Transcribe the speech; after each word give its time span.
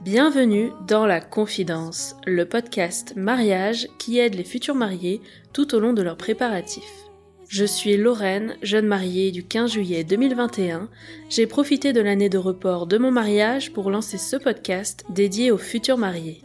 Bienvenue 0.00 0.70
dans 0.86 1.06
La 1.06 1.20
Confidence, 1.20 2.14
le 2.24 2.44
podcast 2.44 3.14
mariage 3.16 3.88
qui 3.98 4.20
aide 4.20 4.36
les 4.36 4.44
futurs 4.44 4.76
mariés 4.76 5.20
tout 5.52 5.74
au 5.74 5.80
long 5.80 5.92
de 5.92 6.02
leurs 6.02 6.16
préparatifs. 6.16 7.08
Je 7.48 7.64
suis 7.64 7.96
Lorraine, 7.96 8.54
jeune 8.62 8.86
mariée 8.86 9.32
du 9.32 9.42
15 9.42 9.72
juillet 9.72 10.04
2021. 10.04 10.88
J'ai 11.30 11.48
profité 11.48 11.92
de 11.92 12.00
l'année 12.00 12.28
de 12.28 12.38
report 12.38 12.86
de 12.86 12.96
mon 12.96 13.10
mariage 13.10 13.72
pour 13.72 13.90
lancer 13.90 14.16
ce 14.16 14.36
podcast 14.36 15.04
dédié 15.10 15.50
aux 15.50 15.58
futurs 15.58 15.98
mariés. 15.98 16.42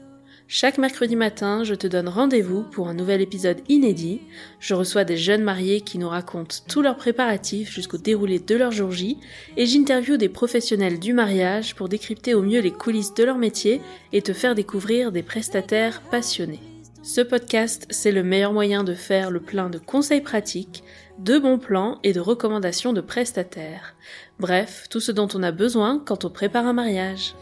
Chaque 0.51 0.79
mercredi 0.79 1.15
matin, 1.15 1.63
je 1.63 1.75
te 1.75 1.85
donne 1.85 2.09
rendez-vous 2.09 2.63
pour 2.63 2.87
un 2.87 2.95
nouvel 2.95 3.21
épisode 3.21 3.61
inédit. 3.69 4.19
Je 4.59 4.73
reçois 4.73 5.03
des 5.03 5.15
jeunes 5.15 5.43
mariés 5.43 5.81
qui 5.81 5.99
nous 5.99 6.09
racontent 6.09 6.55
tous 6.67 6.81
leurs 6.81 6.97
préparatifs 6.97 7.71
jusqu'au 7.71 7.99
déroulé 7.99 8.39
de 8.39 8.55
leur 8.55 8.71
jour 8.71 8.91
J 8.91 9.19
et 9.57 9.67
j'interviewe 9.67 10.17
des 10.17 10.27
professionnels 10.27 10.97
du 10.97 11.13
mariage 11.13 11.75
pour 11.75 11.87
décrypter 11.87 12.33
au 12.33 12.41
mieux 12.41 12.61
les 12.61 12.71
coulisses 12.71 13.13
de 13.13 13.23
leur 13.23 13.37
métier 13.37 13.79
et 14.11 14.23
te 14.23 14.33
faire 14.33 14.55
découvrir 14.55 15.11
des 15.11 15.21
prestataires 15.21 16.01
passionnés. 16.09 16.63
Ce 17.03 17.21
podcast, 17.21 17.85
c'est 17.91 18.11
le 18.11 18.23
meilleur 18.23 18.51
moyen 18.51 18.83
de 18.83 18.95
faire 18.95 19.29
le 19.29 19.41
plein 19.41 19.69
de 19.69 19.77
conseils 19.77 20.21
pratiques, 20.21 20.83
de 21.19 21.37
bons 21.37 21.59
plans 21.59 21.99
et 22.01 22.11
de 22.11 22.19
recommandations 22.19 22.91
de 22.91 23.01
prestataires. 23.01 23.93
Bref, 24.39 24.87
tout 24.89 24.99
ce 24.99 25.11
dont 25.11 25.27
on 25.35 25.43
a 25.43 25.51
besoin 25.51 26.01
quand 26.03 26.25
on 26.25 26.31
prépare 26.31 26.65
un 26.65 26.73
mariage. 26.73 27.35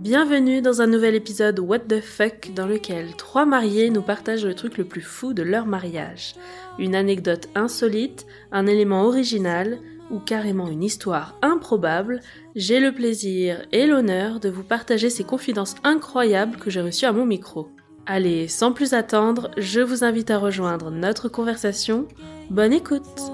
Bienvenue 0.00 0.62
dans 0.62 0.82
un 0.82 0.86
nouvel 0.86 1.14
épisode 1.14 1.58
What 1.58 1.80
the 1.80 2.00
fuck 2.00 2.52
dans 2.54 2.66
lequel 2.66 3.16
trois 3.16 3.44
mariés 3.44 3.90
nous 3.90 4.02
partagent 4.02 4.44
le 4.44 4.54
truc 4.54 4.78
le 4.78 4.84
plus 4.84 5.00
fou 5.00 5.32
de 5.32 5.42
leur 5.42 5.66
mariage. 5.66 6.34
Une 6.78 6.94
anecdote 6.94 7.48
insolite, 7.54 8.26
un 8.52 8.66
élément 8.66 9.04
original 9.04 9.78
ou 10.10 10.18
carrément 10.18 10.68
une 10.68 10.84
histoire 10.84 11.36
improbable, 11.42 12.20
j'ai 12.54 12.80
le 12.80 12.92
plaisir 12.92 13.66
et 13.72 13.86
l'honneur 13.86 14.40
de 14.40 14.48
vous 14.48 14.62
partager 14.62 15.10
ces 15.10 15.24
confidences 15.24 15.74
incroyables 15.84 16.56
que 16.56 16.70
j'ai 16.70 16.80
reçues 16.80 17.06
à 17.06 17.12
mon 17.12 17.26
micro. 17.26 17.68
Allez, 18.06 18.46
sans 18.46 18.72
plus 18.72 18.92
attendre, 18.92 19.50
je 19.56 19.80
vous 19.80 20.04
invite 20.04 20.30
à 20.30 20.38
rejoindre 20.38 20.90
notre 20.90 21.28
conversation. 21.28 22.06
Bonne 22.50 22.72
écoute 22.72 23.32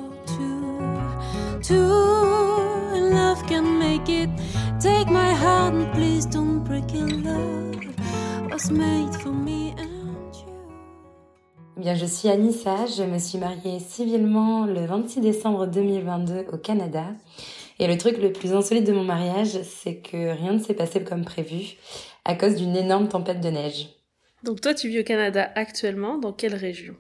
Love 1.76 3.44
can 3.46 3.78
make 3.78 4.08
it. 4.08 4.30
Take 4.80 5.08
my 5.10 5.32
heart 5.32 5.74
and 5.74 5.92
please 5.92 6.26
don't 6.26 6.62
break 6.64 6.94
it. 6.94 7.24
Love 7.24 7.76
was 8.50 8.70
made 8.70 9.14
for 9.20 9.32
me 9.32 9.74
and 9.78 10.34
you? 10.34 10.46
Eh 11.76 11.80
Bien, 11.80 11.94
je 11.94 12.06
suis 12.06 12.28
Anissa, 12.28 12.86
je 12.86 13.02
me 13.02 13.18
suis 13.18 13.38
mariée 13.38 13.78
civilement 13.80 14.66
le 14.66 14.84
26 14.86 15.20
décembre 15.20 15.66
2022 15.66 16.46
au 16.52 16.58
Canada. 16.58 17.04
Et 17.78 17.86
le 17.86 17.96
truc 17.98 18.18
le 18.18 18.32
plus 18.32 18.52
insolite 18.52 18.86
de 18.86 18.92
mon 18.92 19.04
mariage, 19.04 19.60
c'est 19.62 19.96
que 19.96 20.30
rien 20.36 20.52
ne 20.52 20.58
s'est 20.58 20.74
passé 20.74 21.02
comme 21.02 21.24
prévu 21.24 21.76
à 22.24 22.34
cause 22.34 22.56
d'une 22.56 22.76
énorme 22.76 23.08
tempête 23.08 23.40
de 23.40 23.48
neige. 23.48 23.88
Donc 24.44 24.60
toi, 24.60 24.74
tu 24.74 24.88
vis 24.88 25.00
au 25.00 25.04
Canada 25.04 25.50
actuellement, 25.54 26.18
dans 26.18 26.32
quelle 26.32 26.54
région? 26.54 26.94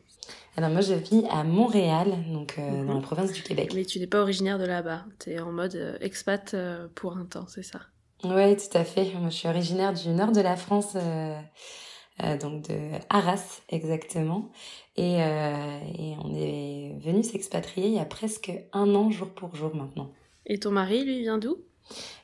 Alors 0.56 0.70
moi, 0.70 0.82
je 0.82 0.92
vis 0.92 1.24
à 1.30 1.44
Montréal, 1.44 2.14
donc 2.30 2.56
euh, 2.58 2.84
dans 2.84 2.94
la 2.94 3.00
province 3.00 3.32
du 3.32 3.42
Québec. 3.42 3.72
Mais 3.74 3.86
tu 3.86 3.98
n'es 3.98 4.06
pas 4.06 4.20
originaire 4.20 4.58
de 4.58 4.66
là-bas, 4.66 5.06
t'es 5.18 5.38
en 5.40 5.50
mode 5.50 5.74
euh, 5.76 5.96
expat 6.00 6.52
euh, 6.52 6.88
pour 6.94 7.16
un 7.16 7.24
temps, 7.24 7.46
c'est 7.48 7.62
ça? 7.62 7.80
Oui, 8.22 8.56
tout 8.56 8.76
à 8.76 8.84
fait. 8.84 9.12
Moi, 9.14 9.30
je 9.30 9.36
suis 9.36 9.48
originaire 9.48 9.94
du 9.94 10.10
nord 10.10 10.30
de 10.30 10.40
la 10.40 10.54
France, 10.56 10.94
donc 10.94 12.68
de 12.68 12.90
Arras 13.08 13.62
exactement. 13.68 14.52
Et, 14.96 15.16
et 15.16 16.16
on 16.22 16.32
est 16.32 17.00
venu 17.00 17.24
s'expatrier 17.24 17.88
il 17.88 17.94
y 17.94 17.98
a 17.98 18.04
presque 18.04 18.52
un 18.72 18.94
an, 18.94 19.10
jour 19.10 19.28
pour 19.30 19.56
jour 19.56 19.74
maintenant. 19.74 20.12
Et 20.46 20.60
ton 20.60 20.70
mari, 20.70 21.04
lui, 21.04 21.22
vient 21.22 21.38
d'où? 21.38 21.56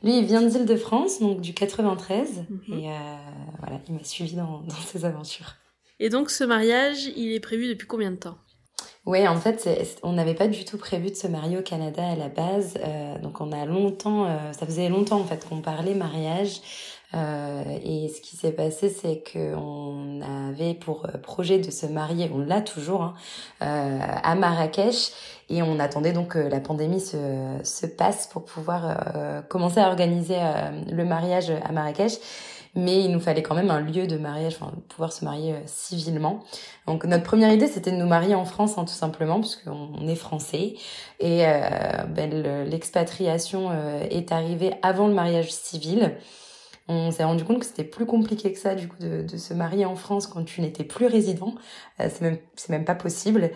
Lui, 0.04 0.20
il 0.20 0.24
vient 0.24 0.42
d'Île-de-France, 0.42 1.18
donc 1.18 1.40
du 1.40 1.52
93. 1.52 2.44
Mhm. 2.48 2.78
Et 2.78 2.92
voilà, 3.58 3.80
il 3.88 3.94
m'a 3.94 4.04
suivi 4.04 4.36
dans, 4.36 4.60
dans 4.68 4.76
ses 4.76 5.04
aventures. 5.04 5.56
Et 6.00 6.08
donc 6.08 6.30
ce 6.30 6.44
mariage, 6.44 7.06
il 7.16 7.32
est 7.32 7.40
prévu 7.40 7.68
depuis 7.68 7.86
combien 7.86 8.10
de 8.10 8.16
temps? 8.16 8.38
Ouais, 9.08 9.26
en 9.26 9.36
fait, 9.36 9.66
on 10.02 10.12
n'avait 10.12 10.34
pas 10.34 10.48
du 10.48 10.66
tout 10.66 10.76
prévu 10.76 11.08
de 11.08 11.14
se 11.14 11.26
marier 11.26 11.56
au 11.56 11.62
Canada 11.62 12.06
à 12.06 12.14
la 12.14 12.28
base. 12.28 12.74
Euh, 12.84 13.18
donc 13.20 13.40
on 13.40 13.52
a 13.52 13.64
longtemps, 13.64 14.26
euh, 14.26 14.52
ça 14.52 14.66
faisait 14.66 14.90
longtemps 14.90 15.18
en 15.18 15.24
fait 15.24 15.48
qu'on 15.48 15.62
parlait 15.62 15.94
mariage. 15.94 16.60
Euh, 17.14 17.62
et 17.82 18.08
ce 18.08 18.20
qui 18.20 18.36
s'est 18.36 18.52
passé, 18.52 18.90
c'est 18.90 19.20
que 19.20 19.54
on 19.54 20.20
avait 20.20 20.74
pour 20.74 21.06
projet 21.22 21.58
de 21.58 21.70
se 21.70 21.86
marier, 21.86 22.30
on 22.34 22.38
l'a 22.38 22.60
toujours, 22.60 23.02
hein, 23.02 23.14
à 23.60 24.34
Marrakech. 24.34 25.12
Et 25.48 25.62
on 25.62 25.80
attendait 25.80 26.12
donc 26.12 26.34
que 26.34 26.38
la 26.38 26.60
pandémie 26.60 27.00
se, 27.00 27.16
se 27.62 27.86
passe 27.86 28.26
pour 28.26 28.44
pouvoir 28.44 29.44
commencer 29.48 29.80
à 29.80 29.88
organiser 29.88 30.36
le 30.92 31.04
mariage 31.06 31.50
à 31.64 31.72
Marrakech. 31.72 32.18
Mais 32.74 33.04
il 33.04 33.10
nous 33.10 33.20
fallait 33.20 33.42
quand 33.42 33.54
même 33.54 33.70
un 33.70 33.80
lieu 33.80 34.06
de 34.06 34.16
mariage, 34.18 34.56
enfin, 34.60 34.72
pouvoir 34.88 35.12
se 35.12 35.24
marier 35.24 35.54
euh, 35.54 35.60
civilement. 35.66 36.40
Donc 36.86 37.04
notre 37.04 37.24
première 37.24 37.52
idée, 37.52 37.66
c'était 37.66 37.90
de 37.90 37.96
nous 37.96 38.06
marier 38.06 38.34
en 38.34 38.44
France, 38.44 38.78
hein, 38.78 38.84
tout 38.84 38.92
simplement, 38.94 39.40
puisqu'on 39.40 39.90
on 39.98 40.06
est 40.08 40.14
français. 40.14 40.74
Et 41.20 41.46
euh, 41.46 41.60
ben, 42.08 42.30
le- 42.30 42.64
l'expatriation 42.64 43.70
euh, 43.70 44.04
est 44.10 44.32
arrivée 44.32 44.72
avant 44.82 45.08
le 45.08 45.14
mariage 45.14 45.50
civil. 45.52 46.16
On 46.90 47.10
s'est 47.10 47.24
rendu 47.24 47.44
compte 47.44 47.58
que 47.60 47.66
c'était 47.66 47.84
plus 47.84 48.06
compliqué 48.06 48.50
que 48.52 48.58
ça, 48.58 48.74
du 48.74 48.88
coup, 48.88 48.96
de, 48.98 49.22
de 49.22 49.36
se 49.36 49.52
marier 49.52 49.84
en 49.84 49.94
France 49.94 50.26
quand 50.26 50.42
tu 50.44 50.62
n'étais 50.62 50.84
plus 50.84 51.06
résident. 51.06 51.54
Euh, 52.00 52.08
c'est 52.10 52.22
même, 52.22 52.38
c'est 52.56 52.70
même 52.70 52.84
pas 52.86 52.94
possible. 52.94 53.50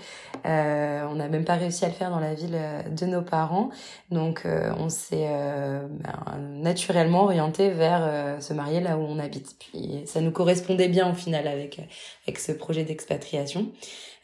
Euh, 0.44 1.06
on 1.10 1.14
n'a 1.14 1.28
même 1.28 1.44
pas 1.44 1.54
réussi 1.54 1.84
à 1.84 1.88
le 1.88 1.94
faire 1.94 2.10
dans 2.10 2.20
la 2.20 2.34
ville 2.34 2.54
euh, 2.54 2.82
de 2.82 3.06
nos 3.06 3.22
parents. 3.22 3.70
Donc, 4.10 4.42
euh, 4.44 4.72
on 4.78 4.90
s'est 4.90 5.28
euh, 5.30 5.86
ben, 5.88 6.38
naturellement 6.38 7.24
orienté 7.24 7.70
vers 7.70 8.00
euh, 8.02 8.40
se 8.40 8.52
marier 8.52 8.80
là 8.80 8.98
où 8.98 9.00
on 9.00 9.18
habite. 9.18 9.56
Puis, 9.58 10.02
ça 10.06 10.20
nous 10.20 10.30
correspondait 10.32 10.88
bien 10.88 11.10
au 11.10 11.14
final 11.14 11.46
avec 11.46 11.80
avec 12.26 12.38
ce 12.38 12.52
projet 12.52 12.84
d'expatriation. 12.84 13.72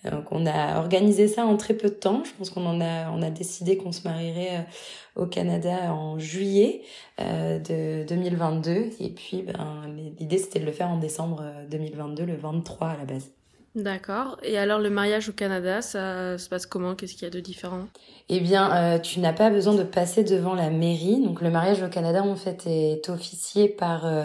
Donc 0.05 0.31
on 0.31 0.47
a 0.47 0.79
organisé 0.79 1.27
ça 1.27 1.45
en 1.45 1.57
très 1.57 1.75
peu 1.75 1.89
de 1.89 1.95
temps. 1.95 2.23
Je 2.25 2.31
pense 2.39 2.51
qu'on 2.51 2.67
en 2.67 2.81
a 2.81 3.11
on 3.11 3.23
a 3.23 3.31
décidé 3.31 3.77
qu'on 3.77 3.93
se 3.93 4.07
marierait 4.07 4.59
euh, 4.59 5.23
au 5.23 5.27
Canada 5.27 5.93
en 5.93 6.19
juillet 6.19 6.83
euh, 7.21 7.59
de 7.59 8.07
2022 8.07 8.91
et 9.01 9.11
puis 9.11 9.43
ben 9.43 9.83
l'idée 10.19 10.39
c'était 10.39 10.61
de 10.61 10.67
le 10.67 10.73
faire 10.73 10.89
en 10.89 10.99
décembre 10.99 11.43
euh, 11.43 11.67
2022 11.69 12.25
le 12.25 12.37
23 12.37 12.89
à 12.89 12.97
la 12.97 13.05
base. 13.05 13.31
D'accord. 13.75 14.39
Et 14.43 14.59
alors 14.59 14.81
le 14.81 14.91
mariage 14.91 15.29
au 15.29 15.33
Canada, 15.33 15.83
ça 15.83 16.39
se 16.39 16.49
passe 16.49 16.67
comment? 16.67 16.95
Qu'est-ce 16.95 17.15
qu'il 17.15 17.25
y 17.25 17.27
a 17.27 17.31
de 17.31 17.41
différent? 17.41 17.87
Eh 18.29 18.41
bien, 18.41 18.75
euh, 18.75 18.99
tu 18.99 19.21
n'as 19.21 19.33
pas 19.33 19.51
besoin 19.51 19.75
de 19.75 19.85
passer 19.85 20.25
devant 20.25 20.55
la 20.55 20.71
mairie. 20.71 21.21
Donc, 21.25 21.41
le 21.41 21.51
mariage 21.51 21.83
au 21.83 21.89
Canada, 21.89 22.23
en 22.23 22.35
fait, 22.35 22.67
est 22.67 23.09
officié 23.09 23.69
par 23.69 24.05
euh, 24.05 24.25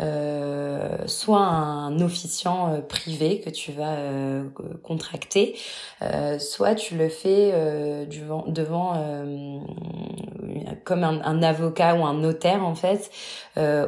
euh, 0.00 1.06
soit 1.06 1.44
un 1.44 2.00
officiant 2.00 2.72
euh, 2.72 2.80
privé 2.80 3.40
que 3.40 3.50
tu 3.50 3.72
vas 3.72 3.96
euh, 3.96 4.44
contracter, 4.82 5.56
soit 6.38 6.74
tu 6.74 6.96
le 6.96 7.08
fais 7.08 7.52
devant, 8.46 8.94
comme 10.84 11.04
un, 11.04 11.22
un 11.22 11.42
avocat 11.42 11.94
ou 11.94 12.04
un 12.04 12.14
notaire, 12.14 12.64
en 12.64 12.74
fait, 12.74 13.10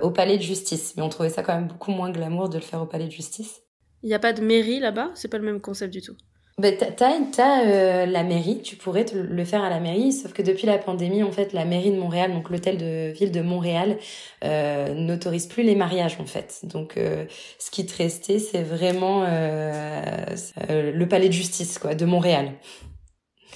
au 0.02 0.10
palais 0.10 0.36
de 0.36 0.42
justice. 0.42 0.94
Mais 0.96 1.02
on 1.02 1.08
trouvait 1.08 1.30
ça 1.30 1.42
quand 1.42 1.54
même 1.54 1.68
beaucoup 1.68 1.90
moins 1.90 2.10
glamour 2.10 2.48
de 2.48 2.56
le 2.56 2.62
faire 2.62 2.82
au 2.82 2.86
palais 2.86 3.06
de 3.06 3.10
justice. 3.12 3.62
Il 4.02 4.08
n'y 4.08 4.14
a 4.14 4.18
pas 4.18 4.32
de 4.32 4.42
mairie 4.42 4.80
là-bas? 4.80 5.10
C'est 5.14 5.28
pas 5.28 5.38
le 5.38 5.44
même 5.44 5.60
concept 5.60 5.92
du 5.92 6.02
tout? 6.02 6.16
Ben, 6.58 6.76
t'as, 6.76 6.90
t'as, 7.32 7.64
euh, 7.66 8.06
la 8.06 8.22
mairie, 8.24 8.60
tu 8.62 8.76
pourrais 8.76 9.06
le 9.14 9.44
faire 9.44 9.62
à 9.64 9.70
la 9.70 9.80
mairie, 9.80 10.12
sauf 10.12 10.34
que 10.34 10.42
depuis 10.42 10.66
la 10.66 10.76
pandémie, 10.76 11.22
en 11.22 11.32
fait, 11.32 11.54
la 11.54 11.64
mairie 11.64 11.90
de 11.90 11.96
Montréal, 11.96 12.32
donc 12.32 12.50
l'hôtel 12.50 12.76
de 12.76 13.10
ville 13.10 13.32
de 13.32 13.40
Montréal, 13.40 13.96
euh, 14.44 14.92
n'autorise 14.94 15.47
plus 15.47 15.62
les 15.62 15.74
mariages, 15.74 16.18
en 16.21 16.27
fait. 16.27 16.60
Donc, 16.65 16.98
euh, 16.98 17.24
ce 17.59 17.71
qui 17.71 17.86
te 17.86 17.97
restait, 17.97 18.38
c'est 18.38 18.62
vraiment 18.62 19.24
euh, 19.27 20.27
le 20.68 21.09
palais 21.09 21.28
de 21.28 21.32
justice, 21.32 21.78
quoi, 21.78 21.94
de 21.94 22.04
Montréal. 22.04 22.53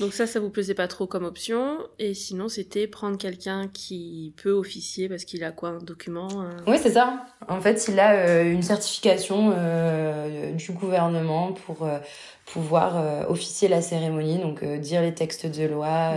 Donc 0.01 0.13
ça, 0.13 0.27
ça 0.27 0.41
vous 0.41 0.51
plaisait 0.51 0.75
pas 0.75 0.89
trop 0.89 1.07
comme 1.07 1.25
option. 1.25 1.79
Et 1.99 2.13
sinon, 2.15 2.49
c'était 2.49 2.87
prendre 2.87 3.17
quelqu'un 3.17 3.69
qui 3.73 4.35
peut 4.43 4.51
officier 4.53 5.09
parce 5.09 5.25
qu'il 5.25 5.43
a 5.45 5.53
quoi 5.53 5.71
Un 5.71 5.79
document 5.79 6.29
un- 6.43 6.57
Oui, 6.71 6.77
c'est 6.83 6.93
ça. 6.93 7.25
En 7.49 7.61
fait, 7.61 7.87
il 7.89 7.99
a 7.99 8.13
euh, 8.15 8.45
une 8.53 8.63
certification 8.63 9.53
euh, 9.57 10.53
du 10.53 10.73
gouvernement 10.73 11.53
pour 11.53 11.85
euh, 11.87 11.99
pouvoir 12.45 13.29
officier 13.29 13.67
la 13.69 13.83
cérémonie, 13.83 14.39
donc 14.39 14.63
dire 14.65 15.03
les 15.03 15.13
textes 15.15 15.47
de 15.47 15.65
loi, 15.67 16.13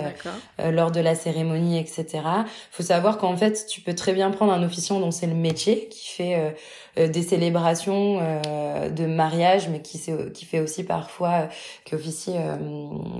lors 0.63 0.91
de 0.91 0.99
la 0.99 1.15
cérémonie, 1.15 1.79
etc. 1.79 2.05
Faut 2.71 2.83
savoir 2.83 3.17
qu'en 3.17 3.35
fait, 3.35 3.65
tu 3.67 3.81
peux 3.81 3.95
très 3.95 4.13
bien 4.13 4.29
prendre 4.29 4.53
un 4.53 4.61
officiant 4.61 4.99
dont 4.99 5.09
c'est 5.09 5.25
le 5.25 5.33
métier, 5.33 5.87
qui 5.89 6.07
fait 6.07 6.55
des 7.07 7.23
célébrations 7.23 8.19
euh, 8.21 8.89
de 8.89 9.05
mariage, 9.05 9.69
mais 9.69 9.81
qui, 9.81 9.97
fait 9.97 10.59
aussi 10.59 10.83
parfois, 10.83 11.29
euh, 11.29 11.47
qui 11.85 11.95
officie 11.95 12.33
euh, 12.35 12.57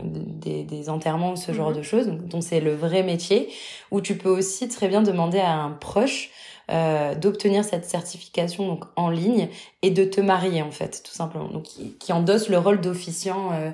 des 0.04 0.64
des, 0.64 0.90
enterrements 0.90 1.32
ou 1.34 1.36
ce 1.36 1.54
genre 1.54 1.70
Mhm. 1.70 1.78
de 1.78 1.82
choses, 1.82 2.08
donc, 2.08 2.26
dont 2.28 2.42
c'est 2.42 2.60
le 2.60 2.74
vrai 2.76 3.04
métier, 3.04 3.50
où 3.92 4.02
tu 4.02 4.18
peux 4.18 4.30
aussi 4.30 4.68
très 4.68 4.88
bien 4.88 5.02
demander 5.02 5.40
à 5.40 5.54
un 5.54 5.72
proche 5.72 6.30
euh, 6.72 7.16
d'obtenir 7.16 7.64
cette 7.64 7.86
certification 7.86 8.68
donc 8.68 8.86
en 8.96 9.10
ligne 9.10 9.50
et 9.82 9.90
de 9.90 10.04
te 10.04 10.22
marier 10.22 10.62
en 10.62 10.72
fait 10.72 11.02
tout 11.04 11.12
simplement. 11.14 11.48
Donc 11.50 11.64
qui, 11.64 11.94
qui 11.98 12.14
endosse 12.14 12.48
le 12.50 12.60
rôle 12.60 12.80
d'officiant 12.80 13.52
euh, 13.54 13.72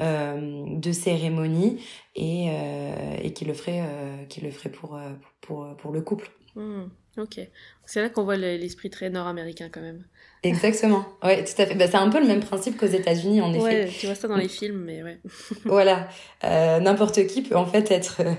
euh, 0.00 0.64
de 0.68 0.92
cérémonie 0.92 1.82
et, 2.14 2.48
euh, 2.50 3.16
et 3.22 3.32
qui 3.32 3.44
le 3.44 3.54
ferait 3.54 3.80
euh, 3.82 4.24
qui 4.28 4.40
le 4.40 4.50
ferait 4.52 4.70
pour, 4.70 4.94
euh, 4.94 5.10
pour 5.40 5.66
pour 5.78 5.90
le 5.90 6.00
couple. 6.00 6.30
Hmm, 6.54 6.84
ok. 7.18 7.40
C'est 7.86 8.02
là 8.02 8.08
qu'on 8.10 8.24
voit 8.24 8.36
le- 8.36 8.56
l'esprit 8.56 8.90
très 8.90 9.10
nord-américain 9.10 9.68
quand 9.72 9.80
même. 9.80 10.04
exactement 10.44 11.04
ouais 11.24 11.42
tout 11.44 11.60
à 11.60 11.66
fait 11.66 11.74
bah, 11.74 11.86
c'est 11.88 11.96
un 11.96 12.10
peu 12.10 12.20
le 12.20 12.26
même 12.26 12.40
principe 12.40 12.76
qu'aux 12.76 12.86
États-Unis 12.86 13.40
en 13.40 13.52
effet 13.52 13.62
Ouais, 13.84 13.88
tu 13.88 14.06
vois 14.06 14.14
ça 14.14 14.28
dans 14.28 14.36
les 14.36 14.48
films, 14.48 14.84
mais 14.84 15.02
ouais. 15.02 15.18
voilà 15.64 16.08
Euh, 16.44 16.78
n'importe 16.80 17.26
qui 17.26 17.42
peut 17.42 17.56
en 17.56 17.66
fait 17.66 17.90
être 17.90 18.20
euh, 18.20 18.34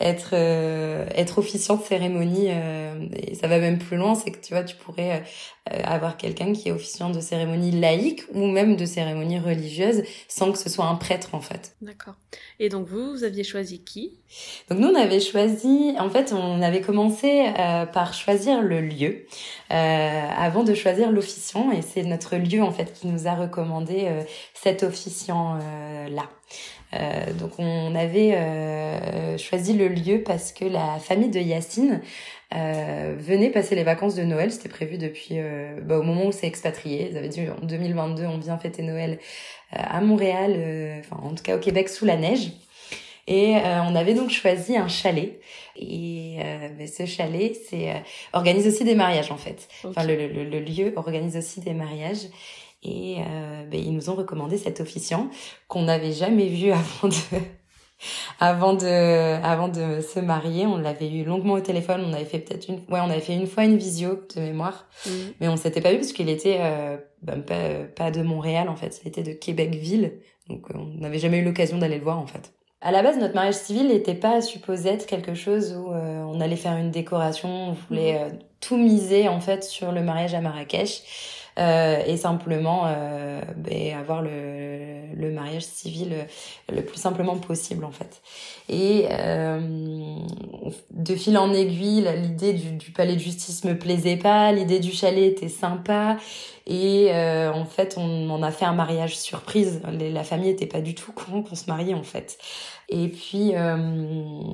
être 0.00 0.30
euh, 0.32 1.06
être 1.14 1.38
officiant 1.38 1.76
de 1.76 1.82
cérémonie 1.82 2.46
euh, 2.50 3.06
et 3.14 3.34
ça 3.34 3.46
va 3.48 3.58
même 3.58 3.78
plus 3.78 3.96
loin 3.98 4.14
c'est 4.14 4.30
que 4.30 4.40
tu 4.40 4.54
vois 4.54 4.64
tu 4.64 4.76
pourrais 4.76 5.22
avoir 5.66 6.18
quelqu'un 6.18 6.52
qui 6.52 6.68
est 6.68 6.72
officiant 6.72 7.08
de 7.08 7.20
cérémonie 7.20 7.70
laïque 7.70 8.24
ou 8.34 8.46
même 8.46 8.76
de 8.76 8.84
cérémonie 8.84 9.38
religieuse 9.38 10.02
sans 10.28 10.52
que 10.52 10.58
ce 10.58 10.68
soit 10.68 10.84
un 10.84 10.96
prêtre 10.96 11.34
en 11.34 11.40
fait. 11.40 11.74
D'accord. 11.80 12.14
Et 12.60 12.68
donc 12.68 12.86
vous, 12.86 13.12
vous 13.12 13.24
aviez 13.24 13.44
choisi 13.44 13.82
qui? 13.82 14.18
Donc 14.68 14.78
nous 14.78 14.88
on 14.88 14.94
avait 14.94 15.20
choisi 15.20 15.94
en 15.98 16.10
fait 16.10 16.34
on 16.34 16.60
avait 16.60 16.82
commencé 16.82 17.46
euh, 17.58 17.86
par 17.86 18.12
choisir 18.12 18.60
le 18.60 18.82
lieu 18.82 19.24
euh, 19.72 20.28
avant 20.36 20.64
de 20.64 20.74
choisir 20.74 21.10
l'officiant. 21.10 21.72
Et 21.72 21.80
c'est 21.80 22.02
notre 22.02 22.36
lieu 22.36 22.62
en 22.62 22.70
fait 22.70 22.92
qui 22.92 23.06
nous 23.06 23.26
a 23.26 23.34
recommandé 23.34 24.02
euh, 24.04 24.22
cet 24.52 24.82
officiant 24.82 25.58
euh, 25.62 26.08
là. 26.10 26.28
Euh, 26.92 27.32
donc 27.32 27.52
on 27.58 27.94
avait 27.94 28.34
euh, 28.34 29.38
choisi 29.38 29.72
le 29.72 29.88
lieu 29.88 30.22
parce 30.22 30.52
que 30.52 30.64
la 30.64 30.98
famille 31.00 31.30
de 31.30 31.40
Yacine 31.40 32.02
euh, 32.54 33.14
venait 33.18 33.50
passer 33.50 33.74
les 33.74 33.84
vacances 33.84 34.14
de 34.14 34.22
Noël. 34.22 34.52
C'était 34.52 34.68
prévu 34.68 34.98
depuis 34.98 35.38
euh, 35.38 35.80
bah, 35.82 35.98
au 35.98 36.02
moment 36.02 36.26
où 36.26 36.32
c'est 36.32 36.46
expatrié. 36.46 37.08
Ils 37.10 37.16
avaient 37.16 37.28
dit 37.28 37.42
en 37.48 37.64
2022 37.64 38.24
on 38.24 38.38
vient 38.38 38.58
fêter 38.58 38.82
Noël 38.82 39.18
euh, 39.72 39.76
à 39.80 40.00
Montréal, 40.00 40.54
euh, 40.56 41.00
enfin 41.00 41.16
en 41.22 41.34
tout 41.34 41.42
cas 41.42 41.56
au 41.56 41.60
Québec 41.60 41.88
sous 41.88 42.04
la 42.04 42.16
neige. 42.16 42.52
Et 43.26 43.56
euh, 43.56 43.82
on 43.88 43.94
avait 43.94 44.14
donc 44.14 44.30
choisi 44.30 44.76
un 44.76 44.88
chalet. 44.88 45.40
Et 45.76 46.36
euh, 46.40 46.68
mais 46.78 46.86
ce 46.86 47.06
chalet, 47.06 47.56
c'est 47.68 47.90
euh, 47.90 47.98
organise 48.32 48.66
aussi 48.66 48.84
des 48.84 48.94
mariages 48.94 49.30
en 49.30 49.36
fait. 49.36 49.68
Enfin, 49.84 50.04
le, 50.04 50.14
le, 50.14 50.44
le 50.44 50.60
lieu 50.60 50.92
organise 50.96 51.36
aussi 51.36 51.60
des 51.60 51.74
mariages. 51.74 52.28
Et 52.84 53.16
euh, 53.18 53.64
ben, 53.64 53.80
ils 53.80 53.94
nous 53.94 54.10
ont 54.10 54.14
recommandé 54.14 54.58
cet 54.58 54.80
officiant 54.80 55.30
qu'on 55.68 55.82
n'avait 55.82 56.12
jamais 56.12 56.48
vu 56.48 56.70
avant 56.72 57.08
de, 57.08 57.14
avant 58.40 58.74
de, 58.74 59.42
avant 59.44 59.68
de 59.68 60.00
se 60.00 60.20
marier. 60.20 60.66
On 60.66 60.76
l'avait 60.78 61.10
eu 61.10 61.24
longuement 61.24 61.54
au 61.54 61.60
téléphone. 61.60 62.04
On 62.06 62.12
avait 62.12 62.24
fait 62.24 62.38
peut-être 62.38 62.68
une, 62.68 62.76
ouais, 62.90 63.00
on 63.00 63.10
avait 63.10 63.20
fait 63.20 63.34
une 63.34 63.46
fois 63.46 63.64
une 63.64 63.76
visio 63.76 64.20
de 64.36 64.40
mémoire, 64.40 64.86
Mhm. 65.06 65.12
mais 65.40 65.48
on 65.48 65.56
s'était 65.56 65.80
pas 65.80 65.90
vu 65.92 65.98
parce 65.98 66.12
qu'il 66.12 66.28
était 66.28 66.58
euh, 66.60 66.96
ben, 67.22 67.42
pas, 67.42 67.84
pas 67.96 68.10
de 68.10 68.22
Montréal 68.22 68.68
en 68.68 68.76
fait. 68.76 69.00
Il 69.04 69.08
était 69.08 69.22
de 69.22 69.32
Québec-Ville. 69.32 70.18
Donc 70.48 70.70
euh, 70.70 70.78
on 70.78 71.00
n'avait 71.00 71.18
jamais 71.18 71.38
eu 71.38 71.44
l'occasion 71.44 71.78
d'aller 71.78 71.98
le 71.98 72.04
voir 72.04 72.18
en 72.18 72.26
fait. 72.26 72.52
À 72.86 72.90
la 72.90 73.02
base, 73.02 73.16
notre 73.16 73.34
mariage 73.34 73.54
civil 73.54 73.88
n'était 73.88 74.14
pas 74.14 74.42
supposé 74.42 74.90
être 74.90 75.06
quelque 75.06 75.32
chose 75.34 75.72
où 75.74 75.90
euh, 75.92 76.22
on 76.24 76.38
allait 76.42 76.54
faire 76.56 76.76
une 76.76 76.90
décoration, 76.90 77.48
on 77.70 77.72
voulait 77.72 78.18
euh, 78.20 78.28
tout 78.60 78.76
miser 78.76 79.26
en 79.26 79.40
fait 79.40 79.64
sur 79.64 79.90
le 79.90 80.02
mariage 80.02 80.34
à 80.34 80.42
Marrakech 80.42 81.02
et 81.56 82.16
simplement 82.16 82.84
euh, 82.86 83.40
ben, 83.56 83.96
avoir 83.96 84.22
le, 84.22 84.94
le 85.16 85.30
mariage 85.30 85.64
civil 85.64 86.12
euh, 86.12 86.24
le 86.72 86.82
plus 86.82 86.98
simplement 86.98 87.36
possible 87.36 87.84
en 87.84 87.90
fait. 87.90 88.22
Et 88.68 89.06
euh, 89.10 89.60
de 90.90 91.14
fil 91.14 91.36
en 91.38 91.52
aiguille, 91.52 92.06
l'idée 92.16 92.52
du, 92.54 92.90
palais 92.90 93.14
de 93.14 93.20
justice 93.20 93.64
me 93.64 93.78
plaisait 93.78 94.16
pas, 94.16 94.52
l'idée 94.52 94.80
du 94.80 94.92
chalet 94.92 95.30
était 95.30 95.48
sympa 95.48 96.16
et 96.66 97.08
euh, 97.12 97.52
en 97.52 97.64
fait 97.64 97.96
on 97.98 98.30
en 98.30 98.42
a 98.42 98.50
fait 98.50 98.64
un 98.64 98.74
mariage 98.74 99.16
surprise. 99.16 99.82
La 99.98 100.24
famille 100.24 100.50
était 100.50 100.66
pas 100.66 100.80
du 100.80 100.94
tout 100.94 101.12
courant 101.12 101.42
qu'on 101.42 101.56
se 101.56 101.66
mariait 101.66 101.94
en 101.94 102.02
fait. 102.02 102.38
Et 102.96 103.08
puis 103.08 103.52
euh, 103.56 103.76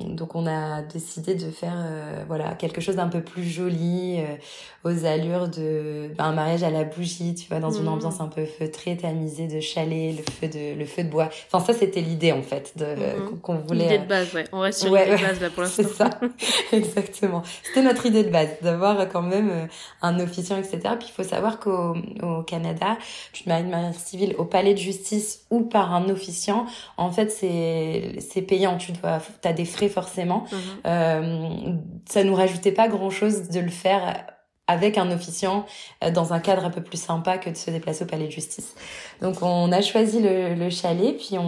donc 0.07 0.33
on 0.33 0.47
a 0.47 0.81
décidé 0.81 1.35
de 1.35 1.51
faire 1.51 1.75
euh, 1.77 2.23
voilà 2.27 2.53
quelque 2.55 2.81
chose 2.81 2.95
d'un 2.95 3.07
peu 3.07 3.21
plus 3.21 3.43
joli 3.43 4.17
euh, 4.17 4.35
aux 4.83 5.05
allures 5.05 5.47
de 5.47 6.09
ben, 6.17 6.23
un 6.25 6.31
mariage 6.33 6.63
à 6.63 6.71
la 6.71 6.83
bougie, 6.83 7.35
tu 7.35 7.47
vois, 7.49 7.59
dans 7.59 7.69
une 7.69 7.83
Mhm. 7.83 7.89
ambiance 7.93 8.19
un 8.19 8.29
peu 8.29 8.45
feutrée, 8.45 8.97
tamisée 8.97 9.47
de 9.47 9.59
chalet, 9.59 10.15
le 10.17 10.23
feu 10.23 10.47
de 10.47 10.75
le 10.79 10.85
feu 10.85 11.03
de 11.03 11.09
bois. 11.09 11.29
Enfin 11.51 11.63
ça 11.63 11.77
c'était 11.77 12.01
l'idée 12.01 12.31
en 12.31 12.41
fait 12.41 12.73
de 12.77 12.85
Mhm. 12.85 13.39
qu'on 13.41 13.55
voulait 13.59 13.83
L'idée 13.83 13.99
de 13.99 14.07
base, 14.07 14.33
ouais. 14.33 14.45
On 14.51 14.61
reste 14.61 14.79
sur 14.81 14.91
Ouais, 14.91 15.05
l'idée 15.05 15.17
de 15.17 15.21
ouais. 15.21 15.27
base 15.29 15.41
là 15.41 15.49
pour 15.51 15.65
c'est 15.67 15.83
ça, 15.87 16.09
exactement. 16.71 17.43
C'était 17.61 17.83
notre 17.83 18.07
idée 18.07 18.23
de 18.23 18.29
base, 18.31 18.49
d'avoir 18.63 19.07
quand 19.09 19.21
même 19.21 19.67
un 20.01 20.19
officiant, 20.19 20.57
etc. 20.57 20.79
Puis 20.97 21.09
il 21.09 21.13
faut 21.13 21.29
savoir 21.29 21.59
qu'au 21.59 21.95
au 22.23 22.41
Canada, 22.41 22.97
tu 23.33 23.43
te 23.43 23.49
maries 23.49 23.65
de 23.65 23.69
manière 23.69 23.93
civile 23.93 24.33
au 24.39 24.45
palais 24.45 24.73
de 24.73 24.79
justice 24.79 25.45
ou 25.51 25.61
par 25.61 25.93
un 25.93 26.09
officiant. 26.09 26.65
En 26.97 27.11
fait, 27.11 27.29
c'est 27.29 28.15
c'est 28.31 28.41
payant. 28.41 28.77
Tu 28.77 28.91
dois, 28.93 29.19
t'as 29.41 29.53
des 29.53 29.65
frais 29.65 29.89
forcément. 29.89 30.45
Mhm. 30.51 30.59
Euh, 30.85 31.73
ça 32.09 32.23
nous 32.23 32.35
rajoutait 32.35 32.71
pas 32.71 32.87
grand 32.87 33.09
chose 33.09 33.49
de 33.49 33.59
le 33.59 33.69
faire 33.69 34.25
avec 34.67 34.97
un 34.97 35.11
officiant 35.11 35.65
euh, 36.03 36.11
dans 36.11 36.31
un 36.33 36.39
cadre 36.39 36.63
un 36.63 36.69
peu 36.69 36.81
plus 36.81 37.01
sympa 37.01 37.37
que 37.37 37.49
de 37.49 37.55
se 37.55 37.71
déplacer 37.71 38.03
au 38.05 38.07
palais 38.07 38.27
de 38.27 38.31
justice. 38.31 38.75
Donc 39.21 39.41
on 39.41 39.71
a 39.71 39.81
choisi 39.81 40.21
le, 40.21 40.53
le 40.55 40.69
chalet, 40.69 41.17
puis 41.17 41.37
on, 41.37 41.43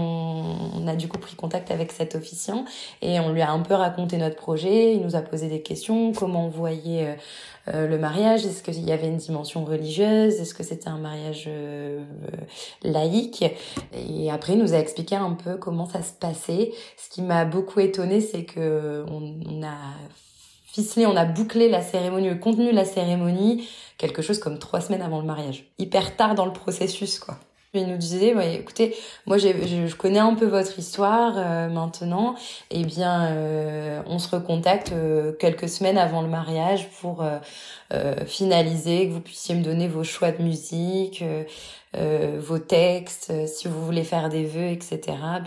on 0.76 0.88
a 0.88 0.96
du 0.96 1.08
coup 1.08 1.18
pris 1.18 1.36
contact 1.36 1.72
avec 1.72 1.92
cet 1.92 2.16
officiant 2.16 2.66
et 3.02 3.20
on 3.20 3.32
lui 3.32 3.42
a 3.42 3.52
un 3.52 3.62
peu 3.62 3.76
raconté 3.76 4.18
notre 4.18 4.36
projet. 4.36 4.94
Il 4.96 5.02
nous 5.02 5.16
a 5.16 5.22
posé 5.22 5.48
des 5.48 5.62
questions, 5.62 6.12
comment 6.12 6.48
on 6.48 6.50
voyait 6.50 7.08
euh, 7.08 7.16
euh, 7.74 7.88
le 7.88 7.98
mariage, 7.98 8.46
est-ce 8.46 8.62
qu'il 8.62 8.84
y 8.84 8.92
avait 8.92 9.08
une 9.08 9.18
dimension 9.18 9.64
religieuse, 9.64 10.34
est-ce 10.42 10.54
que 10.54 10.64
c'était 10.64 10.90
un 10.90 10.98
mariage 10.98 11.46
euh, 11.48 12.04
laïque? 12.82 13.46
Et 13.94 14.30
après 14.32 14.54
il 14.54 14.60
nous 14.60 14.74
a 14.74 14.78
expliqué 14.78 15.16
un 15.16 15.32
peu 15.32 15.56
comment 15.56 15.86
ça 15.86 16.02
se 16.02 16.12
passait. 16.12 16.74
Ce 16.98 17.10
qui 17.10 17.22
m'a 17.22 17.46
beaucoup 17.46 17.80
étonnée, 17.80 18.20
c'est 18.20 18.44
que 18.44 19.06
on, 19.08 19.36
on 19.50 19.64
a 19.64 19.78
ficelé, 20.74 21.06
on 21.06 21.16
a 21.16 21.26
bouclé 21.26 21.70
la 21.70 21.82
cérémonie, 21.82 22.30
le 22.30 22.36
contenu 22.36 22.72
de 22.72 22.76
la 22.76 22.86
cérémonie, 22.86 23.70
quelque 23.98 24.22
chose 24.22 24.40
comme 24.40 24.58
trois 24.58 24.82
semaines 24.82 25.04
avant 25.04 25.20
le 25.20 25.26
mariage. 25.26 25.66
Hyper 25.78 26.16
tard 26.16 26.36
dans 26.36 26.46
le 26.46 26.54
processus, 26.54 27.20
quoi. 27.20 27.38
Il 27.76 27.88
nous 27.88 27.98
disait, 27.98 28.36
ouais, 28.36 28.58
écoutez, 28.58 28.96
moi 29.26 29.40
je, 29.40 29.96
connais 29.96 30.20
un 30.20 30.36
peu 30.36 30.46
votre 30.46 30.78
histoire 30.78 31.34
euh, 31.38 31.70
maintenant, 31.70 32.36
eh 32.70 32.84
bien 32.84 33.26
euh, 33.32 34.04
on 34.06 34.20
se 34.20 34.30
recontacte 34.30 34.92
euh, 34.92 35.32
quelques 35.32 35.68
semaines 35.68 35.98
avant 35.98 36.22
le 36.22 36.28
mariage 36.28 36.90
pour 37.02 37.26
finaliser, 38.28 39.08
que 39.08 39.14
vous 39.14 39.22
puissiez 39.22 39.56
me 39.56 39.64
donner 39.64 39.88
vos 39.88 40.04
choix 40.04 40.32
de 40.32 40.44
musique, 40.44 41.24
euh, 41.96 42.40
vos 42.42 42.58
textes, 42.60 43.28
euh, 43.32 43.46
si 43.48 43.68
vous 43.68 43.84
voulez 43.86 44.04
faire 44.04 44.30
des 44.30 44.46
vœux, 44.46 44.68
etc. 44.70 45.02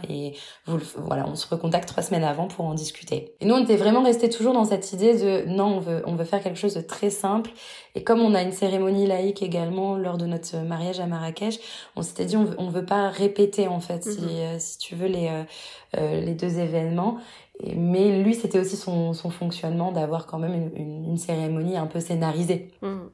Et 0.09 0.35
vous, 0.67 0.77
le- 0.79 0.85
voilà, 1.07 1.27
on 1.29 1.35
se 1.35 1.49
recontacte 1.49 1.89
trois 1.89 2.03
semaines 2.03 2.23
avant 2.25 2.47
pour 2.47 2.65
en 2.65 2.75
discuter. 2.75 3.35
Et 3.41 3.47
nous, 3.47 3.55
on 3.55 3.63
était 3.65 3.77
vraiment 3.77 4.03
restés 4.03 4.29
toujours 4.29 4.53
dans 4.53 4.65
cette 4.65 4.93
idée 4.93 5.15
de 5.15 5.49
non, 5.49 5.77
on 5.77 5.81
veut, 5.81 6.03
on 6.07 6.15
veut 6.15 6.25
faire 6.25 6.43
quelque 6.43 6.59
chose 6.59 6.75
de 6.75 6.81
très 6.81 7.11
simple. 7.11 7.51
Et 7.95 8.05
comme 8.05 8.21
on 8.21 8.35
a 8.35 8.43
une 8.43 8.53
cérémonie 8.53 9.07
laïque 9.07 9.43
également 9.43 9.97
lors 9.97 10.19
de 10.19 10.27
notre 10.27 10.57
mariage 10.59 11.01
à 11.01 11.07
Marrakech, 11.07 11.59
on 11.97 12.03
s'était 12.03 12.27
dit 12.27 12.37
on 12.37 12.45
veut, 12.45 12.57
on 12.59 12.69
veut 12.69 12.85
pas 12.87 13.09
répéter 13.11 13.69
en 13.69 13.81
fait, 13.81 14.05
si, 14.05 14.21
Mhm. 14.21 14.29
euh, 14.31 14.57
si 14.59 14.79
tu 14.79 14.95
veux 14.95 15.09
les 15.09 15.29
euh, 15.97 16.21
les 16.21 16.35
deux 16.35 16.59
événements. 16.59 17.19
Mais 17.75 18.23
lui, 18.23 18.35
c'était 18.35 18.59
aussi 18.59 18.77
son, 18.77 19.15
son 19.15 19.31
fonctionnement 19.31 19.91
d'avoir 19.91 20.27
quand 20.27 20.39
même 20.39 20.53
une, 20.55 20.71
une, 20.77 21.05
une 21.07 21.17
cérémonie 21.17 21.77
un 21.79 21.87
peu 21.87 22.01
scénarisée. 22.01 22.69
Mhm. 22.83 23.09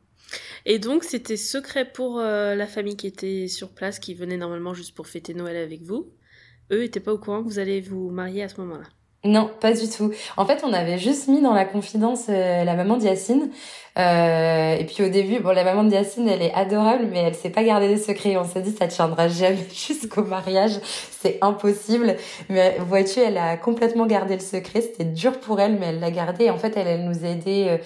Et 0.66 0.78
donc, 0.78 1.04
c'était 1.04 1.36
secret 1.36 1.84
pour 1.84 2.18
euh, 2.18 2.54
la 2.54 2.66
famille 2.66 2.96
qui 2.96 3.06
était 3.06 3.48
sur 3.48 3.70
place, 3.70 3.98
qui 3.98 4.14
venait 4.14 4.36
normalement 4.36 4.74
juste 4.74 4.94
pour 4.94 5.06
fêter 5.06 5.34
Noël 5.34 5.56
avec 5.56 5.82
vous. 5.82 6.10
Eux 6.70 6.84
étaient 6.84 7.00
pas 7.00 7.12
au 7.12 7.18
courant 7.18 7.42
que 7.42 7.48
vous 7.48 7.58
allez 7.58 7.80
vous 7.80 8.10
marier 8.10 8.42
à 8.42 8.48
ce 8.48 8.60
moment-là. 8.60 8.86
Non, 9.24 9.48
pas 9.60 9.72
du 9.72 9.88
tout. 9.88 10.12
En 10.36 10.44
fait, 10.44 10.64
on 10.64 10.72
avait 10.72 10.98
juste 10.98 11.28
mis 11.28 11.40
dans 11.40 11.52
la 11.54 11.64
confidence 11.64 12.24
euh, 12.28 12.64
la 12.64 12.74
maman 12.74 12.96
de 12.96 13.04
Yacine. 13.04 13.50
Euh, 13.96 14.74
et 14.74 14.84
puis 14.84 15.04
au 15.04 15.08
début, 15.10 15.38
bon, 15.38 15.50
la 15.50 15.62
maman 15.62 15.84
de 15.84 15.92
Yacine, 15.92 16.28
elle 16.28 16.42
est 16.42 16.52
adorable, 16.54 17.06
mais 17.08 17.20
elle 17.20 17.34
sait 17.36 17.50
pas 17.50 17.62
garder 17.62 17.86
des 17.86 17.98
secrets. 17.98 18.36
On 18.36 18.42
s'est 18.42 18.62
dit, 18.62 18.72
ça 18.72 18.88
tiendra 18.88 19.28
jamais 19.28 19.64
jusqu'au 19.72 20.24
mariage. 20.24 20.80
C'est 20.82 21.38
impossible. 21.40 22.16
Mais 22.48 22.76
vois-tu, 22.80 23.20
elle 23.20 23.38
a 23.38 23.56
complètement 23.56 24.06
gardé 24.06 24.34
le 24.34 24.40
secret. 24.40 24.80
C'était 24.80 25.04
dur 25.04 25.38
pour 25.38 25.60
elle, 25.60 25.78
mais 25.78 25.86
elle 25.86 26.00
l'a 26.00 26.10
gardé. 26.10 26.50
En 26.50 26.58
fait, 26.58 26.76
elle, 26.76 27.04
nous 27.04 27.24
a 27.24 27.28
euh, 27.28 27.78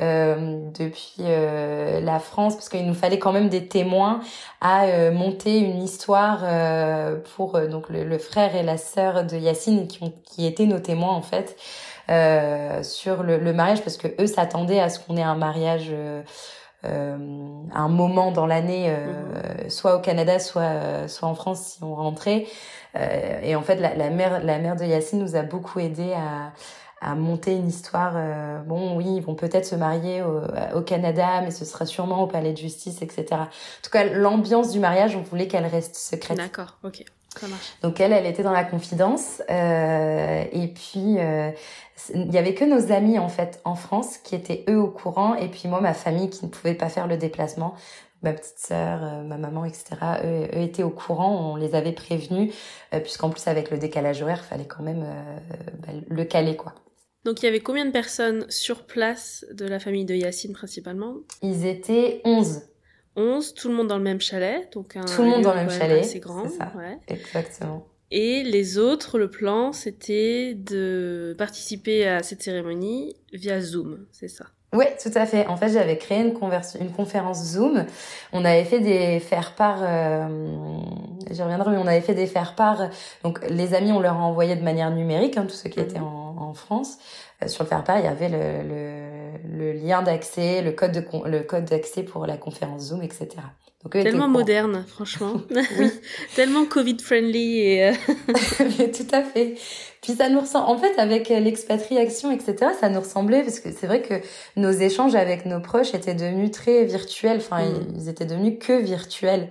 depuis 0.00 1.14
euh, 1.20 2.00
la 2.00 2.18
France, 2.18 2.54
parce 2.54 2.68
qu'il 2.68 2.86
nous 2.86 2.94
fallait 2.94 3.18
quand 3.18 3.32
même 3.32 3.48
des 3.48 3.68
témoins 3.68 4.20
à 4.60 4.84
euh, 4.84 5.12
monter 5.12 5.58
une 5.58 5.82
histoire 5.82 6.40
euh, 6.44 7.16
pour 7.36 7.56
euh, 7.56 7.66
donc 7.66 7.90
le, 7.90 8.04
le 8.04 8.18
frère 8.18 8.56
et 8.56 8.62
la 8.62 8.78
sœur 8.78 9.24
de 9.24 9.36
Yacine 9.36 9.86
qui, 9.88 10.02
ont, 10.02 10.12
qui 10.24 10.46
étaient 10.46 10.66
nos 10.66 10.78
témoins 10.78 11.12
en 11.12 11.22
fait 11.22 11.56
euh, 12.08 12.82
sur 12.82 13.22
le, 13.22 13.38
le 13.38 13.52
mariage 13.52 13.82
parce 13.82 13.96
que 13.96 14.08
eux 14.20 14.26
s'attendaient 14.26 14.80
à 14.80 14.88
ce 14.88 15.00
qu'on 15.00 15.16
ait 15.16 15.22
un 15.22 15.36
mariage 15.36 15.88
euh, 15.90 16.22
euh, 16.86 17.16
un 17.74 17.88
moment 17.88 18.32
dans 18.32 18.46
l'année 18.46 18.86
euh, 18.88 19.68
soit 19.68 19.96
au 19.96 20.00
Canada 20.00 20.38
soit 20.38 20.62
euh, 20.62 21.08
soit 21.08 21.28
en 21.28 21.34
France 21.34 21.60
si 21.60 21.84
on 21.84 21.94
rentrait. 21.94 22.46
Et 23.44 23.54
en 23.54 23.62
fait, 23.62 23.76
la, 23.76 23.94
la, 23.94 24.10
mère, 24.10 24.42
la 24.42 24.58
mère 24.58 24.74
de 24.74 24.84
Yacine 24.84 25.20
nous 25.20 25.36
a 25.36 25.42
beaucoup 25.42 25.78
aidé 25.78 26.12
à, 26.12 26.50
à 27.00 27.14
monter 27.14 27.54
une 27.54 27.68
histoire. 27.68 28.12
Euh, 28.16 28.58
bon, 28.60 28.96
oui, 28.96 29.06
ils 29.16 29.22
vont 29.22 29.34
peut-être 29.34 29.66
se 29.66 29.74
marier 29.74 30.22
au, 30.22 30.42
au, 30.74 30.82
Canada, 30.82 31.40
mais 31.42 31.50
ce 31.50 31.64
sera 31.64 31.86
sûrement 31.86 32.22
au 32.22 32.26
palais 32.26 32.52
de 32.52 32.58
justice, 32.58 33.02
etc. 33.02 33.26
En 33.32 33.46
tout 33.82 33.90
cas, 33.90 34.04
l'ambiance 34.04 34.70
du 34.70 34.80
mariage, 34.80 35.16
on 35.16 35.22
voulait 35.22 35.48
qu'elle 35.48 35.66
reste 35.66 35.96
secrète. 35.96 36.36
D'accord, 36.36 36.78
ok. 36.84 37.04
Ça 37.38 37.46
marche. 37.46 37.74
Donc 37.82 38.00
elle, 38.00 38.12
elle 38.12 38.26
était 38.26 38.42
dans 38.42 38.52
la 38.52 38.64
confidence. 38.64 39.42
Euh, 39.50 40.44
et 40.52 40.68
puis, 40.68 41.18
euh, 41.18 41.50
il 42.14 42.32
y 42.32 42.38
avait 42.38 42.54
que 42.54 42.64
nos 42.64 42.92
amis, 42.92 43.18
en 43.18 43.28
fait, 43.28 43.60
en 43.64 43.76
France, 43.76 44.18
qui 44.18 44.34
étaient 44.34 44.64
eux 44.68 44.78
au 44.78 44.88
courant. 44.88 45.34
Et 45.34 45.48
puis 45.48 45.68
moi, 45.68 45.80
ma 45.80 45.94
famille, 45.94 46.30
qui 46.30 46.44
ne 46.44 46.50
pouvait 46.50 46.74
pas 46.74 46.88
faire 46.88 47.06
le 47.06 47.16
déplacement. 47.16 47.74
Ma 48.22 48.32
petite 48.32 48.58
sœur, 48.58 49.00
euh, 49.02 49.22
ma 49.22 49.38
maman, 49.38 49.64
etc. 49.64 49.84
Eux, 50.24 50.48
eux, 50.54 50.60
étaient 50.60 50.82
au 50.82 50.90
courant, 50.90 51.52
on 51.52 51.56
les 51.56 51.74
avait 51.74 51.92
prévenus, 51.92 52.52
euh, 52.92 53.00
puisqu'en 53.00 53.30
plus 53.30 53.46
avec 53.46 53.70
le 53.70 53.78
décalage 53.78 54.20
horaire, 54.22 54.44
fallait 54.44 54.66
quand 54.66 54.82
même 54.82 55.06
bah, 55.78 55.92
le 56.06 56.24
caler, 56.24 56.56
quoi. 56.56 56.74
Donc 57.24 57.42
il 57.42 57.46
y 57.46 57.48
avait 57.48 57.60
combien 57.60 57.84
de 57.84 57.90
personnes 57.90 58.46
sur 58.48 58.86
place 58.86 59.44
de 59.52 59.66
la 59.66 59.78
famille 59.78 60.04
de 60.04 60.14
Yacine 60.14 60.52
principalement? 60.52 61.16
Ils 61.42 61.66
étaient 61.66 62.20
11. 62.24 62.62
11, 63.16 63.54
tout 63.54 63.68
le 63.68 63.74
monde 63.74 63.88
dans 63.88 63.98
le 63.98 64.04
même 64.04 64.20
chalet, 64.20 64.72
donc 64.72 64.96
un 64.96 65.04
tout 65.04 65.22
le 65.22 65.28
monde 65.28 65.42
dans 65.42 65.50
le 65.50 65.60
même 65.60 65.70
chalet, 65.70 66.04
c'est 66.04 66.20
grand, 66.20 66.48
ça, 66.48 66.72
ouais. 66.76 66.98
exactement. 67.08 67.86
Et 68.12 68.42
les 68.42 68.78
autres, 68.78 69.18
le 69.18 69.30
plan, 69.30 69.72
c'était 69.72 70.54
de 70.54 71.34
participer 71.38 72.08
à 72.08 72.22
cette 72.22 72.42
cérémonie 72.42 73.16
via 73.32 73.60
Zoom, 73.60 74.06
c'est 74.10 74.28
ça? 74.28 74.46
Oui, 74.72 74.84
tout 75.02 75.10
à 75.16 75.26
fait. 75.26 75.46
En 75.48 75.56
fait, 75.56 75.70
j'avais 75.70 75.98
créé 75.98 76.20
une, 76.20 76.34
une 76.80 76.92
conférence 76.92 77.42
Zoom. 77.42 77.84
On 78.32 78.44
avait 78.44 78.64
fait 78.64 78.78
des 78.78 79.18
faire-part, 79.18 79.80
euh, 79.82 80.28
j'y 81.28 81.42
reviendrai, 81.42 81.72
mais 81.72 81.78
on 81.78 81.86
avait 81.88 82.00
fait 82.00 82.14
des 82.14 82.28
faire-part. 82.28 82.88
Donc, 83.24 83.40
les 83.48 83.74
amis, 83.74 83.90
on 83.90 83.98
leur 83.98 84.14
a 84.14 84.22
envoyé 84.22 84.54
de 84.54 84.62
manière 84.62 84.92
numérique, 84.92 85.36
hein, 85.36 85.46
tous 85.48 85.56
ceux 85.56 85.70
qui 85.70 85.80
étaient 85.80 85.98
mhm. 85.98 86.04
en, 86.04 86.19
en 86.42 86.54
France. 86.54 86.98
Euh, 87.42 87.48
sur 87.48 87.64
le 87.64 87.68
faire-part, 87.68 87.98
il 87.98 88.04
y 88.04 88.08
avait 88.08 88.28
le, 88.28 88.62
le, 88.68 89.58
le 89.58 89.72
lien 89.72 90.02
d'accès, 90.02 90.62
le 90.62 90.72
code 90.72 90.92
de 90.92 91.04
le 91.28 91.40
code 91.40 91.64
d'accès 91.64 92.02
pour 92.02 92.26
la 92.26 92.36
conférence 92.36 92.88
Zoom, 92.88 93.02
etc. 93.02 93.28
Donc, 93.82 93.92
Tellement 93.92 94.28
moderne, 94.28 94.84
franchement. 94.86 95.40
oui. 95.78 95.90
Tellement 96.34 96.66
Covid-friendly 96.66 97.60
et... 97.60 97.88
Euh, 97.88 97.92
tout 98.92 99.14
à 99.14 99.22
fait. 99.22 99.54
Puis 100.02 100.14
ça 100.14 100.30
nous 100.30 100.40
ressemble, 100.40 100.66
en 100.66 100.78
fait, 100.78 100.98
avec 100.98 101.28
l'expatriation, 101.28 102.30
etc., 102.30 102.72
ça 102.78 102.88
nous 102.88 103.00
ressemblait 103.00 103.42
parce 103.42 103.60
que 103.60 103.70
c'est 103.70 103.86
vrai 103.86 104.00
que 104.00 104.14
nos 104.56 104.70
échanges 104.70 105.14
avec 105.14 105.44
nos 105.44 105.60
proches 105.60 105.94
étaient 105.94 106.14
devenus 106.14 106.50
très 106.50 106.84
virtuels. 106.84 107.36
Enfin, 107.38 107.62
mm. 107.62 107.94
ils 107.96 108.08
étaient 108.08 108.24
devenus 108.24 108.58
que 108.58 108.80
virtuels. 108.80 109.50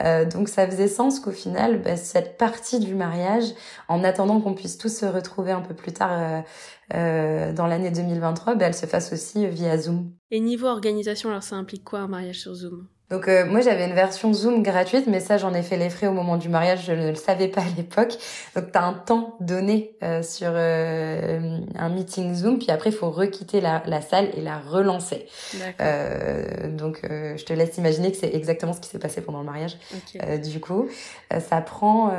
Euh, 0.00 0.24
donc 0.24 0.48
ça 0.48 0.66
faisait 0.68 0.88
sens 0.88 1.18
qu'au 1.18 1.32
final, 1.32 1.82
bah, 1.82 1.96
cette 1.96 2.38
partie 2.38 2.78
du 2.78 2.94
mariage, 2.94 3.44
en 3.88 4.04
attendant 4.04 4.40
qu'on 4.40 4.54
puisse 4.54 4.78
tous 4.78 4.96
se 4.96 5.06
retrouver 5.06 5.50
un 5.50 5.62
peu 5.62 5.74
plus 5.74 5.92
tard 5.92 6.12
euh, 6.12 6.40
euh, 6.94 7.52
dans 7.52 7.66
l'année 7.66 7.90
2023, 7.90 8.54
bah, 8.54 8.66
elle 8.66 8.74
se 8.74 8.86
fasse 8.86 9.12
aussi 9.12 9.46
via 9.46 9.76
Zoom. 9.78 10.12
Et 10.30 10.38
niveau 10.38 10.68
organisation, 10.68 11.30
alors 11.30 11.42
ça 11.42 11.56
implique 11.56 11.84
quoi 11.84 12.00
un 12.00 12.08
mariage 12.08 12.40
sur 12.40 12.54
Zoom? 12.54 12.86
Donc 13.10 13.26
euh, 13.26 13.46
moi 13.46 13.60
j'avais 13.62 13.86
une 13.86 13.94
version 13.94 14.32
Zoom 14.34 14.62
gratuite, 14.62 15.06
mais 15.06 15.20
ça 15.20 15.38
j'en 15.38 15.54
ai 15.54 15.62
fait 15.62 15.78
les 15.78 15.88
frais 15.88 16.08
au 16.08 16.12
moment 16.12 16.36
du 16.36 16.48
mariage, 16.48 16.84
je 16.86 16.92
ne 16.92 17.08
le 17.08 17.14
savais 17.14 17.48
pas 17.48 17.62
à 17.62 17.76
l'époque. 17.76 18.12
Donc 18.54 18.70
tu 18.70 18.78
as 18.78 18.84
un 18.84 18.92
temps 18.92 19.36
donné 19.40 19.92
euh, 20.02 20.22
sur 20.22 20.50
euh, 20.52 21.58
un 21.74 21.88
meeting 21.88 22.34
Zoom, 22.34 22.58
puis 22.58 22.70
après 22.70 22.90
il 22.90 22.96
faut 22.96 23.10
requitter 23.10 23.60
la, 23.60 23.82
la, 23.86 24.02
salle 24.02 24.28
et 24.36 24.42
la 24.42 24.58
relancer. 24.58 25.26
donc 26.68 27.00
je 27.02 27.44
te 27.44 27.52
laisse 27.52 27.78
imaginer 27.78 28.10
que 28.10 28.18
c'est 28.18 28.34
exactement 28.34 28.72
ce 28.72 28.80
qui 28.80 28.88
s'est 28.88 28.98
passé 28.98 29.22
pendant 29.22 29.40
le 29.40 29.46
mariage. 29.46 29.78
du 30.42 30.60
coup, 30.60 30.88
ça 31.30 31.60
prend 31.60 32.12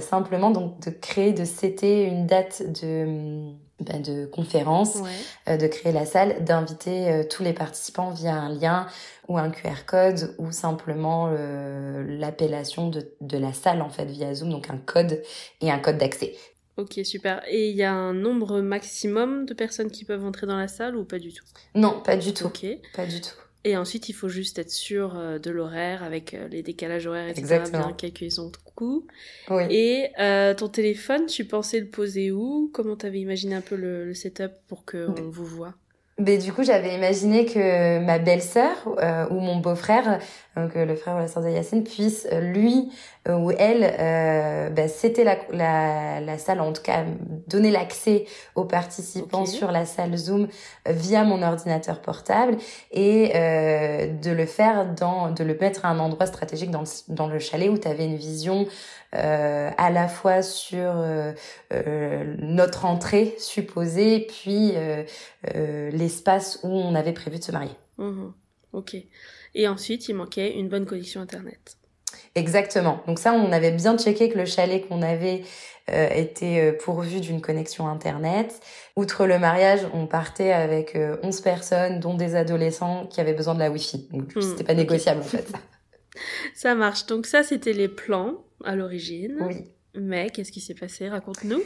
simplement 0.00 0.50
donc 0.50 0.78
de 0.80 0.90
créer, 0.90 1.32
de 1.32 1.44
setter 1.44 2.04
une 2.04 2.26
date 2.26 2.62
de 2.82 3.50
ben, 3.80 4.02
de 4.02 4.26
conférence, 4.26 4.98
de 5.46 5.66
créer 5.66 5.92
la 5.92 6.06
salle, 6.06 6.44
d'inviter 6.44 7.26
tous 7.30 7.42
les 7.42 7.52
participants 7.52 8.10
via 8.10 8.34
un 8.34 8.48
lien 8.48 8.86
ou 9.30 9.38
un 9.38 9.50
QR 9.50 9.84
code 9.86 10.34
ou 10.38 10.50
simplement 10.50 11.30
euh, 11.30 12.04
l'appellation 12.18 12.88
de, 12.88 13.12
de 13.20 13.38
la 13.38 13.52
salle 13.52 13.80
en 13.80 13.88
fait 13.88 14.04
via 14.04 14.34
Zoom, 14.34 14.50
donc 14.50 14.68
un 14.70 14.76
code 14.76 15.22
et 15.60 15.70
un 15.70 15.78
code 15.78 15.98
d'accès. 15.98 16.34
Ok, 16.76 17.00
super. 17.04 17.42
Et 17.48 17.70
il 17.70 17.76
y 17.76 17.84
a 17.84 17.92
un 17.92 18.12
nombre 18.12 18.60
maximum 18.60 19.46
de 19.46 19.54
personnes 19.54 19.90
qui 19.90 20.04
peuvent 20.04 20.24
entrer 20.24 20.46
dans 20.46 20.56
la 20.56 20.66
salle 20.66 20.96
ou 20.96 21.04
pas 21.04 21.18
du 21.18 21.32
tout? 21.32 21.44
Non, 21.74 22.00
pas 22.00 22.16
du 22.16 22.32
tout. 22.32 22.46
Ok. 22.46 22.66
Pas 22.94 23.06
du 23.06 23.20
tout. 23.20 23.36
Et 23.64 23.76
ensuite, 23.76 24.08
il 24.08 24.14
faut 24.14 24.28
juste 24.28 24.58
être 24.58 24.70
sûr 24.70 25.16
euh, 25.16 25.38
de 25.38 25.50
l'horaire 25.50 26.02
avec 26.02 26.32
euh, 26.32 26.48
les 26.48 26.62
décalages 26.62 27.06
horaires, 27.06 27.28
etc. 27.28 27.40
Exactement. 27.40 27.86
Bien 27.88 27.92
calculer 27.92 28.30
son 28.30 28.50
coût. 28.74 29.06
Oui. 29.50 29.64
Et 29.68 30.08
euh, 30.18 30.54
ton 30.54 30.68
téléphone, 30.68 31.26
tu 31.26 31.44
pensais 31.44 31.80
le 31.80 31.88
poser 31.88 32.30
où? 32.30 32.70
Comment 32.72 32.96
t'avais 32.96 33.20
imaginé 33.20 33.54
un 33.54 33.60
peu 33.60 33.76
le, 33.76 34.06
le 34.06 34.14
setup 34.14 34.52
pour 34.66 34.86
qu'on 34.86 35.30
vous 35.30 35.44
voit? 35.44 35.74
mais 36.20 36.38
du 36.38 36.52
coup, 36.52 36.62
j'avais 36.62 36.94
imaginé 36.94 37.46
que 37.46 37.98
ma 38.04 38.18
belle-sœur 38.18 38.76
euh, 38.98 39.26
ou 39.30 39.40
mon 39.40 39.56
beau-frère, 39.56 40.20
donc 40.56 40.76
euh, 40.76 40.84
le 40.84 40.96
frère 40.96 41.16
ou 41.16 41.18
la 41.18 41.28
sœur 41.28 41.42
de 41.42 41.48
Yacine, 41.48 41.84
puisse 41.84 42.26
euh, 42.32 42.40
lui 42.40 42.90
ou 43.28 43.50
elle, 43.50 44.72
bah, 44.74 44.88
c'était 44.88 45.24
la, 45.24 45.36
la, 45.52 46.20
la, 46.20 46.38
salle, 46.38 46.60
en 46.62 46.72
tout 46.72 46.82
cas, 46.82 47.04
donner 47.48 47.70
l'accès 47.70 48.24
aux 48.54 48.64
participants 48.64 49.44
sur 49.44 49.70
la 49.70 49.84
salle 49.84 50.16
Zoom 50.16 50.48
via 50.86 51.22
mon 51.22 51.42
ordinateur 51.42 52.00
portable 52.00 52.56
et 52.90 53.28
de 53.28 54.30
le 54.30 54.46
faire 54.46 54.94
dans, 54.94 55.30
de 55.30 55.44
le 55.44 55.54
mettre 55.54 55.84
à 55.84 55.90
un 55.90 55.98
endroit 55.98 56.24
stratégique 56.24 56.70
dans 56.70 56.80
le, 56.80 57.14
dans 57.14 57.26
le 57.26 57.38
chalet 57.38 57.68
où 57.68 57.76
tu 57.76 57.88
avais 57.88 58.06
une 58.06 58.16
vision 58.16 58.66
euh, 59.16 59.70
à 59.76 59.90
la 59.90 60.06
fois 60.06 60.40
sur 60.42 60.78
euh, 60.78 61.32
euh, 61.72 62.36
notre 62.38 62.84
entrée 62.84 63.34
supposée, 63.38 64.20
puis 64.20 64.72
euh, 64.76 65.02
euh, 65.56 65.90
l'espace 65.90 66.60
où 66.62 66.68
on 66.68 66.94
avait 66.94 67.12
prévu 67.12 67.38
de 67.38 67.42
se 67.42 67.50
marier. 67.50 67.74
Mhm. 67.98 68.32
Ok. 68.72 68.96
Et 69.54 69.68
ensuite, 69.68 70.08
il 70.08 70.14
manquait 70.14 70.54
une 70.54 70.68
bonne 70.68 70.86
connexion 70.86 71.20
Internet. 71.20 71.76
Exactement. 72.34 73.02
Donc 73.06 73.18
ça, 73.18 73.32
on 73.32 73.52
avait 73.52 73.70
bien 73.72 73.96
checké 73.98 74.28
que 74.28 74.38
le 74.38 74.44
chalet 74.44 74.86
qu'on 74.86 75.02
avait 75.02 75.42
euh, 75.90 76.08
était 76.10 76.72
pourvu 76.72 77.20
d'une 77.20 77.40
connexion 77.40 77.88
Internet. 77.88 78.60
Outre 78.96 79.26
le 79.26 79.38
mariage, 79.38 79.80
on 79.94 80.06
partait 80.06 80.52
avec 80.52 80.96
11 81.22 81.40
personnes, 81.40 82.00
dont 82.00 82.14
des 82.14 82.36
adolescents 82.36 83.06
qui 83.06 83.20
avaient 83.20 83.32
besoin 83.32 83.54
de 83.54 83.60
la 83.60 83.70
Wi-Fi. 83.70 84.08
Donc 84.12 84.34
Hmm, 84.34 84.40
c'était 84.40 84.64
pas 84.64 84.74
négociable 84.74 85.20
en 85.20 85.24
fait. 85.24 85.46
Ça 86.54 86.74
marche. 86.74 87.06
Donc 87.06 87.26
ça, 87.26 87.42
c'était 87.42 87.72
les 87.72 87.88
plans 87.88 88.44
à 88.64 88.74
l'origine. 88.76 89.38
Oui. 89.40 89.64
Mais 89.94 90.30
qu'est-ce 90.30 90.52
qui 90.52 90.60
s'est 90.60 90.74
passé? 90.74 91.08
Raconte-nous. 91.08 91.62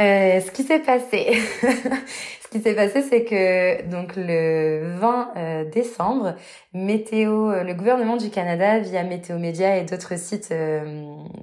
Euh, 0.00 0.40
ce 0.40 0.50
qui 0.50 0.64
s'est 0.64 0.80
passé, 0.80 1.34
ce 1.62 2.48
qui 2.50 2.60
s'est 2.60 2.74
passé, 2.74 3.02
c'est 3.02 3.22
que 3.22 3.88
donc 3.88 4.14
le 4.16 4.96
20 4.98 5.30
euh, 5.36 5.64
décembre, 5.70 6.34
météo, 6.72 7.50
euh, 7.50 7.62
le 7.62 7.74
gouvernement 7.74 8.16
du 8.16 8.28
Canada 8.28 8.80
via 8.80 9.04
Météo 9.04 9.38
Média 9.38 9.76
et 9.76 9.84
d'autres 9.84 10.18
sites 10.18 10.52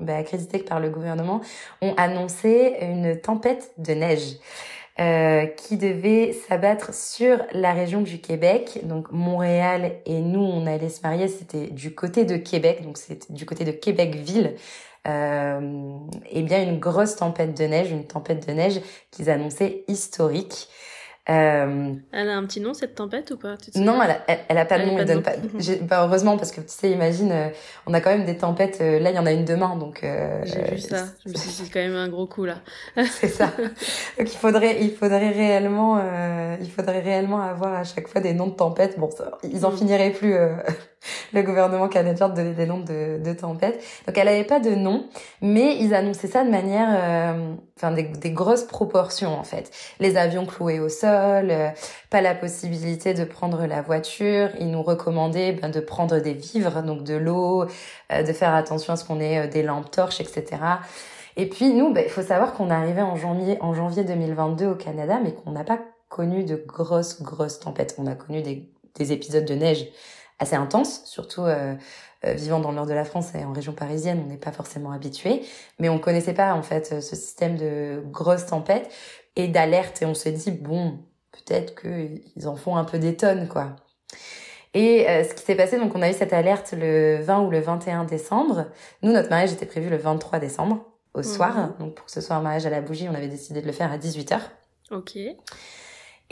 bah, 0.01 0.17
accrédités 0.17 0.59
par 0.59 0.81
le 0.81 0.89
gouvernement 0.89 1.39
ont 1.81 1.93
annoncé 1.95 2.75
une 2.81 3.17
tempête 3.21 3.71
de 3.77 3.93
neige. 3.93 4.37
qui 5.57 5.77
devait 5.77 6.33
s'abattre 6.33 6.93
sur 6.93 7.37
la 7.53 7.71
région 7.71 8.01
du 8.01 8.19
Québec, 8.19 8.81
donc 8.83 9.11
Montréal 9.11 9.93
et 10.05 10.19
nous 10.19 10.41
on 10.41 10.67
allait 10.67 10.89
se 10.89 11.01
marier, 11.01 11.27
c'était 11.27 11.67
du 11.67 11.95
côté 11.95 12.25
de 12.25 12.35
Québec, 12.35 12.83
donc 12.83 12.97
c'était 12.97 13.33
du 13.33 13.45
côté 13.45 13.63
de 13.63 13.71
Québec-Ville, 13.71 14.55
euh, 15.07 15.97
et 16.29 16.41
bien 16.43 16.61
une 16.63 16.79
grosse 16.79 17.15
tempête 17.15 17.57
de 17.57 17.63
neige, 17.65 17.91
une 17.91 18.05
tempête 18.05 18.47
de 18.47 18.53
neige 18.53 18.81
qu'ils 19.11 19.29
annonçaient 19.29 19.83
historique. 19.87 20.67
Euh, 21.29 21.93
Elle 22.11 22.29
a 22.29 22.35
un 22.35 22.45
petit 22.47 22.59
nom, 22.59 22.73
cette 22.73 22.95
tempête, 22.95 23.29
ou 23.29 23.37
pas? 23.37 23.55
Tu 23.55 23.69
te 23.69 23.77
non, 23.77 24.01
elle 24.01 24.09
a, 24.11 24.17
elle, 24.27 24.39
elle 24.49 24.57
a 24.57 24.65
pas 24.65 24.79
de 24.79 24.85
nom, 24.85 24.95
pas 24.95 25.01
elle 25.01 25.07
donne 25.07 25.21
pas. 25.21 25.33
bah, 25.83 26.03
heureusement 26.07 26.35
parce 26.35 26.51
que 26.51 26.61
tu 26.61 26.67
sais, 26.69 26.89
imagine, 26.89 27.31
euh, 27.31 27.49
on 27.85 27.93
a 27.93 28.01
quand 28.01 28.09
même 28.09 28.25
des 28.25 28.37
tempêtes. 28.37 28.79
euh, 28.81 28.97
là, 28.99 29.11
il 29.11 29.15
y 29.15 29.19
en 29.19 29.27
a 29.27 29.31
une 29.31 29.45
demain, 29.45 29.75
donc. 29.75 30.03
euh, 30.03 30.41
J'ai 30.45 30.63
vu 30.63 30.79
ça. 30.79 31.05
Je 31.23 31.29
me 31.31 31.35
suis 31.37 31.49
dit, 31.49 31.55
c'est 31.65 31.71
quand 31.71 31.79
même 31.79 31.95
un 31.95 32.09
gros 32.09 32.25
coup, 32.25 32.45
là. 32.45 32.55
C'est 33.11 33.27
ça. 33.27 33.51
Donc 34.17 34.33
il 34.33 34.37
faudrait, 34.37 34.81
il 34.81 34.95
faudrait 34.95 35.29
réellement, 35.29 35.99
euh, 36.01 36.57
il 36.59 36.71
faudrait 36.71 37.01
réellement 37.01 37.39
avoir 37.39 37.75
à 37.75 37.83
chaque 37.83 38.07
fois 38.07 38.19
des 38.19 38.33
noms 38.33 38.47
de 38.47 38.55
tempêtes. 38.55 38.97
Bon, 38.97 39.11
ça, 39.11 39.37
ils 39.43 39.63
en 39.63 39.71
Mm. 39.71 39.77
finiraient 39.77 40.11
plus. 40.11 40.35
le 41.33 41.41
gouvernement 41.41 41.87
canadien 41.87 42.29
de 42.29 42.35
donner 42.35 42.53
des 42.53 42.65
noms 42.65 42.79
de, 42.79 43.33
tempêtes. 43.33 43.81
Donc 44.07 44.17
elle 44.17 44.27
avait 44.27 44.43
pas 44.43 44.59
de 44.59 44.71
nom, 44.71 45.05
mais 45.41 45.77
ils 45.77 45.93
annonçaient 45.93 46.27
ça 46.27 46.43
de 46.43 46.49
manière, 46.49 46.89
euh, 46.91 47.53
enfin 47.77 47.91
des, 47.91 48.31
grosses 48.31 48.63
proportions 48.63 49.37
en 49.37 49.43
fait. 49.43 49.71
Les 49.99 50.17
avions 50.17 50.45
cloués 50.45 50.79
au 50.79 50.89
sol, 50.89 51.49
euh, 51.49 51.69
pas 52.09 52.21
la 52.21 52.35
possibilité 52.35 53.13
de 53.13 53.23
prendre 53.23 53.65
la 53.65 53.81
voiture. 53.81 54.49
Ils 54.59 54.69
nous 54.69 54.83
recommandaient 54.83 55.53
ben, 55.53 55.69
de 55.69 55.79
prendre 55.79 56.19
des 56.19 56.33
vivres, 56.33 56.81
donc 56.83 57.03
de 57.03 57.15
l'eau, 57.15 57.65
euh, 58.11 58.23
de 58.23 58.33
faire 58.33 58.53
attention 58.53 58.93
à 58.93 58.95
ce 58.95 59.05
qu'on 59.05 59.19
ait 59.19 59.39
euh, 59.39 59.47
des 59.47 59.63
lampes 59.63 59.91
torches, 59.91 60.21
etc. 60.21 60.61
Et 61.37 61.47
puis 61.47 61.73
nous, 61.73 61.93
ben, 61.93 62.03
il 62.05 62.11
faut 62.11 62.21
savoir 62.21 62.53
qu'on 62.53 62.69
est 62.69 62.73
arrivé 62.73 63.01
en 63.01 63.15
janvier, 63.15 63.57
en 63.61 63.73
janvier 63.73 64.03
2022 64.03 64.67
au 64.67 64.75
Canada, 64.75 65.19
mais 65.23 65.33
qu'on 65.33 65.51
n'a 65.51 65.63
pas 65.63 65.79
connu 66.09 66.43
de 66.43 66.55
grosses, 66.55 67.21
grosses 67.21 67.59
tempêtes. 67.59 67.95
On 67.97 68.05
a 68.05 68.15
connu 68.15 68.41
des, 68.41 68.69
des 68.95 69.13
épisodes 69.13 69.45
de 69.45 69.53
neige 69.53 69.87
assez 70.41 70.55
intense, 70.55 71.05
surtout 71.05 71.43
euh, 71.43 71.75
euh, 72.25 72.33
vivant 72.33 72.59
dans 72.59 72.71
le 72.71 72.75
nord 72.75 72.87
de 72.87 72.93
la 72.93 73.05
France 73.05 73.33
et 73.35 73.45
en 73.45 73.53
région 73.53 73.73
parisienne, 73.73 74.21
on 74.25 74.27
n'est 74.27 74.37
pas 74.37 74.51
forcément 74.51 74.91
habitué, 74.91 75.43
mais 75.79 75.87
on 75.87 75.99
connaissait 75.99 76.33
pas 76.33 76.53
en 76.53 76.63
fait 76.63 77.01
ce 77.01 77.15
système 77.15 77.55
de 77.55 78.03
grosses 78.11 78.47
tempêtes 78.47 78.91
et 79.35 79.47
d'alerte 79.47 80.01
et 80.01 80.05
on 80.05 80.15
s'est 80.15 80.31
dit 80.31 80.51
bon, 80.51 80.99
peut-être 81.31 81.79
qu'ils 81.79 82.47
en 82.47 82.55
font 82.55 82.75
un 82.75 82.83
peu 82.83 82.99
des 82.99 83.15
tonnes 83.15 83.47
quoi. 83.47 83.75
Et 84.73 85.07
euh, 85.09 85.23
ce 85.23 85.33
qui 85.33 85.43
s'est 85.43 85.55
passé, 85.55 85.77
donc 85.77 85.93
on 85.95 86.01
a 86.01 86.09
eu 86.09 86.13
cette 86.13 86.33
alerte 86.33 86.73
le 86.77 87.21
20 87.21 87.41
ou 87.41 87.51
le 87.51 87.59
21 87.59 88.05
décembre. 88.05 88.67
Nous, 89.03 89.11
notre 89.11 89.29
mariage 89.29 89.51
était 89.51 89.65
prévu 89.65 89.89
le 89.89 89.97
23 89.97 90.39
décembre 90.39 90.85
au 91.13 91.23
soir. 91.23 91.55
Mhm. 91.55 91.73
Donc 91.79 91.95
pour 91.95 92.05
que 92.05 92.11
ce 92.11 92.21
soit 92.21 92.37
un 92.37 92.41
mariage 92.41 92.65
à 92.65 92.69
la 92.69 92.81
bougie, 92.81 93.07
on 93.09 93.13
avait 93.13 93.27
décidé 93.27 93.61
de 93.61 93.67
le 93.67 93.73
faire 93.73 93.91
à 93.91 93.97
18h. 93.97 94.39
Ok. 94.91 95.17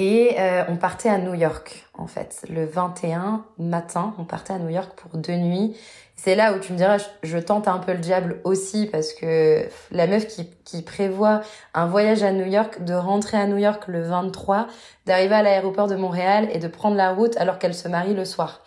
Et 0.01 0.37
euh, 0.39 0.63
on 0.69 0.77
partait 0.77 1.09
à 1.09 1.17
New 1.17 1.33
York, 1.33 1.85
en 1.93 2.07
fait. 2.07 2.45
Le 2.49 2.65
21 2.65 3.45
matin, 3.57 4.15
on 4.17 4.23
partait 4.23 4.53
à 4.53 4.57
New 4.57 4.69
York 4.69 4.91
pour 4.95 5.19
deux 5.19 5.35
nuits. 5.35 5.75
C'est 6.15 6.35
là 6.35 6.53
où 6.53 6.59
tu 6.59 6.71
me 6.71 6.77
diras, 6.77 6.97
je, 7.21 7.37
tente 7.37 7.67
un 7.67 7.79
peu 7.79 7.91
le 7.91 7.99
diable 7.99 8.39
aussi, 8.45 8.87
parce 8.87 9.11
que 9.11 9.65
la 9.91 10.07
meuf 10.07 10.25
qui, 10.27 10.49
qui 10.63 10.81
prévoit 10.83 11.41
un 11.73 11.85
voyage 11.85 12.23
à 12.23 12.31
New 12.31 12.45
York, 12.45 12.83
de 12.83 12.93
rentrer 12.93 13.37
à 13.37 13.45
New 13.45 13.57
York 13.57 13.83
le 13.87 14.01
23, 14.01 14.67
d'arriver 15.05 15.35
à 15.35 15.43
l'aéroport 15.43 15.87
de 15.87 15.95
Montréal 15.95 16.47
et 16.53 16.59
de 16.59 16.67
prendre 16.69 16.95
la 16.95 17.11
route 17.11 17.35
alors 17.35 17.59
qu'elle 17.59 17.75
se 17.75 17.89
marie 17.89 18.13
le 18.13 18.23
soir. 18.23 18.63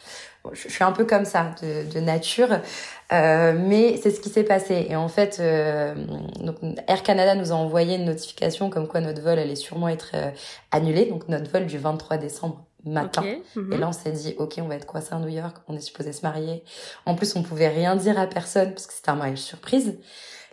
Je, 0.52 0.68
je 0.68 0.72
suis 0.72 0.84
un 0.84 0.92
peu 0.92 1.06
comme 1.06 1.24
ça, 1.24 1.54
de, 1.62 1.90
de 1.90 2.00
nature. 2.00 2.48
Euh, 3.12 3.52
mais 3.56 3.98
c'est 4.02 4.10
ce 4.10 4.20
qui 4.20 4.30
s'est 4.30 4.44
passé. 4.44 4.86
Et 4.88 4.96
en 4.96 5.08
fait, 5.08 5.38
euh, 5.40 5.94
donc 6.40 6.56
Air 6.88 7.02
Canada 7.02 7.34
nous 7.34 7.52
a 7.52 7.54
envoyé 7.54 7.96
une 7.96 8.06
notification 8.06 8.70
comme 8.70 8.88
quoi 8.88 9.00
notre 9.00 9.20
vol 9.20 9.38
allait 9.38 9.56
sûrement 9.56 9.88
être 9.88 10.12
euh, 10.14 10.30
annulé. 10.70 11.06
Donc 11.06 11.28
notre 11.28 11.50
vol 11.50 11.66
du 11.66 11.78
23 11.78 12.16
décembre 12.16 12.64
matin. 12.84 13.22
Mhm. 13.54 13.72
Et 13.72 13.76
là, 13.76 13.88
on 13.88 13.92
s'est 13.92 14.12
dit, 14.12 14.34
ok, 14.38 14.54
on 14.58 14.68
va 14.68 14.76
être 14.76 14.86
coincé 14.86 15.14
à 15.14 15.18
New 15.18 15.28
York. 15.28 15.56
On 15.68 15.76
est 15.76 15.80
supposé 15.80 16.12
se 16.12 16.22
marier. 16.22 16.64
En 17.04 17.14
plus, 17.14 17.36
on 17.36 17.42
pouvait 17.42 17.68
rien 17.68 17.96
dire 17.96 18.18
à 18.18 18.26
personne 18.26 18.72
parce 18.72 18.86
que 18.86 18.94
c'était 18.94 19.10
un 19.10 19.16
mariage 19.16 19.38
surprise. 19.38 19.98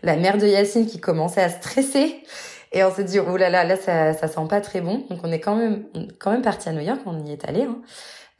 La 0.04 0.16
mère 0.16 0.38
de 0.38 0.46
Yacine 0.46 0.86
qui 0.86 1.00
commençait 1.00 1.42
à 1.42 1.50
stresser. 1.50 2.24
Et 2.72 2.84
on 2.84 2.94
s'est 2.94 3.04
dit, 3.04 3.20
oh 3.20 3.38
là 3.38 3.50
là, 3.50 3.64
là, 3.64 3.78
ça, 3.78 4.14
ça 4.14 4.28
sent 4.28 4.48
pas 4.50 4.62
très 4.62 4.82
bon. 4.82 5.06
Donc 5.10 5.20
on 5.24 5.32
est 5.32 5.40
quand 5.40 5.56
même, 5.56 5.86
quand 6.20 6.32
même 6.32 6.42
parti 6.42 6.70
à 6.70 6.74
New 6.74 6.82
York. 6.82 7.00
On 7.06 7.26
y 7.26 7.32
est 7.32 7.48
allé. 7.48 7.64
Hein. 7.64 7.82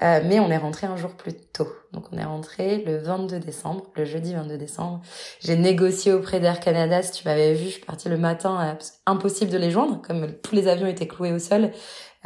Euh, 0.02 0.22
mais 0.26 0.40
on 0.40 0.50
est 0.50 0.58
rentré 0.58 0.88
un 0.88 0.96
jour 0.96 1.12
plus 1.12 1.34
tôt. 1.34 1.68
Donc 1.92 2.06
on 2.14 2.18
est 2.18 2.24
rentré 2.24 2.84
le 2.86 2.98
22 3.00 3.40
décembre, 3.40 3.84
le 3.96 4.06
jeudi 4.06 4.34
22 4.34 4.58
décembre. 4.58 5.02
J'ai 5.42 5.58
négocié 5.58 6.14
auprès 6.14 6.40
d'Air 6.40 6.62
Canada, 6.62 7.02
si 7.02 7.12
tu 7.12 7.28
m'avais 7.28 7.54
vu, 7.54 7.66
je 7.66 7.70
suis 7.72 7.86
partie 7.86 8.08
le 8.08 8.18
matin, 8.18 8.78
impossible 9.06 9.52
de 9.52 9.58
les 9.58 9.72
joindre, 9.72 10.02
comme 10.02 10.32
tous 10.42 10.56
les 10.56 10.68
avions 10.70 10.88
étaient 10.88 11.08
cloués 11.08 11.34
au 11.34 11.40
sol. 11.40 11.72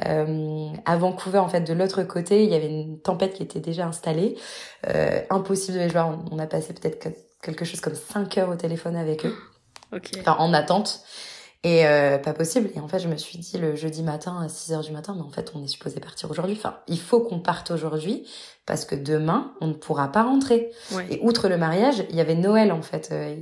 Euh, 0.05 0.69
à 0.85 0.97
Vancouver, 0.97 1.39
en 1.39 1.47
fait, 1.49 1.61
de 1.61 1.73
l'autre 1.73 2.03
côté, 2.03 2.43
il 2.43 2.49
y 2.51 2.55
avait 2.55 2.69
une 2.69 2.99
tempête 3.01 3.33
qui 3.33 3.43
était 3.43 3.59
déjà 3.59 3.85
installée. 3.87 4.37
Euh, 4.89 5.21
impossible 5.31 5.77
de 5.77 5.83
les 5.83 5.89
joindre. 5.89 6.23
On 6.31 6.39
a 6.39 6.45
passé 6.47 6.73
peut-être 6.73 6.99
que- 6.99 7.09
quelque 7.41 7.65
chose 7.65 7.79
comme 7.81 7.95
5 7.95 8.37
heures 8.37 8.49
au 8.49 8.55
téléphone 8.55 8.95
avec 8.95 9.25
eux, 9.25 9.35
Ok. 9.91 10.11
enfin 10.19 10.35
en 10.39 10.53
attente. 10.53 11.01
Et 11.65 11.87
euh, 11.87 12.17
pas 12.17 12.33
possible. 12.33 12.69
Et 12.75 12.79
en 12.81 12.87
fait, 12.89 12.99
je 12.99 13.07
me 13.07 13.15
suis 13.15 13.37
dit 13.37 13.57
le 13.57 13.75
jeudi 13.75 14.03
matin 14.03 14.41
à 14.43 14.49
6 14.49 14.73
heures 14.73 14.81
du 14.81 14.91
matin, 14.91 15.13
mais 15.15 15.23
en 15.23 15.29
fait, 15.29 15.51
on 15.55 15.63
est 15.63 15.67
supposé 15.69 16.01
partir 16.01 16.29
aujourd'hui. 16.29 16.55
Enfin, 16.57 16.77
il 16.87 16.99
faut 16.99 17.21
qu'on 17.21 17.39
parte 17.39 17.71
aujourd'hui 17.71 18.27
parce 18.65 18.83
que 18.83 18.95
demain, 18.95 19.53
on 19.61 19.67
ne 19.67 19.73
pourra 19.73 20.11
pas 20.11 20.23
rentrer. 20.23 20.71
Ouais. 20.91 21.07
Et 21.09 21.19
outre 21.21 21.47
le 21.47 21.57
mariage, 21.57 22.03
il 22.09 22.17
y 22.17 22.21
avait 22.21 22.35
Noël 22.35 22.71
en 22.73 22.81
fait. 22.81 23.09
euh, 23.13 23.35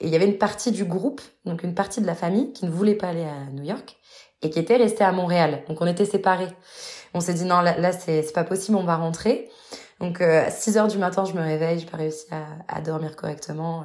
Et 0.00 0.06
il 0.06 0.08
y 0.08 0.14
avait 0.14 0.26
une 0.26 0.38
partie 0.38 0.70
du 0.70 0.84
groupe, 0.84 1.20
donc 1.46 1.64
une 1.64 1.74
partie 1.74 2.00
de 2.00 2.06
la 2.06 2.14
famille 2.14 2.52
qui 2.52 2.64
ne 2.64 2.70
voulait 2.70 2.94
pas 2.94 3.08
aller 3.08 3.24
à 3.24 3.50
New 3.52 3.64
York 3.64 3.96
et 4.42 4.50
qui 4.50 4.60
était 4.60 4.76
restée 4.76 5.02
à 5.02 5.10
Montréal. 5.10 5.64
Donc 5.68 5.80
on 5.80 5.86
était 5.88 6.04
séparés. 6.04 6.46
On 7.14 7.18
s'est 7.20 7.34
dit 7.34 7.44
non, 7.44 7.60
là, 7.60 7.76
là 7.76 7.90
c'est 7.90 8.32
pas 8.32 8.44
possible, 8.44 8.76
on 8.76 8.84
va 8.84 8.94
rentrer. 8.94 9.48
Donc 9.98 10.20
euh, 10.20 10.46
à 10.46 10.50
6 10.52 10.76
heures 10.78 10.86
du 10.86 10.98
matin, 10.98 11.24
je 11.24 11.32
me 11.32 11.40
réveille, 11.42 11.80
j'ai 11.80 11.86
pas 11.86 11.96
réussi 11.96 12.26
à, 12.30 12.44
à 12.72 12.80
dormir 12.80 13.16
correctement. 13.16 13.80
Euh, 13.80 13.84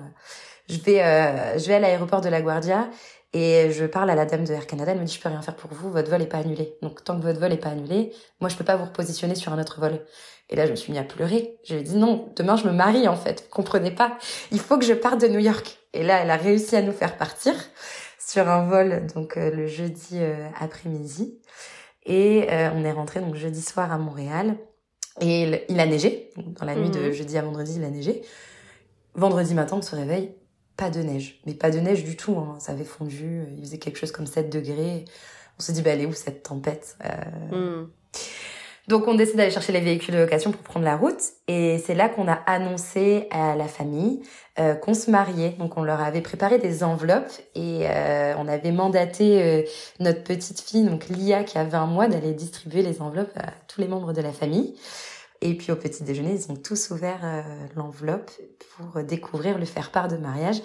Je 0.69 0.77
vais 0.79 1.01
euh, 1.01 1.57
je 1.57 1.65
vais 1.67 1.73
à 1.75 1.79
l'aéroport 1.79 2.21
de 2.21 2.29
LaGuardia 2.29 2.87
et 3.33 3.71
je 3.71 3.85
parle 3.85 4.09
à 4.09 4.15
la 4.15 4.25
dame 4.25 4.43
de 4.45 4.53
Air 4.53 4.67
Canada, 4.67 4.91
elle 4.91 4.99
me 4.99 5.05
dit 5.05 5.13
je 5.13 5.19
peux 5.19 5.29
rien 5.29 5.41
faire 5.41 5.55
pour 5.55 5.71
vous, 5.73 5.91
votre 5.91 6.09
vol 6.09 6.21
est 6.21 6.27
pas 6.27 6.37
annulé. 6.37 6.77
Donc 6.81 7.03
tant 7.03 7.17
que 7.17 7.23
votre 7.23 7.39
vol 7.39 7.51
est 7.51 7.57
pas 7.57 7.69
annulé, 7.69 8.13
moi 8.39 8.49
je 8.49 8.55
peux 8.55 8.63
pas 8.63 8.75
vous 8.75 8.85
repositionner 8.85 9.35
sur 9.35 9.51
un 9.53 9.59
autre 9.59 9.79
vol. 9.79 9.99
Et 10.49 10.55
là 10.55 10.65
je 10.65 10.71
me 10.71 10.75
suis 10.75 10.91
mis 10.91 10.99
à 10.99 11.03
pleurer. 11.03 11.57
Je 11.65 11.73
lui 11.73 11.81
ai 11.81 11.83
dit 11.83 11.95
non, 11.95 12.31
demain 12.35 12.55
je 12.57 12.67
me 12.67 12.71
marie 12.71 13.07
en 13.07 13.15
fait, 13.15 13.41
vous 13.43 13.49
comprenez 13.55 13.91
pas. 13.91 14.17
Il 14.51 14.59
faut 14.59 14.77
que 14.77 14.85
je 14.85 14.93
parte 14.93 15.19
de 15.21 15.27
New 15.27 15.39
York. 15.39 15.77
Et 15.93 16.03
là 16.03 16.19
elle 16.21 16.29
a 16.29 16.37
réussi 16.37 16.75
à 16.75 16.81
nous 16.81 16.91
faire 16.91 17.17
partir 17.17 17.53
sur 18.19 18.47
un 18.47 18.65
vol 18.67 19.07
donc 19.15 19.37
euh, 19.37 19.49
le 19.51 19.67
jeudi 19.67 20.19
euh, 20.19 20.47
après-midi. 20.59 21.39
Et 22.05 22.47
euh, 22.51 22.69
on 22.75 22.83
est 22.83 22.91
rentré 22.91 23.19
donc 23.19 23.35
jeudi 23.35 23.61
soir 23.61 23.91
à 23.91 23.97
Montréal. 23.97 24.57
Et 25.21 25.43
il, 25.43 25.61
il 25.69 25.79
a 25.79 25.85
neigé. 25.85 26.31
Dans 26.37 26.65
la 26.65 26.75
nuit 26.75 26.89
de 26.89 26.99
Mhm. 26.99 27.11
jeudi 27.11 27.37
à 27.37 27.41
vendredi, 27.41 27.75
il 27.77 27.83
a 27.83 27.89
neigé. 27.89 28.23
Vendredi 29.15 29.53
matin, 29.53 29.77
on 29.77 29.81
se 29.83 29.95
réveille, 29.95 30.33
pas 30.77 30.89
de 30.89 31.01
neige. 31.01 31.39
Mais 31.45 31.53
pas 31.53 31.69
de 31.71 31.79
neige 31.79 32.03
du 32.03 32.15
tout. 32.17 32.37
Hein. 32.37 32.55
Ça 32.59 32.71
avait 32.71 32.83
fondu. 32.83 33.43
Il 33.57 33.63
faisait 33.63 33.77
quelque 33.79 33.97
chose 33.99 34.11
comme 34.11 34.25
7 34.27 34.49
degrés. 34.49 35.05
On 35.59 35.61
se 35.61 35.71
dit, 35.71 35.81
bah, 35.81 35.91
elle 35.91 36.01
est 36.01 36.05
où 36.05 36.13
cette 36.13 36.43
tempête 36.43 36.97
Euh, 37.05 37.83
Hmm. 37.83 37.87
donc 38.87 39.07
on 39.07 39.13
décide 39.15 39.37
d'aller 39.37 39.51
chercher 39.51 39.71
les 39.71 39.79
véhicules 39.81 40.13
de 40.13 40.19
location 40.19 40.51
pour 40.51 40.61
prendre 40.61 40.83
la 40.85 40.97
route 40.97 41.21
et 41.47 41.77
c'est 41.85 41.93
là 41.95 42.09
qu'on 42.09 42.27
a 42.27 42.33
annoncé 42.47 43.27
à 43.31 43.55
la 43.55 43.67
famille 43.67 44.21
euh, 44.59 44.73
qu'on 44.75 44.93
se 44.93 45.09
mariait. 45.11 45.51
Donc 45.59 45.77
on 45.77 45.83
leur 45.83 46.01
avait 46.01 46.21
préparé 46.21 46.57
des 46.57 46.83
enveloppes 46.83 47.31
et 47.55 47.81
euh, 47.83 48.33
on 48.39 48.47
avait 48.47 48.71
mandaté 48.71 49.41
euh, 49.43 49.61
notre 49.99 50.23
petite 50.23 50.59
fille, 50.59 50.83
donc 50.83 51.07
Lia 51.07 51.43
qui 51.43 51.57
a 51.57 51.63
20 51.63 51.85
mois, 51.85 52.07
d'aller 52.07 52.33
distribuer 52.33 52.81
les 52.81 53.01
enveloppes 53.01 53.31
à 53.37 53.51
tous 53.67 53.79
les 53.79 53.87
membres 53.87 54.11
de 54.13 54.21
la 54.21 54.31
famille. 54.33 54.75
Et 55.45 55.55
puis 55.57 55.73
au 55.73 55.75
petit 55.75 56.03
déjeuner, 56.03 56.33
ils 56.33 56.49
ont 56.51 56.55
tous 56.55 56.89
ouvert 56.91 57.19
euh, 57.23 57.41
l'enveloppe 57.75 58.31
pour 58.77 59.03
découvrir 59.03 59.57
le 59.59 59.65
faire-part 59.65 60.07
de 60.07 60.15
mariage 60.15 60.61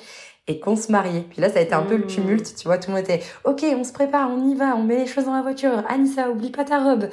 et 0.46 0.60
qu'on 0.60 0.76
se 0.76 0.92
mariait. 0.92 1.24
Puis 1.28 1.42
là, 1.42 1.50
ça 1.50 1.58
a 1.58 1.62
été 1.62 1.74
un 1.74 1.82
peu 1.82 1.96
le 1.96 2.04
Mmh. 2.04 2.06
tumulte, 2.06 2.54
tu 2.56 2.68
vois, 2.68 2.78
tout 2.78 2.90
le 2.90 2.96
monde 2.96 3.04
était 3.04 3.20
«Ok, 3.44 3.64
on 3.64 3.82
se 3.82 3.92
prépare, 3.92 4.30
on 4.30 4.48
y 4.48 4.54
va, 4.54 4.76
on 4.76 4.84
met 4.84 4.96
les 4.98 5.06
choses 5.06 5.24
dans 5.26 5.34
la 5.34 5.42
voiture. 5.42 5.82
Anissa, 5.88 6.30
oublie 6.30 6.50
pas 6.50 6.64
ta 6.64 6.78
robe. 6.82 7.10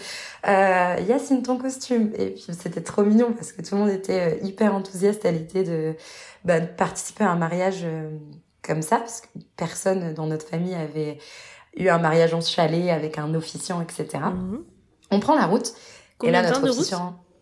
Euh, 0.48 0.96
Yacine, 1.08 1.42
ton 1.42 1.58
costume.» 1.58 2.12
Et 2.18 2.30
puis 2.30 2.46
c'était 2.58 2.82
trop 2.82 3.04
mignon 3.04 3.34
parce 3.34 3.52
que 3.52 3.64
tout 3.64 3.74
le 3.76 3.82
monde 3.82 3.90
était 3.90 4.36
euh, 4.36 4.46
hyper 4.46 4.74
enthousiaste 4.74 5.26
à 5.26 5.32
l'idée 5.32 5.64
de, 5.64 5.96
bah, 6.46 6.60
de 6.60 6.68
participer 6.68 7.24
à 7.24 7.32
un 7.32 7.36
mariage 7.36 7.82
euh, 7.84 8.10
comme 8.62 8.84
ça, 8.84 9.00
parce 9.00 9.22
que 9.22 9.28
personne 9.58 10.14
dans 10.14 10.28
notre 10.28 10.48
famille 10.48 10.76
avait 10.76 11.18
eu 11.76 11.90
un 11.90 11.98
mariage 11.98 12.34
en 12.34 12.42
chalet 12.42 12.90
avec 12.90 13.18
un 13.18 13.34
officiant, 13.34 13.82
etc. 13.82 14.24
Mhm. 14.34 14.64
On 15.12 15.20
prend 15.20 15.36
la 15.36 15.48
route. 15.48 15.74
Combien 16.20 16.40
et 16.40 16.44
là, 16.44 16.50
notre 16.50 16.62
de 16.62 16.70
route? 16.70 16.94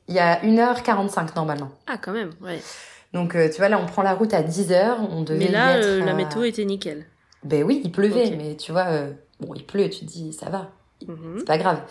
Il 0.07 0.15
y 0.15 0.19
a 0.19 0.41
1h45 0.43 1.35
normalement. 1.35 1.71
Ah, 1.87 1.97
quand 1.97 2.11
même, 2.13 2.31
ouais. 2.41 2.59
Donc, 3.13 3.35
euh, 3.35 3.49
tu 3.49 3.57
vois, 3.57 3.69
là, 3.69 3.79
on 3.79 3.85
prend 3.85 4.01
la 4.01 4.13
route 4.13 4.33
à 4.33 4.41
10h. 4.41 4.97
On 5.11 5.21
devait 5.21 5.39
Mais 5.39 5.45
y 5.45 5.51
là, 5.51 5.77
être, 5.77 5.85
euh, 5.85 6.05
la 6.05 6.13
météo 6.13 6.43
était 6.43 6.65
nickel. 6.65 7.05
Ben 7.43 7.63
oui, 7.63 7.81
il 7.83 7.91
pleuvait, 7.91 8.31
mais 8.37 8.55
tu 8.55 8.71
vois, 8.71 8.87
euh, 8.87 9.11
bon, 9.39 9.53
il 9.55 9.65
pleut, 9.65 9.89
tu 9.89 9.99
te 10.01 10.05
dis, 10.05 10.33
ça 10.33 10.49
va, 10.49 10.71
Mhm. 11.07 11.35
c'est 11.39 11.45
pas 11.45 11.57
grave. 11.57 11.81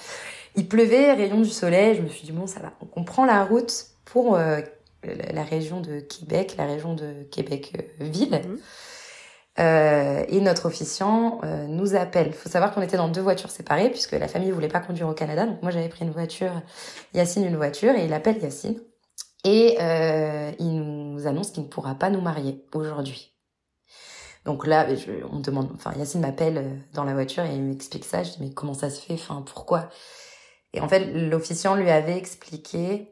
Il 0.56 0.66
pleuvait, 0.68 1.12
rayon 1.12 1.40
du 1.40 1.48
soleil, 1.50 1.94
je 1.96 2.02
me 2.02 2.08
suis 2.08 2.24
dit, 2.24 2.32
bon, 2.32 2.46
ça 2.46 2.60
va. 2.60 2.72
Donc, 2.80 2.90
on 2.96 3.04
prend 3.04 3.24
la 3.24 3.44
route 3.44 3.72
pour 4.04 4.36
euh, 4.36 4.60
la 5.04 5.42
région 5.44 5.80
de 5.80 6.00
Québec, 6.00 6.54
la 6.58 6.66
région 6.66 6.94
de 6.94 7.24
Québec-Ville. 7.30 8.40
Mhm. 8.46 8.58
Euh, 9.58 10.24
et 10.28 10.40
notre 10.40 10.66
officiant 10.66 11.40
euh, 11.44 11.66
nous 11.66 11.94
appelle. 11.94 12.28
Il 12.28 12.32
faut 12.32 12.48
savoir 12.48 12.72
qu'on 12.72 12.80
était 12.80 12.96
dans 12.96 13.08
deux 13.08 13.20
voitures 13.20 13.50
séparées 13.50 13.90
puisque 13.90 14.12
la 14.12 14.26
famille 14.26 14.50
voulait 14.50 14.68
pas 14.68 14.80
conduire 14.80 15.08
au 15.08 15.12
Canada. 15.12 15.44
Donc 15.44 15.60
moi 15.62 15.70
j'avais 15.70 15.90
pris 15.90 16.04
une 16.04 16.10
voiture, 16.10 16.52
Yacine 17.12 17.44
une 17.44 17.56
voiture 17.56 17.94
et 17.94 18.06
il 18.06 18.14
appelle 18.14 18.38
Yacine 18.42 18.80
et 19.44 19.76
euh, 19.80 20.52
il 20.58 20.80
nous 20.80 21.26
annonce 21.26 21.50
qu'il 21.50 21.64
ne 21.64 21.68
pourra 21.68 21.94
pas 21.96 22.08
nous 22.08 22.22
marier 22.22 22.64
aujourd'hui. 22.74 23.36
Donc 24.46 24.66
là, 24.66 24.92
je, 24.94 25.12
on 25.30 25.38
demande, 25.38 25.70
enfin 25.74 25.92
Yacine 25.98 26.22
m'appelle 26.22 26.58
euh, 26.58 26.76
dans 26.94 27.04
la 27.04 27.12
voiture 27.12 27.44
et 27.44 27.54
il 27.54 27.62
m'explique 27.62 28.06
ça. 28.06 28.22
Je 28.22 28.30
dis 28.30 28.38
mais 28.40 28.50
comment 28.54 28.74
ça 28.74 28.88
se 28.88 29.02
fait? 29.02 29.14
Enfin 29.14 29.44
pourquoi? 29.44 29.90
Et 30.72 30.80
en 30.80 30.88
fait 30.88 31.04
l'officiant 31.12 31.74
lui 31.74 31.90
avait 31.90 32.16
expliqué 32.16 33.11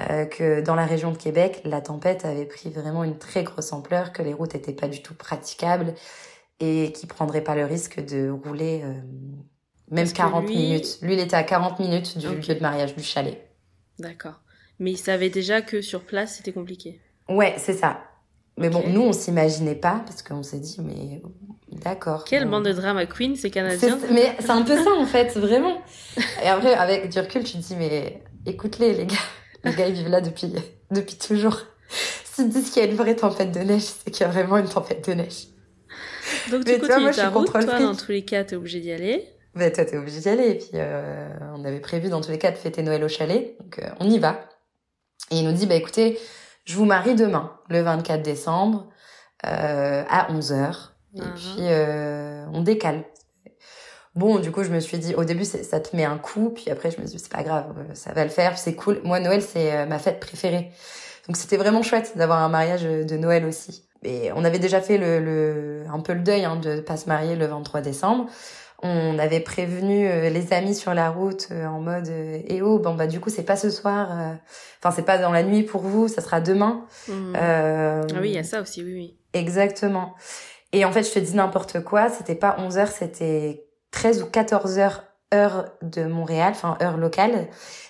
euh, 0.00 0.24
que 0.24 0.60
dans 0.60 0.74
la 0.74 0.86
région 0.86 1.12
de 1.12 1.16
Québec, 1.16 1.60
la 1.64 1.80
tempête 1.80 2.24
avait 2.24 2.46
pris 2.46 2.70
vraiment 2.70 3.04
une 3.04 3.18
très 3.18 3.44
grosse 3.44 3.72
ampleur, 3.72 4.12
que 4.12 4.22
les 4.22 4.32
routes 4.32 4.54
étaient 4.54 4.72
pas 4.72 4.88
du 4.88 5.02
tout 5.02 5.14
praticables 5.14 5.94
et 6.60 6.92
qu'il 6.92 7.08
prendrait 7.08 7.42
pas 7.42 7.54
le 7.54 7.64
risque 7.64 8.04
de 8.04 8.28
rouler 8.30 8.82
euh, 8.82 8.92
même 9.90 10.04
Parce 10.04 10.12
que 10.12 10.16
40 10.16 10.46
lui- 10.48 10.56
minutes. 10.56 10.98
Lui, 11.02 11.14
il 11.14 11.20
était 11.20 11.36
à 11.36 11.42
40 11.42 11.78
minutes 11.78 12.18
du 12.18 12.26
lieu 12.28 12.54
de 12.54 12.60
mariage, 12.60 12.94
du 12.96 13.02
chalet. 13.02 13.48
D'accord. 13.98 14.40
Mais 14.80 14.92
il 14.92 14.96
savait 14.98 15.30
déjà 15.30 15.62
que 15.62 15.80
sur 15.82 16.02
place, 16.04 16.36
c'était 16.36 16.52
compliqué. 16.52 17.00
Ouais, 17.28 17.54
c'est 17.58 17.74
ça. 17.74 18.00
Mais 18.56 18.70
bon, 18.70 18.82
nous, 18.88 19.02
on 19.02 19.12
s'imaginait 19.12 19.74
pas 19.74 20.02
parce 20.06 20.22
qu'on 20.22 20.42
s'est 20.42 20.60
dit, 20.60 20.76
mais 20.80 21.20
d'accord. 21.72 22.24
Quelle 22.24 22.48
bande 22.48 22.64
de 22.64 22.72
drama 22.72 23.04
queen, 23.06 23.34
ces 23.36 23.50
Canadiens 23.50 23.98
Mais 24.12 24.36
c'est 24.40 24.50
un 24.50 24.62
peu 24.62 24.76
ça 24.82 24.90
en 24.96 25.06
fait, 25.06 25.36
vraiment. 25.36 25.76
Et 26.42 26.46
après, 26.48 26.74
avec 26.74 27.08
du 27.08 27.18
recul, 27.18 27.42
tu 27.44 27.52
te 27.54 27.58
dis, 27.58 27.76
mais 27.76 28.22
écoute-les, 28.46 28.94
les 28.94 29.06
gars. 29.06 29.16
Les 29.64 29.72
gars, 29.74 29.86
ils 29.88 29.94
vivent 29.94 30.08
là 30.08 30.20
depuis, 30.20 30.52
depuis 30.90 31.16
toujours. 31.16 31.60
S'ils 32.24 32.48
disent 32.48 32.70
qu'il 32.70 32.82
y 32.82 32.86
a 32.86 32.90
une 32.90 32.96
vraie 32.96 33.14
tempête 33.16 33.52
de 33.52 33.60
neige, 33.60 33.82
c'est 33.82 34.10
qu'il 34.10 34.22
y 34.26 34.28
a 34.28 34.32
vraiment 34.32 34.56
une 34.58 34.68
tempête 34.68 35.08
de 35.08 35.14
neige. 35.14 35.48
Donc 36.50 36.62
Mais 36.66 36.74
tu 36.74 36.80
continues 36.80 37.00
moi, 37.02 37.12
je 37.12 37.16
ta 37.16 37.22
suis 37.28 37.34
route, 37.34 37.46
contre 37.46 37.58
le 37.58 37.64
toi, 37.64 37.78
dans 37.80 37.94
tous 37.94 38.10
les 38.12 38.24
cas, 38.24 38.44
t'es 38.44 38.56
obligé 38.56 38.80
d'y 38.80 38.92
aller. 38.92 39.28
Mais 39.54 39.70
toi, 39.70 39.84
t'es 39.84 39.96
obligé 39.96 40.20
d'y 40.20 40.28
aller. 40.28 40.48
Et 40.50 40.54
puis, 40.56 40.70
euh, 40.74 41.28
on 41.54 41.64
avait 41.64 41.80
prévu 41.80 42.08
dans 42.08 42.20
tous 42.20 42.30
les 42.30 42.38
cas 42.38 42.50
de 42.50 42.56
fêter 42.56 42.82
Noël 42.82 43.04
au 43.04 43.08
chalet. 43.08 43.56
Donc, 43.60 43.78
euh, 43.78 43.88
on 44.00 44.10
y 44.10 44.18
va. 44.18 44.48
Et 45.30 45.36
il 45.36 45.44
nous 45.44 45.52
dit, 45.52 45.66
bah 45.66 45.74
écoutez, 45.76 46.18
je 46.64 46.74
vous 46.76 46.84
marie 46.86 47.14
demain, 47.14 47.52
le 47.68 47.80
24 47.82 48.22
décembre, 48.22 48.88
euh, 49.46 50.02
à 50.08 50.32
11h. 50.32 50.94
Et 51.16 51.20
Mhm. 51.20 51.34
puis, 51.34 51.56
euh, 51.60 52.44
on 52.52 52.62
décale. 52.62 53.04
Bon, 54.14 54.38
du 54.38 54.52
coup, 54.52 54.62
je 54.62 54.70
me 54.70 54.78
suis 54.80 54.98
dit, 54.98 55.14
au 55.16 55.24
début, 55.24 55.44
ça 55.44 55.80
te 55.80 55.96
met 55.96 56.04
un 56.04 56.18
coup, 56.18 56.50
puis 56.50 56.70
après, 56.70 56.90
je 56.90 57.00
me 57.00 57.06
suis 57.06 57.16
dit, 57.16 57.22
c'est 57.22 57.32
pas 57.32 57.42
grave, 57.42 57.74
euh, 57.78 57.94
ça 57.94 58.12
va 58.12 58.22
le 58.24 58.30
faire, 58.30 58.56
c'est 58.58 58.74
cool. 58.74 59.00
Moi, 59.02 59.18
Noël, 59.20 59.42
c'est 59.42 59.72
euh, 59.72 59.86
ma 59.86 59.98
fête 59.98 60.20
préférée. 60.20 60.70
Donc, 61.26 61.36
c'était 61.36 61.56
vraiment 61.56 61.82
chouette 61.82 62.12
d'avoir 62.16 62.38
un 62.40 62.48
mariage 62.48 62.82
de 62.84 63.16
Noël 63.16 63.44
aussi. 63.44 63.88
Et 64.04 64.30
on 64.36 64.44
avait 64.44 64.58
déjà 64.58 64.80
fait 64.80 64.98
le, 64.98 65.18
le 65.18 65.82
un 65.92 65.98
peu 66.00 66.12
le 66.12 66.20
deuil 66.20 66.44
hein, 66.44 66.56
de 66.56 66.80
pas 66.80 66.96
se 66.96 67.08
marier 67.08 67.34
le 67.36 67.46
23 67.46 67.80
décembre. 67.80 68.26
On 68.82 69.18
avait 69.18 69.40
prévenu 69.40 70.06
euh, 70.06 70.28
les 70.28 70.52
amis 70.52 70.74
sur 70.74 70.92
la 70.92 71.08
route 71.08 71.48
euh, 71.52 71.64
en 71.64 71.80
mode 71.80 72.08
euh, 72.08 72.38
eh 72.46 72.60
oh 72.60 72.78
bon 72.78 72.94
bah 72.94 73.06
du 73.06 73.18
coup 73.18 73.30
c'est 73.30 73.44
pas 73.44 73.56
ce 73.56 73.70
soir 73.70 74.10
euh, 74.12 74.34
enfin 74.82 74.94
c'est 74.94 75.06
pas 75.06 75.16
dans 75.16 75.30
la 75.30 75.42
nuit 75.42 75.62
pour 75.62 75.80
vous 75.80 76.06
ça 76.08 76.20
sera 76.20 76.42
demain 76.42 76.84
Mhm. 77.08 77.34
Euh, 77.34 78.02
Ah 78.14 78.18
oui, 78.20 78.28
il 78.30 78.34
y 78.34 78.38
a 78.38 78.44
ça 78.44 78.60
aussi, 78.60 78.82
oui, 78.84 78.92
oui. 78.92 79.16
Exactement. 79.32 80.12
Et 80.72 80.84
en 80.84 80.92
fait, 80.92 81.02
je 81.04 81.12
te 81.12 81.18
dis 81.18 81.34
n'importe 81.34 81.82
quoi, 81.82 82.10
c'était 82.10 82.34
pas 82.34 82.56
11 82.58 82.76
heures, 82.76 82.88
c'était 82.88 83.64
13 83.94 84.22
ou 84.22 84.26
14 84.26 84.78
heures 84.78 85.04
heure 85.32 85.64
de 85.82 86.04
Montréal, 86.04 86.52
enfin 86.54 86.76
heure 86.82 86.96
locale. 86.96 87.48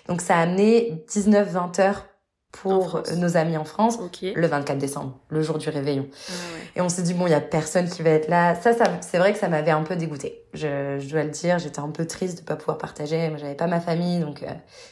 Donc 0.08 0.20
ça 0.22 0.36
a 0.36 0.42
amené 0.42 1.04
19-20 1.10 1.80
heures 1.80 2.04
pour 2.52 3.02
nos 3.16 3.36
amis 3.36 3.56
en 3.56 3.64
France 3.64 3.98
Ok. 4.00 4.18
le 4.34 4.46
24 4.46 4.78
décembre, 4.78 5.18
le 5.28 5.42
jour 5.42 5.58
du 5.58 5.68
réveillon. 5.68 6.06
Ah 6.08 6.32
ouais. 6.32 6.60
Et 6.76 6.80
on 6.80 6.88
s'est 6.88 7.02
dit, 7.02 7.12
bon, 7.12 7.26
il 7.26 7.30
y 7.30 7.34
a 7.34 7.40
personne 7.40 7.88
qui 7.90 8.02
va 8.02 8.10
être 8.10 8.28
là. 8.28 8.54
Ça, 8.54 8.72
ça 8.72 8.84
c'est 9.00 9.18
vrai 9.18 9.32
que 9.32 9.38
ça 9.40 9.48
m'avait 9.48 9.72
un 9.72 9.82
peu 9.82 9.96
dégoûté. 9.96 10.44
Je, 10.54 10.98
je 11.00 11.08
dois 11.10 11.24
le 11.24 11.30
dire, 11.30 11.58
j'étais 11.58 11.80
un 11.80 11.90
peu 11.90 12.06
triste 12.06 12.38
de 12.38 12.44
pas 12.44 12.54
pouvoir 12.54 12.78
partager. 12.78 13.28
Moi, 13.28 13.38
j'avais 13.38 13.56
pas 13.56 13.66
ma 13.66 13.80
famille, 13.80 14.20
donc 14.20 14.44
euh, 14.44 14.46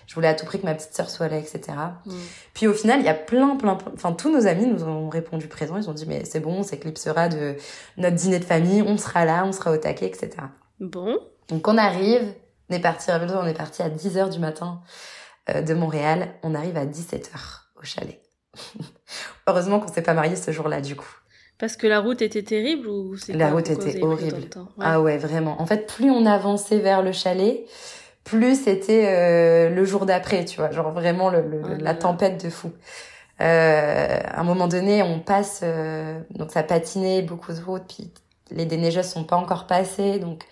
je 0.09 0.15
voulais 0.17 0.27
à 0.29 0.35
tout 0.35 0.45
prix 0.45 0.61
que 0.61 0.67
ma 0.67 0.75
petite 0.75 0.93
sœur 0.95 1.09
soit 1.09 1.29
là, 1.29 1.37
etc. 1.39 1.61
Mhm. 2.05 2.15
Puis 2.53 2.67
au 2.67 2.73
final, 2.75 2.99
il 2.99 3.07
y 3.07 3.09
a 3.09 3.15
plein, 3.15 3.55
plein, 3.57 3.77
plein- 3.77 3.93
enfin 3.95 4.13
tous 4.13 4.31
nos 4.31 4.47
amis 4.49 4.67
nous 4.67 4.83
ont 4.83 5.09
répondu 5.09 5.47
présents. 5.47 5.77
Ils 5.77 5.89
ont 5.89 5.95
dit 5.95 6.07
mais 6.09 6.25
c'est 6.25 6.41
bon, 6.41 6.59
on 6.59 6.63
s'éclipsera 6.65 7.29
de 7.29 7.55
notre 7.97 8.17
dîner 8.17 8.41
de 8.41 8.45
famille, 8.45 8.83
on 8.83 8.99
sera 8.99 9.25
là, 9.25 9.45
on 9.47 9.53
sera 9.53 9.71
au 9.71 9.77
taquet, 9.77 10.07
etc. 10.07 10.31
Bon. 10.83 11.19
Donc 11.49 11.67
on 11.69 11.79
arrive, 11.79 12.35
on 12.69 12.75
est 12.75 12.81
parti, 12.81 13.11
on 13.11 13.47
est 13.47 13.55
parti 13.55 13.83
à 13.83 13.89
10h 13.89 14.31
du 14.31 14.39
matin 14.41 14.81
euh, 15.49 15.63
de 15.63 15.75
Montréal, 15.75 16.35
on 16.43 16.55
arrive 16.55 16.77
à 16.77 16.85
17h 16.85 17.31
au 17.81 17.85
chalet. 17.85 18.21
Heureusement 19.47 19.81
qu'on 19.81 19.93
s'est 19.93 20.03
pas 20.03 20.15
marié 20.15 20.37
ce 20.37 20.51
jour-là 20.51 20.81
du 20.81 20.97
coup. 20.97 21.09
Parce 21.59 21.77
que 21.77 21.87
la 21.87 22.01
route 22.01 22.21
était 22.23 22.43
terrible 22.43 22.89
ou 22.89 23.17
c'était 23.17 23.39
La 23.39 23.51
route 23.51 23.71
était 23.71 24.03
horrible. 24.03 24.35
Ouais. 24.77 24.81
Ah 24.81 25.01
ouais, 25.01 25.17
vraiment. 25.19 25.61
En 25.63 25.67
fait, 25.67 25.87
plus 25.87 26.11
on 26.11 26.27
avançait 26.27 26.79
vers 26.81 27.03
le 27.03 27.13
chalet, 27.13 27.61
plus 28.25 28.61
c'était 28.65 29.07
euh, 29.09 29.69
le 29.71 29.85
jour 29.85 30.05
d'après, 30.07 30.45
tu 30.45 30.57
vois, 30.57 30.73
genre 30.73 30.91
vraiment 30.91 31.31
le, 31.31 31.43
le- 31.43 31.63
Oh 31.65 31.69
la 31.79 31.95
tempête 31.95 32.45
de 32.45 32.51
fou. 32.51 32.73
Euh, 33.41 34.19
à 34.25 34.41
un 34.41 34.45
moment 34.45 34.67
donné, 34.69 35.03
on 35.03 35.21
passe, 35.21 35.61
euh, 35.63 36.21
donc 36.31 36.51
ça 36.51 36.63
patinait 36.63 37.23
beaucoup 37.23 37.53
de 37.53 37.61
routes, 37.61 37.85
puis 37.89 38.13
les 38.53 38.67
déneigeuses 38.67 39.07
sont 39.09 39.25
pas 39.25 39.37
encore 39.37 39.67
passées, 39.67 40.19
donc 40.19 40.45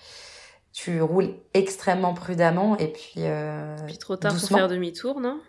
tu 0.72 1.00
roules 1.02 1.34
extrêmement 1.54 2.14
prudemment 2.14 2.76
et 2.78 2.88
puis 2.88 3.14
euh, 3.18 3.76
Puis 3.86 3.98
trop 3.98 4.16
tard 4.16 4.32
doucement. 4.32 4.48
pour 4.48 4.56
faire 4.58 4.68
demi-tour, 4.68 5.20
non? 5.20 5.40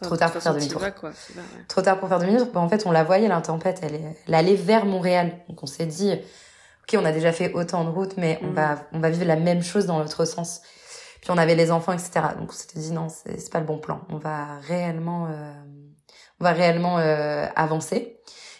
Trop 0.00 0.16
tard 0.16 0.32
pour 0.32 0.42
faire 0.42 0.52
façon, 0.54 0.58
demi-tour. 0.58 0.80
vas, 0.80 0.90
quoi. 0.90 1.12
c'est 1.14 1.36
là, 1.36 1.42
ouais. 1.42 1.64
trop 1.68 1.82
tard 1.82 2.00
pour 2.00 2.08
faire. 2.08 2.18
Bon, 2.18 2.60
en 2.60 2.68
fait, 2.68 2.86
on 2.86 2.90
la 2.90 3.04
voyait, 3.04 3.28
la 3.28 3.40
tempête, 3.40 3.80
elle, 3.82 3.94
est- 3.94 4.16
elle 4.26 4.34
allait 4.34 4.56
vers 4.56 4.84
Montréal. 4.84 5.32
Donc, 5.48 5.62
on 5.62 5.66
s'est 5.66 5.86
dit, 5.86 6.12
ok, 6.82 6.98
on 7.00 7.04
a 7.04 7.12
déjà 7.12 7.30
fait 7.32 7.52
autant 7.52 7.84
de 7.84 7.90
routes, 7.90 8.16
mais 8.16 8.40
on 8.42 8.48
Mm. 8.48 8.54
va, 8.54 8.78
on 8.92 8.98
va 8.98 9.10
vivre 9.10 9.26
la 9.26 9.36
même 9.36 9.62
chose 9.62 9.86
dans 9.86 10.00
l'autre 10.00 10.24
sens. 10.24 10.60
Puis, 11.20 11.30
on 11.30 11.38
avait 11.38 11.54
les 11.54 11.70
enfants, 11.70 11.92
etc. 11.92 12.10
Donc, 12.36 12.50
on 12.50 12.52
s'était 12.52 12.80
dit, 12.80 12.90
non, 12.90 13.08
c'est 13.08 13.38
c'est 13.38 13.52
pas 13.52 13.60
le 13.60 13.66
bon 13.66 13.78
plan. 13.78 14.00
On 14.08 14.16
va 14.16 14.58
réellement, 14.66 15.28
euh, 15.30 15.52
on 16.40 16.44
va 16.44 16.50
réellement 16.52 16.98
euh, 16.98 17.46
avancer. 17.54 18.18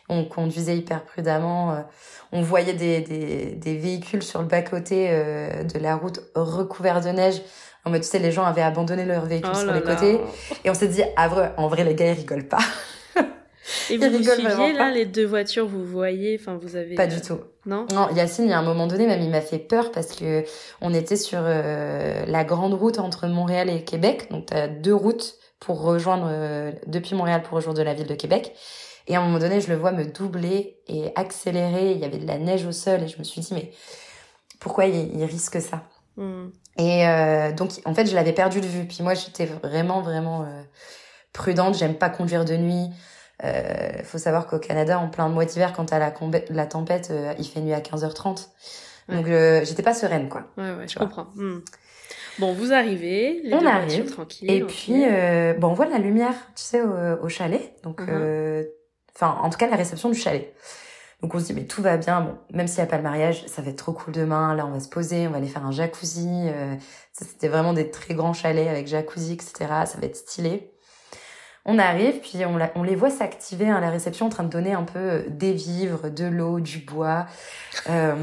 On 0.08 0.24
conduisait 0.24 0.76
hyper 0.76 1.04
prudemment. 1.04 1.84
On 2.32 2.42
voyait 2.42 2.72
des, 2.74 3.00
des, 3.00 3.52
des 3.52 3.76
véhicules 3.76 4.22
sur 4.22 4.40
le 4.40 4.48
bas-côté 4.48 5.08
euh, 5.10 5.62
de 5.64 5.78
la 5.78 5.96
route 5.96 6.20
recouverts 6.34 7.00
de 7.00 7.10
neige. 7.10 7.42
En 7.84 7.90
mode, 7.90 8.02
tu 8.02 8.08
sais, 8.08 8.18
les 8.18 8.32
gens 8.32 8.44
avaient 8.44 8.62
abandonné 8.62 9.04
leurs 9.04 9.26
véhicules 9.26 9.50
Oh 9.52 9.58
sur 9.58 9.72
les 9.72 9.80
là. 9.80 9.94
côtés. 9.94 10.20
Et 10.64 10.70
on 10.70 10.74
s'est 10.74 10.88
dit, 10.88 11.02
ah, 11.16 11.28
vrai, 11.28 11.52
en 11.56 11.68
vrai, 11.68 11.84
les 11.84 11.94
gars, 11.94 12.06
ils 12.06 12.12
rigolent 12.12 12.46
pas. 12.48 12.60
Et 13.90 13.96
vous 13.96 14.10
vous 14.10 14.22
suiviez 14.22 14.72
là, 14.72 14.90
les 14.90 15.06
deux 15.06 15.26
voitures, 15.26 15.66
vous 15.66 15.84
voyez, 15.84 16.38
enfin 16.40 16.58
vous 16.60 16.76
avez. 16.76 16.94
Pas 16.94 17.04
euh, 17.04 17.06
du 17.06 17.20
tout. 17.20 17.38
Non 17.66 17.86
Non, 17.92 18.08
Yacine, 18.14 18.44
il 18.46 18.50
y 18.50 18.52
a 18.52 18.58
un 18.58 18.64
moment 18.64 18.86
donné, 18.86 19.06
même 19.06 19.20
il 19.22 19.30
m'a 19.30 19.40
fait 19.40 19.58
peur 19.58 19.92
parce 19.92 20.12
que 20.14 20.44
on 20.80 20.92
était 20.92 21.16
sur 21.16 21.40
euh, 21.42 22.24
la 22.26 22.44
grande 22.44 22.74
route 22.74 22.98
entre 22.98 23.26
Montréal 23.28 23.70
et 23.70 23.84
Québec. 23.84 24.28
Donc, 24.30 24.46
tu 24.46 24.54
as 24.54 24.68
deux 24.68 24.94
routes 24.94 25.36
pour 25.60 25.82
rejoindre, 25.82 26.26
euh, 26.28 26.72
depuis 26.86 27.14
Montréal 27.14 27.42
pour 27.42 27.54
rejoindre 27.56 27.82
la 27.84 27.94
ville 27.94 28.06
de 28.08 28.14
Québec. 28.14 28.52
Et 29.08 29.16
à 29.16 29.20
un 29.20 29.24
moment 29.24 29.38
donné, 29.38 29.60
je 29.60 29.68
le 29.68 29.76
vois 29.76 29.92
me 29.92 30.04
doubler 30.04 30.78
et 30.86 31.12
accélérer. 31.16 31.92
Il 31.92 31.98
y 31.98 32.04
avait 32.04 32.18
de 32.18 32.26
la 32.26 32.38
neige 32.38 32.64
au 32.66 32.72
sol 32.72 33.02
et 33.02 33.08
je 33.08 33.18
me 33.18 33.24
suis 33.24 33.40
dit, 33.40 33.54
mais 33.54 33.70
pourquoi 34.60 34.86
il, 34.86 35.16
il 35.16 35.24
risque 35.24 35.60
ça 35.60 35.82
Hmm. 36.16 36.50
Et 36.76 37.08
euh, 37.08 37.52
donc, 37.52 37.70
en 37.86 37.94
fait, 37.94 38.04
je 38.04 38.14
l'avais 38.14 38.34
perdu 38.34 38.60
de 38.60 38.66
vue. 38.66 38.84
Puis 38.86 38.98
moi, 39.02 39.14
j'étais 39.14 39.46
vraiment, 39.46 40.02
vraiment 40.02 40.42
euh, 40.42 40.62
prudente. 41.32 41.74
J'aime 41.74 41.94
pas 41.94 42.10
conduire 42.10 42.44
de 42.44 42.54
nuit. 42.54 42.90
Euh, 43.44 44.02
faut 44.04 44.18
savoir 44.18 44.46
qu'au 44.46 44.58
Canada, 44.58 44.98
en 44.98 45.08
plein 45.08 45.28
mois 45.28 45.46
d'hiver, 45.46 45.72
quand 45.74 45.86
t'as 45.86 45.98
la, 45.98 46.12
la 46.50 46.66
tempête, 46.66 47.08
euh, 47.10 47.32
il 47.38 47.46
fait 47.46 47.60
nuit 47.60 47.72
à 47.72 47.80
15h30. 47.80 48.48
Donc, 49.08 49.26
euh, 49.26 49.64
j'étais 49.64 49.82
pas 49.82 49.94
sereine, 49.94 50.28
quoi. 50.28 50.44
Ouais, 50.58 50.72
ouais, 50.74 50.86
je 50.86 50.98
vois. 50.98 51.06
comprends. 51.06 51.28
Hmm. 51.34 51.60
Bon, 52.38 52.52
vous 52.52 52.74
arrivez, 52.74 53.40
les 53.42 53.54
On 53.54 53.64
arrive. 53.66 54.14
Et 54.42 54.62
puis, 54.64 55.04
euh, 55.06 55.54
bon, 55.54 55.68
on 55.68 55.72
voit 55.74 55.86
de 55.86 55.92
la 55.92 55.98
lumière, 55.98 56.34
tu 56.54 56.62
sais, 56.62 56.82
au, 56.82 57.24
au 57.24 57.28
chalet. 57.30 57.74
Donc, 57.84 58.02
Mhm. 58.02 58.08
euh, 58.10 58.64
enfin, 59.14 59.38
en 59.42 59.50
tout 59.50 59.58
cas, 59.58 59.68
la 59.68 59.76
réception 59.76 60.08
du 60.08 60.18
chalet. 60.18 60.54
Donc, 61.22 61.34
on 61.34 61.38
se 61.38 61.44
dit, 61.44 61.54
mais 61.54 61.66
tout 61.66 61.82
va 61.82 61.96
bien. 61.96 62.20
Bon, 62.20 62.36
même 62.50 62.66
s'il 62.66 62.78
n'y 62.78 62.88
a 62.88 62.90
pas 62.90 62.96
le 62.96 63.04
mariage, 63.04 63.46
ça 63.46 63.62
va 63.62 63.70
être 63.70 63.76
trop 63.76 63.92
cool 63.92 64.12
demain. 64.12 64.54
Là, 64.54 64.66
on 64.66 64.70
va 64.72 64.80
se 64.80 64.88
poser, 64.88 65.28
on 65.28 65.30
va 65.30 65.36
aller 65.36 65.46
faire 65.46 65.64
un 65.64 65.70
jacuzzi. 65.70 66.26
Euh, 66.28 66.74
c'était 67.12 67.48
vraiment 67.48 67.72
des 67.72 67.90
très 67.90 68.14
grands 68.14 68.32
chalets 68.32 68.68
avec 68.68 68.88
jacuzzi, 68.88 69.34
etc. 69.34 69.52
Ça 69.86 69.98
va 69.98 70.06
être 70.06 70.16
stylé. 70.16 70.72
On 71.64 71.78
arrive, 71.78 72.18
puis 72.18 72.38
on, 72.74 72.82
les 72.82 72.96
voit 72.96 73.10
s'activer 73.10 73.70
à 73.70 73.80
la 73.80 73.90
réception 73.90 74.26
en 74.26 74.30
train 74.30 74.42
de 74.42 74.48
donner 74.48 74.72
un 74.72 74.82
peu 74.82 74.98
euh, 74.98 75.22
des 75.28 75.52
vivres, 75.52 76.08
de 76.08 76.24
l'eau, 76.24 76.58
du 76.58 76.78
bois, 76.78 77.26
euh, 77.88 78.16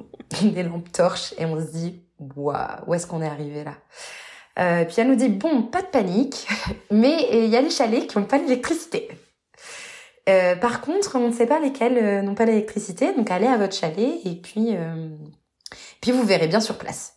des 0.42 0.62
lampes 0.62 0.90
torches. 0.92 1.34
Et 1.36 1.44
on 1.44 1.60
se 1.60 1.70
dit, 1.72 2.02
waouh, 2.18 2.56
où 2.86 2.94
est-ce 2.94 3.06
qu'on 3.06 3.20
est 3.20 3.28
arrivé 3.28 3.64
là? 3.64 3.74
Euh, 4.58 4.86
Puis 4.86 4.94
elle 4.98 5.08
nous 5.08 5.16
dit, 5.16 5.28
bon, 5.28 5.64
pas 5.64 5.82
de 5.82 5.88
panique, 5.88 6.48
mais 6.90 7.28
il 7.32 7.48
y 7.48 7.56
a 7.56 7.60
les 7.60 7.68
chalets 7.68 8.06
qui 8.06 8.16
n'ont 8.16 8.24
pas 8.24 8.38
l'électricité. 8.38 9.10
Euh, 10.28 10.56
par 10.56 10.80
contre, 10.80 11.16
on 11.16 11.28
ne 11.28 11.32
sait 11.32 11.46
pas 11.46 11.60
lesquels 11.60 11.98
euh, 11.98 12.22
n'ont 12.22 12.34
pas 12.34 12.46
l'électricité, 12.46 13.14
donc 13.14 13.30
allez 13.30 13.46
à 13.46 13.56
votre 13.56 13.74
chalet 13.74 14.20
et 14.24 14.34
puis, 14.34 14.76
euh, 14.76 15.08
puis 16.00 16.10
vous 16.10 16.24
verrez 16.24 16.48
bien 16.48 16.60
sur 16.60 16.78
place. 16.78 17.14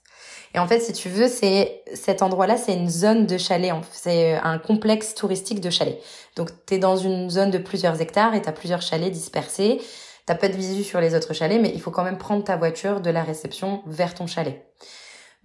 Et 0.54 0.60
en 0.60 0.68
fait, 0.68 0.80
si 0.80 0.94
tu 0.94 1.10
veux, 1.10 1.28
c'est 1.28 1.84
cet 1.94 2.22
endroit-là, 2.22 2.58
c'est 2.58 2.74
une 2.74 2.90
zone 2.90 3.28
de 3.28 3.38
chalet. 3.38 3.72
C'est 3.92 4.34
un 4.36 4.58
complexe 4.58 5.14
touristique 5.14 5.62
de 5.62 5.70
chalets. 5.70 6.00
Donc, 6.36 6.50
tu 6.66 6.76
es 6.76 6.80
dans 6.80 6.98
une 6.98 7.30
zone 7.30 7.52
de 7.52 7.60
plusieurs 7.60 8.02
hectares 8.02 8.34
et 8.34 8.42
tu 8.42 8.50
as 8.50 8.52
plusieurs 8.52 8.82
chalets 8.82 9.12
dispersés. 9.12 9.80
T'as 10.26 10.34
pas 10.34 10.48
de 10.48 10.54
visu 10.54 10.84
sur 10.84 11.02
les 11.02 11.14
autres 11.14 11.34
chalets, 11.34 11.62
mais 11.62 11.72
il 11.74 11.80
faut 11.80 11.92
quand 11.92 12.04
même 12.04 12.18
prendre 12.18 12.44
ta 12.44 12.58
voiture 12.58 13.00
de 13.00 13.12
la 13.12 13.22
réception 13.22 13.84
vers 13.86 14.16
ton 14.16 14.26
chalet. 14.26 14.66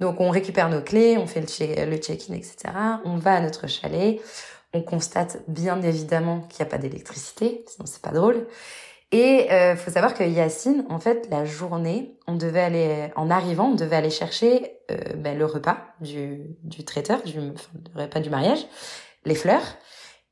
Donc, 0.01 0.21
on 0.21 0.31
récupère 0.31 0.71
nos 0.71 0.81
clés, 0.81 1.19
on 1.19 1.27
fait 1.27 1.41
le 1.41 1.97
check-in, 1.97 2.35
etc. 2.35 2.57
On 3.05 3.17
va 3.17 3.35
à 3.35 3.41
notre 3.41 3.69
chalet. 3.69 4.21
On 4.75 4.83
constate 4.83 5.39
bien 5.49 5.81
évidemment 5.83 6.41
qu'il 6.41 6.65
n'y 6.65 6.69
a 6.69 6.71
pas 6.71 6.79
d'électricité, 6.79 7.65
sinon 7.69 7.87
c'est 7.87 8.03
pas 8.03 8.11
drôle. 8.11 8.47
Et 9.13 9.53
euh, 9.53 9.77
faut 9.77 9.93
savoir 9.93 10.15
que 10.15 10.25
Yacine, 10.25 10.85
en 10.91 10.99
fait, 10.99 11.29
la 11.31 11.45
journée, 11.45 12.19
on 12.27 12.35
devait 12.35 12.61
aller, 12.61 13.11
en 13.15 13.31
arrivant, 13.31 13.69
on 13.69 13.75
devait 13.77 13.95
aller 13.95 14.11
chercher 14.11 14.79
euh, 14.91 14.97
ben, 15.17 15.39
le 15.39 15.47
repas 15.47 15.79
du, 16.01 16.57
du 16.65 16.85
traiteur, 16.85 17.23
du, 17.23 17.39
le 17.39 18.03
repas 18.03 18.19
du 18.19 18.29
mariage, 18.29 18.67
les 19.25 19.37
fleurs 19.37 19.77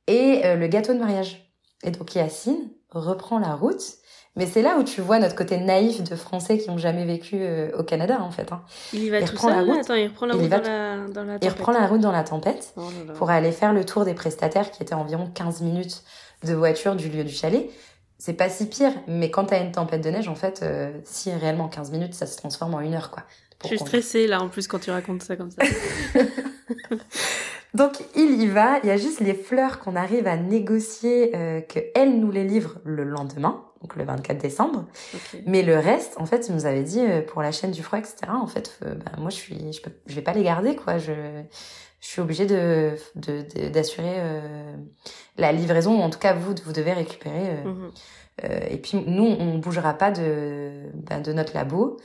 et 0.09 0.45
euh, 0.45 0.57
le 0.57 0.67
gâteau 0.67 0.95
de 0.95 0.99
mariage. 0.99 1.49
Et 1.85 1.93
donc 1.93 2.15
Yacine 2.17 2.71
reprend 2.91 3.39
la 3.39 3.55
route, 3.55 3.99
mais 4.37 4.47
c'est 4.47 4.63
là 4.63 4.77
où 4.79 4.83
tu 4.85 5.01
vois 5.01 5.19
notre 5.19 5.35
côté 5.35 5.59
naïf 5.59 6.03
de 6.03 6.17
Français 6.17 6.59
qui 6.59 6.71
ont 6.71 6.79
jamais 6.79 7.05
vécu 7.05 7.37
euh, 7.41 7.71
au 7.79 7.83
Canada, 7.83 8.19
en 8.23 8.31
fait. 8.31 8.51
Hein. 8.53 8.63
Il 8.93 9.05
y 9.05 9.11
va 9.11 9.21
il 9.21 9.27
tout 9.27 9.33
reprend 9.33 9.51
la 9.51 9.63
route. 9.63 9.81
Attends, 9.81 9.95
il 9.95 10.07
reprend 10.09 10.27
la 10.27 10.35
route 10.35 10.49
dans 10.49 10.61
la, 10.61 10.97
dans 11.09 11.25
la 11.25 11.35
Il 11.35 11.39
tempête. 11.41 11.53
reprend 11.59 11.73
la 11.73 11.87
route 11.87 12.01
dans 12.01 12.13
la 12.13 12.25
tempête 12.25 12.73
Oh 12.77 12.81
là 12.81 13.05
là. 13.09 13.13
pour 13.13 13.31
aller 13.31 13.53
faire 13.53 13.73
le 13.73 13.85
tour 13.85 14.05
des 14.05 14.15
prestataires 14.15 14.71
qui 14.71 14.83
étaient 14.83 14.95
environ 14.95 15.29
15 15.35 15.61
minutes 15.61 16.03
de 16.45 16.55
voiture 16.55 16.97
du 16.97 17.09
lieu 17.09 17.25
du 17.25 17.33
chalet. 17.33 17.69
C'est 18.19 18.33
pas 18.35 18.49
si 18.49 18.67
pire, 18.69 18.93
mais 19.09 19.31
quand 19.31 19.47
t'as 19.47 19.61
une 19.61 19.73
tempête 19.73 20.03
de 20.03 20.09
neige, 20.11 20.29
en 20.29 20.37
fait, 20.37 20.61
euh, 20.63 20.93
si 21.05 21.33
réellement 21.33 21.69
15 21.69 21.91
minutes, 21.91 22.15
ça 22.15 22.27
se 22.27 22.37
transforme 22.37 22.75
en 22.75 22.81
une 22.81 22.95
heure, 22.95 23.11
quoi. 23.11 23.25
Je 23.63 23.69
suis 23.69 23.79
stressée 23.79 24.27
là 24.27 24.41
en 24.43 24.49
plus 24.49 24.67
quand 24.67 24.79
tu 24.81 24.91
racontes 24.91 25.23
ça 25.23 25.37
comme 25.37 25.51
ça. 25.53 25.63
Donc 27.75 27.93
il 28.15 28.41
y 28.43 28.47
va, 28.49 28.79
il 28.83 28.89
y 28.89 28.91
a 28.91 28.97
juste 28.97 29.21
les 29.21 29.35
fleurs 29.35 29.79
qu'on 29.81 29.97
arrive 29.97 30.27
à 30.27 30.37
négocier, 30.37 31.33
euh, 31.35 31.61
que 31.61 31.79
elle 31.95 32.19
nous 32.21 32.31
les 32.31 32.45
livre 32.45 32.79
le 32.85 33.05
lendemain. 33.05 33.65
Donc 33.83 33.97
le 33.97 34.05
24 34.05 34.39
décembre. 34.39 34.87
Mais 35.47 35.63
le 35.63 35.79
reste, 35.79 36.15
en 36.19 36.25
fait, 36.27 36.49
il 36.49 36.55
nous 36.55 36.65
avait 36.67 36.83
dit 36.85 37.01
euh, 37.01 37.21
pour 37.21 37.43
la 37.43 37.53
chaîne 37.53 37.73
du 37.73 37.83
froid, 37.83 37.99
etc. 37.99 38.17
En 38.29 38.47
fait, 38.47 38.79
bah, 38.81 39.13
moi, 39.19 39.31
je 39.31 39.37
suis, 39.37 39.73
je, 39.73 39.83
peux, 39.83 39.91
je 40.07 40.15
vais 40.15 40.23
pas 40.23 40.33
les 40.33 40.43
garder, 40.45 40.77
quoi. 40.77 40.99
Je, 40.99 41.13
je 42.01 42.07
suis 42.07 42.21
obligée 42.21 42.47
de, 42.47 42.97
d'assurer 43.71 44.15
euh, 44.19 44.77
la 45.37 45.53
livraison, 45.53 45.99
ou 45.99 46.03
en 46.03 46.11
tout 46.11 46.19
cas, 46.19 46.33
vous, 46.33 46.55
vous 46.65 46.73
devez 46.73 46.93
récupérer. 46.93 47.51
euh, 47.51 47.65
Mhm. 47.65 47.91
euh, 48.45 48.61
et 48.71 48.79
puis 48.79 49.03
nous, 49.07 49.25
on 49.39 49.59
bougera 49.59 49.95
pas 49.95 50.11
de, 50.11 50.71
ben, 50.95 51.21
de 51.21 51.33
notre 51.33 51.55
labo 51.55 51.99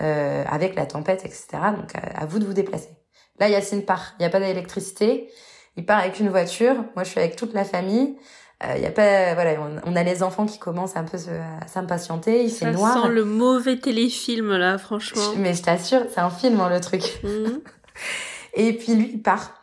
euh, 0.00 0.44
avec 0.48 0.74
la 0.76 0.86
tempête, 0.86 1.24
etc. 1.24 1.46
Donc 1.76 1.94
à, 1.94 2.20
à 2.22 2.26
vous 2.26 2.38
de 2.38 2.44
vous 2.44 2.52
déplacer. 2.52 2.90
Là, 3.38 3.48
Yacine 3.48 3.82
part. 3.84 4.14
Il 4.18 4.22
n'y 4.22 4.26
a 4.26 4.30
pas 4.30 4.40
d'électricité. 4.40 5.30
Il 5.76 5.86
part 5.86 5.98
avec 6.00 6.20
une 6.20 6.28
voiture. 6.28 6.74
Moi, 6.94 7.04
je 7.04 7.10
suis 7.10 7.20
avec 7.20 7.36
toute 7.36 7.54
la 7.54 7.64
famille. 7.64 8.16
Euh, 8.62 8.76
y 8.76 8.84
a 8.86 8.90
pas, 8.90 9.32
voilà, 9.34 9.52
on, 9.60 9.90
on 9.92 9.96
a 9.96 10.02
les 10.02 10.22
enfants 10.22 10.44
qui 10.44 10.58
commencent 10.58 10.96
un 10.96 11.04
peu 11.04 11.16
se- 11.16 11.30
à 11.30 11.66
s'impatienter. 11.66 12.44
Il 12.44 12.50
Ça 12.50 12.66
fait 12.66 12.72
noir. 12.72 13.02
sent 13.04 13.08
le 13.08 13.24
mauvais 13.24 13.76
téléfilm 13.78 14.54
là, 14.56 14.76
franchement. 14.76 15.22
Mais 15.38 15.54
je 15.54 15.62
t'assure, 15.62 16.02
c'est 16.12 16.20
un 16.20 16.28
film, 16.30 16.60
hein, 16.60 16.68
le 16.68 16.80
truc. 16.80 17.02
Mhm. 17.24 17.60
Et 18.54 18.72
puis 18.74 18.94
lui, 18.94 19.10
il 19.14 19.22
part 19.22 19.54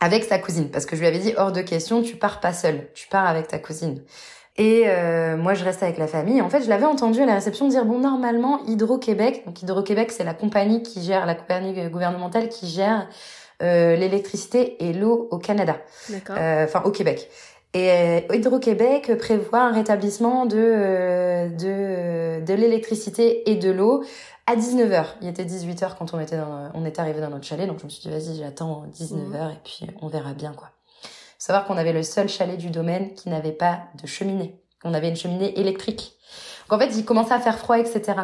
avec 0.00 0.22
sa 0.24 0.38
cousine. 0.38 0.70
Parce 0.70 0.86
que 0.86 0.94
je 0.96 1.00
lui 1.00 1.08
avais 1.08 1.18
dit, 1.18 1.32
hors 1.36 1.50
de 1.52 1.62
question, 1.62 2.02
tu 2.02 2.16
pars 2.16 2.40
pas 2.40 2.52
seul. 2.52 2.88
Tu 2.94 3.08
pars 3.08 3.26
avec 3.26 3.48
ta 3.48 3.58
cousine. 3.58 4.02
Et 4.56 4.84
euh, 4.86 5.36
moi, 5.36 5.54
je 5.54 5.64
reste 5.64 5.82
avec 5.82 5.98
la 5.98 6.06
famille. 6.06 6.40
En 6.40 6.48
fait, 6.48 6.62
je 6.62 6.68
l'avais 6.68 6.84
entendu 6.84 7.20
à 7.20 7.26
la 7.26 7.34
réception 7.34 7.66
dire, 7.66 7.84
bon, 7.84 7.98
normalement, 7.98 8.60
Hydro-Québec, 8.66 9.42
donc 9.46 9.60
Hydro-Québec, 9.62 10.12
c'est 10.12 10.22
la 10.22 10.34
compagnie 10.34 10.82
qui 10.82 11.02
gère, 11.02 11.26
la 11.26 11.34
compagnie 11.34 11.74
gouvernementale 11.90 12.48
qui 12.48 12.68
gère 12.68 13.08
euh, 13.62 13.96
l'électricité 13.96 14.84
et 14.84 14.92
l'eau 14.92 15.26
au 15.32 15.38
Canada, 15.38 15.76
D'accord. 16.08 16.36
Euh, 16.38 16.64
enfin 16.64 16.82
au 16.84 16.90
Québec. 16.92 17.28
Et 17.74 17.90
euh, 17.90 18.20
Hydro-Québec 18.32 19.12
prévoit 19.18 19.62
un 19.62 19.72
rétablissement 19.72 20.46
de, 20.46 20.56
euh, 20.56 21.48
de, 21.48 22.44
de 22.44 22.54
l'électricité 22.54 23.50
et 23.50 23.56
de 23.56 23.70
l'eau 23.70 24.04
à 24.46 24.54
19h. 24.54 25.04
Il 25.22 25.28
était 25.28 25.44
18h 25.44 25.96
quand 25.98 26.14
on 26.14 26.20
était, 26.20 26.36
dans, 26.36 26.70
on 26.74 26.84
était 26.86 27.00
arrivé 27.00 27.20
dans 27.20 27.30
notre 27.30 27.44
chalet, 27.44 27.66
donc 27.66 27.80
je 27.80 27.84
me 27.84 27.90
suis 27.90 28.02
dit, 28.02 28.10
vas-y, 28.10 28.38
j'attends 28.38 28.84
19h 28.94 29.50
et 29.50 29.58
puis 29.64 29.86
on 30.00 30.06
verra 30.06 30.34
bien, 30.34 30.52
quoi. 30.52 30.70
Faut 31.02 31.48
savoir 31.48 31.66
qu'on 31.66 31.76
avait 31.76 31.92
le 31.92 32.04
seul 32.04 32.28
chalet 32.28 32.56
du 32.56 32.70
domaine 32.70 33.12
qui 33.14 33.28
n'avait 33.28 33.52
pas 33.52 33.82
de 34.00 34.06
cheminée. 34.06 34.62
On 34.84 34.94
avait 34.94 35.08
une 35.08 35.16
cheminée 35.16 35.58
électrique. 35.58 36.14
Donc 36.68 36.80
en 36.80 36.82
fait, 36.82 36.96
il 36.96 37.04
commençait 37.04 37.34
à 37.34 37.40
faire 37.40 37.58
froid, 37.58 37.78
etc. 37.78 38.14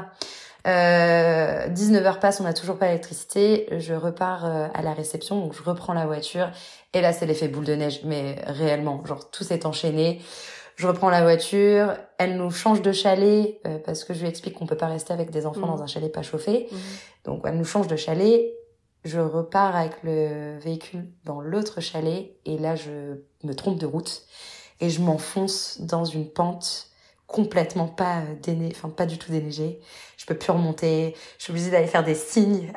Euh, 0.66 1.68
19h 1.68 2.18
passe, 2.20 2.40
on 2.40 2.44
n'a 2.44 2.52
toujours 2.52 2.76
pas 2.78 2.86
d'électricité. 2.86 3.66
Je 3.78 3.94
repars 3.94 4.44
euh, 4.44 4.68
à 4.74 4.82
la 4.82 4.92
réception, 4.92 5.40
donc 5.40 5.54
je 5.54 5.62
reprends 5.62 5.92
la 5.94 6.06
voiture. 6.06 6.50
Et 6.92 7.00
là, 7.00 7.12
c'est 7.12 7.26
l'effet 7.26 7.48
boule 7.48 7.64
de 7.64 7.74
neige, 7.74 8.00
mais 8.04 8.36
réellement, 8.46 9.04
genre 9.06 9.30
tout 9.30 9.44
s'est 9.44 9.64
enchaîné. 9.66 10.20
Je 10.76 10.86
reprends 10.86 11.10
la 11.10 11.20
voiture, 11.22 11.94
elle 12.16 12.36
nous 12.38 12.50
change 12.50 12.80
de 12.80 12.92
chalet 12.92 13.60
euh, 13.66 13.78
parce 13.84 14.02
que 14.04 14.14
je 14.14 14.20
lui 14.22 14.28
explique 14.28 14.54
qu'on 14.54 14.66
peut 14.66 14.78
pas 14.78 14.86
rester 14.86 15.12
avec 15.12 15.30
des 15.30 15.44
enfants 15.44 15.66
Mhm. 15.66 15.76
dans 15.76 15.82
un 15.82 15.86
chalet 15.86 16.10
pas 16.10 16.22
chauffé. 16.22 16.68
Mhm. 16.72 16.78
Donc 17.24 17.42
elle 17.44 17.56
nous 17.58 17.64
change 17.66 17.86
de 17.86 17.96
chalet. 17.96 18.50
Je 19.04 19.20
repars 19.20 19.76
avec 19.76 19.92
le 20.02 20.58
véhicule 20.58 21.06
dans 21.24 21.40
l'autre 21.42 21.80
chalet 21.80 22.32
et 22.46 22.56
là 22.58 22.76
je 22.76 23.20
me 23.44 23.54
trompe 23.54 23.78
de 23.78 23.84
route 23.86 24.22
et 24.80 24.88
je 24.88 25.00
m'enfonce 25.02 25.80
dans 25.82 26.04
une 26.06 26.28
pente 26.30 26.86
complètement 27.26 27.86
pas 27.86 28.18
euh, 28.20 28.34
déneigée, 28.42 28.74
enfin 28.74 28.88
pas 28.88 29.06
du 29.06 29.18
tout 29.18 29.30
déneigée. 29.30 29.80
Je 30.30 30.34
peux 30.34 30.38
plus 30.38 30.52
remonter. 30.52 31.16
Je 31.38 31.42
suis 31.42 31.50
obligée 31.50 31.70
d'aller 31.72 31.88
faire 31.88 32.04
des 32.04 32.14
signes, 32.14 32.70